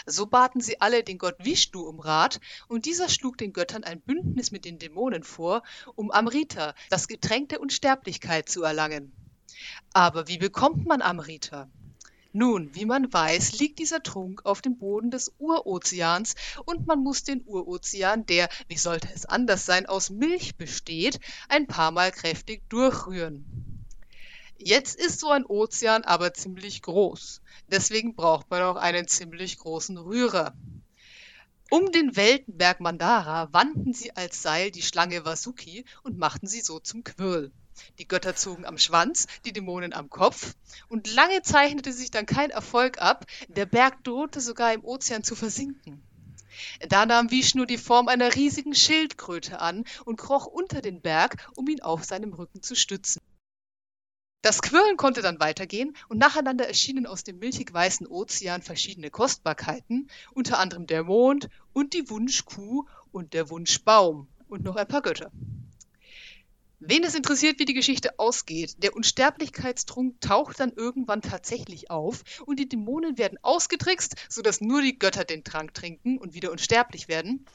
So 0.05 0.25
baten 0.25 0.61
sie 0.61 0.81
alle 0.81 1.03
den 1.03 1.17
Gott 1.17 1.35
Vishnu 1.39 1.81
um 1.81 1.99
Rat, 1.99 2.39
und 2.67 2.85
dieser 2.85 3.09
schlug 3.09 3.37
den 3.37 3.53
Göttern 3.53 3.83
ein 3.83 4.01
Bündnis 4.01 4.51
mit 4.51 4.65
den 4.65 4.79
Dämonen 4.79 5.23
vor, 5.23 5.63
um 5.95 6.11
Amrita, 6.11 6.73
das 6.89 7.07
Getränk 7.07 7.49
der 7.49 7.61
Unsterblichkeit, 7.61 8.49
zu 8.49 8.63
erlangen. 8.63 9.11
Aber 9.93 10.27
wie 10.27 10.37
bekommt 10.37 10.85
man 10.85 11.01
Amrita? 11.01 11.69
Nun, 12.33 12.75
wie 12.75 12.85
man 12.85 13.11
weiß, 13.11 13.59
liegt 13.59 13.79
dieser 13.79 14.03
Trunk 14.03 14.45
auf 14.45 14.61
dem 14.61 14.77
Boden 14.77 15.11
des 15.11 15.33
Urozeans 15.39 16.35
und 16.65 16.85
man 16.85 17.01
muss 17.01 17.23
den 17.23 17.41
Urozean, 17.45 18.25
der, 18.25 18.49
wie 18.67 18.77
sollte 18.77 19.09
es 19.13 19.25
anders 19.25 19.65
sein, 19.65 19.85
aus 19.85 20.09
Milch 20.09 20.55
besteht, 20.55 21.19
ein 21.49 21.67
paar 21.67 21.91
Mal 21.91 22.11
kräftig 22.11 22.67
durchrühren. 22.69 23.85
Jetzt 24.57 24.99
ist 24.99 25.19
so 25.19 25.29
ein 25.29 25.45
Ozean 25.45 26.03
aber 26.03 26.33
ziemlich 26.33 26.81
groß. 26.81 27.41
Deswegen 27.69 28.15
braucht 28.15 28.49
man 28.49 28.63
auch 28.63 28.75
einen 28.75 29.07
ziemlich 29.07 29.57
großen 29.57 29.97
Rührer. 29.97 30.53
Um 31.69 31.91
den 31.91 32.15
Weltenberg 32.15 32.79
Mandara 32.79 33.51
wandten 33.51 33.93
sie 33.93 34.15
als 34.15 34.41
Seil 34.41 34.71
die 34.71 34.81
Schlange 34.81 35.25
Vasuki 35.25 35.85
und 36.03 36.17
machten 36.17 36.47
sie 36.47 36.61
so 36.61 36.79
zum 36.79 37.03
Quirl. 37.03 37.51
Die 37.99 38.07
Götter 38.07 38.35
zogen 38.35 38.65
am 38.65 38.77
Schwanz, 38.77 39.27
die 39.45 39.53
Dämonen 39.53 39.93
am 39.93 40.09
Kopf, 40.09 40.53
und 40.89 41.13
lange 41.13 41.41
zeichnete 41.41 41.93
sich 41.93 42.11
dann 42.11 42.25
kein 42.25 42.49
Erfolg 42.49 43.01
ab, 43.01 43.25
der 43.47 43.65
Berg 43.65 44.03
drohte 44.03 44.41
sogar 44.41 44.73
im 44.73 44.83
Ozean 44.83 45.23
zu 45.23 45.35
versinken. 45.35 46.03
Da 46.89 47.05
nahm 47.05 47.29
Vishnu 47.29 47.65
die 47.65 47.77
Form 47.77 48.07
einer 48.07 48.35
riesigen 48.35 48.73
Schildkröte 48.73 49.59
an 49.59 49.85
und 50.05 50.17
kroch 50.17 50.45
unter 50.45 50.81
den 50.81 51.01
Berg, 51.01 51.49
um 51.55 51.67
ihn 51.67 51.81
auf 51.81 52.03
seinem 52.03 52.33
Rücken 52.33 52.63
zu 52.63 52.75
stützen. 52.75 53.21
Das 54.41 54.61
Quirlen 54.61 54.97
konnte 54.97 55.21
dann 55.21 55.39
weitergehen 55.39 55.95
und 56.09 56.19
nacheinander 56.19 56.67
erschienen 56.67 57.05
aus 57.05 57.23
dem 57.23 57.39
milchig-weißen 57.39 58.07
Ozean 58.07 58.61
verschiedene 58.61 59.09
Kostbarkeiten, 59.09 60.09
unter 60.33 60.59
anderem 60.59 60.87
der 60.87 61.03
Mond 61.03 61.49
und 61.73 61.93
die 61.93 62.09
Wunschkuh 62.09 62.85
und 63.11 63.33
der 63.33 63.49
Wunschbaum 63.49 64.27
und 64.47 64.63
noch 64.63 64.75
ein 64.75 64.87
paar 64.87 65.01
Götter. 65.01 65.31
Wen 66.79 67.03
es 67.03 67.15
interessiert, 67.15 67.57
wie 67.57 67.65
die 67.65 67.73
Geschichte 67.73 68.19
ausgeht, 68.19 68.83
der 68.83 68.95
Unsterblichkeitstrunk 68.95 70.21
taucht 70.21 70.59
dann 70.59 70.71
irgendwann 70.71 71.23
tatsächlich 71.23 71.89
auf 71.89 72.23
und 72.45 72.59
die 72.59 72.69
Dämonen 72.69 73.17
werden 73.17 73.39
ausgetrickst, 73.41 74.15
sodass 74.29 74.61
nur 74.61 74.83
die 74.83 74.99
Götter 74.99 75.23
den 75.23 75.43
Trank 75.43 75.73
trinken 75.73 76.19
und 76.19 76.35
wieder 76.35 76.51
unsterblich 76.51 77.07
werden. 77.07 77.47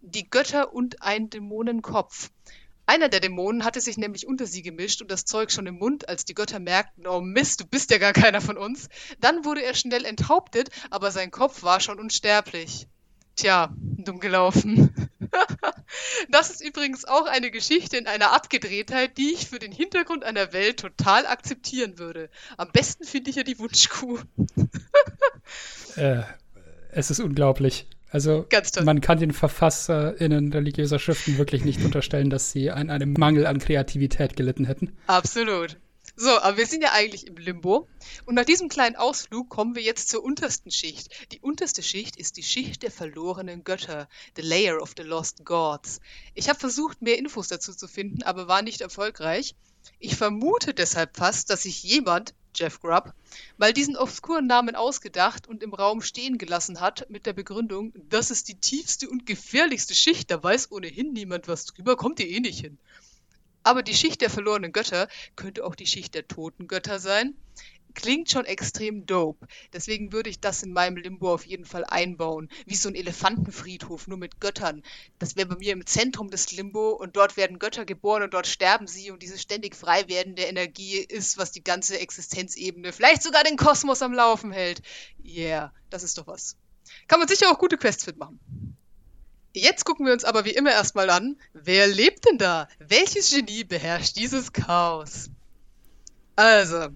Die 0.00 0.30
Götter 0.30 0.72
und 0.72 1.02
ein 1.02 1.28
Dämonenkopf. 1.28 2.30
Einer 2.86 3.10
der 3.10 3.20
Dämonen 3.20 3.66
hatte 3.66 3.82
sich 3.82 3.98
nämlich 3.98 4.26
unter 4.26 4.46
sie 4.46 4.62
gemischt 4.62 5.02
und 5.02 5.10
das 5.10 5.26
Zeug 5.26 5.52
schon 5.52 5.66
im 5.66 5.78
Mund, 5.78 6.08
als 6.08 6.24
die 6.24 6.34
Götter 6.34 6.58
merkten, 6.58 7.06
oh 7.06 7.20
Mist, 7.20 7.60
du 7.60 7.66
bist 7.66 7.90
ja 7.90 7.98
gar 7.98 8.14
keiner 8.14 8.40
von 8.40 8.56
uns. 8.56 8.88
Dann 9.20 9.44
wurde 9.44 9.62
er 9.62 9.74
schnell 9.74 10.06
enthauptet, 10.06 10.70
aber 10.88 11.10
sein 11.10 11.30
Kopf 11.30 11.62
war 11.62 11.80
schon 11.80 12.00
unsterblich. 12.00 12.88
Tja, 13.36 13.74
dumm 13.76 14.20
gelaufen. 14.20 15.10
Das 16.30 16.50
ist 16.50 16.60
übrigens 16.60 17.04
auch 17.04 17.26
eine 17.26 17.50
Geschichte 17.50 17.96
in 17.96 18.06
einer 18.06 18.32
Abgedrehtheit, 18.32 19.18
die 19.18 19.32
ich 19.32 19.48
für 19.48 19.58
den 19.58 19.72
Hintergrund 19.72 20.24
einer 20.24 20.52
Welt 20.52 20.78
total 20.78 21.26
akzeptieren 21.26 21.98
würde. 21.98 22.30
Am 22.56 22.70
besten 22.72 23.04
finde 23.04 23.30
ich 23.30 23.36
ja 23.36 23.42
die 23.42 23.58
Wunschkuh. 23.58 24.18
äh, 25.96 26.22
es 26.92 27.10
ist 27.10 27.20
unglaublich. 27.20 27.86
Also 28.12 28.46
man 28.84 29.00
kann 29.00 29.18
den 29.18 29.32
VerfasserInnen 29.32 30.52
religiöser 30.52 30.98
Schriften 30.98 31.38
wirklich 31.38 31.64
nicht 31.64 31.84
unterstellen, 31.84 32.28
dass 32.28 32.50
sie 32.50 32.70
an 32.70 32.90
einem 32.90 33.12
Mangel 33.12 33.46
an 33.46 33.58
Kreativität 33.60 34.36
gelitten 34.36 34.64
hätten. 34.64 34.96
Absolut. 35.06 35.76
So, 36.22 36.38
aber 36.38 36.58
wir 36.58 36.66
sind 36.66 36.82
ja 36.82 36.92
eigentlich 36.92 37.26
im 37.26 37.38
Limbo. 37.38 37.88
Und 38.26 38.34
nach 38.34 38.44
diesem 38.44 38.68
kleinen 38.68 38.94
Ausflug 38.94 39.48
kommen 39.48 39.74
wir 39.74 39.82
jetzt 39.82 40.10
zur 40.10 40.22
untersten 40.22 40.70
Schicht. 40.70 41.08
Die 41.32 41.40
unterste 41.40 41.82
Schicht 41.82 42.16
ist 42.16 42.36
die 42.36 42.42
Schicht 42.42 42.82
der 42.82 42.90
verlorenen 42.90 43.64
Götter, 43.64 44.06
the 44.36 44.42
layer 44.42 44.82
of 44.82 44.92
the 44.98 45.02
lost 45.02 45.46
gods. 45.46 45.98
Ich 46.34 46.50
habe 46.50 46.58
versucht, 46.58 47.00
mehr 47.00 47.16
Infos 47.16 47.48
dazu 47.48 47.72
zu 47.72 47.88
finden, 47.88 48.22
aber 48.22 48.48
war 48.48 48.60
nicht 48.60 48.82
erfolgreich. 48.82 49.54
Ich 49.98 50.14
vermute 50.14 50.74
deshalb 50.74 51.16
fast, 51.16 51.48
dass 51.48 51.62
sich 51.62 51.82
jemand, 51.84 52.34
Jeff 52.54 52.80
Grubb, 52.80 53.14
mal 53.56 53.72
diesen 53.72 53.96
obskuren 53.96 54.46
Namen 54.46 54.74
ausgedacht 54.74 55.48
und 55.48 55.62
im 55.62 55.72
Raum 55.72 56.02
stehen 56.02 56.36
gelassen 56.36 56.80
hat 56.80 57.08
mit 57.08 57.24
der 57.24 57.32
Begründung, 57.32 57.94
das 58.10 58.30
ist 58.30 58.48
die 58.48 58.56
tiefste 58.56 59.08
und 59.08 59.24
gefährlichste 59.24 59.94
Schicht, 59.94 60.30
da 60.30 60.42
weiß 60.42 60.70
ohnehin 60.70 61.14
niemand 61.14 61.48
was 61.48 61.64
drüber, 61.64 61.96
kommt 61.96 62.20
ihr 62.20 62.28
eh 62.28 62.40
nicht 62.40 62.60
hin. 62.60 62.78
Aber 63.62 63.82
die 63.82 63.94
Schicht 63.94 64.20
der 64.20 64.30
verlorenen 64.30 64.72
Götter 64.72 65.08
könnte 65.36 65.64
auch 65.64 65.74
die 65.74 65.86
Schicht 65.86 66.14
der 66.14 66.26
toten 66.26 66.66
Götter 66.66 66.98
sein. 66.98 67.34
Klingt 67.94 68.30
schon 68.30 68.44
extrem 68.44 69.04
dope. 69.04 69.46
Deswegen 69.72 70.12
würde 70.12 70.30
ich 70.30 70.40
das 70.40 70.62
in 70.62 70.72
meinem 70.72 70.96
Limbo 70.96 71.34
auf 71.34 71.44
jeden 71.44 71.64
Fall 71.64 71.84
einbauen. 71.84 72.48
Wie 72.64 72.76
so 72.76 72.88
ein 72.88 72.94
Elefantenfriedhof, 72.94 74.06
nur 74.06 74.16
mit 74.16 74.40
Göttern. 74.40 74.82
Das 75.18 75.36
wäre 75.36 75.48
bei 75.48 75.56
mir 75.56 75.72
im 75.72 75.86
Zentrum 75.86 76.30
des 76.30 76.52
Limbo 76.52 76.90
und 76.90 77.16
dort 77.16 77.36
werden 77.36 77.58
Götter 77.58 77.84
geboren 77.84 78.22
und 78.22 78.32
dort 78.32 78.46
sterben 78.46 78.86
sie 78.86 79.10
und 79.10 79.22
dieses 79.22 79.42
ständig 79.42 79.74
frei 79.74 80.08
werden 80.08 80.36
der 80.36 80.48
Energie 80.48 80.98
ist, 80.98 81.36
was 81.36 81.50
die 81.52 81.64
ganze 81.64 81.98
Existenzebene, 81.98 82.92
vielleicht 82.92 83.22
sogar 83.22 83.42
den 83.42 83.56
Kosmos 83.56 84.02
am 84.02 84.12
Laufen 84.12 84.52
hält. 84.52 84.82
Yeah, 85.24 85.72
das 85.90 86.04
ist 86.04 86.16
doch 86.16 86.28
was. 86.28 86.56
Kann 87.08 87.18
man 87.18 87.28
sicher 87.28 87.50
auch 87.50 87.58
gute 87.58 87.76
Quests 87.76 88.06
mitmachen. 88.06 88.38
Jetzt 89.52 89.84
gucken 89.84 90.06
wir 90.06 90.12
uns 90.12 90.24
aber 90.24 90.44
wie 90.44 90.54
immer 90.54 90.70
erstmal 90.70 91.10
an, 91.10 91.36
wer 91.52 91.88
lebt 91.88 92.24
denn 92.26 92.38
da? 92.38 92.68
Welches 92.78 93.30
Genie 93.30 93.64
beherrscht 93.64 94.16
dieses 94.16 94.52
Chaos? 94.52 95.28
Also, 96.36 96.88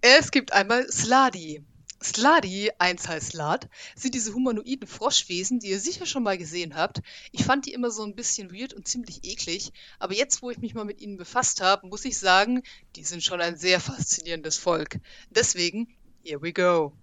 es 0.00 0.30
gibt 0.30 0.52
einmal 0.52 0.90
Sladi. 0.90 1.62
Sladi, 2.02 2.70
eins 2.78 3.06
heißt 3.06 3.32
Slad, 3.32 3.68
sind 3.94 4.14
diese 4.14 4.32
humanoiden 4.32 4.88
Froschwesen, 4.88 5.60
die 5.60 5.68
ihr 5.68 5.78
sicher 5.78 6.06
schon 6.06 6.22
mal 6.22 6.38
gesehen 6.38 6.74
habt. 6.74 7.02
Ich 7.32 7.44
fand 7.44 7.66
die 7.66 7.74
immer 7.74 7.90
so 7.90 8.02
ein 8.02 8.14
bisschen 8.14 8.50
weird 8.50 8.72
und 8.72 8.88
ziemlich 8.88 9.22
eklig, 9.24 9.70
aber 9.98 10.14
jetzt, 10.14 10.40
wo 10.40 10.50
ich 10.50 10.58
mich 10.58 10.72
mal 10.72 10.86
mit 10.86 11.02
ihnen 11.02 11.18
befasst 11.18 11.60
habe, 11.60 11.86
muss 11.86 12.06
ich 12.06 12.16
sagen, 12.16 12.62
die 12.96 13.04
sind 13.04 13.22
schon 13.22 13.42
ein 13.42 13.58
sehr 13.58 13.78
faszinierendes 13.80 14.56
Volk. 14.56 14.98
Deswegen, 15.28 15.94
here 16.24 16.40
we 16.40 16.54
go. 16.54 16.94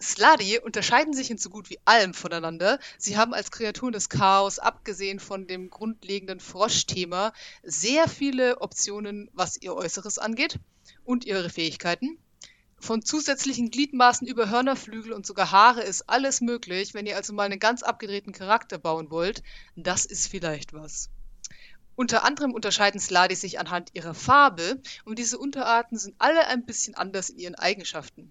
Sladi 0.00 0.58
unterscheiden 0.58 1.14
sich 1.14 1.30
in 1.30 1.38
so 1.38 1.48
gut 1.48 1.70
wie 1.70 1.78
allem 1.86 2.12
voneinander. 2.12 2.78
Sie 2.98 3.16
haben 3.16 3.32
als 3.32 3.50
Kreaturen 3.50 3.92
des 3.92 4.10
Chaos, 4.10 4.58
abgesehen 4.58 5.20
von 5.20 5.46
dem 5.46 5.70
grundlegenden 5.70 6.38
Frosch-Thema, 6.38 7.32
sehr 7.62 8.06
viele 8.06 8.60
Optionen, 8.60 9.30
was 9.32 9.60
ihr 9.60 9.74
Äußeres 9.74 10.18
angeht 10.18 10.58
und 11.04 11.24
ihre 11.24 11.48
Fähigkeiten. 11.48 12.18
Von 12.78 13.02
zusätzlichen 13.02 13.70
Gliedmaßen 13.70 14.26
über 14.26 14.50
Hörnerflügel 14.50 15.14
und 15.14 15.24
sogar 15.24 15.50
Haare 15.50 15.82
ist 15.82 16.10
alles 16.10 16.42
möglich. 16.42 16.92
Wenn 16.92 17.06
ihr 17.06 17.16
also 17.16 17.32
mal 17.32 17.44
einen 17.44 17.58
ganz 17.58 17.82
abgedrehten 17.82 18.34
Charakter 18.34 18.76
bauen 18.76 19.10
wollt, 19.10 19.42
das 19.76 20.04
ist 20.04 20.28
vielleicht 20.28 20.74
was. 20.74 21.08
Unter 21.94 22.22
anderem 22.24 22.52
unterscheiden 22.52 23.00
Sladi 23.00 23.34
sich 23.34 23.58
anhand 23.58 23.94
ihrer 23.94 24.12
Farbe 24.12 24.82
und 25.06 25.18
diese 25.18 25.38
Unterarten 25.38 25.96
sind 25.96 26.14
alle 26.18 26.46
ein 26.48 26.66
bisschen 26.66 26.94
anders 26.94 27.30
in 27.30 27.38
ihren 27.38 27.54
Eigenschaften. 27.54 28.30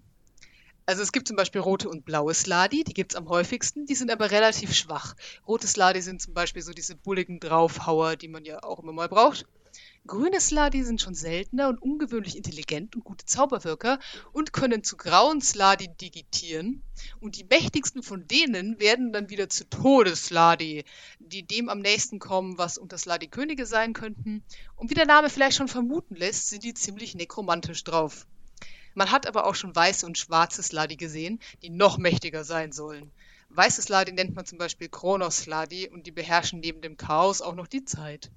Also 0.88 1.02
es 1.02 1.10
gibt 1.10 1.26
zum 1.26 1.36
Beispiel 1.36 1.60
rote 1.60 1.88
und 1.88 2.04
blaue 2.04 2.32
Sladi, 2.32 2.84
die 2.84 2.94
gibt 2.94 3.12
es 3.12 3.16
am 3.16 3.28
häufigsten, 3.28 3.86
die 3.86 3.96
sind 3.96 4.08
aber 4.08 4.30
relativ 4.30 4.72
schwach. 4.72 5.16
Rote 5.46 5.66
Sladi 5.66 6.00
sind 6.00 6.22
zum 6.22 6.32
Beispiel 6.32 6.62
so 6.62 6.72
diese 6.72 6.94
bulligen 6.94 7.40
Draufhauer, 7.40 8.14
die 8.14 8.28
man 8.28 8.44
ja 8.44 8.62
auch 8.62 8.78
immer 8.78 8.92
mal 8.92 9.08
braucht. 9.08 9.46
Grüne 10.06 10.40
Sladi 10.40 10.84
sind 10.84 11.00
schon 11.00 11.16
seltener 11.16 11.68
und 11.68 11.82
ungewöhnlich 11.82 12.36
intelligent 12.36 12.94
und 12.94 13.02
gute 13.02 13.26
Zauberwirker 13.26 13.98
und 14.32 14.52
können 14.52 14.84
zu 14.84 14.96
grauen 14.96 15.40
Sladi 15.40 15.88
digitieren. 15.88 16.84
Und 17.18 17.36
die 17.36 17.44
mächtigsten 17.44 18.04
von 18.04 18.28
denen 18.28 18.78
werden 18.78 19.12
dann 19.12 19.28
wieder 19.28 19.48
zu 19.48 19.68
Todesladi, 19.68 20.84
die 21.18 21.42
dem 21.42 21.68
am 21.68 21.80
nächsten 21.80 22.20
kommen, 22.20 22.58
was 22.58 22.78
unter 22.78 22.96
Sladi-Könige 22.96 23.66
sein 23.66 23.92
könnten. 23.92 24.44
Und 24.76 24.90
wie 24.90 24.94
der 24.94 25.06
Name 25.06 25.30
vielleicht 25.30 25.56
schon 25.56 25.66
vermuten 25.66 26.14
lässt, 26.14 26.48
sind 26.48 26.62
die 26.62 26.74
ziemlich 26.74 27.16
nekromantisch 27.16 27.82
drauf. 27.82 28.28
Man 28.96 29.10
hat 29.10 29.26
aber 29.26 29.44
auch 29.44 29.54
schon 29.54 29.76
weiße 29.76 30.06
und 30.06 30.16
schwarze 30.16 30.62
Sladi 30.62 30.96
gesehen, 30.96 31.38
die 31.60 31.68
noch 31.68 31.98
mächtiger 31.98 32.44
sein 32.44 32.72
sollen. 32.72 33.12
Weiße 33.50 33.82
Sladi 33.82 34.12
nennt 34.12 34.34
man 34.34 34.46
zum 34.46 34.56
Beispiel 34.56 34.88
Kronos 34.88 35.36
Sladi 35.36 35.86
und 35.90 36.06
die 36.06 36.12
beherrschen 36.12 36.60
neben 36.60 36.80
dem 36.80 36.96
Chaos 36.96 37.42
auch 37.42 37.54
noch 37.54 37.66
die 37.66 37.84
Zeit. 37.84 38.30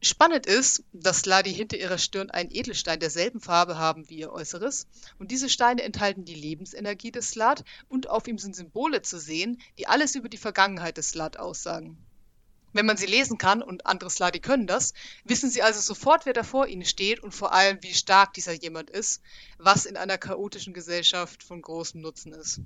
Spannend 0.00 0.46
ist, 0.46 0.82
dass 0.94 1.18
Sladi 1.18 1.52
hinter 1.52 1.76
ihrer 1.76 1.98
Stirn 1.98 2.30
einen 2.30 2.50
Edelstein 2.50 3.00
derselben 3.00 3.38
Farbe 3.38 3.76
haben 3.76 4.08
wie 4.08 4.20
ihr 4.20 4.32
Äußeres 4.32 4.86
und 5.18 5.30
diese 5.30 5.50
Steine 5.50 5.82
enthalten 5.82 6.24
die 6.24 6.34
Lebensenergie 6.34 7.12
des 7.12 7.28
Slad 7.28 7.62
und 7.90 8.08
auf 8.08 8.26
ihm 8.28 8.38
sind 8.38 8.56
Symbole 8.56 9.02
zu 9.02 9.18
sehen, 9.18 9.60
die 9.76 9.88
alles 9.88 10.14
über 10.14 10.30
die 10.30 10.38
Vergangenheit 10.38 10.96
des 10.96 11.10
Slad 11.10 11.36
aussagen. 11.36 11.98
Wenn 12.72 12.86
man 12.86 12.96
sie 12.96 13.06
lesen 13.06 13.38
kann, 13.38 13.62
und 13.62 13.86
andere 13.86 14.10
Sladi 14.10 14.38
können 14.38 14.66
das, 14.66 14.92
wissen 15.24 15.50
sie 15.50 15.62
also 15.62 15.80
sofort, 15.80 16.26
wer 16.26 16.32
da 16.32 16.44
vor 16.44 16.66
ihnen 16.66 16.84
steht 16.84 17.20
und 17.20 17.34
vor 17.34 17.52
allem, 17.52 17.78
wie 17.82 17.94
stark 17.94 18.32
dieser 18.34 18.52
jemand 18.52 18.90
ist, 18.90 19.22
was 19.58 19.86
in 19.86 19.96
einer 19.96 20.18
chaotischen 20.18 20.72
Gesellschaft 20.72 21.42
von 21.42 21.62
großem 21.62 22.00
Nutzen 22.00 22.32
ist. 22.32 22.60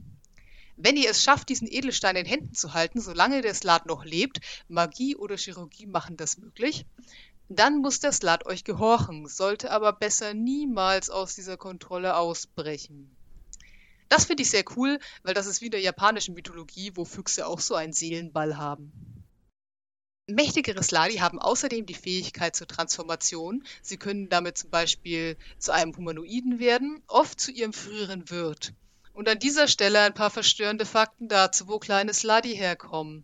Wenn 0.76 0.96
ihr 0.96 1.08
es 1.08 1.22
schafft, 1.22 1.48
diesen 1.48 1.68
Edelstein 1.68 2.16
in 2.16 2.26
Händen 2.26 2.54
zu 2.54 2.74
halten, 2.74 3.00
solange 3.00 3.42
der 3.42 3.54
Slat 3.54 3.86
noch 3.86 4.04
lebt, 4.04 4.40
Magie 4.68 5.14
oder 5.14 5.36
Chirurgie 5.36 5.86
machen 5.86 6.16
das 6.16 6.36
möglich, 6.36 6.84
dann 7.48 7.78
muss 7.78 8.00
der 8.00 8.12
Slat 8.12 8.46
euch 8.46 8.64
gehorchen, 8.64 9.28
sollte 9.28 9.70
aber 9.70 9.92
besser 9.92 10.34
niemals 10.34 11.10
aus 11.10 11.34
dieser 11.34 11.56
Kontrolle 11.56 12.16
ausbrechen. 12.16 13.14
Das 14.08 14.24
finde 14.24 14.42
ich 14.42 14.50
sehr 14.50 14.64
cool, 14.76 14.98
weil 15.22 15.34
das 15.34 15.46
ist 15.46 15.60
wie 15.60 15.66
in 15.66 15.72
der 15.72 15.80
japanischen 15.80 16.34
Mythologie, 16.34 16.92
wo 16.94 17.04
Füchse 17.04 17.46
auch 17.46 17.60
so 17.60 17.74
einen 17.74 17.92
Seelenball 17.92 18.56
haben. 18.56 18.92
Mächtigere 20.26 20.82
Sladi 20.82 21.16
haben 21.16 21.38
außerdem 21.38 21.84
die 21.84 21.92
Fähigkeit 21.92 22.56
zur 22.56 22.66
Transformation. 22.66 23.62
Sie 23.82 23.98
können 23.98 24.30
damit 24.30 24.56
zum 24.56 24.70
Beispiel 24.70 25.36
zu 25.58 25.72
einem 25.72 25.94
Humanoiden 25.94 26.58
werden, 26.58 27.02
oft 27.08 27.38
zu 27.38 27.52
ihrem 27.52 27.74
früheren 27.74 28.30
Wirt. 28.30 28.72
Und 29.12 29.28
an 29.28 29.38
dieser 29.38 29.68
Stelle 29.68 30.00
ein 30.00 30.14
paar 30.14 30.30
verstörende 30.30 30.86
Fakten 30.86 31.28
dazu, 31.28 31.68
wo 31.68 31.78
kleine 31.78 32.14
Sladi 32.14 32.56
herkommen. 32.56 33.22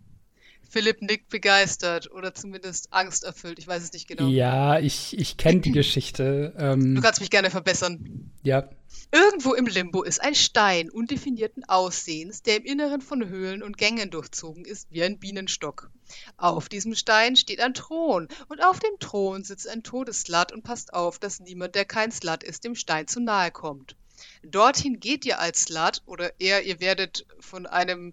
Philipp 0.70 1.02
nickt 1.02 1.28
begeistert 1.28 2.10
oder 2.12 2.32
zumindest 2.32 2.92
angsterfüllt, 2.92 3.58
ich 3.58 3.66
weiß 3.66 3.82
es 3.82 3.92
nicht 3.92 4.06
genau. 4.08 4.28
Ja, 4.28 4.78
ich, 4.78 5.18
ich 5.18 5.36
kenne 5.36 5.60
die 5.60 5.72
Geschichte. 5.72 6.54
Ähm, 6.56 6.94
Du 6.94 7.02
kannst 7.02 7.20
mich 7.20 7.30
gerne 7.30 7.50
verbessern. 7.50 8.30
ja, 8.42 8.70
Irgendwo 9.12 9.54
im 9.54 9.66
Limbo 9.66 10.04
ist 10.04 10.20
ein 10.20 10.36
Stein 10.36 10.88
undefinierten 10.88 11.64
Aussehens, 11.64 12.42
der 12.42 12.58
im 12.58 12.64
Inneren 12.64 13.00
von 13.00 13.28
Höhlen 13.28 13.62
und 13.64 13.76
Gängen 13.76 14.10
durchzogen 14.10 14.64
ist 14.64 14.86
wie 14.90 15.02
ein 15.02 15.18
Bienenstock. 15.18 15.90
Auf 16.36 16.68
diesem 16.68 16.94
Stein 16.94 17.34
steht 17.34 17.60
ein 17.60 17.74
Thron 17.74 18.28
und 18.48 18.62
auf 18.62 18.78
dem 18.78 18.96
Thron 19.00 19.42
sitzt 19.42 19.68
ein 19.68 19.82
Todesslat 19.82 20.52
und 20.52 20.62
passt 20.62 20.94
auf, 20.94 21.18
dass 21.18 21.40
niemand, 21.40 21.74
der 21.74 21.84
kein 21.84 22.12
Slat 22.12 22.44
ist, 22.44 22.62
dem 22.64 22.76
Stein 22.76 23.08
zu 23.08 23.18
nahe 23.20 23.50
kommt. 23.50 23.96
Dorthin 24.44 25.00
geht 25.00 25.24
ihr 25.24 25.40
als 25.40 25.62
Slat 25.62 26.02
oder 26.06 26.38
eher 26.38 26.64
ihr 26.64 26.78
werdet 26.78 27.26
von 27.40 27.66
einem 27.66 28.12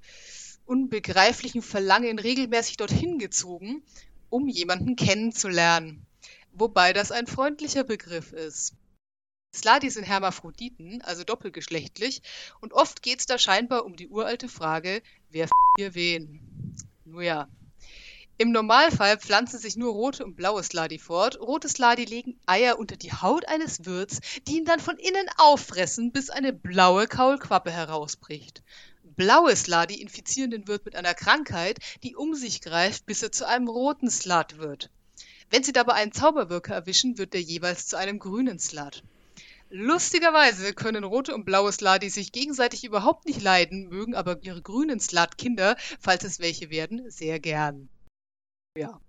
unbegreiflichen 0.68 1.62
Verlangen 1.62 2.20
regelmäßig 2.20 2.78
dorthin 2.78 3.18
gezogen, 3.18 3.82
um 4.30 4.48
jemanden 4.48 4.96
kennenzulernen. 4.96 6.06
Wobei 6.54 6.94
das 6.94 7.12
ein 7.12 7.28
freundlicher 7.28 7.84
Begriff 7.84 8.34
ist. 8.34 8.74
Sladi 9.56 9.90
sind 9.90 10.04
Hermaphroditen, 10.04 11.02
also 11.02 11.24
doppelgeschlechtlich, 11.24 12.22
und 12.60 12.74
oft 12.74 13.02
geht's 13.02 13.26
da 13.26 13.38
scheinbar 13.38 13.86
um 13.86 13.96
die 13.96 14.10
uralte 14.10 14.50
Frage, 14.50 15.02
wer 15.30 15.46
f 15.46 15.52
hier 15.78 15.96
wen? 15.96 16.76
Nur 17.06 17.24
ja. 17.24 17.48
Im 18.40 18.52
Normalfall 18.52 19.18
pflanzen 19.18 19.60
sich 19.60 19.78
nur 19.78 19.94
rote 19.94 20.24
und 20.24 20.36
blaue 20.36 20.62
Sladi 20.62 21.00
fort. 21.00 21.40
Rote 21.40 21.70
Sladi 21.70 22.06
legen 22.06 22.40
Eier 22.46 22.78
unter 22.78 22.96
die 22.96 23.12
Haut 23.12 23.48
eines 23.48 23.86
Wirts, 23.86 24.20
die 24.48 24.58
ihn 24.58 24.66
dann 24.66 24.80
von 24.80 24.98
innen 24.98 25.28
auffressen, 25.38 26.12
bis 26.12 26.30
eine 26.30 26.54
blaue 26.54 27.08
Kaulquappe 27.08 27.72
herausbricht. 27.72 28.62
Blaue 29.18 29.56
Sladi 29.56 29.96
infizieren 29.96 30.52
den 30.52 30.68
Wirt 30.68 30.86
mit 30.86 30.96
einer 30.96 31.16
Krankheit, 31.16 31.80
die 32.04 32.16
um 32.16 32.36
sich 32.36 32.62
greift, 32.62 33.08
bis 33.08 33.24
er 33.24 33.32
zu 33.32 33.48
einem 33.48 33.68
roten 33.68 34.12
Slat 34.12 34.60
wird. 34.60 34.92
Wenn 35.50 35.64
sie 35.64 35.74
dabei 35.74 35.94
einen 35.94 36.12
Zauberwirker 36.12 36.76
erwischen, 36.76 37.18
wird 37.18 37.34
er 37.34 37.42
jeweils 37.42 37.88
zu 37.88 37.98
einem 37.98 38.20
grünen 38.20 38.60
Slat. 38.60 39.04
Lustigerweise 39.72 40.74
können 40.74 41.04
rote 41.04 41.34
und 41.34 41.46
blaue 41.46 41.72
Sladi 41.72 42.10
sich 42.10 42.32
gegenseitig 42.32 42.84
überhaupt 42.84 43.26
nicht 43.26 43.42
leiden, 43.42 43.90
mögen 43.90 44.14
aber 44.14 44.38
ihre 44.44 44.62
grünen 44.62 45.00
Slat-Kinder, 45.00 45.76
falls 46.00 46.24
es 46.24 46.40
welche 46.40 46.70
werden, 46.70 47.10
sehr 47.10 47.40
gern. 47.40 47.90
Ja. 48.78 49.02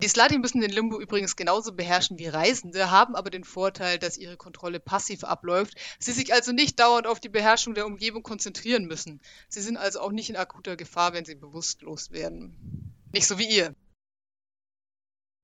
Die 0.00 0.08
Sladi 0.08 0.38
müssen 0.38 0.60
den 0.60 0.70
Limbo 0.70 1.00
übrigens 1.00 1.36
genauso 1.36 1.72
beherrschen 1.72 2.18
wie 2.18 2.26
Reisende, 2.26 2.90
haben 2.90 3.14
aber 3.14 3.30
den 3.30 3.44
Vorteil, 3.44 3.98
dass 3.98 4.18
ihre 4.18 4.36
Kontrolle 4.36 4.80
passiv 4.80 5.22
abläuft, 5.22 5.74
sie 6.00 6.12
sich 6.12 6.32
also 6.32 6.52
nicht 6.52 6.80
dauernd 6.80 7.06
auf 7.06 7.20
die 7.20 7.28
Beherrschung 7.28 7.74
der 7.74 7.86
Umgebung 7.86 8.22
konzentrieren 8.22 8.86
müssen. 8.86 9.20
Sie 9.48 9.60
sind 9.60 9.76
also 9.76 10.00
auch 10.00 10.10
nicht 10.10 10.30
in 10.30 10.36
akuter 10.36 10.76
Gefahr, 10.76 11.12
wenn 11.12 11.24
sie 11.24 11.36
bewusstlos 11.36 12.10
werden. 12.10 12.92
Nicht 13.12 13.26
so 13.26 13.38
wie 13.38 13.48
ihr. 13.48 13.74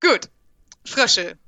Gut. 0.00 0.30
Frösche. 0.84 1.38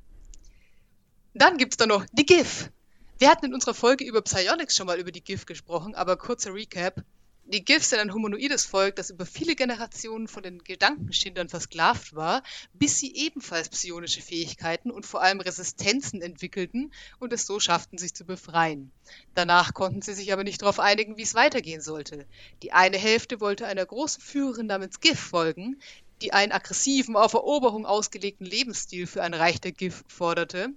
Dann 1.34 1.56
gibt's 1.56 1.76
da 1.76 1.86
noch 1.86 2.04
die 2.12 2.26
GIF. 2.26 2.70
Wir 3.18 3.28
hatten 3.28 3.46
in 3.46 3.54
unserer 3.54 3.74
Folge 3.74 4.04
über 4.04 4.22
Psionics 4.22 4.76
schon 4.76 4.86
mal 4.86 4.98
über 4.98 5.12
die 5.12 5.22
GIF 5.22 5.46
gesprochen, 5.46 5.94
aber 5.94 6.16
kurzer 6.16 6.54
Recap. 6.54 7.04
Die 7.52 7.64
GIFs 7.64 7.90
sind 7.90 7.98
ein 7.98 8.14
humanoides 8.14 8.64
Volk, 8.64 8.94
das 8.94 9.10
über 9.10 9.26
viele 9.26 9.56
Generationen 9.56 10.28
von 10.28 10.44
den 10.44 10.62
Gedankenschindern 10.62 11.48
versklavt 11.48 12.14
war, 12.14 12.44
bis 12.74 13.00
sie 13.00 13.12
ebenfalls 13.16 13.68
psionische 13.68 14.22
Fähigkeiten 14.22 14.92
und 14.92 15.04
vor 15.04 15.20
allem 15.20 15.40
Resistenzen 15.40 16.22
entwickelten 16.22 16.92
und 17.18 17.32
es 17.32 17.46
so 17.46 17.58
schafften, 17.58 17.98
sich 17.98 18.14
zu 18.14 18.24
befreien. 18.24 18.92
Danach 19.34 19.74
konnten 19.74 20.00
sie 20.00 20.14
sich 20.14 20.32
aber 20.32 20.44
nicht 20.44 20.62
darauf 20.62 20.78
einigen, 20.78 21.16
wie 21.16 21.22
es 21.22 21.34
weitergehen 21.34 21.80
sollte. 21.80 22.24
Die 22.62 22.70
eine 22.70 22.98
Hälfte 22.98 23.40
wollte 23.40 23.66
einer 23.66 23.84
großen 23.84 24.22
Führerin 24.22 24.66
namens 24.66 25.00
GIF 25.00 25.18
folgen, 25.18 25.82
die 26.22 26.32
einen 26.32 26.52
aggressiven, 26.52 27.16
auf 27.16 27.32
Eroberung 27.32 27.84
ausgelegten 27.84 28.46
Lebensstil 28.46 29.08
für 29.08 29.24
ein 29.24 29.34
Reich 29.34 29.60
der 29.60 29.72
GIF 29.72 30.04
forderte, 30.06 30.68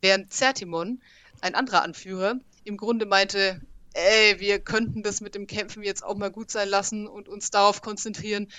während 0.00 0.32
Zertimon, 0.32 1.02
ein 1.42 1.54
anderer 1.54 1.82
Anführer, 1.82 2.40
im 2.64 2.78
Grunde 2.78 3.04
meinte, 3.04 3.60
ey, 3.94 4.40
wir 4.40 4.58
könnten 4.58 5.02
das 5.02 5.20
mit 5.20 5.34
dem 5.34 5.46
Kämpfen 5.46 5.82
jetzt 5.82 6.04
auch 6.04 6.16
mal 6.16 6.30
gut 6.30 6.50
sein 6.50 6.68
lassen 6.68 7.06
und 7.06 7.28
uns 7.28 7.50
darauf 7.50 7.80
konzentrieren, 7.80 8.50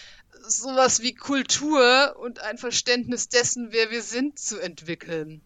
sowas 0.48 1.02
wie 1.02 1.14
Kultur 1.14 2.16
und 2.20 2.40
ein 2.40 2.58
Verständnis 2.58 3.30
dessen, 3.30 3.68
wer 3.72 3.92
wir 3.92 4.02
sind, 4.02 4.40
zu 4.40 4.60
entwickeln. 4.60 5.42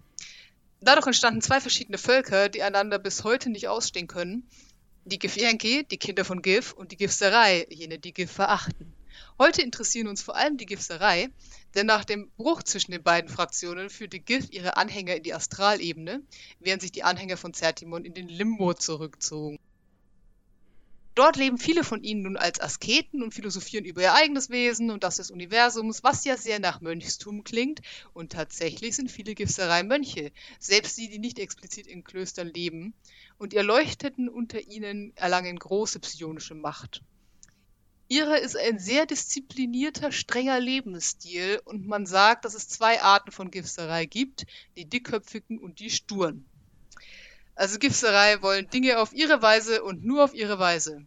Dadurch 0.82 1.08
entstanden 1.08 1.42
zwei 1.42 1.60
verschiedene 1.60 1.98
Völker, 1.98 2.50
die 2.50 2.64
einander 2.64 3.00
bis 3.00 3.24
heute 3.24 3.50
nicht 3.50 3.68
ausstehen 3.68 4.08
können. 4.08 4.48
Die 5.06 5.20
Gifjenki, 5.20 5.86
die 5.86 5.98
Kinder 5.98 6.24
von 6.24 6.42
Gif, 6.42 6.72
und 6.72 6.92
die 6.92 6.98
Gifserei, 6.98 7.66
jene, 7.70 8.00
die 8.00 8.14
Gif 8.14 8.32
verachten. 8.32 8.94
Heute 9.38 9.62
interessieren 9.62 10.08
uns 10.08 10.22
vor 10.22 10.36
allem 10.36 10.58
die 10.58 10.66
Gifserei, 10.66 11.30
denn 11.76 11.86
nach 11.86 12.06
dem 12.06 12.30
Bruch 12.38 12.64
zwischen 12.64 12.92
den 12.92 13.04
beiden 13.04 13.30
Fraktionen 13.30 13.90
führte 13.90 14.20
Gif 14.20 14.52
ihre 14.52 14.78
Anhänger 14.78 15.16
in 15.16 15.24
die 15.24 15.34
Astralebene, 15.34 16.22
während 16.60 16.82
sich 16.82 16.92
die 16.92 17.04
Anhänger 17.04 17.38
von 17.38 17.54
Zertimon 17.54 18.06
in 18.06 18.14
den 18.14 18.30
Limbo 18.30 18.74
zurückzogen. 18.74 19.60
Dort 21.16 21.36
leben 21.36 21.58
viele 21.58 21.84
von 21.84 22.04
ihnen 22.04 22.22
nun 22.22 22.38
als 22.38 22.62
Asketen 22.62 23.24
und 23.24 23.34
philosophieren 23.34 23.86
über 23.86 24.02
ihr 24.02 24.14
eigenes 24.14 24.50
Wesen 24.50 24.90
und 24.90 25.04
das 25.04 25.18
des 25.18 25.32
Universums, 25.32 26.04
was 26.04 26.24
ja 26.24 26.38
sehr 26.38 26.60
nach 26.60 26.82
Mönchstum 26.82 27.44
klingt. 27.44 27.82
Und 28.14 28.32
tatsächlich 28.32 28.96
sind 28.96 29.12
viele 29.12 29.36
Gifserei 29.36 29.84
Mönche, 29.84 30.32
selbst 30.60 30.98
die, 30.98 31.10
die 31.10 31.20
nicht 31.20 31.40
explizit 31.40 31.88
in 31.88 32.04
Klöstern 32.04 32.48
leben. 32.48 32.94
Und 33.38 33.54
die 33.54 33.58
Erleuchteten 33.58 34.30
unter 34.30 34.62
ihnen 34.62 35.12
erlangen 35.16 35.58
große 35.60 36.00
psionische 36.00 36.56
Macht. 36.56 37.02
Ihrer 38.12 38.40
ist 38.40 38.58
ein 38.58 38.80
sehr 38.80 39.06
disziplinierter, 39.06 40.12
strenger 40.12 40.60
Lebensstil 40.60 41.62
und 41.64 41.86
man 41.86 42.08
sagt, 42.08 42.44
dass 42.44 42.56
es 42.56 42.68
zwei 42.68 43.04
Arten 43.04 43.32
von 43.32 43.52
Gifserei 43.52 44.08
gibt, 44.08 44.48
die 44.76 44.86
dickköpfigen 44.86 45.60
und 45.60 45.80
die 45.80 45.92
sturen. 45.92 46.49
Also 47.60 47.78
Gifserei 47.78 48.42
wollen 48.42 48.70
Dinge 48.70 49.00
auf 49.00 49.12
ihre 49.12 49.42
Weise 49.42 49.84
und 49.84 50.06
nur 50.06 50.24
auf 50.24 50.34
ihre 50.34 50.60
Weise. 50.60 51.06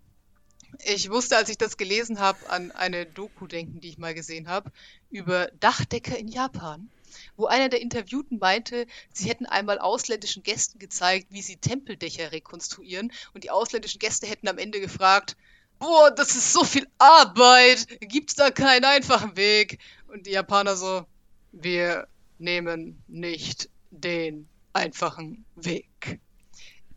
Ich 0.84 1.08
musste, 1.08 1.38
als 1.38 1.48
ich 1.48 1.56
das 1.56 1.78
gelesen 1.78 2.20
habe, 2.20 2.50
an 2.50 2.70
eine 2.72 3.06
Doku 3.06 3.46
denken, 3.46 3.80
die 3.80 3.88
ich 3.88 3.96
mal 3.96 4.12
gesehen 4.12 4.48
habe, 4.48 4.70
über 5.08 5.46
Dachdecker 5.60 6.18
in 6.18 6.28
Japan, 6.28 6.90
wo 7.38 7.46
einer 7.46 7.70
der 7.70 7.80
Interviewten 7.80 8.38
meinte, 8.38 8.86
sie 9.14 9.30
hätten 9.30 9.46
einmal 9.46 9.78
ausländischen 9.78 10.42
Gästen 10.42 10.78
gezeigt, 10.78 11.28
wie 11.30 11.40
sie 11.40 11.56
Tempeldächer 11.56 12.32
rekonstruieren 12.32 13.14
und 13.32 13.44
die 13.44 13.50
ausländischen 13.50 13.98
Gäste 13.98 14.26
hätten 14.26 14.46
am 14.46 14.58
Ende 14.58 14.78
gefragt, 14.78 15.38
boah, 15.78 16.10
das 16.10 16.36
ist 16.36 16.52
so 16.52 16.64
viel 16.64 16.86
Arbeit, 16.98 17.86
gibt's 18.00 18.34
da 18.34 18.50
keinen 18.50 18.84
einfachen 18.84 19.38
Weg? 19.38 19.78
Und 20.06 20.26
die 20.26 20.32
Japaner 20.32 20.76
so, 20.76 21.06
wir 21.52 22.08
nehmen 22.38 23.02
nicht 23.08 23.70
den 23.90 24.50
einfachen 24.74 25.46
Weg. 25.56 26.20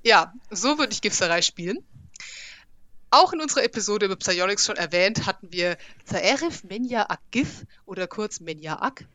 Ja, 0.05 0.31
so 0.51 0.77
würde 0.77 0.93
ich 0.93 1.01
Gifserei 1.01 1.41
spielen. 1.41 1.83
Auch 3.09 3.33
in 3.33 3.41
unserer 3.41 3.63
Episode 3.63 4.05
über 4.05 4.15
Psionics 4.15 4.63
schon 4.63 4.75
erwähnt, 4.75 5.25
hatten 5.25 5.51
wir 5.51 5.79
Zaerif 6.03 6.63
Menja 6.63 7.09
Akgif 7.09 7.65
oder 7.87 8.05
kurz 8.05 8.39
Menja 8.39 8.83
Ak, 8.83 9.05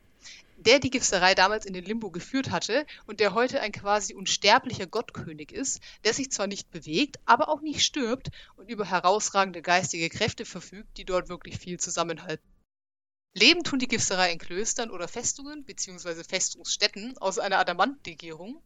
der 0.56 0.80
die 0.80 0.90
Gifserei 0.90 1.36
damals 1.36 1.64
in 1.64 1.74
den 1.74 1.84
Limbo 1.84 2.10
geführt 2.10 2.50
hatte 2.50 2.84
und 3.06 3.20
der 3.20 3.34
heute 3.34 3.60
ein 3.60 3.70
quasi 3.70 4.14
unsterblicher 4.14 4.88
Gottkönig 4.88 5.52
ist, 5.52 5.80
der 6.02 6.12
sich 6.12 6.32
zwar 6.32 6.48
nicht 6.48 6.72
bewegt, 6.72 7.20
aber 7.24 7.50
auch 7.50 7.60
nicht 7.60 7.84
stirbt 7.84 8.30
und 8.56 8.68
über 8.68 8.84
herausragende 8.84 9.62
geistige 9.62 10.08
Kräfte 10.08 10.44
verfügt, 10.44 10.96
die 10.96 11.04
dort 11.04 11.28
wirklich 11.28 11.56
viel 11.56 11.78
zusammenhalten. 11.78 12.42
Leben 13.32 13.62
tun 13.62 13.78
die 13.78 13.86
Gifserei 13.86 14.32
in 14.32 14.38
Klöstern 14.38 14.90
oder 14.90 15.06
Festungen 15.06 15.64
bzw. 15.64 16.24
Festungsstätten 16.24 17.16
aus 17.18 17.38
einer 17.38 17.58
Adamantlegierung. 17.58 18.60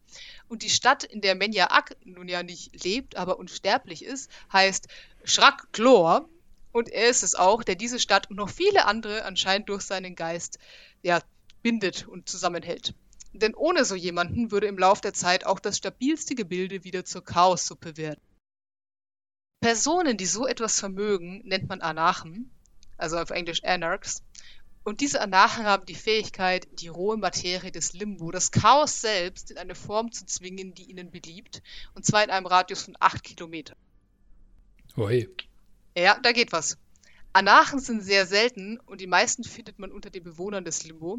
Und 0.47 0.63
die 0.63 0.69
Stadt, 0.69 1.03
in 1.03 1.21
der 1.21 1.35
Menja 1.35 1.69
Ak 1.69 1.95
nun 2.03 2.27
ja 2.27 2.41
nicht 2.41 2.83
lebt, 2.83 3.15
aber 3.15 3.37
unsterblich 3.37 4.03
ist, 4.03 4.29
heißt 4.51 4.87
Schrak 5.23 5.71
Klor. 5.71 6.27
Und 6.71 6.89
er 6.89 7.09
ist 7.09 7.21
es 7.21 7.35
auch, 7.35 7.63
der 7.63 7.75
diese 7.75 7.99
Stadt 7.99 8.29
und 8.29 8.37
noch 8.37 8.49
viele 8.49 8.85
andere 8.85 9.23
anscheinend 9.23 9.69
durch 9.69 9.83
seinen 9.83 10.15
Geist 10.15 10.57
ja, 11.03 11.21
bindet 11.61 12.07
und 12.07 12.27
zusammenhält. 12.27 12.95
Denn 13.33 13.53
ohne 13.53 13.85
so 13.85 13.95
jemanden 13.95 14.51
würde 14.51 14.67
im 14.67 14.77
Lauf 14.77 14.99
der 14.99 15.13
Zeit 15.13 15.45
auch 15.45 15.59
das 15.59 15.77
stabilste 15.77 16.35
Gebilde 16.35 16.83
wieder 16.83 17.05
zur 17.05 17.23
Chaossuppe 17.23 17.97
werden. 17.97 18.21
Personen, 19.61 20.17
die 20.17 20.25
so 20.25 20.47
etwas 20.47 20.79
vermögen, 20.79 21.41
nennt 21.45 21.69
man 21.69 21.81
Anarchen, 21.81 22.51
also 22.97 23.17
auf 23.17 23.29
Englisch 23.29 23.63
Anarchs. 23.63 24.23
Und 24.85 25.01
diese 25.01 25.19
Anarchen 25.19 25.65
haben 25.65 25.87
die 25.87 25.95
Fähigkeit, 25.95 26.67
die 26.79 26.89
rohe 26.89 27.17
Materie 27.17 27.71
des 27.71 27.93
Limbo, 27.93 28.29
das 28.29 28.51
Chaos 28.51 29.01
selbst, 29.01 29.49
in 29.49 29.57
eine 29.57 29.73
Form 29.73 30.11
zu 30.11 30.27
zwingen, 30.27 30.75
die 30.75 30.83
ihnen 30.83 31.09
beliebt, 31.09 31.63
und 31.95 32.05
zwar 32.05 32.23
in 32.23 32.29
einem 32.29 32.45
Radius 32.45 32.83
von 32.83 32.95
acht 32.99 33.23
Kilometern. 33.23 33.77
Ui. 34.95 35.27
Ja, 35.97 36.19
da 36.21 36.31
geht 36.33 36.51
was. 36.51 36.77
Anarchen 37.33 37.79
sind 37.79 38.03
sehr 38.03 38.27
selten 38.27 38.79
und 38.85 39.01
die 39.01 39.07
meisten 39.07 39.43
findet 39.43 39.79
man 39.79 39.91
unter 39.91 40.11
den 40.11 40.23
Bewohnern 40.23 40.63
des 40.63 40.83
Limbo. 40.83 41.17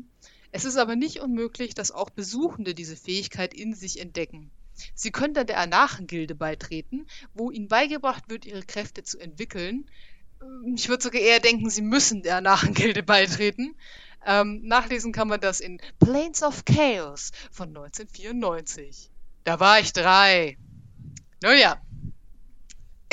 Es 0.52 0.64
ist 0.64 0.76
aber 0.76 0.94
nicht 0.94 1.18
unmöglich, 1.18 1.74
dass 1.74 1.90
auch 1.90 2.10
Besuchende 2.10 2.72
diese 2.72 2.96
Fähigkeit 2.96 3.52
in 3.52 3.74
sich 3.74 3.98
entdecken. 4.00 4.52
Sie 4.94 5.10
können 5.10 5.34
dann 5.34 5.48
der 5.48 5.58
Anarchengilde 5.58 6.36
beitreten, 6.36 7.08
wo 7.34 7.50
ihnen 7.50 7.66
beigebracht 7.66 8.28
wird, 8.28 8.46
ihre 8.46 8.62
Kräfte 8.62 9.02
zu 9.02 9.18
entwickeln. 9.18 9.90
Ich 10.74 10.88
würde 10.88 11.02
sogar 11.02 11.20
eher 11.20 11.40
denken, 11.40 11.70
sie 11.70 11.82
müssen 11.82 12.22
der 12.22 12.36
Anarchengilde 12.36 13.02
beitreten. 13.02 13.74
Ähm, 14.24 14.62
nachlesen 14.64 15.12
kann 15.12 15.28
man 15.28 15.40
das 15.40 15.60
in 15.60 15.80
Plains 16.00 16.42
of 16.42 16.64
Chaos 16.64 17.30
von 17.52 17.68
1994. 17.68 19.10
Da 19.44 19.60
war 19.60 19.78
ich 19.78 19.92
drei. 19.92 20.58
Nun 21.42 21.58
ja. 21.58 21.80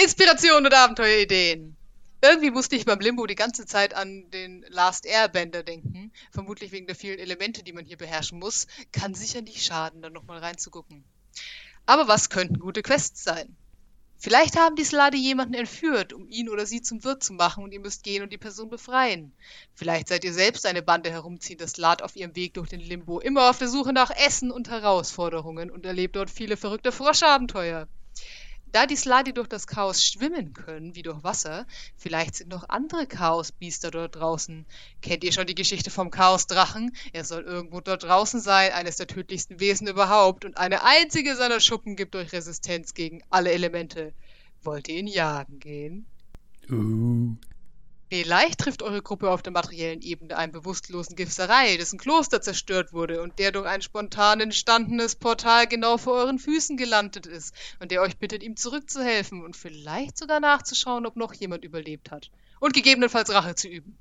Inspiration 0.01 0.65
und 0.65 0.73
Abenteuerideen. 0.73 1.77
Irgendwie 2.23 2.51
musste 2.51 2.75
ich 2.75 2.85
beim 2.85 2.99
Limbo 2.99 3.27
die 3.27 3.35
ganze 3.35 3.65
Zeit 3.65 3.93
an 3.93 4.31
den 4.31 4.65
Last 4.69 5.05
Airbender 5.05 5.61
denken. 5.61 6.11
Vermutlich 6.31 6.71
wegen 6.71 6.87
der 6.87 6.95
vielen 6.95 7.19
Elemente, 7.19 7.63
die 7.63 7.73
man 7.73 7.85
hier 7.85 7.97
beherrschen 7.97 8.39
muss. 8.39 8.65
Kann 8.91 9.13
sicher 9.13 9.41
nicht 9.41 9.63
schaden, 9.63 10.01
da 10.01 10.09
nochmal 10.09 10.39
reinzugucken. 10.39 11.03
Aber 11.85 12.07
was 12.07 12.29
könnten 12.29 12.59
gute 12.59 12.81
Quests 12.81 13.23
sein? 13.23 13.55
Vielleicht 14.23 14.57
haben 14.57 14.77
die 14.77 14.85
Slade 14.85 15.17
jemanden 15.17 15.53
entführt, 15.53 16.13
um 16.13 16.29
ihn 16.29 16.47
oder 16.47 16.65
sie 16.65 16.81
zum 16.81 17.03
Wirt 17.03 17.21
zu 17.21 17.33
machen 17.33 17.61
und 17.61 17.73
ihr 17.73 17.81
müsst 17.81 18.03
gehen 18.03 18.23
und 18.23 18.31
die 18.31 18.37
Person 18.37 18.69
befreien. 18.69 19.33
Vielleicht 19.75 20.07
seid 20.07 20.23
ihr 20.23 20.31
selbst 20.31 20.65
eine 20.65 20.81
Bande 20.81 21.11
herumziehender 21.11 21.67
Slat 21.67 22.01
auf 22.01 22.15
ihrem 22.15 22.33
Weg 22.33 22.53
durch 22.53 22.69
den 22.69 22.79
Limbo, 22.79 23.19
immer 23.19 23.49
auf 23.49 23.57
der 23.57 23.67
Suche 23.67 23.91
nach 23.91 24.11
Essen 24.11 24.49
und 24.49 24.69
Herausforderungen 24.69 25.69
und 25.69 25.85
erlebt 25.85 26.15
dort 26.15 26.29
viele 26.29 26.55
verrückte 26.55 26.93
Froschabenteuer. 26.93 27.89
Da 28.73 28.87
die 28.87 28.95
Sladi 28.95 29.33
durch 29.33 29.47
das 29.47 29.67
Chaos 29.67 30.03
schwimmen 30.03 30.53
können, 30.53 30.95
wie 30.95 31.03
durch 31.03 31.23
Wasser, 31.23 31.67
vielleicht 31.95 32.33
sind 32.33 32.49
noch 32.49 32.67
andere 32.69 33.05
Chaosbiester 33.05 33.91
dort 33.91 34.15
draußen. 34.15 34.65
Kennt 34.99 35.23
ihr 35.23 35.31
schon 35.31 35.45
die 35.45 35.53
Geschichte 35.53 35.91
vom 35.91 36.09
Chaosdrachen? 36.09 36.95
Er 37.13 37.23
soll 37.23 37.43
irgendwo 37.43 37.81
dort 37.81 38.01
draußen 38.01 38.41
sein, 38.41 38.71
eines 38.71 38.95
der 38.95 39.05
tödlichsten 39.05 39.59
Wesen 39.59 39.85
überhaupt, 39.85 40.43
und 40.43 40.57
eine 40.57 40.83
einzige 40.83 41.35
seiner 41.35 41.59
Schuppen 41.59 41.95
gibt 41.95 42.15
euch 42.15 42.33
Resistenz 42.33 42.95
gegen 42.95 43.21
alle 43.29 43.51
Elemente. 43.51 44.11
Wollt 44.63 44.87
ihr 44.87 44.97
ihn 44.97 45.07
jagen 45.07 45.59
gehen? 45.59 46.07
Uh. 46.67 47.35
Vielleicht 48.15 48.59
trifft 48.59 48.83
eure 48.83 49.01
Gruppe 49.01 49.31
auf 49.31 49.41
der 49.41 49.51
materiellen 49.51 50.03
Ebene 50.03 50.37
einen 50.37 50.51
bewusstlosen 50.51 51.15
Gifserei, 51.15 51.77
dessen 51.77 51.97
Kloster 51.97 52.43
zerstört 52.43 52.93
wurde 52.93 53.23
und 53.23 53.39
der 53.39 53.51
durch 53.51 53.65
ein 53.65 53.81
spontan 53.81 54.39
entstandenes 54.39 55.15
Portal 55.15 55.65
genau 55.65 55.97
vor 55.97 56.13
euren 56.13 56.37
Füßen 56.37 56.77
gelandet 56.77 57.25
ist 57.25 57.55
und 57.79 57.89
der 57.89 58.03
euch 58.03 58.17
bittet, 58.17 58.43
ihm 58.43 58.55
zurückzuhelfen 58.55 59.43
und 59.43 59.57
vielleicht 59.57 60.15
sogar 60.15 60.39
nachzuschauen, 60.39 61.07
ob 61.07 61.15
noch 61.15 61.33
jemand 61.33 61.65
überlebt 61.65 62.11
hat 62.11 62.29
und 62.59 62.75
gegebenenfalls 62.75 63.33
Rache 63.33 63.55
zu 63.55 63.67
üben. 63.67 63.97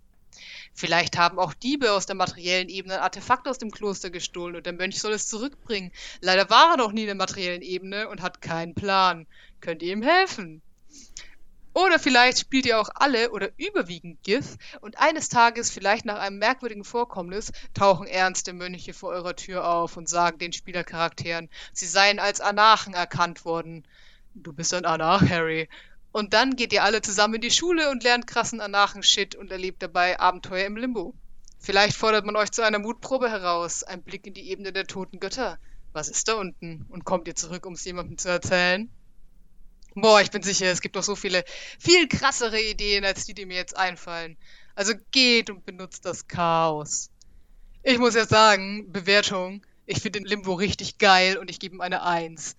Vielleicht 0.75 1.17
haben 1.17 1.39
auch 1.39 1.55
Diebe 1.55 1.93
aus 1.93 2.05
der 2.05 2.17
materiellen 2.17 2.69
Ebene 2.69 2.97
ein 2.97 3.03
Artefakt 3.05 3.49
aus 3.49 3.57
dem 3.57 3.71
Kloster 3.71 4.11
gestohlen 4.11 4.57
und 4.57 4.67
der 4.67 4.75
Mönch 4.75 5.01
soll 5.01 5.13
es 5.13 5.27
zurückbringen. 5.27 5.91
Leider 6.21 6.51
war 6.51 6.73
er 6.73 6.77
noch 6.77 6.93
nie 6.93 7.03
in 7.03 7.07
der 7.07 7.15
materiellen 7.15 7.63
Ebene 7.63 8.11
und 8.11 8.21
hat 8.21 8.43
keinen 8.43 8.75
Plan. 8.75 9.27
Könnt 9.63 9.83
ihr 9.83 9.95
ihm 9.95 10.03
helfen? 10.03 10.61
Oder 11.75 11.99
vielleicht 11.99 12.39
spielt 12.39 12.67
ihr 12.67 12.79
auch 12.79 12.91
alle 12.95 13.31
oder 13.31 13.49
überwiegend 13.57 14.23
GIF 14.23 14.59
und 14.81 14.99
eines 14.99 15.29
Tages, 15.31 15.71
vielleicht 15.71 16.05
nach 16.05 16.19
einem 16.19 16.39
merkwürdigen 16.39 16.85
Vorkommnis, 16.85 17.53
tauchen 17.73 18.07
ernste 18.07 18.53
Mönche 18.53 18.93
vor 18.93 19.11
eurer 19.11 19.37
Tür 19.37 19.67
auf 19.67 19.97
und 19.97 20.09
sagen 20.09 20.39
den 20.39 20.53
Spielercharakteren, 20.53 21.49
sie 21.73 21.87
seien 21.87 22.19
als 22.19 22.41
Anarchen 22.41 22.93
erkannt 22.93 23.45
worden. 23.47 23.87
Du 24.35 24.53
bist 24.53 24.75
ein 24.75 24.85
Anarch, 24.85 25.29
Harry. 25.31 25.69
Und 26.13 26.35
dann 26.35 26.57
geht 26.57 26.75
ihr 26.75 26.85
alle 26.85 27.01
zusammen 27.01 27.35
in 27.35 27.41
die 27.41 27.51
Schule 27.51 27.91
und 27.91 28.03
lernt 28.03 28.27
krassen 28.27 28.61
Anarchen-Shit 28.61 29.35
und 29.35 29.51
erlebt 29.51 29.83
dabei 29.83 30.21
Abenteuer 30.21 30.67
im 30.67 30.77
Limbo. 30.77 31.15
Vielleicht 31.59 31.97
fordert 31.97 32.27
man 32.27 32.37
euch 32.37 32.51
zu 32.51 32.63
einer 32.63 32.81
Mutprobe 32.81 33.31
heraus, 33.31 33.83
ein 33.83 34.03
Blick 34.03 34.27
in 34.27 34.35
die 34.35 34.51
Ebene 34.51 34.73
der 34.73 34.87
toten 34.87 35.21
Götter. 35.21 35.59
Was 35.95 36.09
ist 36.09 36.29
da 36.29 36.35
unten? 36.35 36.85
Und 36.91 37.05
kommt 37.05 37.29
ihr 37.29 37.35
zurück, 37.35 37.65
um 37.65 37.75
es 37.75 37.85
jemandem 37.85 38.19
zu 38.19 38.29
erzählen? 38.29 38.91
Boah, 39.95 40.21
ich 40.21 40.31
bin 40.31 40.43
sicher, 40.43 40.67
es 40.67 40.81
gibt 40.81 40.97
doch 40.97 41.03
so 41.03 41.15
viele, 41.17 41.45
viel 41.79 42.09
krassere 42.09 42.61
Ideen, 42.61 43.05
als 43.05 43.27
die, 43.27 43.35
die 43.35 43.47
mir 43.47 43.57
jetzt 43.57 43.77
einfallen. 43.77 44.37
Also 44.75 44.95
geht 45.11 45.51
und 45.51 45.67
benutzt 45.67 46.07
das 46.07 46.29
Chaos. 46.29 47.11
Ich 47.83 47.99
muss 47.99 48.15
jetzt 48.15 48.31
sagen, 48.31 48.91
Bewertung, 48.91 49.67
ich 49.87 50.01
finde 50.01 50.21
den 50.21 50.27
Limbo 50.27 50.55
richtig 50.55 50.99
geil 50.99 51.37
und 51.37 51.51
ich 51.51 51.59
gebe 51.59 51.75
ihm 51.75 51.81
eine 51.81 52.03
Eins. 52.05 52.57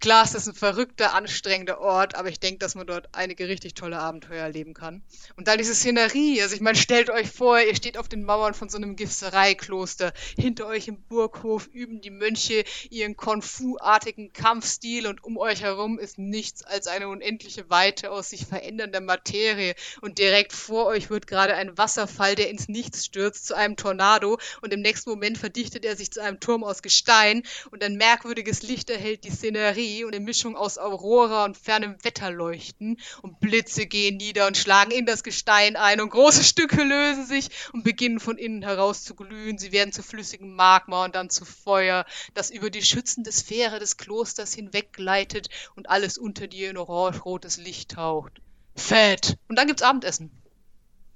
Klar, 0.00 0.24
es 0.24 0.34
ist 0.34 0.48
ein 0.48 0.54
verrückter, 0.54 1.12
anstrengender 1.12 1.78
Ort, 1.78 2.14
aber 2.14 2.30
ich 2.30 2.40
denke, 2.40 2.58
dass 2.60 2.74
man 2.74 2.86
dort 2.86 3.10
einige 3.12 3.46
richtig 3.48 3.74
tolle 3.74 3.98
Abenteuer 3.98 4.42
erleben 4.42 4.72
kann. 4.72 5.02
Und 5.36 5.48
dann 5.48 5.58
diese 5.58 5.74
Szenerie, 5.74 6.40
also 6.40 6.54
ich 6.54 6.62
meine, 6.62 6.78
stellt 6.78 7.10
euch 7.10 7.30
vor, 7.30 7.60
ihr 7.60 7.76
steht 7.76 7.98
auf 7.98 8.08
den 8.08 8.24
Mauern 8.24 8.54
von 8.54 8.70
so 8.70 8.78
einem 8.78 8.96
Gifsereikloster. 8.96 10.14
Hinter 10.38 10.66
euch 10.66 10.88
im 10.88 11.02
Burghof 11.02 11.66
üben 11.66 12.00
die 12.00 12.10
Mönche 12.10 12.64
ihren 12.88 13.18
Kung-Fu-artigen 13.18 14.32
Kampfstil 14.32 15.06
und 15.06 15.22
um 15.24 15.36
euch 15.36 15.60
herum 15.60 15.98
ist 15.98 16.18
nichts 16.18 16.62
als 16.62 16.86
eine 16.86 17.08
unendliche 17.08 17.68
Weite 17.68 18.12
aus 18.12 18.30
sich 18.30 18.46
verändernder 18.46 19.02
Materie. 19.02 19.74
Und 20.00 20.16
direkt 20.16 20.54
vor 20.54 20.86
euch 20.86 21.10
wird 21.10 21.26
gerade 21.26 21.54
ein 21.54 21.76
Wasserfall, 21.76 22.34
der 22.34 22.48
ins 22.48 22.66
Nichts 22.66 23.04
stürzt, 23.04 23.46
zu 23.46 23.54
einem 23.54 23.76
Tornado 23.76 24.38
und 24.62 24.72
im 24.72 24.80
nächsten 24.80 25.10
Moment 25.10 25.36
verdichtet 25.36 25.84
er 25.84 25.96
sich 25.96 26.10
zu 26.10 26.22
einem 26.22 26.40
Turm 26.40 26.64
aus 26.64 26.80
Gestein 26.80 27.42
und 27.70 27.84
ein 27.84 27.96
merkwürdiges 27.96 28.62
Licht 28.62 28.88
erhält 28.88 29.24
die 29.24 29.30
Szenerie 29.30 29.81
und 30.04 30.14
eine 30.14 30.24
Mischung 30.24 30.56
aus 30.56 30.78
Aurora 30.78 31.44
und 31.44 31.56
fernem 31.56 31.96
Wetterleuchten 32.02 32.98
und 33.22 33.40
Blitze 33.40 33.86
gehen 33.86 34.16
nieder 34.16 34.46
und 34.46 34.56
schlagen 34.56 34.90
in 34.90 35.06
das 35.06 35.22
Gestein 35.22 35.76
ein 35.76 36.00
und 36.00 36.10
große 36.10 36.44
Stücke 36.44 36.82
lösen 36.82 37.26
sich 37.26 37.48
und 37.72 37.84
beginnen 37.84 38.20
von 38.20 38.38
innen 38.38 38.62
heraus 38.62 39.02
zu 39.02 39.14
glühen. 39.14 39.58
Sie 39.58 39.72
werden 39.72 39.92
zu 39.92 40.02
flüssigem 40.02 40.54
Magma 40.54 41.04
und 41.04 41.14
dann 41.14 41.30
zu 41.30 41.44
Feuer, 41.44 42.06
das 42.34 42.50
über 42.50 42.70
die 42.70 42.82
schützende 42.82 43.32
Sphäre 43.32 43.78
des 43.78 43.96
Klosters 43.96 44.54
hinweggleitet 44.54 45.48
und 45.74 45.90
alles 45.90 46.18
unter 46.18 46.46
dir 46.46 46.70
in 46.70 46.76
orange-rotes 46.76 47.56
Licht 47.56 47.92
taucht. 47.92 48.40
Fett! 48.76 49.36
Und 49.48 49.58
dann 49.58 49.66
gibt's 49.66 49.82
Abendessen. 49.82 50.30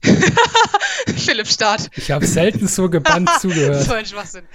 Philipp 1.17 1.49
Start. 1.49 1.91
Ich 1.97 2.11
habe 2.11 2.27
selten 2.27 2.69
so 2.69 2.89
gebannt 2.89 3.31
zugehört. 3.41 3.85
so 3.85 3.93
ein 3.93 4.07
Schwachsinn. 4.07 4.47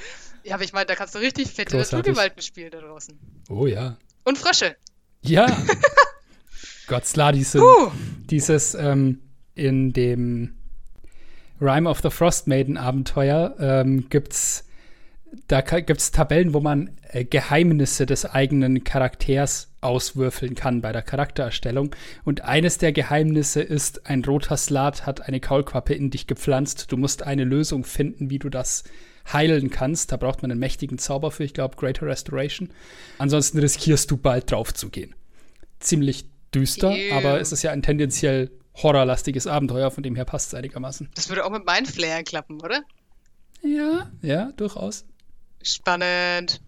Ja, 0.44 0.56
aber 0.56 0.64
ich 0.64 0.74
meine, 0.74 0.86
da 0.86 0.96
kannst 0.96 1.16
du 1.16 1.20
richtig 1.20 1.50
fette 1.50 1.78
Großartig. 1.78 1.98
Naturgewalt 1.98 2.36
bespielen 2.36 2.72
da 2.72 2.80
draußen. 2.80 3.18
Oh 3.50 3.68
ja. 3.68 3.98
Und 4.24 4.38
Frösche. 4.38 4.76
Ja. 5.22 5.46
Gott, 6.88 7.06
Sladi 7.06 7.44
sind 7.44 7.62
Puh. 7.62 7.92
dieses 8.30 8.74
ähm, 8.76 9.22
in 9.56 9.94
dem 9.94 10.56
Rime 11.60 11.90
of 11.90 12.02
the 12.02 12.10
Frost 12.10 12.48
Maiden 12.48 12.78
Abenteuer 12.78 13.56
ähm, 13.60 14.10
gibt's 14.10 14.66
da 15.48 15.62
gibt's 15.62 16.12
Tabellen, 16.12 16.54
wo 16.54 16.60
man 16.60 16.90
äh, 17.10 17.24
Geheimnisse 17.24 18.06
des 18.06 18.26
eigenen 18.26 18.84
Charakters 18.84 19.72
auswürfeln 19.80 20.56
kann 20.56 20.82
bei 20.82 20.92
der 20.92 21.02
Charaktererstellung. 21.02 21.96
Und 22.26 22.42
eines 22.42 22.78
der 22.78 22.92
Geheimnisse 22.92 23.62
ist, 23.62 24.08
ein 24.08 24.26
roter 24.26 24.58
Slat 24.58 25.06
hat 25.06 25.22
eine 25.22 25.40
Kaulquappe 25.40 25.94
in 25.94 26.10
dich 26.10 26.28
gepflanzt. 26.28 26.92
Du 26.92 26.98
musst 26.98 27.24
eine 27.24 27.46
Lösung 27.46 27.86
finden, 27.86 28.30
wie 28.30 28.40
du 28.40 28.50
das 28.50 28.84
heilen 29.32 29.70
kannst. 29.70 30.12
Da 30.12 30.18
braucht 30.18 30.42
man 30.42 30.52
einen 30.52 30.60
mächtigen 30.60 30.98
Zauber 30.98 31.32
für, 31.32 31.44
ich 31.44 31.54
glaube, 31.54 31.76
Greater 31.76 32.06
Restoration. 32.06 32.70
Ansonsten 33.18 33.60
riskierst 33.60 34.10
du 34.12 34.18
bald 34.18 34.52
drauf 34.52 34.74
zu 34.74 34.90
gehen. 34.90 35.16
Ziemlich 35.80 36.26
düster, 36.54 36.92
Ew. 36.92 37.14
aber 37.16 37.40
es 37.40 37.52
ist 37.52 37.64
ja 37.64 37.72
ein 37.72 37.82
tendenziell 37.82 38.52
horrorlastiges 38.76 39.48
Abenteuer, 39.48 39.92
von 39.92 40.04
dem 40.04 40.16
her 40.16 40.26
passt 40.26 40.50
es 40.50 40.54
einigermaßen. 40.54 41.10
Das 41.16 41.30
würde 41.30 41.46
auch 41.46 41.50
mit 41.50 41.66
meinen 41.66 41.86
Flayern 41.86 42.24
klappen, 42.24 42.62
oder? 42.62 42.82
Ja, 43.62 44.10
ja, 44.22 44.52
durchaus. 44.54 45.06
Spannend. 45.62 46.62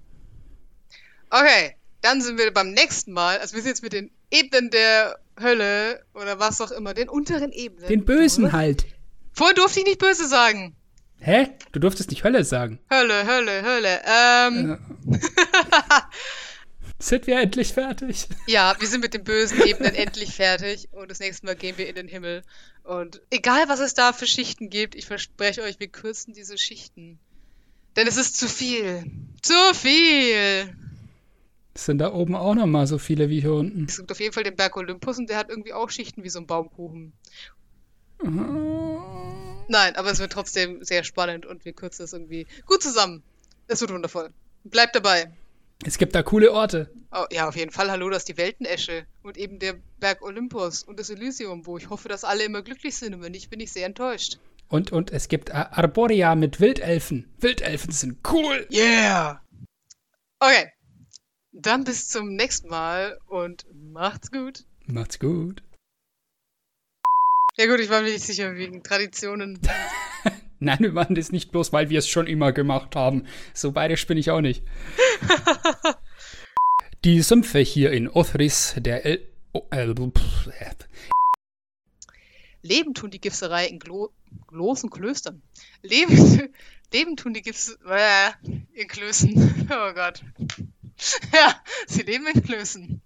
Okay, 1.30 1.76
dann 2.02 2.22
sind 2.22 2.38
wir 2.38 2.54
beim 2.54 2.72
nächsten 2.72 3.14
Mal. 3.14 3.40
Also 3.40 3.56
wir 3.56 3.62
sind 3.62 3.72
jetzt 3.72 3.84
mit 3.84 3.94
den 3.94 4.12
Ebenen 4.30 4.70
der 4.70 5.20
Hölle 5.42 6.04
oder 6.14 6.40
was 6.40 6.62
auch 6.62 6.72
immer, 6.72 6.94
den 6.94 7.10
unteren 7.10 7.52
Ebenen. 7.52 7.88
Den 7.88 8.06
Bösen 8.06 8.44
durch. 8.44 8.54
halt. 8.54 8.86
Vorher 9.34 9.56
durfte 9.56 9.80
ich 9.80 9.86
nicht 9.86 10.00
böse 10.00 10.28
sagen. 10.28 10.76
Hä? 11.24 11.48
Du 11.72 11.80
durftest 11.80 12.10
nicht 12.10 12.26
Hölle 12.26 12.44
sagen. 12.44 12.80
Hölle, 12.92 13.26
Hölle, 13.26 13.64
Hölle. 13.64 14.02
Ähm, 14.06 14.78
Sind 17.00 17.28
wir 17.28 17.40
endlich 17.40 17.72
fertig? 17.72 18.28
ja, 18.48 18.76
wir 18.78 18.88
sind 18.90 19.00
mit 19.00 19.14
den 19.14 19.24
bösen 19.24 19.62
Ebenen 19.66 19.96
endlich 19.96 20.36
fertig 20.36 20.90
und 20.92 21.10
das 21.10 21.20
nächste 21.20 21.46
Mal 21.46 21.56
gehen 21.56 21.78
wir 21.78 21.88
in 21.88 21.96
den 21.96 22.10
Himmel. 22.10 22.44
Und 22.84 23.22
egal, 23.30 23.70
was 23.70 23.80
es 23.80 23.94
da 23.94 24.12
für 24.12 24.28
Schichten 24.28 24.70
gibt, 24.70 24.96
ich 24.96 25.06
verspreche 25.06 25.62
euch, 25.62 25.80
wir 25.80 25.88
kürzen 25.88 26.34
diese 26.34 26.58
Schichten. 26.58 27.20
Denn 27.96 28.06
es 28.06 28.18
ist 28.18 28.38
zu 28.38 28.50
viel. 28.50 29.06
Zu 29.42 29.54
viel. 29.74 30.76
Sind 31.76 32.00
da 32.00 32.14
oben 32.14 32.36
auch 32.36 32.54
noch 32.54 32.66
mal 32.66 32.86
so 32.86 32.98
viele 32.98 33.30
wie 33.30 33.40
hier 33.40 33.54
unten? 33.54 33.86
Es 33.86 33.98
gibt 33.98 34.12
auf 34.12 34.20
jeden 34.20 34.34
Fall 34.34 34.44
den 34.44 34.58
Berg 34.58 34.76
Olympus 34.76 35.18
und 35.18 35.30
der 35.30 35.38
hat 35.38 35.50
irgendwie 35.50 35.74
auch 35.74 35.90
Schichten 35.90 36.24
wie 36.24 36.30
so 36.30 36.40
ein 36.40 36.48
Baumkuchen. 36.48 37.14
Nein, 39.68 39.96
aber 39.96 40.12
es 40.12 40.20
wird 40.20 40.32
trotzdem 40.32 40.84
sehr 40.84 41.04
spannend 41.04 41.46
und 41.46 41.66
wir 41.66 41.74
kürzen 41.74 42.04
es 42.04 42.14
irgendwie 42.14 42.46
gut 42.66 42.82
zusammen. 42.84 43.24
Es 43.68 43.82
wird 43.82 43.92
wundervoll. 43.92 44.30
Bleibt 44.64 44.96
dabei. 44.96 45.32
Es 45.86 45.98
gibt 45.98 46.16
da 46.16 46.24
coole 46.24 46.52
Orte. 46.52 46.90
Oh, 47.12 47.26
ja, 47.32 47.48
auf 47.48 47.56
jeden 47.56 47.72
Fall. 47.72 47.92
Hallo, 47.92 48.10
das 48.10 48.20
ist 48.24 48.30
die 48.30 48.38
Weltenesche 48.38 49.06
und 49.22 49.38
eben 49.38 49.60
der 49.60 49.76
Berg 50.00 50.22
Olympus 50.22 50.84
und 50.84 51.00
das 51.00 51.10
Elysium, 51.10 51.66
wo 51.66 51.78
ich 51.78 51.90
hoffe, 51.90 52.08
dass 52.10 52.24
alle 52.24 52.44
immer 52.44 52.62
glücklich 52.62 52.96
sind 52.96 53.14
und 53.16 53.22
wenn 53.22 53.32
nicht, 53.32 53.50
bin 53.50 53.60
ich 53.60 53.72
sehr 53.72 53.86
enttäuscht. 53.86 54.38
Und, 54.70 54.92
und 54.92 55.12
es 55.12 55.28
gibt 55.28 55.52
Ar- 55.52 55.78
Arborea 55.78 56.36
mit 56.36 56.60
Wildelfen. 56.60 57.32
Wildelfen 57.40 57.92
sind 57.92 58.20
cool. 58.32 58.66
Yeah! 58.72 59.42
Okay. 60.40 60.72
Dann 61.52 61.84
bis 61.84 62.08
zum 62.08 62.30
nächsten 62.36 62.70
Mal 62.70 63.20
und 63.28 63.66
macht's 63.74 64.32
gut. 64.32 64.66
Macht's 64.86 65.20
gut. 65.20 65.62
Ja 67.56 67.68
gut, 67.68 67.80
ich 67.80 67.90
war 67.90 68.02
mir 68.02 68.12
nicht 68.12 68.26
sicher 68.26 68.56
wegen 68.56 68.82
Traditionen. 68.82 69.60
Nein, 70.60 70.80
wir 70.80 70.92
machen 70.92 71.14
das 71.14 71.32
nicht 71.32 71.52
bloß, 71.52 71.72
weil 71.72 71.90
wir 71.90 72.00
es 72.00 72.08
schon 72.08 72.26
immer 72.26 72.52
gemacht 72.52 72.96
haben. 72.96 73.28
So 73.54 73.72
bayerisch 73.72 74.08
bin 74.08 74.18
ich 74.18 74.32
auch 74.32 74.42
nicht. 74.42 74.64
Die 77.04 77.22
Sümpfe 77.22 77.60
hier 77.60 77.92
in 77.92 78.10
Othris, 78.10 78.76
der 78.78 79.06
El... 79.06 79.22
Oh, 79.52 79.68
äh, 79.70 79.86
pff, 79.94 80.48
äh, 80.48 80.72
Leben 82.64 82.94
tun 82.94 83.12
die 83.12 83.20
Gipserei 83.20 83.68
in 83.68 83.78
Glo 83.78 84.10
großen 84.48 84.90
Klöstern. 84.90 85.42
Leben, 85.82 86.54
Leben 86.94 87.18
tun 87.18 87.34
die 87.34 87.42
Gips 87.42 87.78
äh, 87.88 88.32
in 88.74 88.88
Klößen. 88.88 89.68
Oh 89.70 89.94
Gott. 89.94 90.24
Ja, 91.34 91.62
sie 91.88 92.04
leben 92.04 92.26
in 92.34 92.44
Klößen. 92.44 93.02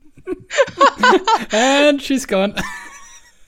And 1.51 2.01
she's 2.01 2.27
gone. 2.27 2.53